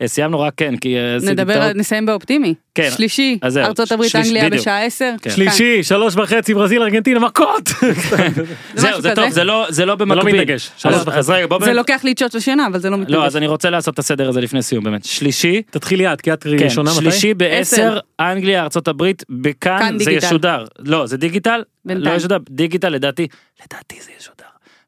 אה, 0.02 0.08
סיימנו 0.08 0.39
רק 0.39 0.54
כן 0.58 0.78
כי 0.78 0.98
אה, 0.98 1.18
נדבר, 1.32 1.54
טעות. 1.64 1.76
נסיים 1.76 2.06
באופטימי. 2.06 2.54
כן. 2.76 2.89
שלישי, 2.96 3.38
אז 3.41 3.58
ארצות 3.58 3.91
הברית 3.91 4.12
שליש- 4.12 4.26
אנגליה 4.28 4.46
בדיוק. 4.46 4.62
בשעה 4.62 4.86
10. 4.86 5.12
כן. 5.22 5.30
שלישי 5.30 5.84
שלוש 5.84 6.14
וחצי 6.16 6.54
ברזיל 6.54 6.82
ארגנטינה 6.82 7.20
מכות. 7.20 7.70
זהו 8.76 9.02
זה 9.02 9.12
כזה. 9.12 9.16
טוב 9.16 9.30
זה 9.30 9.43
לא 9.43 9.66
זה 9.70 9.86
לא 9.86 9.96
במקביל. 9.96 10.36
מתנגש, 10.36 10.70
שלוש 10.78 10.96
אז- 10.96 11.02
וחצי. 11.08 11.18
אז 11.20 11.30
רגע 11.30 11.48
בוא 11.48 11.60
זה 11.60 11.66
באמת- 11.66 11.78
לוקח 11.78 12.02
לי 12.04 12.12
את 12.12 12.18
שעות 12.18 12.34
לשינה 12.36 12.68
אבל 12.68 12.80
זה 12.80 12.89
לא 12.89 12.98
מתנגש. 12.98 13.14
לא 13.16 13.26
אז 13.26 13.38
אני 13.38 13.48
רוצה 13.48 13.70
לעשות 13.70 13.93
את 13.93 14.00
הסדר 14.00 14.30
הזה 14.30 14.41
לפני 14.41 14.62
סיום 14.62 14.84
באמת 14.84 15.06
שלישי 15.06 15.62
תתחילי 15.72 16.14
את 16.14 16.22
כי 16.22 16.34
את 16.34 16.43
כן, 16.43 16.50
ראשונה 16.50 16.91
מתי? 16.91 17.02
שלישי 17.02 17.34
בעשר, 17.34 17.60
עשר. 17.60 18.00
אנגליה, 18.20 18.64
ארצות 18.64 18.88
הברית, 18.88 19.24
בכאן 19.30 19.80
כאן 19.80 20.00
זה. 20.00 20.12
ישודר. 20.12 20.66
לא, 20.80 21.06
זה 21.06 21.18
דיגיטל? 21.18 21.64
לא 21.86 22.12
ישודר, 22.12 22.38
דיגיטל 22.50 22.89
לדעתי, 22.89 23.28
לדעתי 23.64 23.96
זה 24.02 24.12
ישודר. 24.20 24.46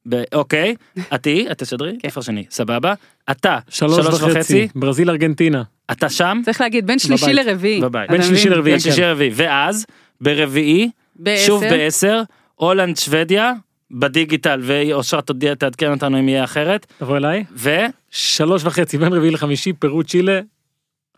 ב- 0.10 0.24
אוקיי, 0.34 0.76
את 1.14 1.24
תהיי, 1.24 1.51
את 1.51 1.64
תשדרי? 1.64 1.91
כן. 1.91 1.97
איפה 2.08 2.22
שני? 2.22 2.45
סבבה. 2.49 2.93
אתה, 3.32 3.60
שלוש 3.70 4.05
וחצי 4.22 4.68
ברזיל 4.76 5.10
ארגנטינה. 5.10 5.64
אתה 5.91 6.10
שם? 6.10 6.41
צריך 6.45 6.62
להגיד 6.62 6.88
בין 6.88 6.99
שלישי 6.99 7.26
בבית. 7.26 7.45
לרביעי. 7.45 7.82
בבית. 7.82 8.03
אתה 8.05 8.12
בין 8.12 8.22
מבין? 8.22 8.32
שלישי 8.34 8.49
לרביעי. 8.49 8.74
בין 8.74 8.80
שלישי 8.80 9.01
לרביעי. 9.01 9.32
ואז, 9.34 9.86
ברביעי, 10.22 10.89
בעשר. 11.16 11.45
שוב 11.47 11.64
בעשר, 11.64 12.22
הולנד 12.55 12.97
שוודיה, 12.97 13.53
בדיגיטל, 13.91 14.60
ואושרת 14.64 15.28
תודיע- 15.28 15.55
תעדכן 15.55 15.91
אותנו 15.91 16.20
אם 16.20 16.30
יהיה 16.30 16.43
אחרת. 16.43 16.86
תבוא 16.99 17.18
אליי. 17.18 17.43
ו... 17.55 17.76
שלוש 18.12 18.66
וחצי 18.66 18.97
בין 18.97 19.14
רביעי 19.14 19.32
לחמישי 19.32 19.74
פירו 19.74 20.03
צ'ילה. 20.03 20.39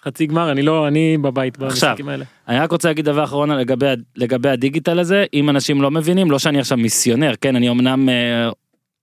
חצי 0.05 0.25
גמר 0.25 0.51
אני 0.51 0.61
לא 0.61 0.87
אני 0.87 1.17
בבית 1.21 1.61
עכשיו. 1.61 1.89
במשחקים 1.89 2.09
האלה. 2.09 2.25
אני 2.47 2.59
רק 2.59 2.71
רוצה 2.71 2.87
להגיד 2.87 3.05
דבר 3.05 3.23
אחרון 3.23 3.51
לגבי, 3.51 3.85
לגבי 4.15 4.49
הדיגיטל 4.49 4.99
הזה, 4.99 5.25
אם 5.33 5.49
אנשים 5.49 5.81
לא 5.81 5.91
מבינים, 5.91 6.31
לא 6.31 6.39
שאני 6.39 6.59
עכשיו 6.59 6.77
מיסיונר, 6.77 7.33
כן, 7.41 7.55
אני 7.55 7.69
אמנם 7.69 8.09
אה, 8.09 8.49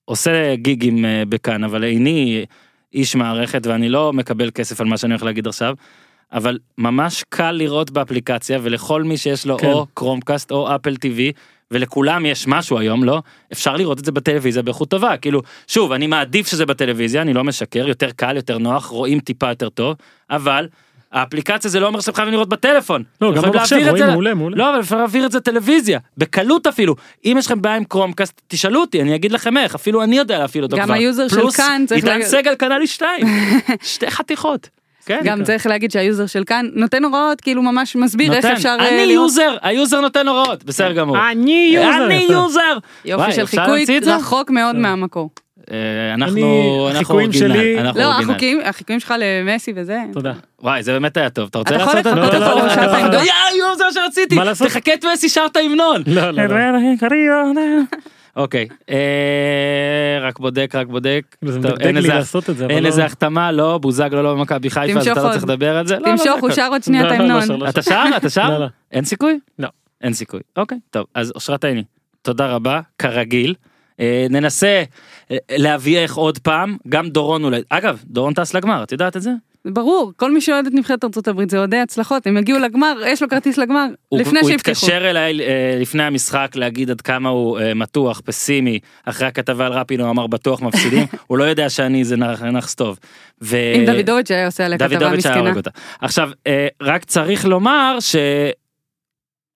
עושה 0.06 0.54
גיגים 0.54 1.04
אה, 1.04 1.22
בכאן, 1.28 1.64
אבל 1.64 1.84
איני 1.84 2.44
איש 2.94 3.16
מערכת 3.16 3.66
ואני 3.66 3.88
לא 3.88 4.12
מקבל 4.12 4.50
כסף 4.50 4.80
על 4.80 4.86
מה 4.86 4.96
שאני 4.96 5.12
הולך 5.12 5.22
להגיד 5.22 5.46
עכשיו, 5.46 5.74
אבל 6.32 6.58
ממש 6.78 7.24
קל 7.28 7.52
לראות 7.52 7.90
באפליקציה 7.90 8.58
ולכל 8.62 9.02
מי 9.02 9.16
שיש 9.16 9.46
לו 9.46 9.58
כן. 9.58 9.66
או 9.66 9.86
קרומקאסט 9.94 10.50
או 10.50 10.74
אפל 10.74 10.96
טיווי. 10.96 11.32
ולכולם 11.70 12.26
יש 12.26 12.46
משהו 12.46 12.78
היום 12.78 13.04
לא 13.04 13.22
אפשר 13.52 13.76
לראות 13.76 13.98
את 13.98 14.04
זה 14.04 14.12
בטלוויזיה 14.12 14.62
באיכות 14.62 14.88
טובה 14.88 15.16
כאילו 15.16 15.42
שוב 15.66 15.92
אני 15.92 16.06
מעדיף 16.06 16.46
שזה 16.46 16.66
בטלוויזיה 16.66 17.22
אני 17.22 17.34
לא 17.34 17.44
משקר 17.44 17.88
יותר 17.88 18.10
קל 18.10 18.36
יותר 18.36 18.58
נוח 18.58 18.86
רואים 18.86 19.20
טיפה 19.20 19.48
יותר 19.48 19.68
טוב 19.68 19.96
אבל 20.30 20.68
האפליקציה 21.20 21.70
זה 21.70 21.80
לא 21.80 21.86
אומר 21.86 22.00
שאתם 22.00 22.12
חייבים 22.14 22.32
לראות 22.34 22.48
בטלפון. 22.48 23.02
לא, 23.20 23.32
גם 23.34 23.42
במחשב, 23.42 23.76
להעביר 23.76 23.86
את 23.86 23.90
רואים 23.90 24.04
זה- 24.06 24.10
מעולה, 24.12 24.34
מעולה. 24.34 24.56
לא 24.56 24.70
אבל 24.70 24.80
אפשר 24.80 24.96
להעביר 24.96 25.26
את 25.26 25.32
זה 25.32 25.40
טלוויזיה 25.40 25.98
בקלות 26.18 26.66
אפילו 26.66 26.94
אם 27.24 27.36
יש 27.38 27.46
לכם 27.46 27.62
בעיה 27.62 27.76
עם 27.76 27.84
Chromecast 27.84 28.40
תשאלו 28.48 28.80
אותי 28.80 29.02
אני 29.02 29.14
אגיד 29.14 29.32
לכם 29.32 29.56
איך 29.56 29.74
אפילו 29.74 30.02
אני 30.02 30.16
יודע 30.18 30.38
להפעיל 30.38 30.64
אותו 30.64 30.76
גם 30.76 30.84
כבר. 30.84 30.94
ה 30.94 31.01
user 31.01 31.28
של 31.28 31.36
פלוס, 31.36 31.56
כאן 31.56 31.84
צריך 31.88 32.04
עידן 32.04 32.12
להגיד- 32.12 32.26
סגל 32.26 32.54
קנה 32.54 32.78
לי 32.78 32.86
שתיים 32.86 33.26
שתי 33.94 34.10
חתיכות. 34.10 34.68
כן. 35.06 35.20
גם 35.24 35.44
צריך 35.44 35.66
להגיד 35.66 35.90
שה 35.90 36.06
user 36.06 36.26
של 36.26 36.44
כאן 36.44 36.66
נותן 36.74 37.04
הוראות, 37.04 37.40
כאילו 37.40 37.62
ממש 37.62 37.96
מסביר 37.96 38.32
איך 38.34 38.44
נותן. 38.44 38.56
אפשר... 38.56 38.76
אה, 38.80 38.88
אני 38.88 38.96
לראות- 39.06 39.10
user, 39.24 39.56
ה 39.62 39.70
user 39.70 40.00
נותן 40.00 40.28
הוראות, 40.28 40.64
בסדר 40.64 40.92
גמור. 40.92 41.16
אני 41.30 41.70
user. 41.74 42.06
אני 42.06 42.26
user. 42.30 42.78
יופי 43.04 43.22
וואי, 43.22 43.32
של 43.32 43.46
חיקוי? 43.46 43.84
רחוק 44.06 44.50
מאוד 44.50 44.76
מהמקור. 44.76 45.30
אה, 45.72 46.14
אנחנו, 46.14 46.88
אנחנו 46.90 47.20
original, 47.20 47.80
לא, 47.94 48.12
החיקויים 48.64 49.00
שלך 49.00 49.14
למסי 49.18 49.72
וזה. 49.76 49.98
תודה. 50.12 50.32
וואי 50.62 50.82
זה 50.82 50.92
באמת 50.92 51.16
היה 51.16 51.30
טוב, 51.30 51.48
אתה 51.50 51.58
רוצה 51.58 51.74
אתה 51.74 51.82
יכול 51.82 51.94
לעשות 51.94 52.06
את 52.12 52.18
לחכות 52.18 52.30
זה? 52.32 52.38
אותו 52.38 52.56
לא, 52.56 52.60
לא, 52.60 52.66
לשעת 52.66 52.78
לא, 52.78 52.92
לא, 52.92 52.96
ההמנון? 52.96 53.22
יואו, 53.58 53.76
זה 53.76 53.84
מה 53.84 53.92
שרציתי, 53.92 54.34
מה 54.34 54.44
לעשות? 54.44 54.68
תחכה 54.68 54.94
את 54.94 55.04
מסי 55.12 55.28
שר 55.28 55.46
את 55.52 55.56
ההמנון. 55.56 56.02
לא, 56.06 56.30
לא, 56.30 56.46
לא. 56.46 56.54
אוקיי, 58.36 58.66
אה, 58.90 58.96
רק 60.22 60.38
בודק, 60.38 60.70
רק 60.74 60.86
בודק. 60.86 61.36
אין 61.80 61.96
איזה- 61.96 63.00
לא- 63.00 63.04
החתמה, 63.06 63.52
לא, 63.52 63.78
בוזגלו 63.78 64.22
לא 64.22 64.34
במכבי 64.34 64.70
חיפה, 64.70 64.98
אז 65.00 65.08
אתה 65.08 65.22
לא. 65.22 65.28
צריך 65.30 65.44
לדבר 65.44 65.76
על 65.76 65.86
זה. 65.86 65.94
לא, 65.98 66.00
לא, 66.00 66.06
תמשוך, 66.16 66.26
זה 66.26 66.40
הוא. 66.40 66.50
שר 66.50 66.68
עוד 66.70 66.82
שנייה 66.82 67.02
את 67.06 67.10
לא, 67.10 67.18
לא, 67.18 67.28
לא, 67.28 67.34
ההמנון. 67.40 67.60
לא, 67.60 67.68
אתה 67.68 67.82
שר? 67.82 68.04
אתה 68.16 68.30
שר? 68.30 68.50
לא, 68.50 68.58
לא. 68.58 68.66
אין 68.92 69.04
סיכוי? 69.04 69.38
לא. 69.58 69.68
אין 70.02 70.12
סיכוי. 70.12 70.40
אוקיי, 70.56 70.78
טוב, 70.90 71.06
אז 71.14 71.32
אושרת 71.34 71.64
עיני, 71.64 71.84
תודה 72.22 72.46
רבה, 72.46 72.80
כרגיל. 72.98 73.54
אה, 74.00 74.26
ננסה 74.30 74.82
אה, 75.30 75.36
להביאך 75.50 76.14
עוד 76.14 76.38
פעם, 76.38 76.76
גם 76.88 77.08
דורון 77.08 77.44
אולי, 77.44 77.60
אגב, 77.70 78.02
דורון 78.06 78.34
טס 78.34 78.54
לגמר, 78.54 78.82
את 78.82 78.92
יודעת 78.92 79.16
את 79.16 79.22
זה? 79.22 79.30
ברור, 79.68 80.12
כל 80.16 80.32
מי 80.32 80.40
שאוהד 80.40 80.66
את 80.66 80.72
נבחרת 80.74 81.04
ארצות 81.04 81.28
הברית 81.28 81.50
זה 81.50 81.58
אוהדי 81.58 81.76
הצלחות, 81.76 82.26
הם 82.26 82.36
יגיעו 82.36 82.58
לגמר, 82.58 82.94
יש 83.06 83.22
לו 83.22 83.28
כרטיס 83.28 83.58
לגמר, 83.58 83.86
הוא- 84.08 84.20
לפני 84.20 84.40
הוא 84.40 84.50
שהבטיחו. 84.50 84.70
התקשר 84.86 85.10
אליי 85.10 85.40
אה, 85.40 85.78
לפני 85.80 86.02
המשחק 86.02 86.52
להגיד 86.54 86.90
עד 86.90 87.00
כמה 87.00 87.28
הוא 87.28 87.58
מתוח, 87.74 88.20
פסימי, 88.24 88.78
אחרי 89.04 89.28
הכתבה 89.28 89.66
על 89.66 89.72
רפינו 89.72 90.10
אמר 90.10 90.26
בטוח 90.26 90.62
מפסידים, 90.62 91.06
הוא 91.26 91.38
לא 91.38 91.44
יודע 91.44 91.70
שאני 91.70 92.04
זה 92.04 92.16
נח- 92.16 92.42
נאחס 92.42 92.74
טוב. 92.74 92.98
ו- 93.42 93.56
אם 93.76 93.84
דוידוביץ' 93.86 94.30
היה 94.30 94.46
עושה 94.46 94.66
עליה 94.66 94.78
כתבה 94.78 95.10
מסכנה. 95.16 95.52
עכשיו, 96.00 96.30
רק 96.82 97.04
צריך 97.04 97.44
לומר 97.44 97.96
ש... 98.00 98.16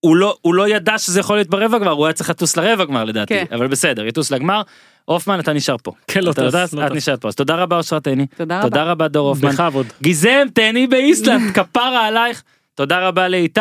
הוא 0.01 0.17
לא, 0.17 0.37
הוא 0.43 0.55
לא 0.55 0.69
ידע 0.69 0.99
שזה 0.99 1.21
יכול 1.21 1.37
להיות 1.37 1.49
ברבע 1.49 1.79
גמר, 1.79 1.91
הוא 1.91 2.07
היה 2.07 2.13
צריך 2.13 2.31
לטוס 2.31 2.57
לרבע 2.57 2.85
גמר 2.85 3.05
לדעתי, 3.05 3.35
כן. 3.35 3.45
אבל 3.55 3.67
בסדר, 3.67 4.07
יטוס 4.07 4.31
לגמר. 4.31 4.63
הופמן 5.05 5.41
אתה 5.41 5.53
נשאר 5.53 5.77
פה. 5.83 5.93
כן, 6.07 6.21
לא 6.23 6.31
אתה 6.31 6.43
טס, 6.51 6.73
לא 6.75 6.87
את 6.87 6.91
טס. 6.91 6.97
נשארת 6.97 7.21
פה. 7.21 7.29
אז 7.29 7.35
תודה 7.35 7.55
רבה 7.55 7.77
אושרת 7.77 8.07
עיני. 8.07 8.27
תודה 8.37 8.59
רבה. 8.59 8.69
תודה 8.69 8.85
רבה 8.85 9.09
דור 9.09 9.29
הופמן. 9.29 9.51
בכבוד. 9.51 9.87
גיזם 10.03 10.47
תהני 10.55 10.87
באיסלנד, 10.87 11.51
כפרה 11.57 12.07
עלייך. 12.07 12.43
תודה 12.75 13.09
רבה 13.09 13.29
לאיתי. 13.29 13.61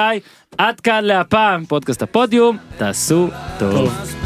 עד 0.58 0.80
כאן 0.80 1.04
להפעם, 1.04 1.66
פודקאסט 1.66 2.02
הפודיום. 2.02 2.58
תעשו 2.78 3.28
טוב. 3.60 4.19